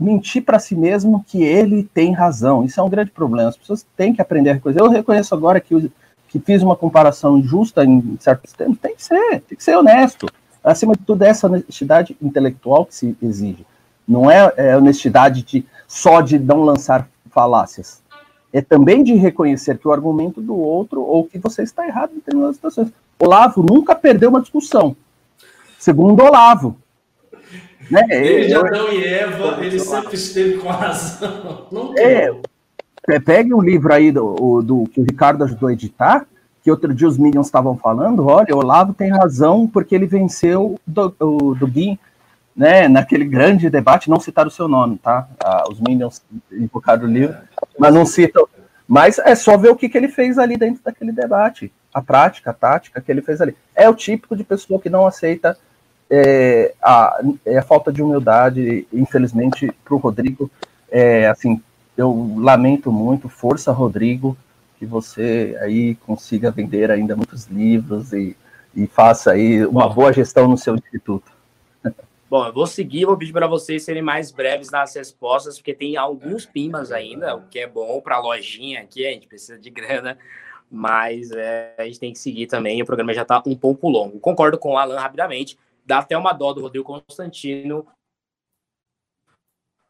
mentir 0.00 0.42
para 0.42 0.58
si 0.58 0.74
mesmo 0.74 1.22
que 1.26 1.42
ele 1.42 1.88
tem 1.92 2.12
razão. 2.12 2.64
Isso 2.64 2.80
é 2.80 2.82
um 2.82 2.88
grande 2.88 3.10
problema. 3.10 3.50
As 3.50 3.56
pessoas 3.56 3.86
têm 3.96 4.14
que 4.14 4.22
aprender 4.22 4.50
a 4.50 4.54
reconhecer. 4.54 4.80
Eu 4.80 4.88
reconheço 4.88 5.34
agora 5.34 5.60
que, 5.60 5.90
que 6.28 6.38
fiz 6.38 6.62
uma 6.62 6.76
comparação 6.76 7.42
justa 7.42 7.84
em 7.84 8.16
certos 8.20 8.52
termos. 8.52 8.78
Tem 8.78 8.94
que 8.94 9.02
ser, 9.02 9.40
tem 9.40 9.56
que 9.56 9.64
ser 9.64 9.76
honesto. 9.76 10.26
Acima 10.62 10.94
de 10.94 11.04
tudo, 11.04 11.22
é 11.22 11.28
essa 11.28 11.46
honestidade 11.46 12.16
intelectual 12.20 12.84
que 12.84 12.94
se 12.94 13.16
exige. 13.22 13.66
Não 14.06 14.30
é, 14.30 14.52
é 14.56 14.76
honestidade 14.76 15.42
de, 15.42 15.64
só 15.86 16.20
de 16.20 16.38
não 16.38 16.62
lançar 16.62 17.08
falácias. 17.30 18.02
É 18.52 18.60
também 18.60 19.02
de 19.02 19.14
reconhecer 19.14 19.78
que 19.78 19.86
o 19.86 19.92
argumento 19.92 20.40
do 20.40 20.56
outro 20.56 21.02
ou 21.02 21.24
que 21.24 21.38
você 21.38 21.62
está 21.62 21.86
errado 21.86 22.12
em 22.12 22.16
determinadas 22.16 22.56
situações. 22.56 22.88
Olavo 23.18 23.62
nunca 23.62 23.94
perdeu 23.94 24.30
uma 24.30 24.40
discussão. 24.40 24.96
Segundo 25.78 26.22
Olavo, 26.22 26.76
né? 27.90 28.04
Ele, 28.10 28.54
Adão 28.54 28.92
e 28.92 29.04
Eva, 29.04 29.64
ele 29.64 29.78
sempre 29.78 30.14
esteve 30.14 30.58
com 30.58 30.68
razão. 30.68 31.94
É, 31.96 32.26
é, 32.26 32.40
pegue 33.24 33.54
um 33.54 33.60
livro 33.60 33.92
aí 33.92 34.12
do, 34.12 34.62
do, 34.62 34.84
que 34.92 35.00
o 35.00 35.04
Ricardo 35.04 35.44
ajudou 35.44 35.68
a 35.68 35.72
editar, 35.72 36.26
que 36.62 36.70
outro 36.70 36.92
dia 36.92 37.08
os 37.08 37.16
Minions 37.16 37.46
estavam 37.46 37.76
falando, 37.76 38.26
olha, 38.26 38.54
o 38.54 38.58
Olavo 38.58 38.92
tem 38.92 39.10
razão 39.10 39.66
porque 39.66 39.94
ele 39.94 40.06
venceu 40.06 40.78
do, 40.86 41.14
o, 41.20 41.54
do 41.54 41.70
né, 42.54 42.88
naquele 42.88 43.24
grande 43.24 43.70
debate, 43.70 44.10
não 44.10 44.18
citaram 44.18 44.48
o 44.48 44.52
seu 44.52 44.66
nome, 44.66 44.98
tá? 44.98 45.28
Ah, 45.42 45.64
os 45.70 45.80
Minions 45.80 46.20
invocaram 46.50 47.04
o 47.04 47.10
livro, 47.10 47.36
mas 47.78 47.94
não 47.94 48.04
citam. 48.04 48.46
Mas 48.86 49.18
é 49.18 49.34
só 49.34 49.56
ver 49.56 49.70
o 49.70 49.76
que, 49.76 49.88
que 49.88 49.96
ele 49.96 50.08
fez 50.08 50.38
ali 50.38 50.56
dentro 50.56 50.82
daquele 50.82 51.12
debate. 51.12 51.70
A 51.94 52.02
prática, 52.02 52.50
a 52.50 52.54
tática 52.54 53.00
que 53.00 53.12
ele 53.12 53.22
fez 53.22 53.40
ali. 53.40 53.54
É 53.76 53.88
o 53.88 53.94
típico 53.94 54.34
de 54.34 54.42
pessoa 54.42 54.80
que 54.80 54.90
não 54.90 55.06
aceita 55.06 55.56
é, 56.10 56.74
a, 56.82 57.20
é 57.44 57.58
a 57.58 57.62
falta 57.62 57.92
de 57.92 58.02
humildade, 58.02 58.88
infelizmente, 58.92 59.70
para 59.84 59.94
o 59.94 59.98
Rodrigo. 59.98 60.50
É, 60.90 61.28
assim, 61.28 61.62
eu 61.98 62.34
lamento 62.38 62.92
muito, 62.92 63.28
força, 63.28 63.72
Rodrigo, 63.72 64.36
que 64.78 64.86
você 64.86 65.58
aí 65.60 65.96
consiga 65.96 66.50
vender 66.50 66.90
ainda 66.90 67.16
muitos 67.16 67.46
livros 67.46 68.12
e, 68.12 68.36
e 68.74 68.86
faça 68.86 69.32
aí 69.32 69.66
uma 69.66 69.88
boa 69.88 70.12
gestão 70.12 70.46
no 70.48 70.56
seu 70.56 70.76
instituto. 70.76 71.30
Bom, 72.30 72.46
eu 72.46 72.52
vou 72.52 72.66
seguir, 72.66 73.04
vou 73.04 73.16
pedir 73.16 73.32
para 73.32 73.46
vocês 73.46 73.82
serem 73.82 74.02
mais 74.02 74.30
breves 74.30 74.70
nas 74.70 74.94
respostas, 74.94 75.56
porque 75.56 75.74
tem 75.74 75.96
alguns 75.96 76.46
pimas 76.46 76.92
ainda, 76.92 77.34
o 77.34 77.42
que 77.48 77.58
é 77.58 77.66
bom 77.66 78.02
para 78.02 78.16
a 78.16 78.20
lojinha 78.20 78.82
aqui, 78.82 79.06
a 79.06 79.10
gente 79.10 79.26
precisa 79.26 79.58
de 79.58 79.70
grana, 79.70 80.18
mas 80.70 81.30
é, 81.30 81.74
a 81.78 81.84
gente 81.84 81.98
tem 81.98 82.12
que 82.12 82.18
seguir 82.18 82.46
também, 82.46 82.82
o 82.82 82.84
programa 82.84 83.14
já 83.14 83.22
está 83.22 83.42
um 83.46 83.56
pouco 83.56 83.88
longo. 83.88 84.20
Concordo 84.20 84.58
com 84.58 84.72
o 84.74 84.76
Alan 84.76 85.00
rapidamente, 85.00 85.56
Dá 85.88 86.00
até 86.00 86.18
uma 86.18 86.34
dó 86.34 86.52
do 86.52 86.60
Rodrigo 86.60 86.84
Constantino, 86.84 87.86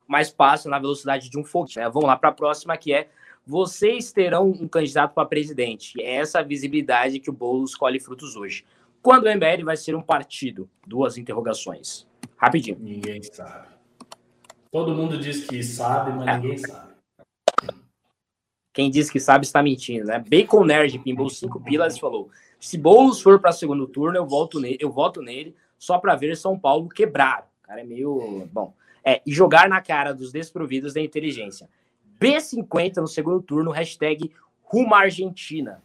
mas 0.09 0.31
passa 0.31 0.71
na 0.71 0.79
velocidade 0.79 1.29
de 1.29 1.39
um 1.39 1.45
foguete. 1.45 1.79
Né? 1.79 1.89
Vamos 1.91 2.09
lá 2.09 2.17
para 2.17 2.31
a 2.31 2.33
próxima, 2.33 2.77
que 2.79 2.93
é 2.95 3.11
vocês 3.47 4.11
terão 4.11 4.49
um 4.49 4.67
candidato 4.67 5.13
para 5.15 5.29
presidente. 5.29 6.01
É 6.01 6.17
essa 6.17 6.43
visibilidade 6.43 7.21
que 7.21 7.31
o 7.31 7.33
Boulos 7.33 7.75
colhe 7.75 8.01
frutos 8.01 8.35
hoje. 8.35 8.65
Quando 9.03 9.27
o 9.27 9.31
MBL 9.31 9.65
vai 9.65 9.77
ser 9.77 9.95
um 9.95 10.03
partido? 10.03 10.69
Duas 10.87 11.19
interrogações. 11.19 12.07
Rapidinho. 12.37 12.79
Ninguém 12.81 13.23
sabe. 13.23 13.69
Todo 14.71 14.95
mundo 14.95 15.19
diz 15.19 15.47
que 15.47 15.63
sabe, 15.63 16.13
mas 16.13 16.27
é. 16.27 16.39
ninguém 16.39 16.59
sabe. 16.59 16.89
Quem 18.73 18.91
diz 18.91 19.11
que 19.11 19.19
sabe 19.19 19.45
está 19.45 19.63
mentindo, 19.63 20.07
né? 20.07 20.19
Bacon 20.19 20.65
Nerd 20.65 20.99
pimbou 21.01 21.29
cinco 21.29 21.61
pilas 21.61 21.97
e 21.97 22.01
falou: 22.01 22.31
se 22.61 22.79
Boulos 22.79 23.21
for 23.21 23.41
para 23.41 23.51
segundo 23.51 23.87
turno, 23.87 24.17
eu, 24.17 24.27
volto 24.27 24.61
ne 24.61 24.77
eu 24.79 24.91
voto 24.91 25.21
nele 25.21 25.57
só 25.79 25.99
para 25.99 26.15
ver 26.17 26.37
São 26.37 26.59
Paulo 26.59 26.89
quebrar. 26.89 27.49
O 27.63 27.67
cara 27.67 27.81
é 27.81 27.85
meio. 27.85 28.49
Bom. 28.53 28.75
É, 29.09 29.23
e 29.25 29.33
jogar 29.33 29.71
na 29.71 29.81
cara 29.81 30.13
dos 30.13 30.31
desprovidos 30.31 30.93
da 30.93 31.01
inteligência. 31.01 31.67
B50 32.21 32.97
no 32.97 33.09
segundo 33.09 33.41
turno, 33.41 33.71
hashtag 33.71 34.31
Rumo 34.63 34.95
Argentina. 34.95 35.81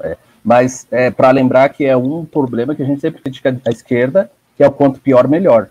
É, 0.00 0.16
mas 0.42 0.86
é, 0.90 1.10
para 1.10 1.30
lembrar 1.30 1.68
que 1.68 1.84
é 1.84 1.94
um 1.94 2.24
problema 2.24 2.74
que 2.74 2.82
a 2.82 2.86
gente 2.86 3.02
sempre 3.02 3.20
critica 3.20 3.60
a 3.66 3.70
esquerda, 3.70 4.32
que 4.56 4.62
é 4.62 4.66
o 4.66 4.72
quanto 4.72 4.98
pior, 4.98 5.28
melhor. 5.28 5.68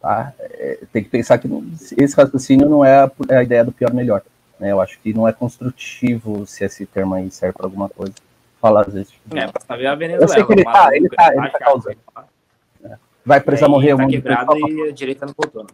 Tá? 0.00 0.32
É, 0.38 0.78
tem 0.92 1.02
que 1.02 1.10
pensar 1.10 1.38
que 1.38 1.48
esse 1.98 2.14
raciocínio 2.14 2.68
não 2.68 2.84
é 2.84 3.02
a, 3.02 3.10
é 3.28 3.36
a 3.38 3.42
ideia 3.42 3.64
do 3.64 3.72
pior, 3.72 3.92
melhor. 3.92 4.22
Né? 4.60 4.70
Eu 4.70 4.80
acho 4.80 4.96
que 5.00 5.12
não 5.12 5.26
é 5.26 5.32
construtivo 5.32 6.46
se 6.46 6.64
esse 6.64 6.86
termo 6.86 7.14
aí 7.14 7.28
serve 7.32 7.56
para 7.56 7.66
alguma 7.66 7.88
coisa. 7.88 8.14
Falar 8.60 8.82
às 8.82 8.94
vezes. 8.94 9.12
É, 9.34 9.48
para 9.48 9.62
saber 9.62 9.86
a 9.88 9.94
Venezuela. 9.96 10.24
Eu 10.24 10.28
sei 10.28 10.44
que 10.44 10.52
ele 10.52 10.64
tá, 10.64 10.94
ele 10.94 11.08
tá, 11.08 11.34
ele 11.34 11.50
tá 11.50 11.58
causando 11.58 11.96
vai 13.30 13.40
precisar 13.40 13.68
morrer 13.68 13.96
tá 13.96 14.06
quebrado 14.08 14.58
e 14.68 14.88
a 14.88 14.92
direita 14.92 15.24
não 15.24 15.34
voltou. 15.36 15.64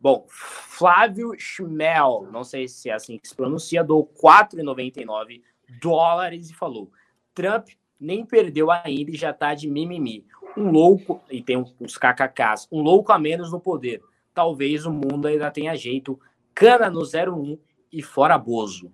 Bom, 0.00 0.24
Flávio 0.28 1.32
Schmel, 1.36 2.28
não 2.30 2.44
sei 2.44 2.68
se 2.68 2.88
é 2.88 2.92
assim 2.92 3.18
que 3.18 3.26
se 3.26 3.34
pronuncia, 3.34 3.82
dou 3.82 4.06
4,99 4.06 5.42
dólares 5.80 6.48
e 6.48 6.54
falou: 6.54 6.88
Trump 7.34 7.70
nem 7.98 8.24
perdeu 8.24 8.70
ainda 8.70 9.10
e 9.10 9.16
já 9.16 9.32
tá 9.32 9.52
de 9.52 9.68
mimimi. 9.68 10.24
Um 10.56 10.70
louco, 10.70 11.20
e 11.28 11.42
tem 11.42 11.56
uns 11.56 11.98
kkks, 11.98 12.68
um 12.70 12.80
louco 12.80 13.10
a 13.10 13.18
menos 13.18 13.50
no 13.50 13.58
poder. 13.58 14.00
Talvez 14.32 14.86
o 14.86 14.92
mundo 14.92 15.26
ainda 15.26 15.50
tenha 15.50 15.74
jeito. 15.74 16.20
Cana 16.54 16.88
no 16.88 17.02
01 17.02 17.58
e 17.92 18.00
fora 18.00 18.38
Bozo. 18.38 18.92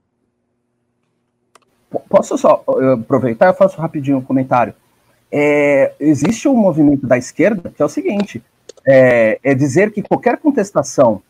Posso 2.08 2.38
só 2.38 2.64
aproveitar? 2.94 3.48
Eu 3.48 3.54
faço 3.54 3.78
rapidinho 3.78 4.16
um 4.16 4.24
comentário 4.24 4.74
é, 5.32 5.94
existe 5.98 6.46
um 6.46 6.54
movimento 6.54 7.06
da 7.06 7.16
esquerda 7.16 7.72
que 7.74 7.80
é 7.80 7.84
o 7.84 7.88
seguinte: 7.88 8.42
é, 8.86 9.40
é 9.42 9.54
dizer 9.54 9.90
que 9.90 10.02
qualquer 10.02 10.36
contestação 10.36 11.22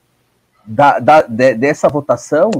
da, 0.67 0.99
da, 0.99 1.23
de, 1.23 1.55
dessa 1.55 1.89
votação 1.89 2.51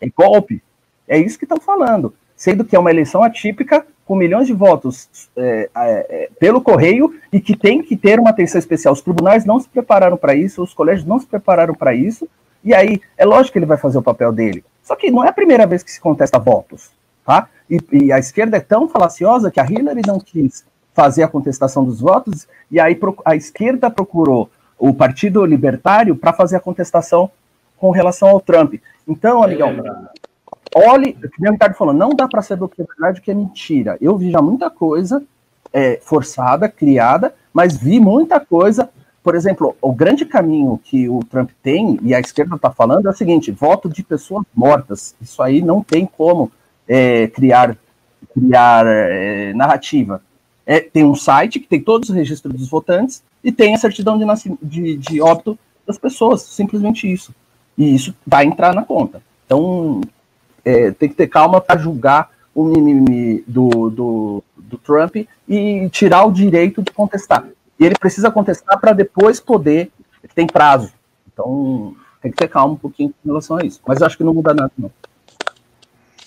é 0.00 0.08
golpe. 0.10 0.62
É 1.08 1.18
isso 1.18 1.38
que 1.38 1.44
estão 1.44 1.58
falando, 1.58 2.14
sendo 2.36 2.64
que 2.64 2.76
é 2.76 2.78
uma 2.78 2.90
eleição 2.90 3.22
atípica 3.22 3.86
com 4.04 4.14
milhões 4.14 4.46
de 4.46 4.52
votos 4.52 5.08
é, 5.36 5.70
é, 5.74 6.06
é, 6.08 6.30
pelo 6.38 6.60
correio 6.60 7.14
e 7.32 7.40
que 7.40 7.56
tem 7.56 7.82
que 7.82 7.96
ter 7.96 8.20
uma 8.20 8.30
atenção 8.30 8.58
especial. 8.58 8.92
Os 8.92 9.00
tribunais 9.00 9.44
não 9.44 9.58
se 9.58 9.68
prepararam 9.68 10.16
para 10.16 10.34
isso, 10.34 10.62
os 10.62 10.74
colégios 10.74 11.06
não 11.06 11.18
se 11.18 11.26
prepararam 11.26 11.74
para 11.74 11.94
isso, 11.94 12.28
e 12.62 12.74
aí 12.74 13.00
é 13.16 13.24
lógico 13.24 13.52
que 13.52 13.58
ele 13.58 13.66
vai 13.66 13.78
fazer 13.78 13.98
o 13.98 14.02
papel 14.02 14.32
dele. 14.32 14.64
Só 14.82 14.94
que 14.96 15.10
não 15.10 15.24
é 15.24 15.28
a 15.28 15.32
primeira 15.32 15.66
vez 15.66 15.82
que 15.82 15.90
se 15.90 16.00
contesta 16.00 16.38
votos, 16.38 16.90
tá? 17.24 17.48
E, 17.70 17.78
e 17.92 18.12
a 18.12 18.18
esquerda 18.18 18.56
é 18.56 18.60
tão 18.60 18.88
falaciosa 18.88 19.50
que 19.50 19.60
a 19.60 19.64
Hillary 19.64 20.02
não 20.06 20.18
quis 20.18 20.64
fazer 20.94 21.22
a 21.22 21.28
contestação 21.28 21.84
dos 21.84 22.00
votos, 22.00 22.46
e 22.70 22.78
aí 22.78 22.98
a 23.24 23.34
esquerda 23.34 23.90
procurou 23.90 24.50
o 24.78 24.92
Partido 24.92 25.44
Libertário 25.44 26.16
para 26.16 26.32
fazer 26.32 26.56
a 26.56 26.60
contestação 26.60 27.30
com 27.78 27.90
relação 27.90 28.28
ao 28.28 28.40
Trump. 28.40 28.74
Então, 29.06 29.42
amigão, 29.42 29.70
é. 29.70 30.88
olhe, 30.88 31.16
o 31.22 31.48
o 31.48 31.52
Ricardo 31.52 31.74
falou, 31.74 31.94
não 31.94 32.10
dá 32.10 32.28
para 32.28 32.42
saber 32.42 32.64
o 32.64 32.68
que 32.68 32.82
é 32.82 32.84
verdade 32.84 33.20
o 33.20 33.22
que 33.22 33.30
é 33.30 33.34
mentira. 33.34 33.96
Eu 34.00 34.16
vi 34.16 34.30
já 34.30 34.42
muita 34.42 34.70
coisa 34.70 35.22
é, 35.72 35.98
forçada, 36.02 36.68
criada, 36.68 37.34
mas 37.52 37.76
vi 37.76 37.98
muita 37.98 38.38
coisa. 38.38 38.88
Por 39.22 39.34
exemplo, 39.34 39.76
o 39.80 39.92
grande 39.92 40.24
caminho 40.26 40.80
que 40.82 41.08
o 41.08 41.20
Trump 41.20 41.50
tem, 41.62 41.98
e 42.02 42.14
a 42.14 42.20
esquerda 42.20 42.56
está 42.56 42.70
falando, 42.70 43.06
é 43.06 43.10
o 43.10 43.14
seguinte: 43.14 43.50
voto 43.50 43.88
de 43.88 44.02
pessoas 44.02 44.44
mortas. 44.54 45.14
Isso 45.20 45.42
aí 45.42 45.62
não 45.62 45.82
tem 45.82 46.06
como 46.06 46.50
é, 46.88 47.28
criar, 47.28 47.76
criar 48.34 48.84
é, 48.86 49.52
narrativa. 49.54 50.20
É, 50.64 50.80
tem 50.80 51.04
um 51.04 51.14
site 51.14 51.58
que 51.58 51.66
tem 51.66 51.80
todos 51.80 52.08
os 52.08 52.14
registros 52.14 52.54
dos 52.54 52.68
votantes 52.68 53.22
e 53.42 53.50
tem 53.50 53.74
a 53.74 53.78
certidão 53.78 54.18
de, 54.18 54.24
de, 54.62 54.96
de 54.96 55.20
óbito 55.20 55.58
das 55.86 55.98
pessoas, 55.98 56.42
simplesmente 56.42 57.10
isso. 57.10 57.34
E 57.76 57.94
isso 57.94 58.14
vai 58.26 58.44
entrar 58.44 58.74
na 58.74 58.84
conta. 58.84 59.22
Então, 59.44 60.00
é, 60.64 60.90
tem 60.92 61.08
que 61.08 61.14
ter 61.14 61.26
calma 61.26 61.60
para 61.60 61.80
julgar 61.80 62.30
o 62.54 62.64
mimimi 62.64 63.42
do, 63.46 63.90
do, 63.90 64.44
do 64.56 64.78
Trump 64.78 65.16
e 65.48 65.88
tirar 65.90 66.24
o 66.24 66.32
direito 66.32 66.82
de 66.82 66.90
contestar. 66.90 67.46
E 67.78 67.84
ele 67.84 67.96
precisa 67.98 68.30
contestar 68.30 68.78
para 68.78 68.92
depois 68.92 69.40
poder, 69.40 69.90
tem 70.34 70.46
prazo. 70.46 70.92
Então, 71.32 71.96
tem 72.20 72.30
que 72.30 72.36
ter 72.36 72.48
calma 72.48 72.74
um 72.74 72.78
pouquinho 72.78 73.12
em 73.24 73.28
relação 73.28 73.56
a 73.56 73.64
isso. 73.64 73.80
Mas 73.86 74.00
eu 74.00 74.06
acho 74.06 74.16
que 74.16 74.24
não 74.24 74.34
muda 74.34 74.54
nada, 74.54 74.72
não. 74.78 74.90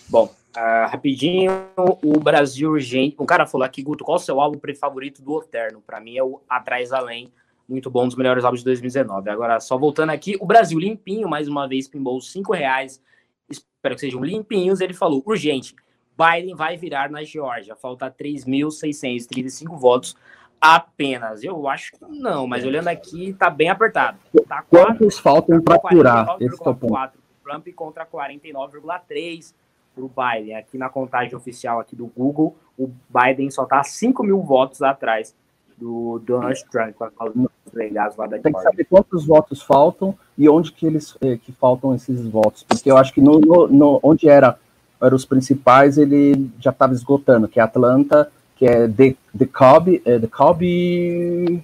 Bom, 0.10 0.30
Uh, 0.56 0.88
rapidinho, 0.90 1.52
o 1.76 2.19
Brasil 2.19 2.72
Urgente. 2.72 3.15
O 3.19 3.26
cara 3.26 3.45
falou 3.45 3.65
aqui, 3.65 3.84
Guto, 3.84 4.06
qual 4.06 4.15
o 4.15 4.19
seu 4.19 4.40
álbum 4.40 4.60
favorito 4.80 5.22
do 5.22 5.34
Oterno? 5.34 5.82
Para 5.86 5.99
mim 5.99 6.18
é 6.18 6.23
o 6.23 6.41
Atrás 6.48 6.94
Além, 6.94 7.30
muito 7.68 7.90
bom, 7.90 8.03
um 8.06 8.07
dos 8.07 8.15
melhores 8.15 8.45
álbuns 8.45 8.61
de 8.61 8.65
2019. 8.65 9.30
Agora, 9.30 9.60
só 9.60 9.77
voltando 9.77 10.11
aqui, 10.11 10.38
o 10.40 10.45
Brasil 10.45 10.80
limpinho, 10.80 11.27
mais 11.27 11.48
uma 11.48 11.68
vez, 11.68 11.88
pimbou 11.88 12.22
cinco 12.22 12.53
reais. 12.53 13.02
Espero 13.49 13.95
que 13.95 14.02
sejam 14.02 14.23
limpinhos. 14.23 14.80
Ele 14.82 14.94
falou, 14.94 15.22
urgente, 15.26 15.76
Biden 16.18 16.56
vai 16.56 16.77
virar 16.77 17.10
na 17.10 17.23
Geórgia. 17.23 17.76
Falta 17.76 18.10
3.635 18.10 19.77
votos 19.77 20.15
apenas. 20.61 21.44
Eu 21.44 21.68
acho 21.68 21.91
que 21.91 22.06
não, 22.06 22.48
mas 22.48 22.64
olhando 22.64 22.88
aqui, 22.88 23.34
tá 23.34 23.49
bem 23.49 23.69
apertado. 23.69 24.19
Tá 24.48 24.61
Quantos 24.61 25.19
faltam 25.19 25.61
para 25.61 25.80
curar? 25.80 26.38
Esse 26.40 26.65
é 26.65 26.69
o 26.69 26.76
ponto. 26.76 27.26
Trump 27.44 27.68
contra 27.76 28.06
49,3 28.06 29.53
para 29.96 30.04
o 30.04 30.10
Biden. 30.10 30.56
Aqui 30.56 30.78
na 30.78 30.90
contagem 30.90 31.36
oficial 31.36 31.80
aqui 31.80 31.96
do 31.96 32.08
Google, 32.08 32.56
o 32.78 32.90
Biden 33.10 33.50
só 33.50 33.64
está 33.64 33.84
5 33.84 34.24
mil 34.24 34.42
votos 34.42 34.82
atrás 34.82 35.34
do 35.78 36.22
Donald 36.26 36.66
Trump, 36.72 36.96
com 36.96 37.06
lá 37.06 38.28
da 38.28 38.40
Tem 38.40 38.54
que 38.54 38.62
saber 38.62 38.86
quantos 38.86 39.26
votos 39.26 39.62
faltam 39.62 40.16
e 40.38 40.48
onde 40.48 40.72
que 40.72 40.86
eles 40.86 41.18
eh, 41.22 41.38
que 41.38 41.52
faltam 41.52 41.94
esses 41.94 42.26
votos, 42.28 42.64
porque 42.64 42.90
eu 42.90 42.98
acho 42.98 43.14
que 43.14 43.20
no, 43.20 43.40
no, 43.40 43.68
no 43.68 44.00
onde 44.02 44.30
era 44.30 44.58
eram 45.02 45.16
os 45.16 45.26
principais, 45.26 45.98
ele 45.98 46.50
já 46.60 46.72
estava 46.72 46.94
esgotando, 46.94 47.48
que 47.48 47.60
é 47.60 47.64
Atlanta, 47.64 48.32
que 48.56 48.66
é 48.66 48.88
de, 48.88 49.16
de 49.34 49.46
Cobb, 49.46 50.02
é 50.06 50.18
de 50.18 50.28
Cobb 50.28 50.66
e, 50.66 51.62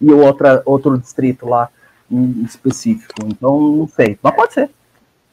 e 0.00 0.12
outra, 0.12 0.62
outro 0.64 0.98
distrito 0.98 1.46
lá 1.46 1.68
em 2.10 2.42
específico. 2.42 3.14
Então, 3.26 3.60
não 3.60 3.86
sei. 3.86 4.18
Mas 4.22 4.34
pode 4.34 4.54
ser. 4.54 4.70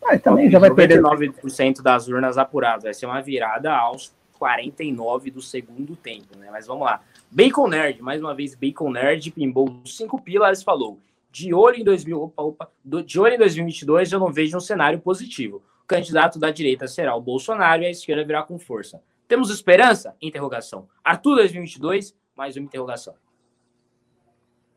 Ah, 0.09 0.17
também 0.17 0.49
já 0.49 0.57
vai 0.57 0.73
perder 0.73 1.01
9% 1.01 1.81
das 1.81 2.07
urnas 2.07 2.37
apuradas. 2.37 2.83
Vai 2.83 2.93
ser 2.93 3.05
uma 3.05 3.21
virada 3.21 3.73
aos 3.75 4.15
49 4.39 5.31
do 5.31 5.41
segundo 5.41 5.97
tempo, 5.97 6.37
né? 6.37 6.47
Mas 6.49 6.65
vamos 6.65 6.85
lá. 6.85 7.01
Bacon 7.29 7.67
Nerd, 7.67 8.01
mais 8.01 8.21
uma 8.21 8.33
vez, 8.33 8.55
Bacon 8.55 8.89
Nerd 8.89 9.31
pimbou 9.31 9.81
5 9.83 10.21
pilas 10.21 10.63
falou: 10.63 10.97
de 11.29 11.53
olho 11.53 11.77
em 11.77 11.83
2000, 11.83 12.21
opa, 12.21 12.41
opa, 12.41 12.71
de 12.85 13.19
olho 13.19 13.35
em 13.35 13.37
2022 13.37 14.11
eu 14.13 14.19
não 14.19 14.31
vejo 14.31 14.55
um 14.55 14.61
cenário 14.61 14.99
positivo. 14.99 15.61
O 15.83 15.87
candidato 15.87 16.39
da 16.39 16.51
direita 16.51 16.87
será 16.87 17.13
o 17.15 17.21
Bolsonaro 17.21 17.83
e 17.83 17.87
a 17.87 17.91
esquerda 17.91 18.23
virá 18.23 18.43
com 18.43 18.57
força. 18.57 19.01
Temos 19.27 19.49
esperança? 19.49 20.15
Interrogação. 20.21 20.87
Arthur 21.03 21.35
2022, 21.35 22.15
mais 22.35 22.55
uma 22.55 22.65
interrogação. 22.65 23.13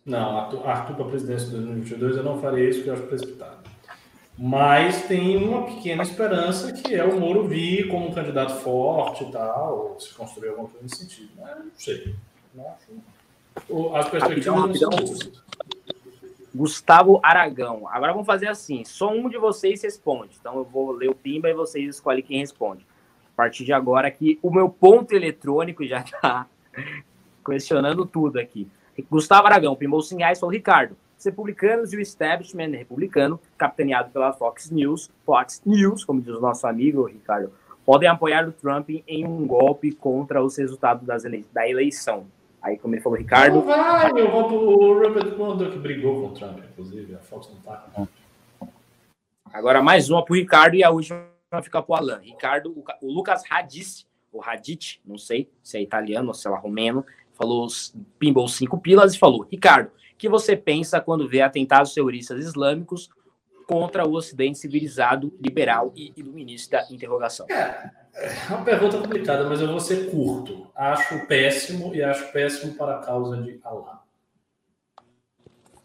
Não, 0.04 0.38
Arthur, 0.38 0.66
Arthur 0.66 0.94
para 0.96 1.04
a 1.04 1.08
presidência 1.08 1.46
de 1.46 1.52
2022 1.52 2.16
eu 2.16 2.22
não 2.24 2.40
farei 2.40 2.68
isso 2.68 2.78
porque 2.80 2.90
eu 2.90 2.94
acho 2.94 3.02
precipitado. 3.04 3.70
Mas 4.42 5.02
tem 5.02 5.36
uma 5.36 5.66
pequena 5.66 6.02
esperança 6.02 6.72
que 6.72 6.94
é 6.94 7.04
o 7.04 7.20
Moro 7.20 7.46
vir 7.46 7.88
como 7.88 8.08
um 8.08 8.14
candidato 8.14 8.54
forte 8.62 9.22
e 9.22 9.30
tal, 9.30 9.90
ou 9.90 10.00
se 10.00 10.14
construir 10.14 10.48
alguma 10.48 10.66
coisa 10.66 10.82
nesse 10.82 10.96
sentido. 10.96 11.28
Mas 11.38 11.58
não 11.58 11.70
sei. 11.76 12.14
Não 12.54 12.64
acho. 12.66 13.94
As 13.94 14.08
perspectivas 14.08 14.58
rapidão, 14.58 14.88
não 14.88 15.06
são 15.06 15.32
Gustavo 16.54 17.20
Aragão. 17.22 17.86
Agora 17.86 18.12
vamos 18.12 18.26
fazer 18.26 18.48
assim: 18.48 18.82
só 18.82 19.12
um 19.12 19.28
de 19.28 19.36
vocês 19.36 19.82
responde. 19.82 20.30
Então 20.40 20.56
eu 20.56 20.64
vou 20.64 20.90
ler 20.90 21.10
o 21.10 21.14
Pimba 21.14 21.50
e 21.50 21.54
vocês 21.54 21.96
escolhem 21.96 22.22
quem 22.22 22.38
responde. 22.38 22.86
A 23.34 23.36
partir 23.36 23.66
de 23.66 23.74
agora, 23.74 24.08
aqui, 24.08 24.38
o 24.42 24.50
meu 24.50 24.70
ponto 24.70 25.14
eletrônico 25.14 25.86
já 25.86 26.00
está 26.00 26.46
questionando 27.44 28.06
tudo 28.06 28.40
aqui. 28.40 28.66
Gustavo 29.10 29.46
Aragão, 29.46 29.76
Pimbou 29.76 30.00
100 30.00 30.16
reais, 30.16 30.40
falou: 30.40 30.54
Ricardo, 30.54 30.96
republicanos 31.24 31.92
e 31.92 31.96
o 31.96 32.00
establishment 32.00 32.70
republicano, 32.70 33.40
capitaneado 33.56 34.10
pela 34.10 34.32
Fox 34.32 34.70
News, 34.70 35.10
Fox 35.24 35.62
News, 35.64 36.04
como 36.04 36.20
diz 36.20 36.34
o 36.34 36.40
nosso 36.40 36.66
amigo 36.66 37.04
Ricardo, 37.04 37.52
podem 37.84 38.08
apoiar 38.08 38.46
o 38.48 38.52
Trump 38.52 38.90
em 39.06 39.26
um 39.26 39.46
golpe 39.46 39.92
contra 39.92 40.42
os 40.42 40.56
resultados 40.56 41.06
das 41.06 41.24
ele 41.24 41.46
da 41.52 41.68
eleição. 41.68 42.26
Aí, 42.62 42.76
como 42.76 42.94
ele 42.94 43.02
falou, 43.02 43.18
Ricardo. 43.18 43.56
Não 43.56 43.62
vai, 43.62 44.12
meu 44.12 44.28
o 44.28 45.02
Robert 45.02 45.36
Murdoch 45.36 45.72
que 45.72 45.78
brigou 45.78 46.20
com 46.20 46.26
o 46.28 46.34
Trump, 46.34 46.58
inclusive, 46.58 47.14
a 47.14 47.18
Fox 47.18 47.48
não 47.48 47.60
tá. 47.60 48.08
Agora, 49.52 49.82
mais 49.82 50.10
uma 50.10 50.24
para 50.24 50.32
o 50.32 50.36
Ricardo 50.36 50.74
e 50.74 50.84
a 50.84 50.90
última 50.90 51.24
fica 51.62 51.82
para 51.82 51.92
o 51.92 51.96
Alan. 51.96 52.20
Ricardo, 52.22 52.70
o, 52.70 52.84
o 53.06 53.12
Lucas 53.12 53.42
Radice, 53.48 54.06
ou 54.32 54.40
Radit, 54.40 55.00
não 55.04 55.18
sei 55.18 55.50
se 55.62 55.76
é 55.76 55.82
italiano 55.82 56.28
ou 56.28 56.34
se 56.34 56.46
é 56.46 56.54
romeno, 56.54 57.04
falou, 57.32 57.66
pimbou 58.18 58.46
cinco 58.46 58.78
pilas 58.78 59.14
e 59.14 59.18
falou: 59.18 59.46
Ricardo, 59.50 59.90
que 60.20 60.28
você 60.28 60.54
pensa 60.54 61.00
quando 61.00 61.26
vê 61.26 61.40
atentados 61.40 61.94
terroristas 61.94 62.44
islâmicos 62.44 63.08
contra 63.66 64.06
o 64.06 64.12
Ocidente 64.12 64.58
civilizado, 64.58 65.32
liberal 65.40 65.94
e 65.96 66.12
iluminista? 66.14 66.86
Interrogação. 66.90 67.46
É, 67.48 67.90
é 68.14 68.54
uma 68.54 68.62
pergunta 68.62 68.98
complicada, 68.98 69.48
mas 69.48 69.62
eu 69.62 69.68
vou 69.68 69.80
ser 69.80 70.10
curto. 70.10 70.70
Acho 70.76 71.26
péssimo 71.26 71.94
e 71.94 72.02
acho 72.02 72.30
péssimo 72.32 72.74
para 72.74 72.96
a 72.96 72.98
causa 72.98 73.40
de 73.40 73.58
Allah. 73.64 74.02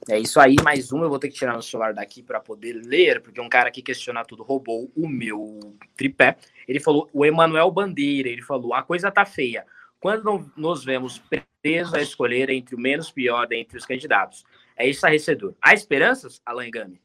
É 0.10 0.20
isso 0.20 0.38
aí, 0.38 0.57
mais 0.62 0.91
um. 0.91 1.02
Eu 1.02 1.10
vou 1.10 1.18
ter 1.18 1.30
que 1.30 1.36
tirar 1.36 1.53
meu 1.53 1.62
celular 1.62 1.94
daqui 1.94 2.22
para 2.22 2.41
poder 2.41 2.74
ler, 2.74 3.22
porque 3.22 3.40
um 3.40 3.48
cara 3.48 3.72
que 3.72 3.82
questiona 3.82 4.26
tudo 4.26 4.44
roubou 4.44 4.91
o 4.98 5.07
meu 5.07 5.78
tripé. 5.95 6.36
Ele 6.68 6.82
falou, 6.82 7.10
o 7.14 7.26
Emanuel 7.26 7.72
Bandeira, 7.72 8.28
ele 8.28 8.41
falou: 8.41 8.74
a 8.74 8.84
coisa 8.84 9.10
tá 9.10 9.26
feia. 9.26 9.66
Quando 9.98 10.52
nos 10.57 10.84
vemos 10.84 11.22
presos 11.66 11.96
a 11.96 12.02
escolher 12.02 12.52
entre 12.52 12.76
o 12.76 12.80
menos 12.80 13.10
pior 13.10 13.48
dentre 13.48 13.76
os 13.76 13.88
candidatos, 13.88 14.46
é 14.78 14.88
estarrecedor. 14.88 15.56
Há 15.60 15.74
esperanças, 15.74 16.40
Alain 16.46 16.70
Gami? 16.70 17.02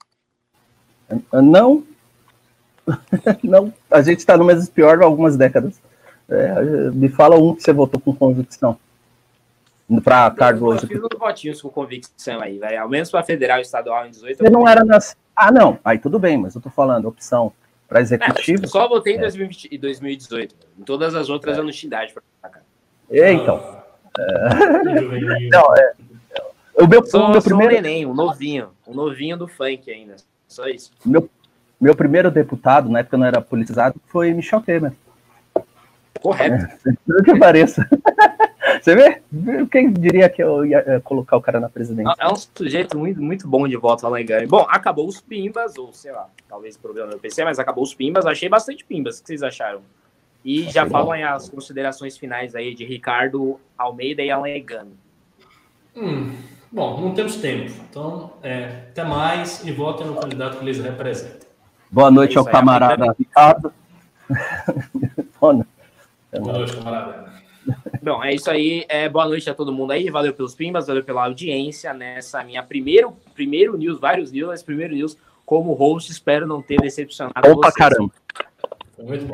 Não. 1.32 1.82
Não. 3.42 3.72
A 3.90 4.02
gente 4.02 4.18
está 4.18 4.36
no 4.36 4.44
menos 4.44 4.68
pior 4.68 5.00
há 5.00 5.06
algumas 5.06 5.34
décadas. 5.34 5.80
É, 6.28 6.90
me 6.90 7.08
fala 7.08 7.36
um 7.36 7.54
que 7.54 7.62
você 7.62 7.72
votou 7.72 7.98
com 7.98 8.14
convicção. 8.14 8.78
Para 10.04 10.30
Carlos. 10.30 10.82
Eu 10.82 10.88
fiz 10.88 11.02
uns 11.02 11.18
votinhos 11.18 11.62
com 11.62 11.70
convicção 11.70 12.40
aí, 12.42 12.58
velho. 12.58 12.82
Ao 12.82 12.88
menos 12.88 13.10
para 13.10 13.24
federal 13.24 13.58
e 13.58 13.62
estadual 13.62 14.06
em 14.06 14.10
18. 14.10 14.38
Você 14.38 14.50
não 14.50 14.68
era 14.68 14.84
nas. 14.84 15.16
Ah, 15.34 15.50
não. 15.50 15.78
Aí 15.82 15.98
tudo 15.98 16.18
bem, 16.18 16.36
mas 16.36 16.54
eu 16.54 16.60
tô 16.60 16.68
falando, 16.68 17.08
opção 17.08 17.50
para 17.88 18.00
executivo. 18.00 18.66
É, 18.66 18.68
só 18.68 18.86
votei 18.86 19.14
em 19.14 19.24
é. 19.24 19.78
2018. 19.78 20.54
Em 20.78 20.82
todas 20.82 21.14
as 21.14 21.30
outras 21.30 21.56
é. 21.56 21.60
eu 21.60 21.64
não 21.64 21.72
tinha 21.72 21.88
idade 21.88 22.12
para 22.12 22.50
cá. 22.50 22.60
É, 23.10 23.32
então. 23.32 23.80
É... 24.18 25.50
Não, 25.50 25.74
é. 25.74 25.92
O 26.80 26.86
meu, 26.86 27.04
sou, 27.04 27.26
o 27.26 27.30
meu 27.32 27.42
primeiro. 27.42 27.72
Um 27.72 27.76
neném, 27.76 28.06
um 28.06 28.14
novinho. 28.14 28.68
Um 28.86 28.94
novinho 28.94 29.36
do 29.36 29.46
funk 29.46 29.90
ainda. 29.90 30.16
Só 30.48 30.66
isso. 30.66 30.90
Meu, 31.04 31.28
meu 31.80 31.94
primeiro 31.94 32.30
deputado, 32.30 32.88
na 32.88 33.00
época 33.00 33.16
não 33.16 33.26
era 33.26 33.40
politizado, 33.40 34.00
foi 34.06 34.32
Michel 34.32 34.60
Temer. 34.60 34.92
Correto. 36.20 36.66
É, 36.86 37.22
que 37.24 37.38
pareça. 37.38 37.88
Você 38.80 38.94
vê? 38.94 39.22
Quem 39.70 39.92
diria 39.92 40.28
que 40.28 40.42
eu 40.42 40.64
ia 40.64 40.78
eh, 40.86 41.00
colocar 41.00 41.36
o 41.36 41.40
cara 41.40 41.58
na 41.58 41.68
presidência? 41.68 42.14
É 42.18 42.28
um 42.28 42.36
sujeito 42.36 42.96
muito, 42.96 43.20
muito 43.20 43.48
bom 43.48 43.66
de 43.66 43.76
voto 43.76 44.06
lá 44.08 44.20
em 44.20 44.24
Gane. 44.24 44.46
Bom, 44.46 44.66
acabou 44.68 45.08
os 45.08 45.20
pimbas, 45.20 45.76
ou 45.76 45.92
sei 45.92 46.12
lá, 46.12 46.28
talvez 46.48 46.76
problema 46.76 47.10
do 47.10 47.18
PC, 47.18 47.44
mas 47.44 47.58
acabou 47.58 47.82
os 47.82 47.94
pimbas. 47.94 48.26
Achei 48.26 48.48
bastante 48.48 48.84
pimbas. 48.84 49.18
O 49.18 49.22
que 49.22 49.28
vocês 49.28 49.42
acharam? 49.42 49.82
E 50.44 50.70
já 50.70 50.86
falam 50.86 51.12
aí 51.12 51.22
as 51.22 51.48
considerações 51.48 52.16
finais 52.16 52.54
aí 52.54 52.74
de 52.74 52.84
Ricardo 52.84 53.60
Almeida 53.76 54.22
e 54.22 54.30
Alan 54.30 54.48
Egano. 54.48 54.92
Hum, 55.94 56.34
bom, 56.72 57.00
não 57.00 57.14
temos 57.14 57.36
tempo. 57.36 57.72
Então, 57.88 58.32
é, 58.42 58.84
até 58.90 59.04
mais 59.04 59.64
e 59.64 59.72
votem 59.72 60.06
no 60.06 60.16
candidato 60.16 60.58
que 60.58 60.64
eles 60.64 60.78
representam. 60.78 61.48
Boa 61.90 62.10
noite 62.10 62.36
é 62.36 62.38
ao 62.38 62.44
camarada 62.44 63.14
Ricardo. 63.18 63.72
Boa 65.40 65.64
noite, 66.32 66.76
camarada. 66.76 67.30
Bom, 68.02 68.22
é 68.22 68.34
isso 68.34 68.50
aí. 68.50 68.84
É, 68.88 69.08
boa 69.08 69.26
noite 69.26 69.50
a 69.50 69.54
todo 69.54 69.72
mundo 69.72 69.90
aí. 69.90 70.08
Valeu 70.08 70.32
pelos 70.32 70.54
pimbas, 70.54 70.86
valeu 70.86 71.04
pela 71.04 71.24
audiência 71.24 71.92
nessa 71.92 72.42
minha 72.44 72.62
primeiro, 72.62 73.16
primeiro 73.34 73.76
news, 73.76 73.98
vários 73.98 74.30
news, 74.30 74.48
mas 74.48 74.62
primeiro 74.62 74.94
news 74.94 75.16
como 75.44 75.72
host. 75.72 76.10
Espero 76.10 76.46
não 76.46 76.62
ter 76.62 76.80
decepcionado 76.80 77.50
Opa, 77.50 77.68
vocês. 77.68 77.74
caramba. 77.74 78.12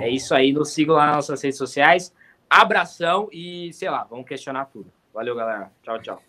É 0.00 0.08
isso 0.08 0.34
aí. 0.34 0.52
Nos 0.52 0.72
sigam 0.72 0.94
lá 0.94 1.06
nas 1.06 1.16
nossas 1.16 1.42
redes 1.42 1.58
sociais. 1.58 2.12
Abração 2.48 3.28
e, 3.32 3.72
sei 3.72 3.90
lá, 3.90 4.04
vamos 4.04 4.26
questionar 4.26 4.66
tudo. 4.66 4.92
Valeu, 5.12 5.34
galera. 5.34 5.70
Tchau, 5.82 6.00
tchau. 6.00 6.22